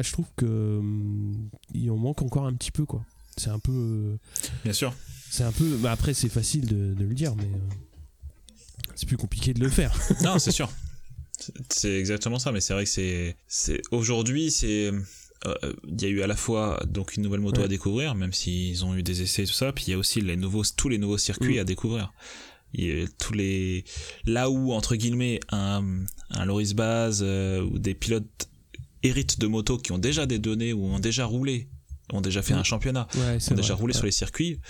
je 0.00 0.12
trouve 0.12 0.26
que 0.36 0.78
hum, 0.78 1.50
il 1.74 1.90
en 1.90 1.96
manque 1.96 2.22
encore 2.22 2.46
un 2.46 2.54
petit 2.54 2.72
peu. 2.72 2.84
quoi. 2.84 3.04
C'est 3.36 3.50
un 3.50 3.58
peu. 3.58 3.72
Euh, 3.72 4.16
Bien 4.64 4.72
sûr. 4.72 4.94
C'est 5.30 5.44
un 5.44 5.52
peu. 5.52 5.76
Bah 5.76 5.92
après, 5.92 6.14
c'est 6.14 6.28
facile 6.28 6.66
de, 6.66 6.94
le 6.98 7.14
dire, 7.14 7.34
mais 7.36 7.44
euh, 7.44 7.74
c'est 8.94 9.06
plus 9.06 9.16
compliqué 9.16 9.54
de 9.54 9.60
le 9.60 9.70
faire. 9.70 9.96
non, 10.22 10.38
c'est 10.38 10.50
sûr. 10.50 10.70
C'est 11.70 11.98
exactement 11.98 12.38
ça, 12.38 12.52
mais 12.52 12.60
c'est 12.60 12.74
vrai 12.74 12.84
que 12.84 13.34
c'est. 13.46 13.82
Aujourd'hui, 13.90 14.50
c'est 14.50 14.92
il 15.88 16.00
y 16.00 16.04
a 16.04 16.08
eu 16.08 16.22
à 16.22 16.26
la 16.26 16.36
fois 16.36 16.82
donc 16.86 17.16
une 17.16 17.22
nouvelle 17.22 17.40
moto 17.40 17.62
à 17.62 17.68
découvrir, 17.68 18.14
même 18.14 18.32
s'ils 18.32 18.84
ont 18.84 18.94
eu 18.94 19.02
des 19.02 19.22
essais 19.22 19.42
et 19.44 19.46
tout 19.46 19.52
ça, 19.52 19.72
puis 19.72 19.84
il 19.88 19.90
y 19.90 19.94
a 19.94 19.98
aussi 19.98 20.20
les 20.20 20.36
nouveaux, 20.36 20.62
tous 20.76 20.88
les 20.88 20.98
nouveaux 20.98 21.18
circuits 21.18 21.56
mm. 21.56 21.60
à 21.60 21.64
découvrir. 21.64 22.12
Il 22.74 23.08
tous 23.18 23.34
les 23.34 23.84
là 24.24 24.48
où 24.48 24.72
entre 24.72 24.96
guillemets 24.96 25.40
un, 25.50 25.84
un 26.30 26.44
Loris 26.46 26.72
Baz 26.74 27.20
euh, 27.22 27.62
ou 27.62 27.78
des 27.78 27.94
pilotes 27.94 28.48
héritent 29.02 29.38
de 29.38 29.46
motos 29.46 29.78
qui 29.78 29.92
ont 29.92 29.98
déjà 29.98 30.26
des 30.26 30.38
données 30.38 30.72
ou 30.72 30.86
ont 30.86 30.98
déjà 30.98 31.26
roulé 31.26 31.68
ont 32.12 32.20
déjà 32.20 32.42
fait 32.42 32.54
un 32.54 32.64
championnat, 32.64 33.06
ont 33.16 33.54
déjà 33.54 33.74
roulé 33.74 33.94
sur 33.94 34.04
les 34.04 34.12
circuits. 34.12 34.60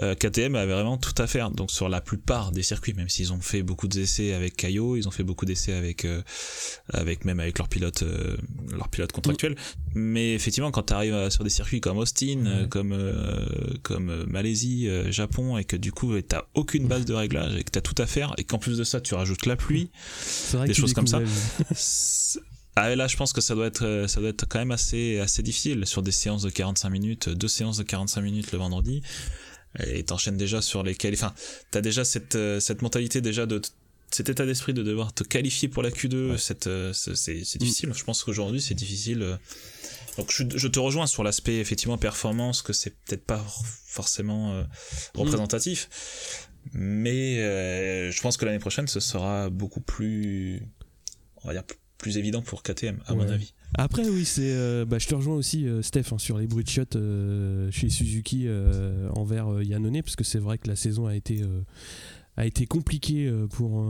Euh, 0.00 0.14
KTM 0.14 0.54
avait 0.56 0.72
vraiment 0.72 0.96
tout 0.96 1.14
à 1.18 1.26
faire. 1.26 1.50
Donc 1.50 1.70
sur 1.70 1.88
la 1.88 2.00
plupart 2.00 2.52
des 2.52 2.62
circuits, 2.62 2.94
même 2.94 3.08
s'ils 3.08 3.32
ont 3.32 3.40
fait 3.40 3.62
beaucoup 3.62 3.88
d'essais 3.88 4.32
avec 4.32 4.56
Caillot, 4.56 4.96
ils 4.96 5.06
ont 5.06 5.10
fait 5.10 5.22
beaucoup 5.22 5.44
d'essais 5.44 5.72
avec, 5.72 6.04
euh, 6.04 6.22
avec 6.92 7.24
même 7.24 7.40
avec 7.40 7.58
leur 7.58 7.68
pilote, 7.68 8.02
euh, 8.02 8.36
leur 8.72 8.88
pilote 8.88 9.12
contractuel. 9.12 9.56
Mais 9.94 10.34
effectivement, 10.34 10.70
quand 10.70 10.84
tu 10.84 10.92
arrives 10.94 11.30
sur 11.30 11.44
des 11.44 11.50
circuits 11.50 11.80
comme 11.80 11.98
Austin, 11.98 12.66
comme 12.70 12.94
comme 13.82 14.24
Malaisie, 14.24 14.88
Japon, 15.10 15.58
et 15.58 15.64
que 15.64 15.76
du 15.76 15.92
coup 15.92 16.20
t'as 16.22 16.42
aucune 16.54 16.88
base 16.88 17.04
de 17.04 17.14
réglage 17.14 17.54
et 17.56 17.64
que 17.64 17.70
t'as 17.70 17.80
tout 17.80 17.94
à 17.98 18.06
faire, 18.06 18.34
et 18.38 18.44
qu'en 18.44 18.58
plus 18.58 18.78
de 18.78 18.84
ça 18.84 19.00
tu 19.00 19.14
rajoutes 19.14 19.46
la 19.46 19.56
pluie, 19.56 19.90
des 20.66 20.74
choses 20.74 20.94
comme 20.94 21.06
ça. 21.06 21.20
Ah, 22.76 22.94
là, 22.94 23.06
je 23.06 23.16
pense 23.16 23.32
que 23.32 23.40
ça 23.40 23.54
doit 23.54 23.66
être, 23.66 23.84
euh, 23.84 24.08
ça 24.08 24.20
doit 24.20 24.30
être 24.30 24.46
quand 24.48 24.58
même 24.58 24.72
assez, 24.72 25.20
assez 25.20 25.42
difficile 25.42 25.86
sur 25.86 26.02
des 26.02 26.10
séances 26.10 26.42
de 26.42 26.50
45 26.50 26.90
minutes, 26.90 27.28
deux 27.28 27.48
séances 27.48 27.76
de 27.76 27.84
45 27.84 28.20
minutes 28.20 28.52
le 28.52 28.58
vendredi, 28.58 29.02
et 29.78 30.02
t'enchaînes 30.02 30.36
déjà 30.36 30.60
sur 30.60 30.82
lesquelles, 30.82 31.14
enfin, 31.14 31.34
t'as 31.70 31.80
déjà 31.80 32.04
cette, 32.04 32.34
euh, 32.34 32.58
cette 32.58 32.82
mentalité 32.82 33.20
déjà 33.20 33.46
de 33.46 33.62
cet 34.10 34.28
état 34.28 34.44
d'esprit 34.44 34.74
de 34.74 34.82
devoir 34.82 35.12
te 35.12 35.24
qualifier 35.24 35.68
pour 35.68 35.82
la 35.82 35.90
Q2, 35.90 36.36
cette, 36.36 36.68
c'est, 36.92 37.34
mm. 37.34 37.58
difficile. 37.58 37.92
Je 37.94 38.04
pense 38.04 38.22
qu'aujourd'hui, 38.22 38.60
c'est 38.60 38.74
difficile. 38.74 39.38
Donc 40.16 40.30
je, 40.30 40.44
je, 40.54 40.68
te 40.68 40.78
rejoins 40.78 41.08
sur 41.08 41.24
l'aspect 41.24 41.56
effectivement 41.56 41.98
performance, 41.98 42.62
que 42.62 42.72
c'est 42.72 42.90
peut-être 42.90 43.24
pas 43.24 43.44
forcément 43.86 44.54
mm. 44.54 44.66
représentatif. 45.16 46.48
Mais 46.72 47.36
je 48.10 48.20
pense 48.20 48.36
que 48.36 48.44
l'année 48.44 48.60
prochaine, 48.60 48.86
ce 48.86 49.00
sera 49.00 49.50
beaucoup 49.50 49.80
plus, 49.80 50.62
on 51.42 51.48
va 51.48 51.54
dire, 51.54 51.64
plus 51.98 52.18
évident 52.18 52.42
pour 52.42 52.62
KTM, 52.62 52.98
à 53.06 53.14
mon 53.14 53.28
avis. 53.28 53.54
Après, 53.76 54.08
oui, 54.08 54.24
c'est. 54.24 54.52
Euh, 54.54 54.84
bah, 54.84 54.98
je 54.98 55.06
te 55.06 55.14
rejoins 55.14 55.34
aussi, 55.34 55.66
euh, 55.66 55.82
Steph, 55.82 56.12
hein, 56.12 56.18
sur 56.18 56.38
les 56.38 56.46
bruits 56.46 56.64
de 56.64 56.68
shot 56.68 56.82
euh, 56.94 57.70
chez 57.70 57.88
Suzuki 57.88 58.46
envers 59.14 59.62
Yannone, 59.62 60.02
parce 60.02 60.16
que 60.16 60.24
c'est 60.24 60.38
vrai 60.38 60.58
que 60.58 60.68
la 60.68 60.76
saison 60.76 61.06
a 61.06 61.14
été 61.14 61.42
a 62.36 62.46
été 62.46 62.66
compliquée 62.66 63.32
pour, 63.50 63.86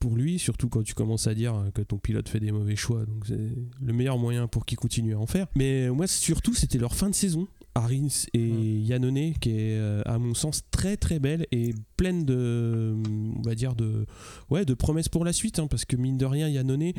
pour 0.00 0.16
lui, 0.16 0.40
surtout 0.40 0.68
quand 0.68 0.82
tu 0.82 0.94
commences 0.94 1.28
à 1.28 1.34
dire 1.34 1.70
que 1.74 1.82
ton 1.82 1.96
pilote 1.96 2.28
fait 2.28 2.40
des 2.40 2.50
mauvais 2.50 2.74
choix. 2.74 3.06
Donc 3.06 3.24
c'est 3.26 3.38
le 3.80 3.92
meilleur 3.92 4.18
moyen 4.18 4.48
pour 4.48 4.66
qu'il 4.66 4.78
continue 4.78 5.14
à 5.14 5.18
en 5.18 5.26
faire. 5.26 5.46
Mais 5.54 5.88
moi, 5.90 6.08
surtout, 6.08 6.54
c'était 6.54 6.78
leur 6.78 6.94
fin 6.94 7.08
de 7.08 7.14
saison. 7.14 7.46
Rins 7.80 8.26
et 8.34 8.48
Yannone 8.48 9.34
qui 9.40 9.50
est 9.50 9.76
euh, 9.76 10.02
à 10.06 10.18
mon 10.18 10.34
sens 10.34 10.62
très 10.70 10.96
très 10.96 11.18
belle 11.18 11.46
et 11.52 11.74
pleine 11.96 12.24
de 12.24 12.94
on 13.36 13.42
va 13.42 13.54
dire 13.54 13.74
de 13.74 14.06
ouais 14.50 14.64
de 14.64 14.74
promesses 14.74 15.08
pour 15.08 15.24
la 15.24 15.32
suite 15.32 15.58
hein, 15.58 15.66
parce 15.66 15.84
que 15.84 15.96
mine 15.96 16.16
de 16.16 16.24
rien 16.24 16.48
Yannone 16.48 16.92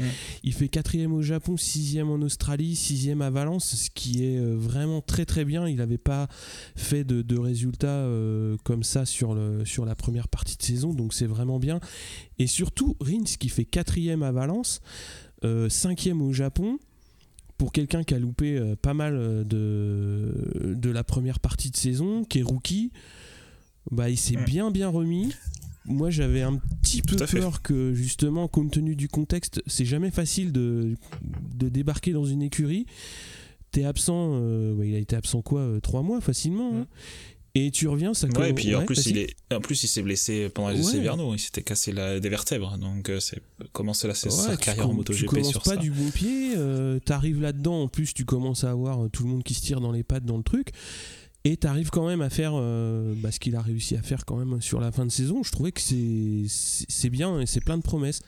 il 0.43 0.53
fait 0.53 0.67
quatrième 0.69 1.13
au 1.13 1.21
Japon 1.21 1.57
sixième 1.57 2.09
en 2.09 2.21
Australie 2.21 2.75
sixième 2.75 3.21
à 3.21 3.30
Valence 3.30 3.75
ce 3.75 3.89
qui 3.89 4.23
est 4.23 4.38
euh, 4.38 4.55
vraiment 4.55 5.01
très 5.01 5.25
très 5.25 5.45
bien. 5.45 5.67
Il 5.67 5.77
n'avait 5.77 5.97
pas 5.97 6.27
fait 6.75 7.03
de, 7.03 7.39
résultats 7.39 7.88
euh, 7.88 8.57
comme 8.63 8.84
ça 8.84 9.05
sur, 9.05 9.34
le, 9.34 9.63
sur 9.65 9.86
la 9.86 9.95
première 9.95 10.27
partie 10.27 10.57
de 10.57 10.63
saison 10.63 10.93
donc 10.93 11.13
c'est 11.13 11.25
vraiment 11.25 11.59
bien. 11.59 11.80
Et 12.38 12.47
surtout 12.47 12.95
Rins 12.99 13.23
qui 13.39 13.49
fait 13.49 13.65
quatrième 13.65 14.23
à 14.23 14.32
Valence 14.32 14.82
cinquième 15.69 16.21
au 16.21 16.34
Japon 16.34 16.80
pour 17.60 17.74
quelqu'un 17.74 18.03
qui 18.03 18.16
a 18.16 18.20
loupé 18.20 18.57
euh, 18.57 18.76
pas 18.76 18.95
mal 18.95 19.16
euh, 19.16 19.43
de, 19.43 20.74
de 20.74 20.89
la 20.89 21.03
première 21.03 21.39
partie 21.39 21.70
de 21.70 21.76
saison, 21.76 22.24
qui 22.24 22.39
est 22.39 22.43
rookie, 22.43 22.91
bah, 23.91 24.10
il 24.10 24.18
s'est 24.18 24.38
bien 24.38 24.72
bien 24.72 24.88
remis. 24.88 25.36
Moi 25.86 26.10
j'avais 26.10 26.41
un 26.41 26.57
petit 26.82 27.01
peu 27.01 27.18
peur 27.18 27.62
que 27.62 27.93
justement, 27.93 28.47
compte 28.47 28.72
tenu 28.72 28.95
du 28.95 29.10
contexte, 29.10 29.62
c'est 29.68 29.86
jamais 29.86 30.10
facile 30.10 30.51
de, 30.51 30.95
de, 31.55 31.70
débarquer 31.70 32.14
dans 32.14 32.26
une 32.26 32.41
écurie. 32.41 32.86
T'es 33.72 33.84
absent, 33.84 34.32
euh, 34.36 34.74
bah, 34.76 34.86
il 34.86 34.95
a 34.95 34.99
été 34.99 35.16
absent 35.16 35.41
quoi, 35.41 35.68
trois 35.84 36.01
mois 36.01 36.22
facilement. 36.22 36.72
Hein. 36.76 36.88
Et 37.56 37.72
tu 37.72 37.88
reviens, 37.88 38.14
ça 38.14 38.28
Ouais, 38.28 38.52
et 38.52 38.54
puis 38.54 38.76
en, 38.76 38.86
plus, 38.86 39.08
il 39.08 39.18
est... 39.18 39.36
en 39.52 39.60
plus, 39.60 39.84
il 39.84 39.88
s'est 39.88 40.02
blessé 40.02 40.50
pendant 40.50 40.70
les 40.70 40.80
essais 40.80 41.00
Verno, 41.00 41.34
il 41.34 41.39
s'était 41.39 41.64
cassé 41.64 41.91
la... 41.91 42.20
des 42.20 42.30
vertèbres. 42.30 42.78
Donc, 42.78 43.10
euh, 43.10 43.20
c'est 43.20 43.41
commencer 43.72 44.08
la 44.08 44.14
sa 44.14 44.56
carrière 44.58 44.89
en 44.89 44.93
MotoGP 44.93 45.20
tu 45.20 45.26
commences 45.26 45.60
pas 45.60 45.76
du 45.76 45.91
bon 45.91 46.10
pied, 46.12 46.54
euh, 46.56 47.00
t'arrives 47.00 47.41
là-dedans, 47.41 47.84
en 47.84 47.88
plus, 47.88 48.14
tu 48.14 48.26
commences 48.26 48.64
à 48.64 48.72
avoir 48.72 49.04
euh, 49.04 49.10
tout 49.10 49.24
le 49.24 49.30
monde 49.30 49.43
qui 49.43 49.54
se 49.54 49.62
tire 49.62 49.82
dans 49.82 49.91
les 49.91 50.04
pattes 50.04 50.26
dans 50.26 50.38
le 50.38 50.43
truc 50.43 50.72
et 51.45 51.55
tu 51.55 51.67
arrives 51.67 51.89
quand 51.89 52.05
même 52.05 52.21
à 52.21 52.29
faire 52.29 52.51
euh, 52.55 53.13
bah, 53.15 53.31
ce 53.31 53.39
qu'il 53.39 53.55
a 53.55 53.61
réussi 53.61 53.95
à 53.95 54.01
faire 54.01 54.25
quand 54.25 54.35
même 54.35 54.61
sur 54.61 54.81
la 54.81 54.91
fin 54.91 55.05
de 55.05 55.11
saison. 55.11 55.41
Je 55.41 55.51
trouvais 55.51 55.71
que 55.71 55.79
c'est 55.79 57.09
bien 57.09 57.39
et 57.39 57.45
c'est 57.45 57.61
plein 57.61 57.77
de 57.77 57.81
promesses. 57.81 58.21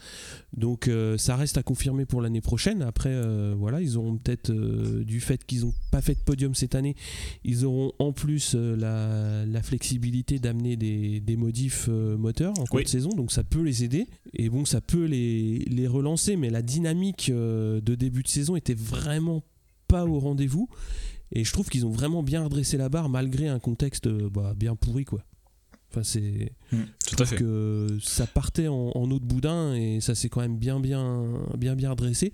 Donc 0.53 0.87
euh, 0.87 1.17
ça 1.17 1.35
reste 1.35 1.57
à 1.57 1.63
confirmer 1.63 2.05
pour 2.05 2.21
l'année 2.21 2.39
prochaine. 2.39 2.81
Après, 2.81 3.11
euh, 3.11 3.53
voilà, 3.57 3.81
ils 3.81 3.97
auront 3.97 4.17
peut-être, 4.17 4.51
du 4.51 5.19
fait 5.19 5.45
qu'ils 5.45 5.61
n'ont 5.61 5.73
pas 5.91 6.01
fait 6.01 6.15
de 6.15 6.21
podium 6.21 6.55
cette 6.55 6.73
année, 6.73 6.95
ils 7.43 7.65
auront 7.65 7.91
en 7.99 8.13
plus 8.13 8.55
la, 8.55 9.61
flexibilité 9.61 10.39
d'amener 10.39 10.75
des, 10.77 11.35
modifs 11.35 11.87
moteurs 11.87 12.53
en 12.59 12.65
cours 12.65 12.81
de 12.81 12.87
saison. 12.87 13.09
Donc 13.09 13.31
ça 13.31 13.43
peut 13.43 13.61
les 13.61 13.83
aider. 13.83 14.07
Et 14.33 14.49
bon, 14.49 14.63
ça 14.63 14.79
peut 14.79 15.05
les, 15.05 15.59
les 15.59 15.87
relancer. 15.87 16.37
Mais 16.37 16.49
la 16.49 16.61
dynamique 16.61 17.29
de 17.29 17.95
début 17.95 18.23
de 18.23 18.27
saison 18.27 18.55
était 18.55 18.73
vraiment 18.73 19.43
pas 19.87 20.05
au 20.05 20.19
rendez-vous. 20.19 20.69
Et 21.31 21.43
je 21.43 21.53
trouve 21.53 21.69
qu'ils 21.69 21.85
ont 21.85 21.91
vraiment 21.91 22.23
bien 22.23 22.43
redressé 22.43 22.77
la 22.77 22.89
barre 22.89 23.09
malgré 23.09 23.47
un 23.47 23.59
contexte 23.59 24.07
euh, 24.07 24.29
bah, 24.29 24.53
bien 24.55 24.75
pourri, 24.75 25.05
quoi. 25.05 25.23
Enfin, 25.89 26.03
c'est. 26.03 26.53
Mmh, 26.71 26.77
tout 27.05 27.15
à 27.19 27.25
fait. 27.25 27.35
que 27.35 27.97
ça 28.01 28.25
partait 28.25 28.67
en, 28.67 28.91
en, 28.95 29.11
eau 29.11 29.19
de 29.19 29.25
boudin 29.25 29.73
et 29.75 29.99
ça 29.99 30.15
s'est 30.15 30.29
quand 30.29 30.41
même 30.41 30.57
bien, 30.57 30.79
bien, 30.79 31.23
bien, 31.57 31.75
bien 31.75 31.91
redressé. 31.91 32.31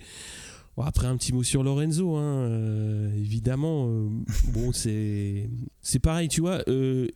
Bon, 0.75 0.83
après, 0.83 1.07
un 1.07 1.17
petit 1.17 1.33
mot 1.33 1.41
sur 1.41 1.63
Lorenzo, 1.63 2.15
hein, 2.15 2.45
euh, 2.45 3.15
évidemment. 3.15 3.87
Euh, 3.89 4.09
bon, 4.49 4.71
c'est. 4.73 5.49
C'est 5.81 5.99
pareil, 5.99 6.27
tu 6.27 6.41
vois. 6.41 6.63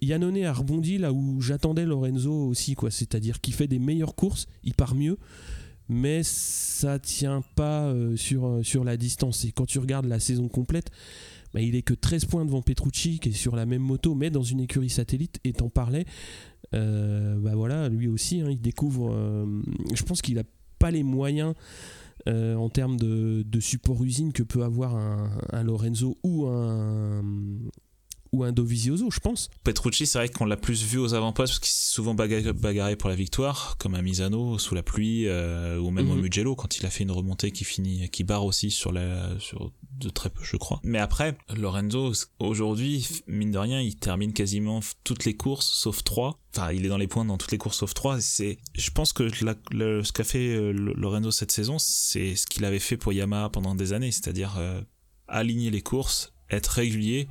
Yannone 0.02 0.44
a 0.44 0.54
rebondi 0.54 0.98
là 0.98 1.14
où 1.14 1.42
j'attendais 1.42 1.86
Lorenzo 1.86 2.48
aussi, 2.48 2.74
quoi. 2.74 2.90
C'est-à-dire 2.90 3.40
qu'il 3.40 3.54
fait 3.54 3.68
des 3.68 3.80
meilleures 3.80 4.16
courses, 4.16 4.48
il 4.64 4.74
part 4.74 4.96
mieux 4.96 5.18
mais 5.94 6.22
ça 6.24 7.00
tient 7.00 7.44
pas 7.56 7.94
sur, 8.16 8.62
sur 8.64 8.86
la 8.86 8.96
distance. 8.96 9.44
Et 9.44 9.52
quand 9.52 9.66
tu 9.66 9.78
regardes 9.78 10.06
la 10.06 10.22
saison 10.22 10.48
complète, 10.48 10.90
bah, 11.54 11.62
il 11.62 11.76
est 11.76 11.82
que 11.82 11.94
13 11.94 12.26
points 12.26 12.46
devant 12.46 12.62
Petrucci 12.62 13.20
qui 13.20 13.30
est 13.30 13.34
sur 13.34 13.56
la 13.56 13.66
même 13.66 13.82
moto 13.82 14.16
mais 14.16 14.30
dans 14.30 14.44
une 14.44 14.60
écurie 14.60 14.90
satellite 14.90 15.40
et 15.44 15.54
t'en 15.54 15.70
parlais. 15.70 16.06
Euh, 16.74 17.38
bah 17.38 17.54
voilà 17.54 17.90
lui 17.90 18.08
aussi 18.08 18.40
hein, 18.40 18.50
il 18.50 18.62
découvre 18.62 19.12
euh, 19.12 19.46
je 19.94 20.04
pense 20.04 20.22
qu'il 20.22 20.40
a 20.40 20.44
pas 20.80 20.90
les 20.90 21.04
moyens 21.04 21.54
euh, 22.30 22.56
en 22.56 22.70
termes 22.70 22.96
de, 22.96 23.60
support 23.60 24.02
usine 24.02 24.32
que 24.32 24.44
peut 24.44 24.64
avoir 24.64 24.96
un 24.96 25.64
Lorenzo 25.64 26.18
ou 26.24 26.46
un, 26.48 27.24
ou 28.32 28.44
un 28.44 28.52
Dovizioso, 28.52 29.10
je 29.12 29.20
pense. 29.20 29.50
Petrucci, 29.64 30.06
c'est 30.06 30.18
vrai 30.18 30.30
qu'on 30.30 30.46
l'a 30.46 30.58
plus 30.58 30.84
vu 30.84 30.98
aux 30.98 31.14
avant-postes 31.14 31.54
parce 31.54 31.60
qu'il 31.60 31.72
s'est 31.72 31.94
souvent 31.94 32.14
bagarré 32.14 32.96
pour 32.96 33.10
la 33.10 33.16
victoire, 33.16 33.76
comme 33.78 33.96
à 33.96 34.02
Misano 34.02 34.58
sous 34.58 34.74
la 34.74 34.84
pluie, 34.84 35.28
euh, 35.28 35.78
ou 35.80 35.92
même 35.92 36.10
au 36.10 36.16
mhm. 36.16 36.22
Mugello 36.22 36.56
quand 36.56 36.78
il 36.78 36.86
a 36.86 36.90
fait 36.90 37.04
une 37.04 37.12
remontée 37.12 37.52
qui 37.52 37.64
finit, 37.64 38.10
qui 38.10 38.24
barre 38.24 38.46
aussi 38.46 38.72
sur 38.72 38.92
la, 38.92 39.38
sur 39.40 39.72
de 40.00 40.10
très 40.10 40.30
peu, 40.30 40.44
je 40.44 40.58
crois. 40.58 40.80
Mais 40.84 41.00
après, 41.00 41.38
Lorenzo, 41.56 42.12
aujourd'hui, 42.40 43.08
mine 43.28 43.52
de 43.52 43.58
rien, 43.58 43.82
il 43.82 43.96
termine 43.98 44.34
quasiment 44.34 44.80
toutes 45.04 45.26
les 45.26 45.36
courses 45.36 45.70
sauf 45.70 46.04
trois. 46.04 46.40
Enfin, 46.56 46.72
il 46.72 46.86
est 46.86 46.90
dans 46.90 46.98
les 46.98 47.08
points 47.08 47.26
dans 47.26 47.38
toutes 47.38 47.52
les 47.52 47.58
courses 47.58 47.78
sauf 47.78 47.94
trois. 47.94 48.20
C'est, 48.20 48.58
je 48.76 48.90
pense 48.92 49.14
que 49.14 49.30
ce 49.30 50.12
qu'a 50.12 50.24
fait 50.24 50.56
euh, 50.56 50.72
Lorenzo 50.72 51.32
cette 51.32 51.52
saison, 51.52 51.78
c'est 51.80 52.36
ce 52.36 52.48
qu'il 52.48 52.66
avait 52.66 52.80
fait 52.80 52.98
pour 52.98 53.14
Yamaha 53.14 53.50
pendant 53.50 53.76
des 53.76 53.94
années, 53.94 54.12
c'est-à-dire 54.12 54.56
euh, 54.58 54.82
aligner 55.28 55.70
les 55.70 55.82
courses, 55.82 56.31
être 56.52 56.68
régulier 56.68 57.28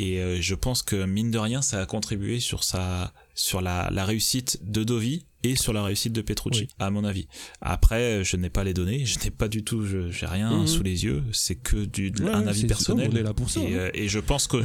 et 0.00 0.20
euh, 0.20 0.40
je 0.40 0.54
pense 0.54 0.84
que 0.84 1.04
mine 1.04 1.32
de 1.32 1.38
rien, 1.38 1.60
ça 1.60 1.80
a 1.80 1.86
contribué 1.86 2.38
sur 2.38 2.62
sa, 2.62 3.12
sur 3.34 3.60
la, 3.60 3.90
la 3.90 4.04
réussite 4.04 4.60
de 4.62 4.84
Dovi 4.84 5.24
et 5.42 5.56
sur 5.56 5.72
la 5.72 5.82
réussite 5.82 6.12
de 6.12 6.22
Petrucci, 6.22 6.68
à 6.78 6.90
mon 6.90 7.04
avis. 7.04 7.26
Après, 7.60 8.22
je 8.22 8.36
n'ai 8.36 8.48
pas 8.48 8.62
les 8.62 8.74
données, 8.74 9.04
je 9.04 9.18
n'ai 9.24 9.30
pas 9.32 9.48
du 9.48 9.64
tout, 9.64 9.84
je 9.84 10.10
j'ai 10.10 10.26
rien 10.26 10.50
mhm. 10.50 10.66
sous 10.68 10.84
les 10.84 11.04
yeux, 11.04 11.24
c'est 11.32 11.56
que 11.56 11.84
du 11.84 12.12
un 12.22 12.46
avis 12.46 12.66
personnel. 12.66 13.12
là 13.12 13.34
pour 13.34 13.50
ça, 13.50 13.60
et, 13.60 13.66
hein. 13.66 13.76
euh, 13.76 13.90
et, 13.92 14.08
je 14.08 14.20
pense 14.20 14.46
que 14.46 14.58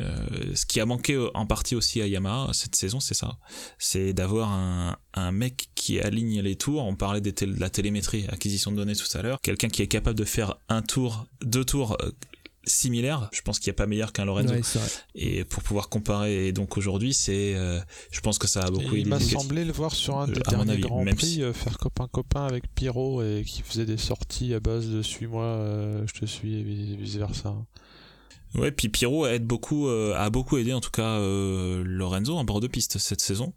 euh, 0.00 0.16
ce 0.54 0.64
qui 0.64 0.80
a 0.80 0.86
manqué 0.86 1.18
en 1.34 1.44
partie 1.44 1.74
aussi 1.74 2.00
à 2.00 2.06
Yamaha 2.06 2.52
cette 2.54 2.74
saison, 2.74 3.00
c'est 3.00 3.14
ça, 3.14 3.38
c'est 3.78 4.14
d'avoir 4.14 4.50
un, 4.50 4.96
un 5.12 5.32
mec 5.32 5.68
qui 5.74 6.00
aligne 6.00 6.40
les 6.40 6.56
tours. 6.56 6.84
On 6.84 6.96
parlait 6.96 7.20
de 7.20 7.34
la 7.58 7.68
télémétrie, 7.68 8.24
acquisition 8.28 8.72
de 8.72 8.76
données 8.76 8.96
tout 8.96 9.18
à 9.18 9.20
l'heure, 9.20 9.40
quelqu'un 9.42 9.68
qui 9.68 9.82
est 9.82 9.88
capable 9.88 10.18
de 10.18 10.24
faire 10.24 10.56
un 10.70 10.80
tour, 10.80 11.26
deux 11.42 11.64
tours 11.64 11.98
similaire. 12.64 13.28
Je 13.32 13.40
pense 13.42 13.58
qu'il 13.58 13.70
n'y 13.70 13.74
a 13.74 13.78
pas 13.78 13.86
meilleur 13.86 14.12
qu'un 14.12 14.24
Lorenzo. 14.24 14.54
et 15.14 15.44
pour 15.44 15.62
pouvoir 15.62 15.88
comparer, 15.88 16.48
et 16.48 16.52
donc 16.52 16.76
aujourd'hui, 16.76 17.14
c'est, 17.14 17.54
euh, 17.54 17.80
je 18.10 18.20
pense 18.20 18.38
que 18.38 18.46
ça 18.46 18.60
a 18.60 18.70
beaucoup 18.70 18.94
aidé. 18.94 19.00
Il 19.00 19.08
m'a 19.08 19.20
semblé 19.20 19.64
le 19.64 19.72
voir 19.72 19.94
sur 19.94 20.18
un 20.18 20.26
des 20.26 20.38
euh, 20.38 20.42
derniers 20.48 20.78
Grands 20.78 21.04
Prix, 21.04 21.42
euh, 21.42 21.52
faire 21.52 21.78
copain-copain 21.78 22.44
avec 22.44 22.72
Pierrot 22.74 23.22
et 23.22 23.44
qui 23.46 23.62
faisait 23.62 23.86
des 23.86 23.96
sorties 23.96 24.54
à 24.54 24.60
base 24.60 24.88
de 24.88 25.02
suis-moi, 25.02 26.04
je 26.06 26.20
te 26.20 26.26
suis 26.26 26.60
et 26.60 26.62
vice 26.62 27.16
versa. 27.16 27.54
Ouais, 28.54 28.72
puis 28.72 28.88
Pierrot 28.88 29.26
aide 29.26 29.46
beaucoup, 29.46 29.88
a 29.88 30.28
beaucoup 30.30 30.58
aidé 30.58 30.72
en 30.72 30.80
tout 30.80 30.90
cas 30.90 31.18
Lorenzo 31.20 32.36
en 32.36 32.44
bord 32.44 32.60
de 32.60 32.66
piste 32.66 32.98
cette 32.98 33.20
saison. 33.20 33.54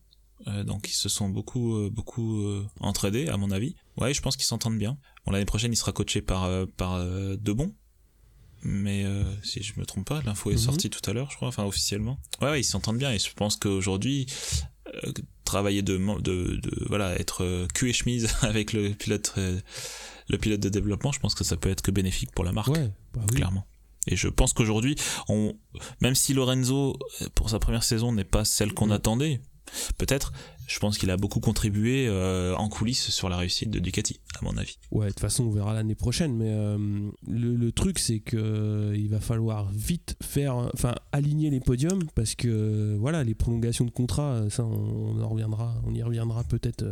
donc 0.66 0.88
ils 0.90 0.96
se 0.96 1.10
sont 1.10 1.30
beaucoup 1.30 1.90
beaucoup 1.92 2.46
entraidés 2.80 3.28
à 3.28 3.38
mon 3.38 3.52
avis. 3.52 3.76
Ouais, 3.98 4.14
je 4.14 4.22
pense 4.22 4.38
qu'ils 4.38 4.46
s'entendent 4.46 4.78
bien. 4.78 4.98
Bon 5.26 5.32
l'année 5.32 5.46
prochaine 5.46 5.74
il 5.74 5.78
sera 5.78 5.92
coaché 5.92 6.22
par 6.22 6.50
par 6.78 7.04
Debon 7.38 7.74
mais 8.64 9.04
euh, 9.04 9.24
si 9.44 9.62
je 9.62 9.80
me 9.80 9.86
trompe 9.86 10.08
pas, 10.08 10.22
l'info 10.24 10.52
est 10.52 10.54
mhm. 10.54 10.60
sortie 10.60 10.90
tout 10.90 11.08
à 11.10 11.14
l'heure, 11.14 11.30
je 11.32 11.36
crois, 11.36 11.48
enfin 11.48 11.64
officiellement. 11.64 12.18
Ouais, 12.42 12.50
ouais 12.50 12.62
ils 12.62 12.66
s'entendent 12.66 12.98
bien 12.98 13.12
et 13.12 13.20
je 13.20 13.34
pense 13.34 13.56
qu'aujourd'hui, 13.58 14.28
euh, 14.88 15.12
travailler 15.44 15.82
de, 15.82 15.98
de, 15.98 16.56
de, 16.56 16.86
voilà, 16.88 17.18
être 17.20 17.44
euh, 17.44 17.68
cul 17.74 17.90
et 17.90 17.94
chemise 17.94 18.30
avec 18.42 18.74
le 18.74 18.90
pilote, 18.92 19.34
le 20.30 20.38
pilote 20.38 20.60
de 20.60 20.70
développement, 20.70 21.12
je 21.12 21.20
pense 21.20 21.36
que 21.36 21.44
ça 21.44 21.58
peut 21.58 21.70
être 21.70 21.82
que 21.82 21.92
bénéfique 21.92 22.32
pour 22.32 22.44
la 22.44 22.52
marque, 22.52 22.70
ouais, 22.70 22.92
bah 23.14 23.22
clairement. 23.28 23.66
Et 24.08 24.18
je 24.18 24.28
pense 24.28 24.52
qu'aujourd'hui, 24.52 24.96
on, 25.30 25.56
même 26.02 26.16
si 26.16 26.34
Lorenzo 26.34 27.00
pour 27.36 27.50
sa 27.50 27.60
première 27.60 27.84
saison 27.84 28.12
n'est 28.12 28.26
pas 28.26 28.44
celle 28.44 28.74
qu'on 28.74 28.92
attendait, 28.92 29.40
peut-être, 29.98 30.34
je 30.68 30.80
pense 30.80 30.98
qu'il 30.98 31.10
a 31.12 31.18
beaucoup 31.18 31.40
contribué 31.40 32.08
euh, 32.08 32.56
en 32.56 32.70
coulisses 32.70 33.10
sur 33.10 33.30
la 33.30 33.38
réussite 33.38 33.70
de 33.70 33.80
Ducati, 33.80 34.20
à 34.40 34.46
mon 34.46 34.58
avis. 34.58 34.78
Ouais, 34.92 35.08
de 35.08 35.12
toute 35.12 35.20
façon, 35.20 35.46
on 35.46 35.52
verra 35.52 35.74
l'année 35.74 35.96
prochaine. 35.96 36.36
Mais 36.36 36.50
euh, 36.50 36.78
le, 37.28 37.72
truc, 37.72 38.00
c'est 38.00 38.20
que 38.20 38.38
euh, 38.38 38.96
il 38.96 39.10
va 39.10 39.20
falloir 39.20 39.72
vite 39.72 40.16
faire, 40.22 40.56
enfin, 40.74 40.96
aligner 41.12 41.50
les 41.50 41.60
podiums 41.60 42.04
parce 42.16 42.36
que 42.36 42.96
voilà, 43.00 43.24
les 43.24 43.36
prolongations 43.36 43.86
de 43.86 43.92
contrat, 43.92 44.44
ça, 44.50 44.66
on, 44.66 45.22
en 45.22 45.30
reviendra, 45.30 45.76
on 45.86 45.94
y 45.94 46.02
reviendra 46.02 46.44
peut-être 46.44 46.86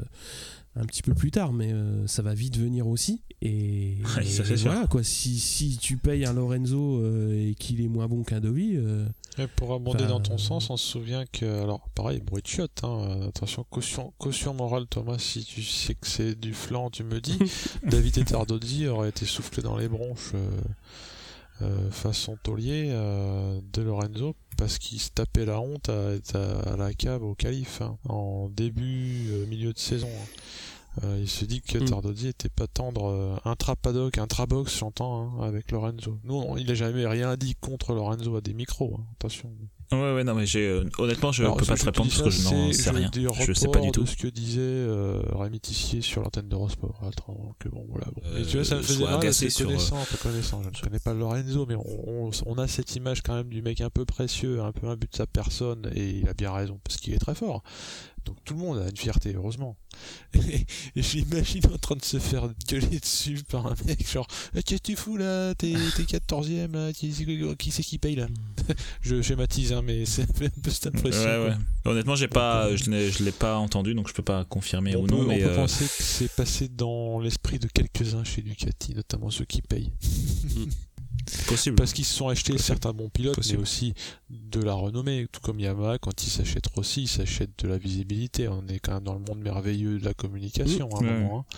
un 0.75 0.85
petit 0.85 1.01
peu 1.01 1.13
plus 1.13 1.31
tard, 1.31 1.51
mais 1.53 1.73
euh, 1.73 2.07
ça 2.07 2.21
va 2.21 2.33
vite 2.33 2.57
venir 2.57 2.87
aussi. 2.87 3.21
Et, 3.41 3.97
voilà, 4.63 4.87
quoi. 4.87 5.03
Si, 5.03 5.37
si, 5.39 5.77
tu 5.77 5.97
payes 5.97 6.25
un 6.25 6.33
Lorenzo 6.33 6.99
euh, 6.99 7.49
et 7.49 7.55
qu'il 7.55 7.81
est 7.81 7.87
moins 7.87 8.07
bon 8.07 8.23
qu'un 8.23 8.39
Dovi. 8.39 8.73
Euh, 8.75 9.05
pour 9.55 9.73
abonder 9.73 10.05
dans 10.05 10.19
ton 10.19 10.37
sens, 10.37 10.69
on 10.69 10.77
se 10.77 10.87
souvient 10.87 11.25
que. 11.25 11.61
Alors, 11.61 11.87
pareil, 11.95 12.21
bruit 12.21 12.41
de 12.41 12.47
chiotte, 12.47 12.83
hein, 12.83 13.27
attention, 13.27 13.65
caution, 13.69 14.13
caution 14.17 14.53
morale, 14.53 14.87
Thomas, 14.87 15.17
si 15.19 15.43
tu 15.43 15.63
sais 15.63 15.95
que 15.95 16.07
c'est 16.07 16.35
du 16.35 16.53
flanc, 16.53 16.89
tu 16.89 17.03
me 17.03 17.19
dis. 17.19 17.39
David 17.83 18.17
Etardozzi 18.17 18.87
aurait 18.87 19.09
été 19.09 19.25
soufflé 19.25 19.63
dans 19.63 19.77
les 19.77 19.87
bronches. 19.87 20.33
façon 21.91 22.37
taulier 22.41 22.89
de 22.89 23.81
Lorenzo 23.81 24.35
parce 24.57 24.79
qu'il 24.79 24.99
se 24.99 25.11
tapait 25.11 25.45
la 25.45 25.59
honte 25.59 25.89
à, 25.89 26.75
la 26.75 26.93
cave 26.93 27.23
au 27.23 27.35
calife 27.35 27.81
hein, 27.81 27.97
en 28.09 28.49
début 28.49 29.29
milieu 29.47 29.71
de 29.71 29.77
saison 29.77 30.09
hein. 30.09 30.27
Euh, 31.03 31.17
il 31.21 31.29
se 31.29 31.45
dit 31.45 31.61
que 31.61 31.77
mm. 31.77 31.85
Tardozzi 31.85 32.27
était 32.27 32.49
pas 32.49 32.67
tendre 32.67 33.05
euh, 33.05 33.35
intra-paddock, 33.45 34.17
intra-box, 34.17 34.77
j'entends, 34.79 35.31
hein, 35.39 35.43
avec 35.47 35.71
Lorenzo. 35.71 36.19
Nous, 36.23 36.57
il 36.57 36.69
a 36.69 36.73
jamais 36.73 37.05
rien 37.07 37.37
dit 37.37 37.55
contre 37.55 37.93
Lorenzo 37.93 38.35
à 38.35 38.41
des 38.41 38.53
micros, 38.53 38.97
hein, 38.99 39.05
attention. 39.15 39.49
Ouais, 39.93 40.13
ouais, 40.13 40.23
non, 40.23 40.35
mais 40.35 40.45
j'ai, 40.45 40.67
euh, 40.67 40.85
honnêtement, 40.99 41.33
je 41.33 41.43
peux 41.43 41.65
pas 41.65 41.75
te 41.75 41.85
répondre 41.85 42.09
parce 42.09 42.21
que 42.21 42.29
je 42.29 42.43
n'en 42.43 42.71
sais 42.71 42.91
rien. 42.91 43.11
Je 43.41 43.53
sais 43.53 43.67
pas 43.67 43.79
du 43.79 43.91
tout. 43.91 44.05
ce 44.05 44.15
que 44.15 44.27
disait 44.27 44.61
euh, 44.61 45.21
Rémi 45.33 45.59
Tissier 45.59 46.01
sur 46.01 46.21
l'antenne 46.21 46.47
de 46.47 46.55
Rosport. 46.55 47.01
Attends, 47.05 47.55
que 47.59 47.67
bon, 47.67 47.85
voilà. 47.89 48.07
Bon. 48.15 48.21
tu 48.47 48.55
vois, 48.55 48.65
ça 48.65 48.77
me 48.77 48.81
faisait 48.81 49.03
mal, 49.03 49.19
connaissant, 49.19 49.49
sur... 49.49 50.19
connaissant. 50.21 50.61
Je 50.63 50.79
ne 50.79 50.83
connais 50.83 50.99
pas 50.99 51.13
Lorenzo, 51.13 51.65
mais 51.67 51.75
on, 51.75 52.27
on, 52.27 52.31
on, 52.45 52.57
a 52.57 52.67
cette 52.67 52.95
image 52.95 53.21
quand 53.21 53.35
même 53.35 53.49
du 53.49 53.61
mec 53.61 53.81
un 53.81 53.89
peu 53.89 54.05
précieux, 54.05 54.61
un 54.61 54.71
peu 54.71 54.87
imbu 54.87 55.07
de 55.07 55.15
sa 55.15 55.27
personne, 55.27 55.91
et 55.93 56.09
il 56.09 56.29
a 56.29 56.33
bien 56.33 56.53
raison, 56.53 56.79
parce 56.85 56.97
qu'il 56.97 57.13
est 57.13 57.19
très 57.19 57.35
fort. 57.35 57.61
Donc 58.25 58.37
tout 58.43 58.53
le 58.53 58.59
monde 58.59 58.79
a 58.79 58.89
une 58.89 58.97
fierté, 58.97 59.33
heureusement. 59.35 59.75
Et, 60.35 60.65
j'imagine 60.95 61.65
en 61.73 61.77
train 61.77 61.95
de 61.95 62.03
se 62.03 62.19
faire 62.19 62.49
gueuler 62.67 62.99
dessus 62.99 63.41
par 63.49 63.67
un 63.67 63.75
mec, 63.85 64.09
genre 64.09 64.27
eh, 64.55 64.63
Qu'est-ce 64.63 64.81
que 64.81 64.87
tu 64.87 64.95
fous 64.95 65.17
là? 65.17 65.53
T'es 65.55 65.73
14ème 65.73 66.73
là? 66.73 66.93
Qui, 66.93 67.71
c'est 67.71 67.83
qui 67.83 67.97
paye 67.97 68.15
là? 68.15 68.27
Je 69.01 69.21
schématise, 69.21 69.73
hein, 69.73 69.81
mais 69.83 70.05
c'est 70.05 70.23
un 70.23 70.49
peu 70.61 70.69
cette 70.69 70.87
impression. 70.87 71.23
Ouais, 71.23 71.49
ouais. 71.49 71.55
Honnêtement, 71.85 72.15
j'ai 72.15 72.27
pas, 72.27 72.67
euh, 72.67 72.77
je 72.77 73.23
l'ai 73.23 73.31
pas 73.31 73.57
entendu, 73.57 73.93
donc 73.93 74.07
je 74.07 74.13
peux 74.13 74.23
pas 74.23 74.45
confirmer 74.45 74.95
ou 74.95 75.07
non. 75.07 75.23
mais 75.23 75.43
on 75.43 75.47
peut 75.47 75.53
euh, 75.53 75.55
penser 75.55 75.85
que 75.85 76.03
c'est 76.03 76.31
passé 76.31 76.67
dans 76.67 77.19
l'esprit 77.19 77.59
de 77.59 77.67
quelques-uns 77.67 78.23
chez 78.23 78.41
Ducati, 78.41 78.93
notamment 78.95 79.29
ceux 79.29 79.45
qui 79.45 79.61
payent. 79.61 79.91
Possible. 81.47 81.75
Parce 81.75 81.93
qu'ils 81.93 82.05
se 82.05 82.13
sont 82.13 82.27
achetés 82.27 82.57
certains 82.57 82.93
bons 82.93 83.09
pilotes, 83.09 83.39
mais 83.49 83.57
aussi 83.57 83.93
de 84.29 84.61
la 84.61 84.73
renommée. 84.73 85.27
Tout 85.31 85.41
comme 85.41 85.59
Yamaha, 85.59 85.97
quand 85.97 86.23
ils 86.23 86.29
s'achètent 86.29 86.69
aussi, 86.75 87.03
ils 87.03 87.07
s'achètent 87.07 87.63
de 87.63 87.67
la 87.67 87.77
visibilité. 87.77 88.47
On 88.47 88.67
est 88.67 88.79
quand 88.79 88.93
même 88.93 89.03
dans 89.03 89.13
le 89.13 89.19
monde 89.19 89.39
merveilleux 89.39 89.99
de 89.99 90.05
la 90.05 90.13
communication 90.13 90.89
à 90.95 90.99
un 90.99 91.01
moment. 91.03 91.39
Hein. 91.39 91.55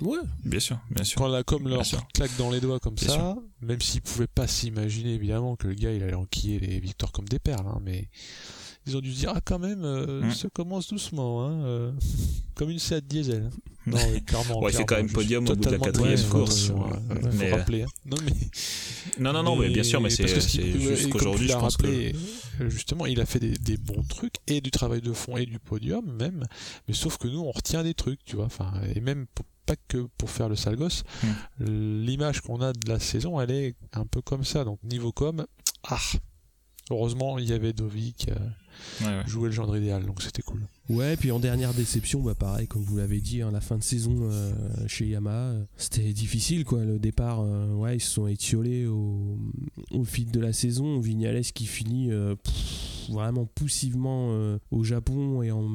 Ouais, 0.00 0.18
bien 0.44 0.60
sûr, 0.60 0.78
bien 0.90 1.04
sûr. 1.04 1.18
Quand 1.18 1.28
la 1.28 1.42
com 1.42 1.68
leur 1.68 1.82
claque 2.14 2.34
dans 2.38 2.50
les 2.50 2.60
doigts 2.60 2.80
comme 2.80 2.96
ça, 2.96 3.36
même 3.60 3.80
s'ils 3.80 4.00
pouvaient 4.00 4.26
pas 4.26 4.46
s'imaginer 4.46 5.14
évidemment 5.14 5.56
que 5.56 5.66
le 5.66 5.74
gars 5.74 5.92
il 5.92 6.02
allait 6.02 6.14
enquiller 6.14 6.58
les 6.58 6.80
victoires 6.80 7.12
comme 7.12 7.28
des 7.28 7.38
perles, 7.38 7.66
hein, 7.66 7.80
mais 7.82 8.08
ils 8.86 8.96
ont 8.96 9.00
dû 9.00 9.12
se 9.12 9.18
dire 9.18 9.32
ah 9.34 9.40
quand 9.44 9.58
même 9.58 9.84
euh, 9.84 10.22
mm. 10.22 10.32
ça 10.32 10.48
commence 10.50 10.88
doucement 10.88 11.44
hein, 11.44 11.64
euh, 11.64 11.92
comme 12.54 12.70
une 12.70 12.78
Seat 12.78 13.06
diesel 13.06 13.50
hein. 13.52 13.56
non 13.86 13.98
clairement 14.26 14.60
ouais, 14.60 14.70
il 14.70 14.76
fait 14.76 14.84
quand 14.84 14.96
même 14.96 15.10
podium 15.10 15.46
au 15.48 15.54
bout 15.54 15.64
de 15.64 15.70
la 15.70 15.78
quatrième 15.78 16.22
course 16.28 16.72
mais, 17.34 17.52
rappeler, 17.52 17.82
hein. 17.82 17.86
non 18.06 18.16
mais 18.24 18.32
non 19.18 19.32
non 19.32 19.42
non 19.42 19.56
mais, 19.56 19.68
bien 19.68 19.82
sûr 19.82 20.00
mais 20.00 20.10
c'est 20.10 20.26
juste 20.26 21.10
qu'aujourd'hui 21.10 21.48
je 21.48 21.54
pense 21.54 21.76
rappelé, 21.76 22.14
que 22.58 22.68
justement 22.68 23.06
il 23.06 23.20
a 23.20 23.26
fait 23.26 23.40
des, 23.40 23.56
des, 23.58 23.76
bons 23.76 24.02
trucs 24.08 24.34
et 24.46 24.60
du 24.60 24.70
travail 24.70 25.00
de 25.00 25.12
fond 25.12 25.36
et 25.36 25.46
du 25.46 25.58
podium 25.58 26.10
même 26.12 26.44
mais 26.88 26.94
sauf 26.94 27.18
que 27.18 27.28
nous 27.28 27.40
on 27.40 27.50
retient 27.50 27.82
des 27.82 27.94
trucs 27.94 28.24
tu 28.24 28.36
vois 28.36 28.46
enfin 28.46 28.72
et 28.94 29.00
même 29.00 29.26
pas 29.66 29.76
que 29.88 30.08
pour 30.18 30.30
faire 30.30 30.48
le 30.48 30.56
sale 30.56 30.76
gosse 30.76 31.04
mm. 31.22 32.04
l'image 32.04 32.40
qu'on 32.40 32.60
a 32.60 32.72
de 32.72 32.88
la 32.88 32.98
saison 32.98 33.40
elle 33.40 33.50
est 33.50 33.74
un 33.92 34.06
peu 34.06 34.22
comme 34.22 34.44
ça 34.44 34.64
donc 34.64 34.82
niveau 34.82 35.12
com 35.12 35.46
ah 35.84 35.98
heureusement 36.90 37.38
il 37.38 37.48
y 37.48 37.52
avait 37.52 37.72
Dovi 37.72 38.12
qui 38.12 38.28
jouer 39.26 39.48
le 39.48 39.54
genre 39.54 39.76
idéal, 39.76 40.04
donc 40.04 40.22
c'était 40.22 40.42
cool. 40.42 40.60
Ouais, 40.88 41.16
puis 41.16 41.30
en 41.30 41.38
dernière 41.38 41.72
déception, 41.72 42.20
bah 42.20 42.34
pareil, 42.34 42.66
comme 42.66 42.82
vous 42.82 42.96
l'avez 42.96 43.20
dit, 43.20 43.42
hein, 43.42 43.50
la 43.52 43.60
fin 43.60 43.78
de 43.78 43.82
saison 43.82 44.16
euh, 44.22 44.52
chez 44.86 45.06
Yamaha, 45.06 45.54
c'était 45.76 46.12
difficile 46.12 46.64
quoi. 46.64 46.84
Le 46.84 46.98
départ, 46.98 47.40
euh, 47.40 47.72
ouais, 47.74 47.96
ils 47.96 48.00
se 48.00 48.10
sont 48.10 48.26
étiolés 48.26 48.86
au, 48.86 49.38
au, 49.92 50.04
fil 50.04 50.30
de 50.30 50.40
la 50.40 50.52
saison. 50.52 50.98
Vignales 50.98 51.42
qui 51.42 51.66
finit 51.66 52.10
euh, 52.10 52.34
vraiment 53.08 53.46
poussivement 53.46 54.34
au 54.70 54.82
Japon 54.82 55.42
et 55.42 55.52
en, 55.52 55.68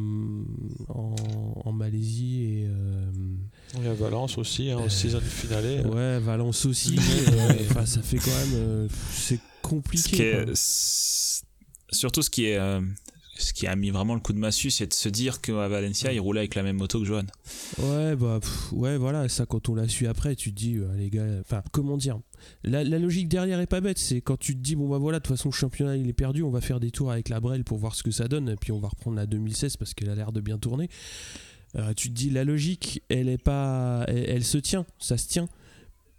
en, 0.90 1.72
Malaisie 1.72 2.42
et. 2.42 2.68
y 3.82 3.88
à 3.88 3.94
Valence 3.94 4.38
aussi, 4.38 4.74
en 4.74 4.84
hein, 4.84 4.90
saison 4.90 5.22
finale. 5.22 5.88
Ouais, 5.88 6.20
Valence 6.20 6.66
aussi. 6.66 6.98
Enfin, 7.70 7.86
ça 7.86 8.02
fait 8.02 8.18
quand 8.18 8.32
même. 8.32 8.90
c'est 9.12 9.40
compliqué. 9.68 10.46
surtout 11.92 12.22
ce 12.22 12.30
qui 12.30 12.46
est 12.46 12.60
ce 13.38 13.54
qui 13.54 13.68
a 13.68 13.76
mis 13.76 13.90
vraiment 13.90 14.14
le 14.14 14.22
coup 14.22 14.34
de 14.34 14.38
massue, 14.38 14.72
c'est 14.72 14.88
de 14.88 14.94
se 14.94 15.10
dire 15.10 15.42
qu'à 15.42 15.68
Valencia, 15.68 16.14
il 16.14 16.20
roulait 16.20 16.40
avec 16.40 16.56
la 16.56 16.64
même 16.64 16.78
moto 16.78 17.00
que 17.00 17.06
Johan. 17.06 17.26
Ouais, 17.78 18.16
bah, 18.16 18.40
ouais, 18.72 18.98
voilà, 18.98 19.28
ça, 19.28 19.46
quand 19.46 19.68
on 19.68 19.76
l'a 19.76 19.88
su 19.88 20.08
après, 20.08 20.36
tu 20.36 20.52
te 20.52 20.58
dis, 20.58 20.78
euh, 20.78 20.88
les 20.96 21.10
gars, 21.10 21.26
enfin, 21.42 21.62
comment 21.72 21.98
dire 21.98 22.20
la, 22.64 22.84
logique 22.84 23.28
derrière 23.28 23.60
est 23.60 23.68
pas 23.68 23.82
bête, 23.82 23.98
c'est 23.98 24.22
quand 24.22 24.38
tu 24.38 24.56
te 24.56 24.62
dis, 24.62 24.76
bon, 24.76 24.88
bah 24.88 25.00
voilà, 25.00 25.20
de 25.20 25.24
toute 25.24 25.36
façon, 25.36 25.50
le 25.50 25.54
championnat, 25.54 25.98
il 25.98 26.08
est 26.08 26.14
perdu, 26.14 26.44
on 26.44 26.50
va 26.50 26.62
faire 26.62 26.80
des 26.80 26.92
tours 26.92 27.12
avec 27.12 27.30
la 27.30 27.40
Brel 27.40 27.64
pour 27.64 27.78
voir 27.78 27.96
ce 27.96 28.04
que 28.04 28.12
ça 28.12 28.28
donne, 28.28 28.50
et 28.50 28.56
puis 28.56 28.72
on 28.72 28.80
va 28.80 28.88
reprendre 28.88 29.18
la 29.18 29.26
2016 29.26 29.78
parce 29.78 29.94
qu'elle 29.94 30.10
a 30.10 30.16
l'air 30.16 30.32
de 30.32 30.42
bien 30.42 30.58
tourner. 30.58 30.90
Euh, 31.76 31.94
tu 31.94 32.10
te 32.10 32.14
dis, 32.14 32.30
la 32.30 32.46
logique, 32.46 33.04
elle 33.10 33.28
est 33.28 33.42
pas. 33.42 34.06
elle 34.08 34.46
se 34.46 34.58
tient, 34.58 34.86
ça 35.00 35.18
se 35.18 35.28
tient. 35.28 35.50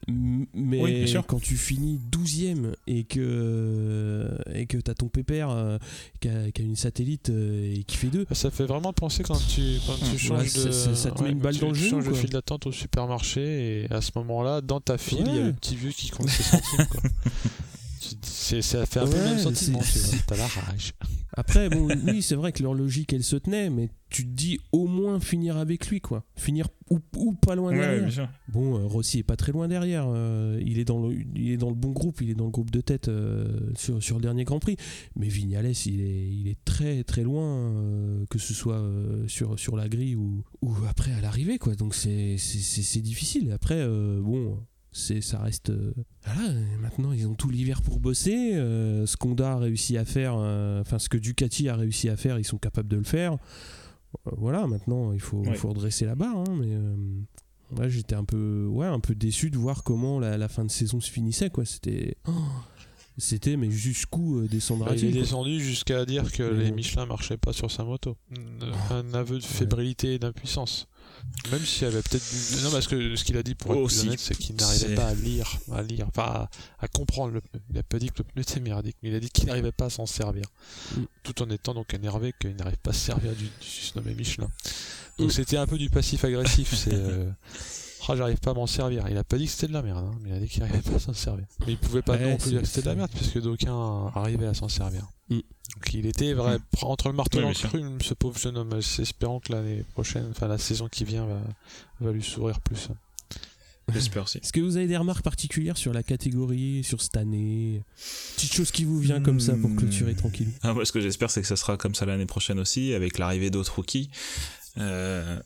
Mais 0.09 1.05
quand 1.27 1.41
tu 1.41 1.57
finis 1.57 2.01
12ème 2.13 2.75
et 2.87 3.05
que, 3.05 4.29
et 4.55 4.67
que 4.67 4.79
tu 4.79 4.91
as 4.91 4.95
ton 4.95 5.09
pépère 5.09 5.51
euh, 5.51 5.79
qui, 6.21 6.29
a, 6.29 6.63
une 6.63 6.77
satellite 6.77 7.31
euh, 7.31 7.75
et 7.75 7.83
qui 7.83 7.97
fait 7.97 8.07
deux. 8.09 8.25
Ça 8.31 8.51
fait 8.51 8.67
vraiment 8.67 8.93
penser 8.93 9.25
quand 9.25 9.39
tu, 9.49 9.63
quand 9.87 9.97
tu 10.11 10.19
changes 10.19 10.53
de. 10.55 10.71
Ça, 10.71 11.11
te 11.11 11.23
met 11.23 11.31
une 11.31 11.41
balle 11.41 11.57
dans 11.57 11.69
le 11.69 11.75
jeu. 11.75 11.87
Tu 11.87 11.91
changes 11.91 12.09
de 12.09 12.15
fil 12.15 12.31
d'attente 12.31 12.67
au 12.67 12.73
supermarché 12.73 13.85
et 13.85 13.93
à 13.93 14.01
ce 14.01 14.13
moment-là, 14.17 14.61
dans 14.61 14.81
ta 14.81 14.97
file, 14.97 15.25
il 15.27 15.35
y 15.35 15.39
a 15.39 15.47
le 15.47 15.53
petit 15.53 15.75
vieux 15.75 15.91
qui 15.91 16.11
compte 16.11 16.29
ses 16.29 16.45
centimes. 16.45 16.87
Quoi. 16.89 17.03
ça 18.01 18.87
fait 18.87 19.01
un 19.01 19.07
peu 19.07 19.17
le 19.17 19.25
même 19.25 19.39
sentiment. 19.39 19.81
T'as 20.27 20.37
la 20.37 20.47
rage. 20.47 20.95
Après, 21.39 21.69
bon, 21.69 21.89
oui, 22.07 22.23
c'est 22.23 22.35
vrai 22.35 22.53
que 22.53 22.63
leur 22.63 22.73
logique, 22.73 23.13
elle 23.13 23.23
se 23.23 23.37
tenait, 23.37 23.69
mais 23.69 23.91
tu 24.09 24.25
te 24.25 24.31
dis 24.31 24.59
au 24.73 24.87
moins 24.87 25.21
finir 25.21 25.59
avec 25.59 25.89
lui, 25.89 26.01
quoi. 26.01 26.25
Finir 26.35 26.69
ou, 26.89 27.01
pas 27.35 27.55
loin 27.55 27.73
derrière. 27.73 28.31
Bon, 28.49 28.79
euh, 28.79 28.87
Rossi 28.87 29.19
est 29.19 29.23
pas 29.23 29.37
très 29.37 29.53
loin 29.53 29.69
derrière. 29.69 30.07
Euh, 30.09 30.59
il, 30.65 30.79
est 30.79 30.85
dans 30.85 31.07
le, 31.07 31.15
il 31.35 31.51
est 31.51 31.57
dans 31.59 31.69
le 31.69 31.75
bon 31.75 31.91
groupe, 31.91 32.23
il 32.23 32.31
est 32.31 32.35
dans 32.35 32.47
le 32.47 32.51
groupe 32.51 32.71
de 32.71 32.81
tête 32.81 33.09
euh, 33.09 33.71
sur, 33.75 34.03
sur 34.03 34.17
le 34.17 34.23
dernier 34.23 34.45
Grand 34.45 34.61
Prix. 34.61 34.77
Mais 35.15 35.29
Vignales, 35.29 35.73
il 35.85 36.01
est, 36.01 36.29
il 36.29 36.49
est 36.49 36.65
très 36.65 37.05
très 37.05 37.23
loin, 37.23 38.25
que 38.31 38.39
ce 38.39 38.55
soit 38.55 38.83
sur, 39.27 39.59
sur 39.59 39.77
la 39.77 39.89
grille 39.89 40.17
ou, 40.17 40.43
ou 40.63 40.73
après 40.89 41.13
à 41.13 41.21
l'arrivée, 41.21 41.59
quoi. 41.59 41.75
Donc 41.75 41.95
c'est 41.95 42.37
difficile. 43.03 43.53
Après, 43.53 43.87
bon 43.87 44.59
c'est 44.97 45.21
ça 45.21 45.41
reste 45.41 45.73
voilà 46.25 46.53
maintenant 46.81 47.13
ils 47.13 47.27
ont 47.27 47.35
tout 47.35 47.51
l'hiver 47.51 47.83
pour 47.83 48.01
bosser 48.01 48.53
ce 48.55 49.17
qu'Onda 49.17 49.53
a 49.53 49.59
réussi 49.59 49.99
à 49.99 50.05
faire 50.05 50.35
enfin 50.35 50.99
ce 50.99 51.09
que 51.09 51.19
Ducati 51.19 51.69
a 51.69 51.77
réussi 51.77 52.09
à 52.09 52.17
faire 52.17 52.39
ils 52.39 52.45
sont 52.45 52.59
capables 52.59 52.89
de 52.89 52.97
le 52.97 53.05
faire 53.05 53.39
euh, 54.27 54.31
voilà, 54.37 54.67
maintenant 54.67 55.13
il 55.13 55.21
faut, 55.21 55.43
faut 55.55 55.69
redresser 55.69 56.05
la 56.05 56.15
barre. 56.15 56.37
Hein, 56.37 56.57
mais 56.59 56.75
euh, 56.75 57.89
j'étais 57.89 58.15
un 58.15 58.25
peu, 58.25 58.67
ouais, 58.67 58.87
un 58.87 59.01
peu 59.01 59.15
déçu 59.15 59.51
de 59.51 59.59
voir 59.59 59.83
comment 59.83 60.19
la, 60.19 60.49
fin 60.49 60.65
de 60.65 60.71
saison 60.71 61.01
se 61.01 61.11
finissait. 61.11 61.51
Quoi. 61.51 61.65
C'était. 61.65 62.17
Oh, 62.27 62.33
c'était, 63.19 63.57
mais 63.57 63.71
jusqu'où 63.71 64.41
euh, 64.41 64.49
descendra 64.49 64.95
Il 64.95 65.05
est 65.07 65.13
descendu 65.13 65.61
jusqu'à 65.61 66.05
dire 66.05 66.31
que 66.31 66.43
les 66.43 66.71
Michelin 66.71 67.07
marchaient 67.07 67.39
pas 67.39 67.53
sur 67.53 67.71
sa 67.71 67.85
moto. 67.85 68.17
Un 68.91 69.15
aveu 69.15 69.39
de 69.39 69.45
fébrilité 69.45 70.15
et 70.15 70.19
d'impuissance. 70.19 70.89
Même 71.51 71.65
s'il 71.65 71.87
avait 71.87 72.03
peut-être 72.03 72.25
Non, 72.63 72.71
parce 72.71 72.87
que 72.87 73.17
ce 73.17 73.25
qu'il 73.25 73.37
a 73.37 73.43
dit 73.43 73.55
pour 73.55 73.73
être 73.73 73.81
Aussi, 73.81 74.01
plus 74.01 74.09
honnête, 74.09 74.21
c'est 74.21 74.37
qu'il 74.37 74.57
n'arrivait 74.57 74.95
pas 74.95 75.07
à 75.07 75.15
lire, 75.15 75.59
à 75.73 75.83
lire, 75.83 76.07
enfin 76.09 76.49
à, 76.79 76.89
comprendre 76.89 77.33
le 77.33 77.41
pneu. 77.41 77.61
Il 77.71 77.79
a 77.79 77.83
pas 77.83 77.99
dit 77.99 78.09
que 78.09 78.19
le 78.19 78.25
pneu 78.25 78.43
était 78.43 78.61
merdique, 78.61 78.97
mais 79.03 79.09
il 79.09 79.15
a 79.15 79.21
dit 79.21 79.31
qu'il 79.31 79.47
n'arrivait 79.47 79.73
pas 79.73 79.87
à 79.87 79.91
s'en 79.91 80.07
servir. 80.07 80.45
Mm. 80.97 81.03
Tout 81.23 81.43
en 81.43 81.51
étant 81.51 81.75
donc 81.75 81.95
énervé 81.95 82.35
qu'il 82.39 82.55
n'arrive 82.57 82.79
pas 82.79 82.91
à 82.91 82.95
se 82.95 83.07
servir 83.07 83.33
du, 83.33 83.45
du 83.45 83.51
nommé 83.95 84.15
Michelin. 84.15 84.51
Donc 85.19 85.29
mm. 85.29 85.33
c'était 85.33 85.57
un 85.57 85.67
peu 85.67 85.79
du 85.79 85.89
passif 85.89 86.25
agressif. 86.25 86.75
c'est. 86.75 86.95
Euh, 86.95 87.31
Ah, 88.09 88.15
j'arrive 88.17 88.39
pas 88.39 88.53
à 88.53 88.55
m'en 88.55 88.67
servir. 88.67 89.05
Il 89.11 89.17
a 89.17 89.25
pas 89.25 89.37
dit 89.37 89.47
que 89.47 89.51
c'était 89.51 89.67
de 89.69 89.73
la 89.73 89.83
merde, 89.83 90.05
hein, 90.05 90.19
mais 90.23 90.31
il 90.31 90.35
a 90.35 90.39
dit 90.41 90.49
qu'il 90.49 90.61
n'arrivait 90.63 90.81
pas 90.83 90.97
à 90.97 90.99
s'en 91.01 91.13
servir. 91.13 91.47
Mais 91.67 91.73
il 91.73 91.79
pouvait 91.79 92.03
pas 92.03 92.17
Ouais, 92.17 92.31
non 92.31 92.37
plus 92.37 92.51
dire 92.51 92.61
que 92.61 92.67
c'était 92.67 92.83
de 92.83 92.87
la 92.87 92.95
merde, 92.95 93.11
puisque 93.15 93.41
d'aucuns 93.41 94.13
arrivaient 94.15 94.47
à 94.47 94.55
s'en 94.55 94.69
servir. 94.69 95.07
Mm. 95.29 95.35
Donc 95.75 95.95
il 95.95 96.07
était 96.07 96.33
vrai, 96.33 96.59
entre 96.83 97.09
le 97.09 97.15
marteau 97.15 97.39
Oui, 97.39 97.45
et 97.45 97.51
bien 97.53 97.61
l'enclume, 97.65 98.01
ce 98.01 98.15
pauvre 98.15 98.39
jeune 98.39 98.57
homme, 98.57 98.79
espérant 98.99 99.41
que 99.41 99.53
l'année 99.53 99.85
prochaine, 99.95 100.29
enfin 100.31 100.47
la 100.47 100.59
saison 100.59 100.89
qui 100.89 101.05
vient, 101.05 101.27
va, 101.27 101.41
va 102.01 102.13
lui 102.13 102.23
sourire 102.23 102.61
plus. 102.61 102.89
J'espère 103.93 104.25
aussi. 104.25 104.39
Est-ce 104.39 104.53
que 104.53 104.61
vous 104.61 104.77
avez 104.77 104.89
des 104.89 104.97
remarques 104.97 105.23
particulières 105.23 105.77
sur 105.77 105.93
la 105.93 106.03
catégorie, 106.03 106.83
sur 106.83 107.01
cette 107.01 107.17
année? 107.17 107.85
Petite 108.35 108.53
chose 108.53 108.73
qui 108.73 108.85
vous 108.85 108.99
vient 108.99 109.21
comme 109.21 109.39
ça 109.39 109.55
pour 109.55 109.71
Hmm. 109.71 109.77
clôturer 109.77 110.15
tranquille. 110.17 110.49
Ah, 110.63 110.75
moi, 110.75 110.85
ce 110.85 110.91
que 110.91 111.01
j'espère, 111.01 111.31
c'est 111.31 111.41
que 111.41 111.47
ça 111.47 111.55
sera 111.57 111.77
comme 111.77 111.95
ça 111.95 112.05
l'année 112.05 112.27
prochaine 112.27 112.59
aussi, 112.59 112.95
avec 112.95 113.17
l'arrivée 113.19 113.49
d'autres 113.51 113.77
rookies, 113.77 114.11
euh, 114.79 115.39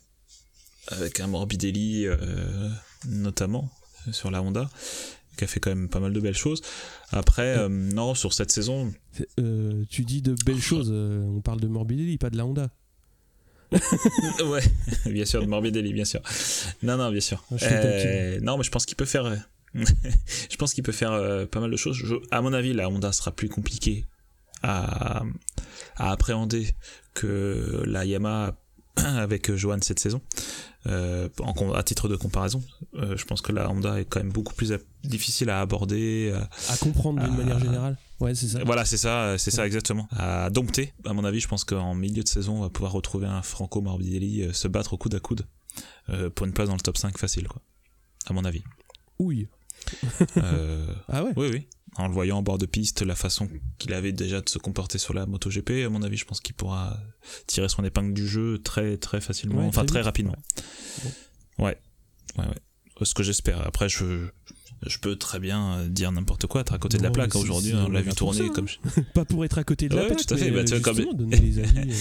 avec 0.87 1.19
un 1.19 1.27
Morbidelli 1.27 2.07
euh, 2.07 2.69
notamment 3.07 3.69
sur 4.11 4.31
la 4.31 4.41
Honda, 4.41 4.69
qui 5.37 5.43
a 5.43 5.47
fait 5.47 5.59
quand 5.59 5.69
même 5.69 5.89
pas 5.89 5.99
mal 5.99 6.11
de 6.13 6.19
belles 6.19 6.35
choses. 6.37 6.61
Après, 7.11 7.57
euh, 7.57 7.69
non, 7.69 8.15
sur 8.15 8.33
cette 8.33 8.51
saison, 8.51 8.91
euh, 9.39 9.83
tu 9.89 10.03
dis 10.03 10.21
de 10.21 10.35
belles 10.45 10.61
choses, 10.61 10.89
euh, 10.91 11.23
on 11.25 11.41
parle 11.41 11.59
de 11.61 11.67
Morbidelli, 11.67 12.17
pas 12.17 12.29
de 12.29 12.37
la 12.37 12.45
Honda. 12.45 12.69
ouais, 14.45 14.63
bien 15.05 15.25
sûr, 15.25 15.41
de 15.41 15.47
Morbidelli, 15.47 15.93
bien 15.93 16.05
sûr. 16.05 16.21
Non, 16.83 16.97
non, 16.97 17.11
bien 17.11 17.21
sûr. 17.21 17.43
Ah, 17.51 17.55
Euh, 17.63 18.39
non, 18.41 18.57
mais 18.57 18.63
je 18.63 18.71
pense 18.71 18.85
qu'il 18.85 18.97
peut 18.97 19.05
faire. 19.05 19.25
euh, 19.25 19.37
je 20.49 20.55
pense 20.57 20.73
qu'il 20.73 20.83
peut 20.83 20.91
faire 20.91 21.13
euh, 21.13 21.45
pas 21.45 21.59
mal 21.61 21.71
de 21.71 21.77
choses. 21.77 21.95
Je- 21.95 22.15
à 22.31 22.41
mon 22.41 22.51
avis, 22.53 22.73
la 22.73 22.89
Honda 22.89 23.11
sera 23.13 23.31
plus 23.31 23.47
compliquée 23.49 24.05
à, 24.63 25.23
à 25.95 26.11
appréhender 26.11 26.73
que 27.13 27.83
la 27.85 28.03
Yamaha 28.05 28.57
avec 28.97 29.53
Johan 29.55 29.77
cette 29.81 29.99
saison. 29.99 30.21
Euh, 30.87 31.29
en, 31.39 31.73
à 31.73 31.83
titre 31.83 32.07
de 32.09 32.15
comparaison, 32.15 32.63
euh, 32.95 33.15
je 33.15 33.23
pense 33.25 33.41
que 33.41 33.51
la 33.51 33.69
Honda 33.69 33.99
est 33.99 34.05
quand 34.05 34.19
même 34.19 34.31
beaucoup 34.31 34.53
plus 34.55 34.73
à- 34.73 34.79
difficile 35.03 35.49
à 35.51 35.61
aborder, 35.61 36.33
à- 36.33 36.73
À 36.73 36.77
comprendre 36.77 37.23
d'une 37.23 37.35
manière 37.37 37.59
générale. 37.59 37.97
Ouais, 38.19 38.33
c'est 38.35 38.47
ça. 38.47 38.63
voilà, 38.63 38.83
c'est 38.85 38.97
ça, 38.97 39.37
c'est 39.37 39.51
ça 39.51 39.65
exactement. 39.65 40.07
À 40.11 40.49
dompter. 40.49 40.93
À 41.05 41.13
mon 41.13 41.23
avis, 41.23 41.39
je 41.39 41.47
pense 41.47 41.63
qu'en 41.63 41.93
milieu 41.95 42.23
de 42.23 42.27
saison, 42.27 42.57
on 42.57 42.61
va 42.61 42.69
pouvoir 42.69 42.91
retrouver 42.93 43.27
un 43.27 43.41
Franco 43.43 43.81
Morbidelli 43.81 44.43
euh, 44.43 44.53
se 44.53 44.67
battre 44.67 44.93
au 44.93 44.97
coude 44.97 45.15
à 45.15 45.19
coude 45.19 45.45
euh, 46.09 46.29
pour 46.29 46.45
une 46.47 46.53
place 46.53 46.67
dans 46.67 46.75
le 46.75 46.81
top 46.81 46.97
5 46.97 47.17
facile, 47.17 47.47
quoi. 47.47 47.61
À 48.27 48.33
mon 48.33 48.43
avis. 48.45 48.63
Ouille. 49.19 49.47
Euh, 50.37 50.85
Ah 51.07 51.23
ouais 51.23 51.31
oui, 51.35 51.49
oui. 51.51 51.67
En 51.97 52.07
le 52.07 52.13
voyant 52.13 52.37
en 52.37 52.41
bord 52.41 52.57
de 52.57 52.65
piste, 52.65 53.01
la 53.01 53.15
façon 53.15 53.49
qu'il 53.77 53.93
avait 53.93 54.13
déjà 54.13 54.39
de 54.39 54.47
se 54.47 54.57
comporter 54.57 54.97
sur 54.97 55.13
la 55.13 55.25
MotoGP, 55.25 55.83
à 55.85 55.89
mon 55.89 56.01
avis, 56.03 56.15
je 56.17 56.23
pense 56.25 56.39
qu'il 56.39 56.55
pourra 56.55 56.97
tirer 57.47 57.67
son 57.67 57.83
épingle 57.83 58.13
du 58.13 58.25
jeu 58.27 58.59
très, 58.63 58.95
très 58.97 59.19
facilement, 59.19 59.59
Ouais, 59.61 59.65
enfin 59.67 59.83
très 59.85 59.99
vite. 59.99 60.05
rapidement. 60.05 60.35
Ouais, 61.59 61.77
ouais, 62.37 62.45
ouais. 62.45 63.05
Ce 63.05 63.13
que 63.13 63.23
j'espère. 63.23 63.65
Après, 63.67 63.89
je, 63.89 64.27
je 64.85 64.97
peux 64.99 65.15
très 65.17 65.39
bien 65.39 65.79
euh, 65.79 65.87
dire 65.89 66.11
n'importe 66.11 66.45
quoi, 66.47 66.61
être 66.61 66.71
à 66.73 66.77
côté 66.77 66.97
de 66.97 67.03
la 67.03 67.11
plaque. 67.11 67.35
Aujourd'hui, 67.35 67.71
c'est- 67.71 67.77
on 67.77 67.89
l'a 67.89 68.01
vu 68.01 68.11
tourner 68.13 68.47
comme. 68.49 68.67
Pas 69.13 69.25
pour 69.25 69.43
être 69.43 69.57
à 69.57 69.63
côté 69.63 69.89
de 69.89 69.95
la 69.95 70.05
plaque, 70.05 70.25
tout 70.25 70.33
à 70.33 70.37
fait, 70.37 70.51
mais 70.51 70.63
bah, 70.63 70.71
euh, 70.71 70.79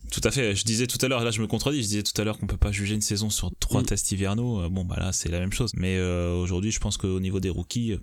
Tout 0.12 0.20
à 0.22 0.30
fait. 0.30 0.54
Je 0.54 0.64
disais 0.64 0.86
tout 0.86 0.98
à 1.04 1.08
l'heure, 1.08 1.24
là 1.24 1.30
je 1.30 1.40
me 1.40 1.46
contredis, 1.46 1.78
je 1.82 1.88
disais 1.88 2.02
tout 2.02 2.18
à 2.20 2.24
l'heure 2.24 2.38
qu'on 2.38 2.46
peut 2.46 2.56
pas 2.56 2.72
juger 2.72 2.94
une 2.94 3.00
saison 3.00 3.30
sur 3.30 3.50
trois 3.58 3.82
Mm. 3.82 3.86
tests 3.86 4.12
hivernaux. 4.12 4.60
Euh, 4.62 4.68
Bon 4.68 4.84
bah 4.84 4.96
là 4.98 5.12
c'est 5.12 5.28
la 5.30 5.40
même 5.40 5.52
chose. 5.52 5.72
Mais 5.74 5.96
euh, 5.96 6.34
aujourd'hui, 6.34 6.70
je 6.70 6.78
pense 6.80 6.96
qu'au 6.98 7.20
niveau 7.20 7.40
des 7.40 7.50
rookies, 7.50 7.92
euh, 7.92 7.98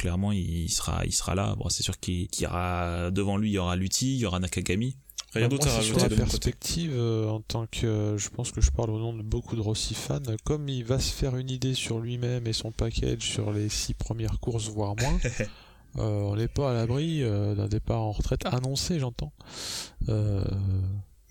clairement 0.00 0.32
il 0.32 0.70
sera, 0.70 1.04
il 1.04 1.12
sera 1.12 1.34
là. 1.34 1.54
Bon, 1.56 1.68
c'est 1.68 1.82
sûr 1.82 2.00
qu'il 2.00 2.28
qu'il 2.28 2.44
y 2.44 2.46
aura 2.46 3.10
devant 3.10 3.36
lui, 3.36 3.50
il 3.50 3.52
y 3.52 3.58
aura 3.58 3.76
Lutti, 3.76 4.14
il 4.14 4.18
y 4.18 4.26
aura 4.26 4.40
Nakagami. 4.40 4.96
Rien 5.34 5.48
d'autre 5.48 5.68
à 5.68 5.70
c'est 5.70 5.82
sur 5.82 5.96
rajouter 5.96 6.16
la 6.16 6.24
de 6.24 6.30
perspective, 6.30 6.92
euh, 6.92 7.28
en 7.28 7.40
tant 7.40 7.66
que, 7.66 7.86
euh, 7.86 8.18
je 8.18 8.30
pense 8.30 8.50
que 8.50 8.60
je 8.60 8.70
parle 8.72 8.90
au 8.90 8.98
nom 8.98 9.12
de 9.12 9.22
beaucoup 9.22 9.54
de 9.54 9.60
Rossi 9.60 9.94
fans, 9.94 10.18
comme 10.44 10.68
il 10.68 10.84
va 10.84 10.98
se 10.98 11.12
faire 11.12 11.36
une 11.36 11.50
idée 11.50 11.74
sur 11.74 12.00
lui-même 12.00 12.48
et 12.48 12.52
son 12.52 12.72
package 12.72 13.22
sur 13.22 13.52
les 13.52 13.68
six 13.68 13.94
premières 13.94 14.40
courses, 14.40 14.68
voire 14.68 14.96
moins, 14.96 15.18
euh, 15.98 16.22
on 16.22 16.34
n'est 16.34 16.48
pas 16.48 16.72
à 16.72 16.74
l'abri 16.74 17.22
euh, 17.22 17.54
d'un 17.54 17.68
départ 17.68 18.00
en 18.00 18.10
retraite 18.10 18.44
annoncé, 18.46 18.98
j'entends, 18.98 19.32
euh, 20.08 20.42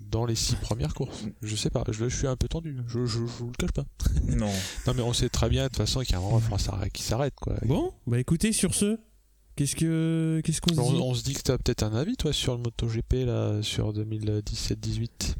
dans 0.10 0.26
les 0.26 0.36
six 0.36 0.56
premières 0.56 0.94
courses. 0.94 1.26
Je 1.42 1.56
sais 1.56 1.70
pas, 1.70 1.84
je, 1.90 2.10
je 2.10 2.16
suis 2.16 2.28
un 2.28 2.36
peu 2.36 2.48
tendu, 2.48 2.76
je, 2.88 3.06
je, 3.06 3.06
je 3.06 3.20
vous 3.20 3.48
le 3.48 3.54
cache 3.58 3.72
pas. 3.72 3.86
Non. 4.28 4.50
Non 4.88 4.94
mais 4.96 5.02
on 5.02 5.14
sait 5.14 5.30
très 5.30 5.50
bien 5.50 5.64
de 5.64 5.68
toute 5.68 5.78
façon 5.78 6.02
qu'il 6.02 6.12
y 6.12 6.16
a 6.16 6.20
un 6.20 6.22
moment, 6.22 6.42
qu'il 6.94 7.04
s'arrête 7.06 7.36
quoi. 7.36 7.56
Bon, 7.66 7.94
bah 8.08 8.20
écoutez, 8.20 8.52
sur 8.52 8.74
ce, 8.74 8.98
qu'est-ce 9.56 9.76
que 9.76 10.42
qu'est-ce 10.44 10.62
qu'on 10.62 10.74
se 10.74 10.80
On, 10.80 10.92
dit 10.92 11.00
on 11.02 11.14
se 11.14 11.24
dit 11.24 11.34
que 11.34 11.42
t'as 11.42 11.58
peut-être 11.58 11.84
un 11.84 11.94
avis 11.94 12.16
toi 12.18 12.34
sur 12.34 12.56
le 12.56 12.62
MotoGP 12.64 13.26
là, 13.26 13.62
sur 13.62 13.94
2017-18 13.94 15.36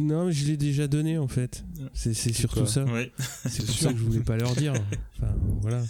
Non, 0.00 0.26
mais 0.26 0.32
je 0.32 0.46
l'ai 0.46 0.56
déjà 0.56 0.86
donné 0.88 1.18
en 1.18 1.28
fait. 1.28 1.64
C'est 1.94 2.14
c'est 2.14 2.32
surtout 2.32 2.66
ça. 2.66 2.84
Oui. 2.84 3.10
C'est 3.48 3.64
pour 3.64 3.74
sûr. 3.74 3.88
ça 3.88 3.92
que 3.92 3.98
je 3.98 4.04
voulais 4.04 4.20
pas 4.20 4.36
leur 4.36 4.54
dire. 4.56 4.74
Enfin, 5.16 5.34
voilà. 5.62 5.82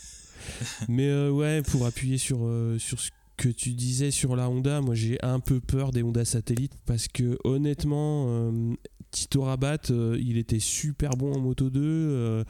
Mais 0.89 1.09
euh, 1.09 1.31
ouais, 1.31 1.63
pour 1.63 1.87
appuyer 1.87 2.19
sur, 2.19 2.41
euh, 2.43 2.79
sur 2.79 3.01
ce 3.01 3.11
que 3.37 3.49
tu 3.49 3.73
disais 3.73 4.11
sur 4.11 4.37
la 4.37 4.49
Honda, 4.49 4.81
moi 4.81 4.95
j'ai 4.95 5.23
un 5.23 5.41
peu 5.41 5.61
peur 5.61 5.91
des 5.91 6.03
Honda 6.03 6.25
satellites 6.25 6.75
parce 6.87 7.09
que 7.09 7.39
honnêtement, 7.45 8.27
euh, 8.29 8.75
Tito 9.11 9.43
Rabat, 9.43 9.91
euh, 9.91 10.19
il 10.21 10.39
était 10.39 10.61
super 10.61 11.11
bon 11.11 11.35
en 11.35 11.41
Moto 11.41 11.71
2. 11.71 11.81
euh, 11.81 12.45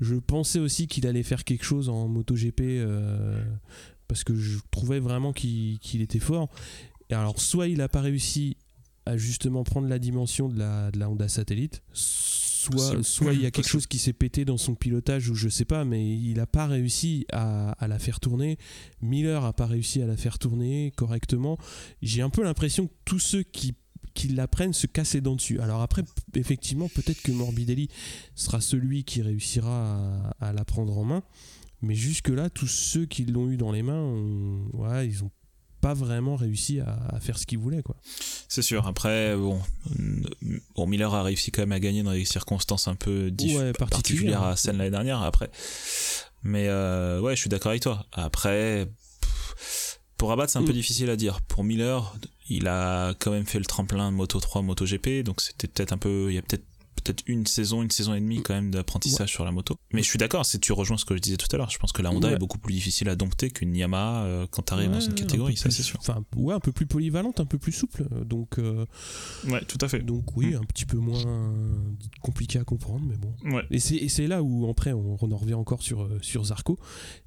je 0.00 0.14
pensais 0.16 0.58
aussi 0.58 0.86
qu'il 0.86 1.06
allait 1.06 1.22
faire 1.22 1.44
quelque 1.44 1.64
chose 1.64 1.88
en 1.88 2.08
Moto 2.08 2.34
GP 2.34 2.62
parce 4.08 4.24
que 4.24 4.34
je 4.34 4.58
trouvais 4.70 4.98
vraiment 4.98 5.32
qu'il 5.32 6.00
était 6.00 6.18
fort. 6.18 6.48
Et 7.10 7.14
alors, 7.14 7.40
soit 7.40 7.68
il 7.68 7.78
n'a 7.78 7.88
pas 7.88 8.00
réussi 8.00 8.56
à 9.06 9.16
justement 9.16 9.64
prendre 9.64 9.88
la 9.88 9.98
dimension 9.98 10.48
de 10.48 10.58
la, 10.58 10.90
de 10.90 10.98
la 10.98 11.08
Honda 11.10 11.28
satellite, 11.28 11.82
Soit 13.02 13.32
il 13.34 13.40
y 13.42 13.46
a 13.46 13.50
quelque 13.50 13.68
chose 13.68 13.86
qui 13.86 13.98
s'est 13.98 14.12
pété 14.12 14.44
dans 14.44 14.58
son 14.58 14.74
pilotage 14.74 15.28
ou 15.30 15.34
je 15.34 15.48
sais 15.48 15.64
pas, 15.64 15.84
mais 15.84 16.04
il 16.16 16.34
n'a 16.34 16.46
pas 16.46 16.66
réussi 16.66 17.26
à, 17.32 17.72
à 17.72 17.88
la 17.88 17.98
faire 17.98 18.20
tourner. 18.20 18.58
Miller 19.02 19.44
a 19.44 19.52
pas 19.52 19.66
réussi 19.66 20.02
à 20.02 20.06
la 20.06 20.16
faire 20.16 20.38
tourner 20.38 20.92
correctement. 20.96 21.58
J'ai 22.02 22.22
un 22.22 22.30
peu 22.30 22.42
l'impression 22.42 22.86
que 22.86 22.92
tous 23.04 23.18
ceux 23.18 23.42
qui 23.42 23.74
qui 24.12 24.26
la 24.26 24.48
prennent 24.48 24.72
se 24.72 24.88
cassent 24.88 25.14
les 25.14 25.20
dents 25.20 25.36
dessus. 25.36 25.60
Alors 25.60 25.82
après, 25.82 26.02
effectivement, 26.34 26.88
peut-être 26.88 27.22
que 27.22 27.30
Morbidelli 27.30 27.88
sera 28.34 28.60
celui 28.60 29.04
qui 29.04 29.22
réussira 29.22 30.32
à, 30.40 30.48
à 30.48 30.52
la 30.52 30.64
prendre 30.64 30.98
en 30.98 31.04
main. 31.04 31.22
Mais 31.80 31.94
jusque-là, 31.94 32.50
tous 32.50 32.66
ceux 32.66 33.06
qui 33.06 33.24
l'ont 33.24 33.48
eu 33.48 33.56
dans 33.56 33.70
les 33.70 33.82
mains, 33.84 34.02
ont- 34.02 34.68
ouais, 34.74 35.06
ils 35.06 35.22
ont 35.22 35.30
pas 35.80 35.94
vraiment 35.94 36.36
réussi 36.36 36.80
à, 36.80 36.98
à 37.08 37.20
faire 37.20 37.38
ce 37.38 37.46
qu'ils 37.46 37.58
voulaient. 37.58 37.82
Quoi. 37.82 37.96
C'est 38.48 38.62
sûr. 38.62 38.86
Après, 38.86 39.36
bon, 39.36 39.60
euh, 39.98 40.22
bon, 40.74 40.86
Miller 40.86 41.14
a 41.14 41.22
réussi 41.22 41.50
quand 41.50 41.62
même 41.62 41.72
à 41.72 41.80
gagner 41.80 42.02
dans 42.02 42.12
des 42.12 42.24
circonstances 42.24 42.88
un 42.88 42.94
peu 42.96 43.30
Ouais, 43.40 43.72
particulières 43.72 44.42
à 44.42 44.56
Seine 44.56 44.78
l'année 44.78 44.90
dernière. 44.90 45.22
Après, 45.22 45.50
mais 46.42 46.66
euh, 46.68 47.20
ouais, 47.20 47.34
je 47.36 47.40
suis 47.40 47.50
d'accord 47.50 47.70
avec 47.70 47.82
toi. 47.82 48.06
Après, 48.12 48.88
pour 50.16 50.28
Rabat, 50.28 50.48
c'est 50.48 50.58
un 50.58 50.62
peu 50.64 50.72
Mm. 50.72 50.74
difficile 50.74 51.10
à 51.10 51.16
dire. 51.16 51.40
Pour 51.42 51.64
Miller, 51.64 52.14
il 52.48 52.68
a 52.68 53.14
quand 53.18 53.30
même 53.30 53.46
fait 53.46 53.58
le 53.58 53.64
tremplin 53.64 54.10
Moto 54.10 54.38
3, 54.40 54.62
Moto 54.62 54.84
GP, 54.84 55.22
donc 55.24 55.40
c'était 55.40 55.66
peut-être 55.68 55.92
un 55.92 55.98
peu, 55.98 56.26
il 56.30 56.34
y 56.34 56.38
a 56.38 56.42
peut-être 56.42 56.64
peut-être 57.00 57.22
une 57.26 57.46
saison, 57.46 57.82
une 57.82 57.90
saison 57.90 58.14
et 58.14 58.20
demie 58.20 58.42
quand 58.42 58.54
même 58.54 58.70
d'apprentissage 58.70 59.30
sur 59.30 59.44
la 59.44 59.52
moto. 59.52 59.76
Mais 59.92 60.02
je 60.02 60.08
suis 60.08 60.18
d'accord, 60.18 60.44
c'est 60.46 60.58
tu 60.58 60.72
rejoins 60.72 60.96
ce 60.96 61.04
que 61.04 61.14
je 61.16 61.20
disais 61.20 61.36
tout 61.36 61.48
à 61.52 61.56
l'heure. 61.56 61.70
Je 61.70 61.78
pense 61.78 61.92
que 61.92 62.02
la 62.02 62.10
Honda 62.10 62.28
Ouais. 62.28 62.34
est 62.34 62.38
beaucoup 62.38 62.58
plus 62.58 62.72
difficile 62.74 63.08
à 63.08 63.16
dompter 63.16 63.50
qu'une 63.50 63.74
Yamaha 63.74 64.24
euh, 64.24 64.46
quand 64.50 64.62
t'arrives 64.62 64.90
dans 64.90 64.98
Ouais, 64.98 65.04
une 65.04 65.12
un 65.12 65.14
catégorie, 65.14 65.56
ça 65.56 65.70
c'est 65.70 65.82
sûr. 65.82 65.98
Enfin, 66.00 66.24
ouais, 66.36 66.54
un 66.54 66.60
peu 66.60 66.72
plus 66.72 66.86
polyvalente, 66.86 67.40
un 67.40 67.46
peu 67.46 67.58
plus 67.58 67.72
souple. 67.72 68.04
Donc, 68.24 68.58
euh, 68.58 68.84
Ouais, 69.48 69.62
tout 69.66 69.78
à 69.80 69.88
fait. 69.88 70.00
donc 70.00 70.36
oui, 70.36 70.54
Mm. 70.54 70.56
un 70.56 70.64
petit 70.64 70.86
peu 70.86 70.96
moins 70.98 71.52
compliqué 72.20 72.58
à 72.58 72.64
comprendre, 72.64 73.04
mais 73.08 73.16
bon. 73.16 73.34
Ouais. 73.56 73.64
Et 73.70 73.78
c'est, 73.78 74.26
là 74.26 74.42
où, 74.42 74.68
après, 74.70 74.92
on, 74.92 75.16
on 75.20 75.32
en 75.32 75.36
revient 75.36 75.54
encore 75.54 75.82
sur, 75.82 76.02
euh, 76.02 76.18
sur 76.22 76.44
Zarco, 76.44 76.78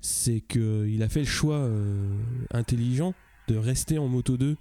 c'est 0.01 0.41
qu'il 0.41 1.01
a 1.03 1.09
fait 1.09 1.21
le 1.21 1.25
choix 1.25 1.55
euh, 1.57 2.15
intelligent 2.51 3.13
de 3.47 3.55
rester 3.57 3.97
en 3.97 4.07
moto 4.07 4.37
2 4.37 4.55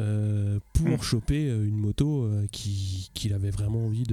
euh, 0.00 0.60
pour 0.72 0.88
Mm. 0.88 1.02
choper 1.02 1.48
euh, 1.50 1.66
une 1.66 1.76
moto 1.76 2.24
euh, 2.24 2.46
qui- 2.52 3.10
qu'il 3.14 3.32
avait 3.32 3.50
vraiment 3.50 3.86
envie 3.86 4.04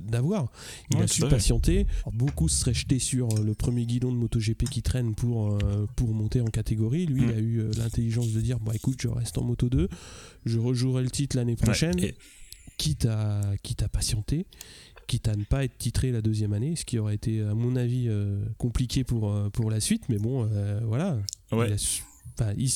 d'avoir. 0.00 0.50
Il 0.90 0.98
Ouais, 0.98 1.04
a 1.04 1.06
su 1.06 1.22
patienter. 1.22 1.86
Alors, 2.02 2.12
beaucoup 2.12 2.48
se 2.48 2.60
seraient 2.60 2.74
jetés 2.74 2.98
sur 2.98 3.28
le 3.42 3.54
premier 3.54 3.86
guidon 3.86 4.12
de 4.12 4.16
MotoGP 4.18 4.64
qui 4.64 4.82
traîne 4.82 5.14
pour, 5.14 5.58
pour 5.96 6.12
monter 6.14 6.40
en 6.40 6.46
catégorie. 6.46 7.06
Lui, 7.06 7.22
il 7.22 7.30
a 7.30 7.38
eu 7.38 7.62
l'intelligence 7.78 8.32
de 8.32 8.40
dire 8.40 8.58
bah, 8.60 8.72
écoute, 8.74 9.00
je 9.00 9.08
reste 9.08 9.38
en 9.38 9.44
moto 9.44 9.68
2, 9.68 9.88
je 10.44 10.58
rejouerai 10.58 11.02
le 11.02 11.10
titre 11.10 11.36
l'année 11.36 11.56
prochaine 11.56 11.96
Ouais, 12.00 12.08
et- 12.08 12.14
quitte 12.78 13.06
à, 13.06 13.40
quitte 13.62 13.82
à 13.82 13.88
patienter, 13.88 14.46
quitte 15.06 15.28
à 15.28 15.36
ne 15.36 15.44
pas 15.44 15.64
être 15.64 15.76
titré 15.78 16.10
la 16.10 16.20
deuxième 16.22 16.52
année, 16.52 16.74
ce 16.76 16.84
qui 16.84 16.98
aurait 16.98 17.14
été, 17.14 17.40
à 17.42 17.54
mon 17.54 17.76
avis, 17.76 18.06
euh, 18.08 18.42
compliqué 18.58 19.04
pour, 19.04 19.32
pour 19.52 19.70
la 19.70 19.78
suite. 19.80 20.04
Mais 20.08 20.18
bon, 20.18 20.48
euh, 20.50 20.80
voilà. 20.84 21.18
Ouais. 21.52 21.68
Il 21.68 21.72
a 21.74 21.78
su- 21.78 22.02
enfin, 22.38 22.52
il- 22.56 22.70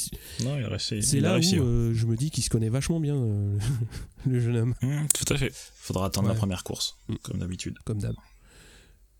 Non, 0.45 0.59
il 0.59 0.81
c'est 0.81 0.99
il 0.99 1.21
là 1.23 1.35
réussi, 1.35 1.59
où 1.59 1.63
ouais. 1.63 1.69
euh, 1.69 1.95
je 1.95 2.07
me 2.07 2.17
dis 2.17 2.31
qu'il 2.31 2.45
se 2.45 2.51
connaît 2.51 2.69
vachement 2.69 3.01
bien, 3.01 3.17
euh, 3.17 3.59
le 4.27 4.41
jeune 4.41 4.57
homme, 4.57 4.75
Mmh, 4.83 5.07
tout 5.15 5.33
à 5.33 5.37
fait. 5.39 5.53
Faudra 5.77 6.07
attendre 6.07 6.29
la 6.29 6.35
première 6.35 6.63
course, 6.65 6.97
Mm. 7.09 7.15
comme 7.23 7.39
d'habitude. 7.39 7.77
comme 7.85 8.01
d'hab. 8.01 8.15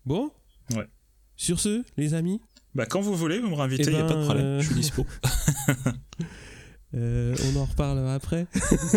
Bon 0.05 0.31
Ouais. 0.75 0.87
Sur 1.35 1.59
ce, 1.59 1.83
les 1.97 2.13
amis, 2.13 2.41
Bah, 2.75 2.85
quand 2.85 3.01
vous 3.01 3.15
voulez, 3.15 3.39
vous 3.39 3.49
me 3.49 3.55
réinvitez, 3.55 3.85
Eh 3.87 3.91
il 3.91 3.95
a 3.95 4.03
pas 4.03 4.13
ben, 4.13 4.19
de 4.19 4.23
problème. 4.25 4.45
euh, 4.45 4.59
Je 4.61 4.65
suis 4.67 4.75
dispo. 4.75 5.05
Euh, 6.97 7.35
on 7.53 7.59
en 7.59 7.65
reparle 7.65 7.99
après. 8.09 8.47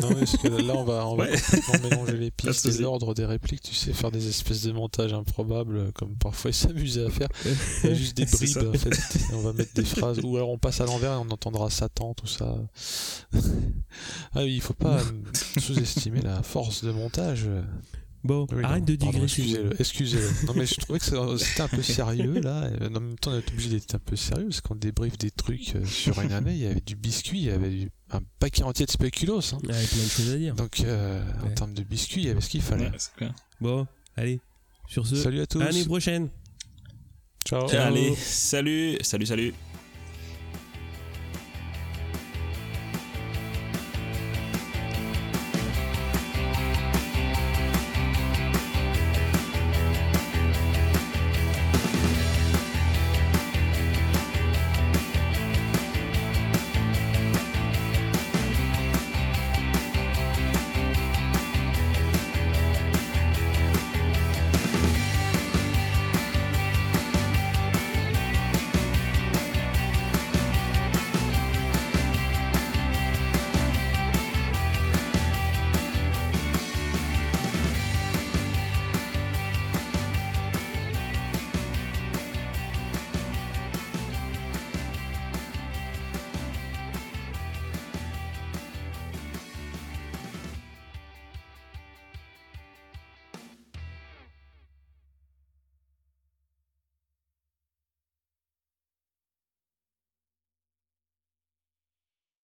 non, 0.02 0.14
parce 0.14 0.36
que 0.36 0.48
là, 0.48 0.74
on 0.76 0.84
va, 0.84 1.06
on 1.06 1.16
va 1.16 1.24
Ouais. 1.24 1.36
complètement 1.38 1.90
mélanger 1.90 2.16
les 2.16 2.30
de 2.30 2.34
pistes 2.34 2.66
et 2.66 2.78
l'ordre 2.82 3.14
des 3.14 3.26
répliques, 3.26 3.60
tu 3.62 3.74
sais, 3.74 3.92
faire 3.92 4.10
des 4.10 4.26
espèces 4.28 4.62
de 4.62 4.72
montages 4.72 5.12
improbables, 5.12 5.76
euh, 5.76 5.90
comme 5.92 6.14
parfois 6.16 6.50
ils 6.50 6.54
s'amusaient 6.54 7.04
à 7.04 7.10
faire. 7.10 7.28
Il 7.84 7.90
y 7.90 7.92
a 7.92 7.94
juste 7.94 8.16
des 8.16 8.24
bribes, 8.32 8.68
en 8.68 8.78
fait. 8.78 9.16
Et 9.30 9.34
on 9.34 9.40
va 9.40 9.52
mettre 9.52 9.74
des 9.74 9.84
phrases, 9.84 10.20
ou 10.22 10.36
alors 10.36 10.48
on 10.50 10.58
passe 10.58 10.80
à 10.80 10.86
l'envers 10.86 11.12
et 11.12 11.16
on 11.16 11.30
entendra 11.30 11.68
Satan, 11.70 12.14
tout 12.14 12.26
ça. 12.26 12.56
ah 13.34 13.38
oui, 14.42 14.54
il 14.56 14.60
faut 14.60 14.74
pas 14.74 14.98
sous-estimer 15.58 16.22
la 16.22 16.42
force 16.42 16.82
de 16.84 16.90
montage. 16.92 17.46
Bon, 18.22 18.46
Oui, 18.52 18.62
arrête 18.62 18.80
non, 18.80 18.84
de 18.86 18.94
digresser. 18.96 19.24
Excusez-le, 19.42 19.80
excusez-le. 19.80 20.46
Non, 20.46 20.52
mais 20.54 20.66
je 20.66 20.74
trouvais 20.74 20.98
que 20.98 21.04
c'était 21.38 21.60
un 21.62 21.68
peu 21.68 21.82
sérieux 21.82 22.40
là. 22.40 22.68
et 22.68 22.86
En 22.86 22.90
même 22.90 23.18
temps, 23.18 23.30
on 23.32 23.38
est 23.38 23.48
obligé 23.50 23.70
d'être 23.70 23.94
un 23.94 23.98
peu 23.98 24.14
sérieux 24.16 24.46
parce 24.48 24.60
qu'on 24.60 24.74
débriefe 24.74 25.16
des 25.16 25.30
trucs 25.30 25.74
euh, 25.76 25.84
sur 25.86 26.20
une 26.20 26.32
année. 26.32 26.52
Il 26.52 26.58
y 26.58 26.66
avait 26.66 26.82
du 26.84 26.96
biscuit, 26.96 27.38
il 27.38 27.44
y 27.46 27.50
avait 27.50 27.88
un 28.10 28.20
paquet 28.38 28.62
entier 28.62 28.84
de 28.84 28.90
spéculoos. 28.90 29.54
hein. 29.54 29.58
Il 29.62 29.70
y 29.70 29.72
avait 29.72 29.86
plein 29.86 30.02
de 30.04 30.08
choses 30.10 30.30
à 30.34 30.36
dire. 30.36 30.54
Donc, 30.54 30.80
euh, 30.80 31.22
en 31.44 31.50
termes 31.54 31.72
de 31.72 31.82
biscuits, 31.82 32.20
il 32.22 32.26
y 32.26 32.30
avait 32.30 32.40
ce 32.42 32.50
qu'il 32.50 32.60
fallait. 32.62 32.90
Ouais. 33.20 33.28
Bon, 33.60 33.86
allez. 34.16 34.40
Sur 34.88 35.06
ce, 35.06 35.16
Salut 35.16 35.40
à 35.40 35.46
tous. 35.46 35.60
à 35.60 35.64
l'année 35.64 35.84
prochaine. 35.86 36.28
Ciao. 37.46 37.66
Ciao. 37.68 37.86
Allez, 37.86 38.14
salut, 38.16 38.98
salut, 39.00 39.24
salut. 39.26 39.54